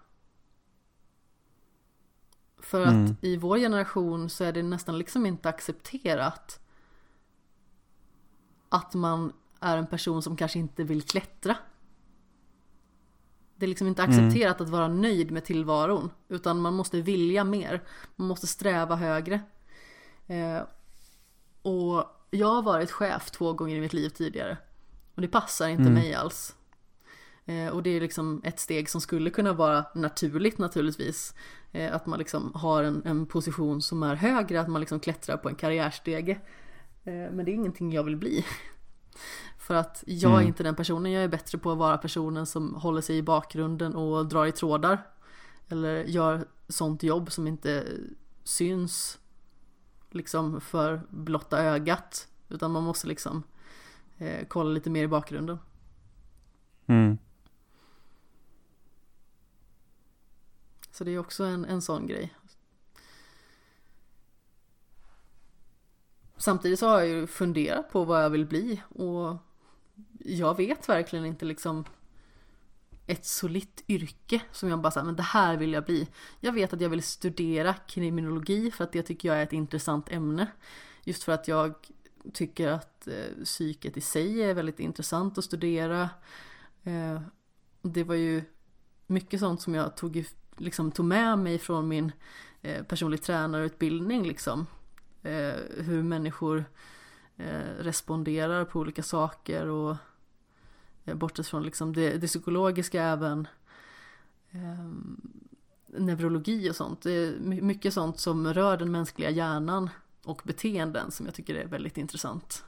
För 2.60 2.82
att 2.82 2.88
Mm. 2.94 3.16
i 3.22 3.38
vår 3.38 3.58
generation 3.58 4.30
så 4.30 4.44
är 4.44 4.52
det 4.54 4.64
nästan 4.64 4.98
liksom 4.98 5.26
inte 5.26 5.50
accepterat 5.50 6.60
att 8.70 8.94
man 8.94 9.34
är 9.60 9.78
en 9.78 9.88
person 9.88 10.22
som 10.22 10.36
kanske 10.38 10.60
inte 10.60 10.84
vill 10.84 11.02
klättra. 11.04 11.56
Det 13.56 13.66
är 13.66 13.68
liksom 13.68 13.88
inte 13.88 14.04
Mm. 14.04 14.16
accepterat 14.28 14.62
att 14.62 14.70
vara 14.70 14.88
nöjd 14.88 15.32
med 15.32 15.46
tillvaron. 15.46 16.12
Utan 16.28 16.62
man 16.62 16.74
måste 16.74 17.02
vilja 17.02 17.44
mer. 17.44 17.84
Man 18.16 18.28
måste 18.28 18.48
sträva 18.48 18.96
högre. 18.96 19.42
Eh, 20.28 20.62
och 21.62 22.06
jag 22.30 22.47
har 22.47 22.61
varit 22.61 22.91
chef 22.91 23.31
två 23.31 23.53
gånger 23.53 23.75
i 23.75 23.80
mitt 23.81 23.93
liv 23.93 24.09
tidigare. 24.09 24.57
Och 25.15 25.22
det 25.22 25.27
passar 25.27 25.67
inte 25.67 25.81
Mm. 25.81 25.93
mig 25.93 26.14
alls. 26.14 26.56
Eh, 27.45 27.67
och 27.67 27.83
det 27.83 27.89
är 27.89 28.01
liksom 28.01 28.41
ett 28.43 28.59
steg 28.59 28.89
som 28.89 29.01
skulle 29.01 29.30
kunna 29.30 29.53
vara 29.53 29.85
naturligt 29.95 30.57
naturligtvis. 30.57 31.33
Eh, 31.72 31.95
att 31.95 32.06
man 32.06 32.19
liksom 32.19 32.51
har 32.56 32.83
en, 32.83 33.01
en 33.06 33.25
position 33.25 33.81
som 33.81 34.03
är 34.03 34.15
högre, 34.15 34.61
att 34.61 34.67
man 34.67 34.81
liksom 34.81 34.99
klättrar 34.99 35.38
på 35.38 35.49
en 35.49 35.56
karriärstege. 35.56 36.31
Eh, 37.03 37.14
men 37.14 37.45
det 37.45 37.51
är 37.51 37.53
ingenting 37.53 37.91
jag 37.93 38.03
vill 38.03 38.17
bli. 38.17 38.45
För 39.59 39.75
att 39.75 40.03
jag 40.07 40.31
är 40.31 40.35
Mm. 40.35 40.47
inte 40.47 40.64
den 40.64 40.75
personen, 40.75 41.11
jag 41.11 41.23
är 41.23 41.27
bättre 41.27 41.57
på 41.57 41.72
att 41.72 41.77
vara 41.77 41.97
personen 41.97 42.45
som 42.45 42.75
håller 42.75 43.01
sig 43.01 43.17
i 43.17 43.22
bakgrunden 43.22 43.95
och 43.95 44.25
drar 44.25 44.45
i 44.45 44.51
trådar. 44.51 45.07
Eller 45.69 46.03
gör 46.03 46.47
sånt 46.69 47.03
jobb 47.03 47.31
som 47.31 47.47
inte 47.47 47.83
syns 48.43 49.17
liksom 50.10 50.61
för 50.61 51.02
blotta 51.10 51.64
ögat. 51.64 52.27
Utan 52.50 52.72
man 52.72 52.84
måste 52.84 53.08
liksom 53.08 53.44
eh, 54.18 54.48
kolla 54.48 54.69
lite 54.69 54.90
mer 54.90 55.03
i 55.03 55.08
bakgrunden. 55.08 55.60
Mm. 56.86 57.18
Så 60.92 61.03
det 61.03 61.11
är 61.11 61.19
också 61.19 61.44
en, 61.44 61.66
en 61.66 61.82
sån 61.82 62.08
grej. 62.08 62.34
Samtidigt 66.38 66.80
så 66.80 66.88
har 66.88 67.00
jag 67.00 67.08
ju 67.08 67.27
funderat 67.27 67.92
på 67.92 68.03
vad 68.03 68.24
jag 68.24 68.30
vill 68.30 68.45
bli 68.45 68.82
och 68.90 69.38
jag 70.19 70.58
vet 70.58 70.90
verkligen 70.90 71.26
inte 71.26 71.45
liksom 71.45 71.86
ett 73.08 73.26
solitt 73.26 73.84
yrke 73.88 74.42
som 74.52 74.69
jag 74.69 74.82
bara 74.82 74.92
sa, 74.92 75.03
men 75.03 75.16
det 75.16 75.24
här 75.24 75.58
vill 75.58 75.74
jag 75.74 75.86
bli. 75.86 76.08
Jag 76.40 76.52
vet 76.52 76.74
att 76.74 76.82
jag 76.82 76.90
vill 76.90 77.03
studera 77.03 77.74
kriminologi 77.74 78.72
för 78.72 78.84
att 78.84 78.92
det 78.92 79.03
tycker 79.03 79.30
jag 79.30 79.38
är 79.38 79.44
ett 79.44 79.53
intressant 79.53 80.11
ämne. 80.11 80.48
Just 81.03 81.24
för 81.24 81.32
att 81.32 81.48
jag 81.48 81.74
tycker 82.34 82.68
att 82.68 83.08
eh, 83.08 83.44
psyket 83.44 83.98
i 83.98 84.02
sig 84.02 84.44
är 84.44 84.53
väldigt 84.53 84.80
intressant 84.80 85.38
att 85.38 85.44
studera. 85.44 86.10
Eh, 86.84 87.22
det 87.82 88.03
var 88.03 88.16
ju 88.16 88.44
mycket 89.08 89.40
sånt 89.40 89.61
som 89.61 89.76
jag 89.76 89.98
tog, 89.98 90.26
liksom, 90.58 90.92
tog 90.92 91.06
med 91.06 91.40
mig 91.40 91.60
från 91.60 91.88
min 91.88 92.11
eh, 92.61 92.84
personlig 92.84 93.22
tränarutbildning 93.22 94.27
liksom. 94.27 94.68
Eh, 95.24 95.53
hur 95.77 96.03
människor 96.03 96.66
eh, 97.38 97.80
responderar 97.80 98.66
på 98.66 98.80
olika 98.80 99.03
saker 99.03 99.68
och 99.68 99.95
bortsett 101.16 101.48
från 101.48 101.64
liksom 101.64 101.94
det, 101.94 102.18
det 102.18 102.27
psykologiska 102.27 103.03
även 103.03 103.48
eh, 104.52 104.90
neurologi 105.88 106.69
och 106.72 106.76
sånt. 106.76 107.02
Det 107.02 107.11
är 107.11 107.40
my- 107.40 107.61
mycket 107.61 107.94
sånt 107.94 108.19
som 108.19 108.53
rör 108.53 108.77
den 108.77 108.92
mänskliga 108.92 109.30
hjärnan 109.30 109.90
och 110.24 110.42
beteenden 110.45 111.11
som 111.11 111.26
jag 111.26 111.36
tycker 111.36 111.56
är 111.56 111.68
väldigt 111.68 111.98
intressant. 111.98 112.64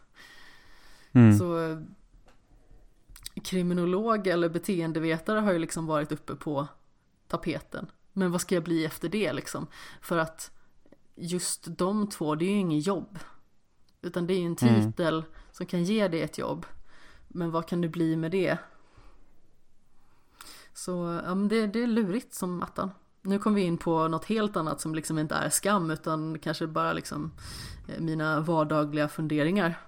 Mm. 1.12 1.38
Så 1.38 1.60
eh, 1.72 1.80
kriminolog 3.44 4.28
eller 4.28 4.50
beteendevetare 4.50 5.40
har 5.40 5.52
ju 5.54 5.60
liksom 5.60 5.86
varit 5.86 6.12
uppe 6.12 6.36
på 6.36 6.68
tapeten. 7.28 7.92
Men 8.14 8.32
vad 8.32 8.42
ska 8.42 8.56
jag 8.56 8.64
bli 8.64 8.86
efter 8.86 9.10
det 9.10 9.34
liksom? 9.34 9.68
För 10.02 10.18
att 10.18 10.52
just 11.16 11.78
de 11.78 12.10
två, 12.10 12.36
det 12.36 12.46
är 12.46 12.50
ju 12.52 12.58
inget 12.58 12.88
jobb. 12.88 13.20
Utan 14.02 14.28
det 14.28 14.34
är 14.34 14.40
ju 14.40 14.46
en 14.46 14.56
Mm. 14.62 14.92
titel 14.92 15.24
som 15.52 15.66
kan 15.66 15.84
ge 15.84 16.08
dig 16.08 16.22
ett 16.22 16.38
jobb. 16.38 16.66
Men 17.30 17.52
vad 17.52 17.68
kan 17.68 17.82
du 17.82 17.90
bli 17.90 18.16
med 18.16 18.32
det? 18.32 18.58
Så 20.74 21.22
ja, 21.26 21.36
men 21.36 21.48
det, 21.48 21.68
det 21.68 21.84
är 21.84 21.88
lurigt 21.88 22.34
som 22.34 22.62
attan. 22.62 22.92
Nu 23.22 23.40
kom 23.40 23.54
vi 23.54 23.62
in 23.62 23.78
på 23.78 24.08
något 24.08 24.26
helt 24.26 24.58
annat 24.58 24.82
som 24.82 24.96
liksom 24.96 25.20
inte 25.20 25.36
är 25.36 25.50
skam 25.50 25.92
utan 25.92 26.40
kanske 26.40 26.68
bara 26.68 26.94
liksom 26.94 27.32
eh, 27.88 28.00
mina 28.00 28.40
vardagliga 28.42 29.08
funderingar. 29.08 29.82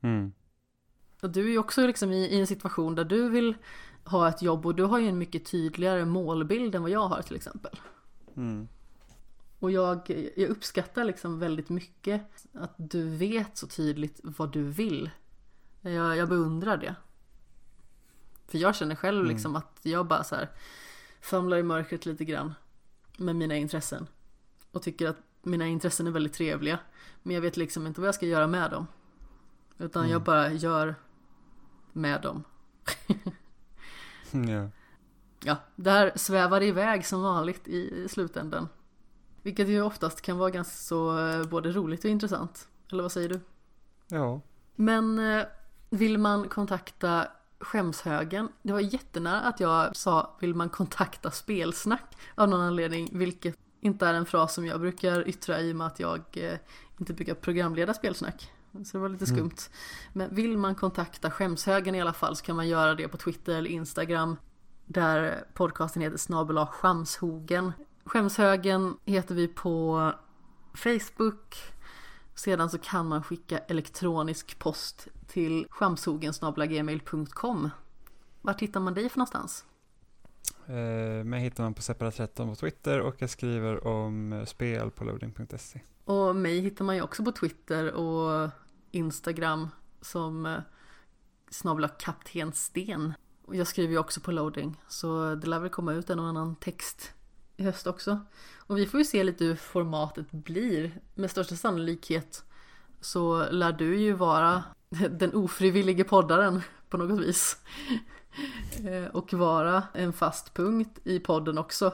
Mm. 0.00 0.32
Och 1.22 1.30
du 1.30 1.46
är 1.46 1.50
ju 1.50 1.58
också 1.58 1.86
liksom 1.86 2.12
i, 2.12 2.26
i 2.26 2.40
en 2.40 2.46
situation 2.46 2.94
där 2.94 3.04
du 3.04 3.28
vill 3.28 3.56
ha 4.04 4.28
ett 4.28 4.42
jobb 4.42 4.66
och 4.66 4.74
du 4.74 4.82
har 4.82 4.98
ju 4.98 5.08
en 5.08 5.18
mycket 5.18 5.44
tydligare 5.44 6.04
målbild 6.04 6.74
än 6.74 6.82
vad 6.82 6.90
jag 6.90 7.08
har 7.08 7.22
till 7.22 7.36
exempel. 7.36 7.80
Mm. 8.36 8.68
Och 9.58 9.70
jag, 9.70 10.10
jag 10.36 10.48
uppskattar 10.48 11.04
liksom 11.04 11.38
väldigt 11.38 11.68
mycket 11.68 12.22
att 12.52 12.74
du 12.76 13.08
vet 13.08 13.56
så 13.56 13.66
tydligt 13.66 14.20
vad 14.22 14.52
du 14.52 14.62
vill. 14.62 15.10
Jag, 15.80 16.16
jag 16.16 16.28
beundrar 16.28 16.76
det. 16.76 16.94
För 18.48 18.58
jag 18.58 18.76
känner 18.76 18.94
själv 18.94 19.18
Mm. 19.20 19.30
liksom 19.32 19.56
att 19.56 19.78
jag 19.82 20.06
bara 20.06 20.24
så 20.24 20.34
här 20.36 20.48
famlar 21.20 21.56
i 21.56 21.62
mörkret 21.62 22.06
lite 22.06 22.24
grann 22.24 22.54
med 23.16 23.36
mina 23.36 23.56
intressen. 23.56 24.06
Och 24.72 24.82
tycker 24.82 25.08
att 25.08 25.16
mina 25.42 25.66
intressen 25.66 26.06
är 26.06 26.10
väldigt 26.10 26.32
trevliga. 26.34 26.78
Men 27.22 27.34
jag 27.34 27.40
vet 27.42 27.56
liksom 27.56 27.86
inte 27.86 28.00
vad 28.00 28.08
jag 28.08 28.14
ska 28.14 28.26
göra 28.26 28.46
med 28.46 28.70
dem. 28.70 28.86
Utan 29.78 30.02
jag 30.02 30.10
Mm. 30.10 30.24
bara 30.24 30.52
gör 30.52 30.94
med 31.92 32.22
dem. 32.22 32.44
Ja. 34.32 34.68
Ja, 35.44 35.56
det 35.76 35.90
här 35.90 36.12
svävar 36.16 36.62
iväg 36.62 37.06
som 37.06 37.22
vanligt 37.22 37.68
i 37.68 38.08
slutändan. 38.08 38.68
Vilket 39.42 39.68
ju 39.68 39.82
oftast 39.82 40.20
kan 40.20 40.38
vara 40.38 40.50
ganska 40.50 40.72
så 40.74 41.18
eh, 41.28 41.44
både 41.48 41.72
roligt 41.72 42.04
och 42.04 42.10
intressant. 42.10 42.68
Eller 42.92 43.02
vad 43.02 43.12
säger 43.12 43.28
du? 43.28 43.40
ja. 44.08 44.40
Men 44.74 45.18
eh, 45.18 45.44
vill 45.90 46.18
man 46.18 46.48
kontakta 46.48 47.26
skämshögen? 47.60 48.48
Det 48.62 48.72
var 48.72 48.80
jättenära 48.80 49.40
att 49.40 49.60
jag 49.60 49.96
sa 49.96 50.36
vill 50.40 50.54
man 50.54 50.68
kontakta 50.68 51.30
spelsnack 51.30 52.16
av 52.34 52.48
någon 52.48 52.60
anledning. 52.60 53.08
Vilket 53.12 53.58
inte 53.80 54.06
är 54.06 54.14
en 54.14 54.26
fras 54.26 54.54
som 54.54 54.66
jag 54.66 54.80
brukar 54.80 55.28
yttra 55.28 55.60
i 55.60 55.72
och 55.72 55.76
med 55.76 55.86
att 55.86 56.00
jag 56.00 56.20
eh, 56.32 56.58
inte 56.98 57.12
brukar 57.12 57.34
programleda 57.34 57.94
spelsnack. 57.94 58.52
Så 58.84 58.96
det 58.96 58.98
var 58.98 59.08
lite 59.08 59.24
Mm. 59.24 59.36
skumt. 59.36 59.70
Men 60.12 60.34
vill 60.34 60.58
man 60.58 60.74
kontakta 60.74 61.30
skämshögen 61.30 61.94
i 61.94 62.00
alla 62.00 62.12
fall 62.12 62.36
så 62.36 62.44
kan 62.44 62.56
man 62.56 62.68
göra 62.68 62.94
det 62.94 63.08
på 63.08 63.16
Twitter 63.16 63.54
eller 63.54 63.70
Instagram. 63.70 64.36
Där 64.86 65.44
podcasten 65.54 66.02
heter 66.02 66.16
snabel 66.18 66.66
Skamshogen. 66.78 67.72
Skämshögen 68.04 68.96
heter 69.04 69.34
vi 69.34 69.48
på 69.48 70.12
Facebook. 70.74 71.56
Sedan 72.40 72.70
så 72.70 72.78
kan 72.78 73.06
man 73.06 73.22
skicka 73.22 73.58
elektronisk 73.58 74.58
post 74.58 75.08
till 75.26 75.66
skamshogen.gmail.com 75.70 77.70
Vart 78.40 78.60
hittar 78.60 78.80
man 78.80 78.94
dig 78.94 79.08
för 79.08 79.18
någonstans? 79.18 79.64
Eh, 80.66 81.24
mig 81.24 81.40
hittar 81.40 81.62
man 81.62 81.74
på 81.74 81.80
Separat13 81.80 82.48
på 82.48 82.54
Twitter 82.54 83.00
och 83.00 83.14
jag 83.18 83.30
skriver 83.30 83.86
om 83.86 84.32
eh, 84.32 84.44
spel 84.44 84.90
på 84.90 85.04
loading.se. 85.04 85.80
Och 86.04 86.36
mig 86.36 86.60
hittar 86.60 86.84
man 86.84 86.96
ju 86.96 87.02
också 87.02 87.24
på 87.24 87.32
Twitter 87.32 87.92
och 87.92 88.50
Instagram 88.90 89.68
som 90.00 90.46
eh, 90.46 90.58
snabla 91.50 91.88
kapten 91.88 92.52
Sten. 92.52 93.12
Och 93.44 93.56
jag 93.56 93.66
skriver 93.66 93.92
ju 93.92 93.98
också 93.98 94.20
på 94.20 94.32
loading 94.32 94.82
så 94.88 95.34
det 95.34 95.46
lär 95.46 95.58
väl 95.58 95.70
komma 95.70 95.92
ut 95.92 96.10
en 96.10 96.18
och 96.18 96.26
annan 96.26 96.56
text 96.56 97.14
i 97.60 97.64
höst 97.64 97.86
också. 97.86 98.20
Och 98.56 98.78
vi 98.78 98.86
får 98.86 99.00
ju 99.00 99.04
se 99.04 99.24
lite 99.24 99.44
hur 99.44 99.56
formatet 99.56 100.30
blir. 100.30 101.00
Med 101.14 101.30
största 101.30 101.56
sannolikhet 101.56 102.44
så 103.00 103.50
lär 103.50 103.72
du 103.72 104.00
ju 104.00 104.12
vara 104.12 104.62
den 105.10 105.34
ofrivillige 105.34 106.04
poddaren 106.04 106.62
på 106.88 106.96
något 106.96 107.20
vis. 107.20 107.56
Eh, 108.84 109.04
och 109.04 109.32
vara 109.32 109.82
en 109.94 110.12
fast 110.12 110.54
punkt 110.54 110.98
i 111.04 111.18
podden 111.18 111.58
också. 111.58 111.92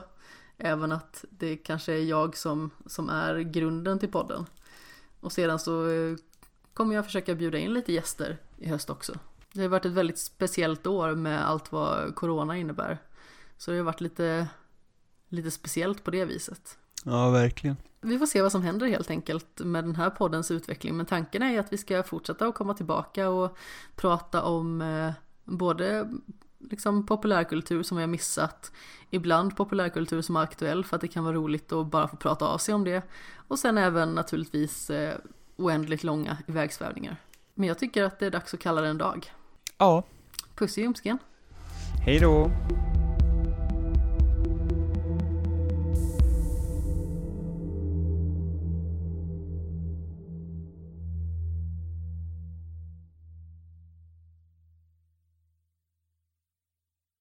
Även 0.59 0.93
att 0.93 1.25
det 1.31 1.57
kanske 1.57 1.93
är 1.93 2.03
jag 2.03 2.37
som, 2.37 2.71
som 2.87 3.09
är 3.09 3.39
grunden 3.39 3.99
till 3.99 4.11
podden. 4.11 4.47
Och 5.21 5.33
sedan 5.33 5.59
så 5.59 5.89
eh, 5.91 6.17
kommer 6.75 6.95
jag 6.95 7.05
försöka 7.05 7.35
bjuda 7.35 7.59
in 7.59 7.75
lite 7.75 7.93
gäster 7.93 8.39
i 8.59 8.69
höst 8.69 8.91
också. 8.91 9.13
Det 9.53 9.63
har 9.63 9.69
varit 9.69 9.85
ett 9.85 9.93
väldigt 9.93 10.19
speciellt 10.19 10.87
år 10.87 11.15
med 11.15 11.49
allt 11.49 11.73
vad 11.73 12.15
corona 12.15 12.57
innebär. 12.57 12.99
Så 13.57 13.71
det 13.71 13.77
har 13.77 13.85
varit 13.85 14.01
lite, 14.01 14.49
lite 15.29 15.51
speciellt 15.51 16.05
på 16.05 16.11
det 16.11 16.25
viset. 16.25 16.79
Ja, 17.05 17.31
verkligen. 17.31 17.77
Vi 18.01 18.19
får 18.19 18.27
se 18.27 18.43
vad 18.43 18.53
som 18.53 18.63
händer 18.63 18.87
helt 18.87 19.11
enkelt 19.11 19.61
med 19.61 19.85
den 19.85 19.97
här 19.97 20.11
poddens 20.11 20.51
utveckling. 20.51 20.97
Men 20.97 21.07
tanken 21.07 21.43
är 21.43 21.61
att 21.61 21.73
vi 21.73 21.79
ska 21.79 22.03
fortsätta 22.03 22.47
att 22.47 22.55
komma 22.55 22.75
tillbaka 22.75 23.29
och 23.29 23.57
prata 23.97 24.43
om 24.43 24.83
eh, 24.83 25.13
både 25.45 26.09
liksom 26.59 27.07
populärkultur 27.07 27.83
som 27.83 27.97
vi 27.97 28.03
har 28.03 28.09
missat, 28.09 28.73
ibland 29.11 29.57
populärkultur 29.57 30.23
som 30.23 30.37
är 30.37 30.41
aktuell 30.41 30.85
för 30.85 30.97
att 30.97 31.01
det 31.01 31.09
kan 31.09 31.25
vara 31.25 31.35
roligt 31.35 31.73
att 31.73 31.87
bara 31.87 32.09
få 32.09 32.17
prata 32.17 32.45
av 32.47 32.59
sig 32.59 32.75
om 32.75 32.85
det. 32.85 33.03
Och 33.49 33.59
sen 33.59 33.79
även 33.79 34.15
naturligtvis 34.15 34.91
eh, 34.91 35.15
oändligt 35.57 36.05
långa 36.05 36.37
ivägsvävningar. 36.47 37.17
Men 37.55 37.69
jag 37.69 37.79
tycker 37.79 38.05
att 38.05 38.19
det 38.19 38.27
är 38.27 38.31
dags 38.31 38.55
att 38.55 38.61
kalla 38.61 38.81
det 38.81 38.89
en 38.89 38.99
dag. 38.99 39.33
Ja, 39.79 40.03
Puss 40.55 40.79
i 40.79 40.81
ljumsken! 40.81 41.19
hej 42.05 42.19
då! 42.19 42.51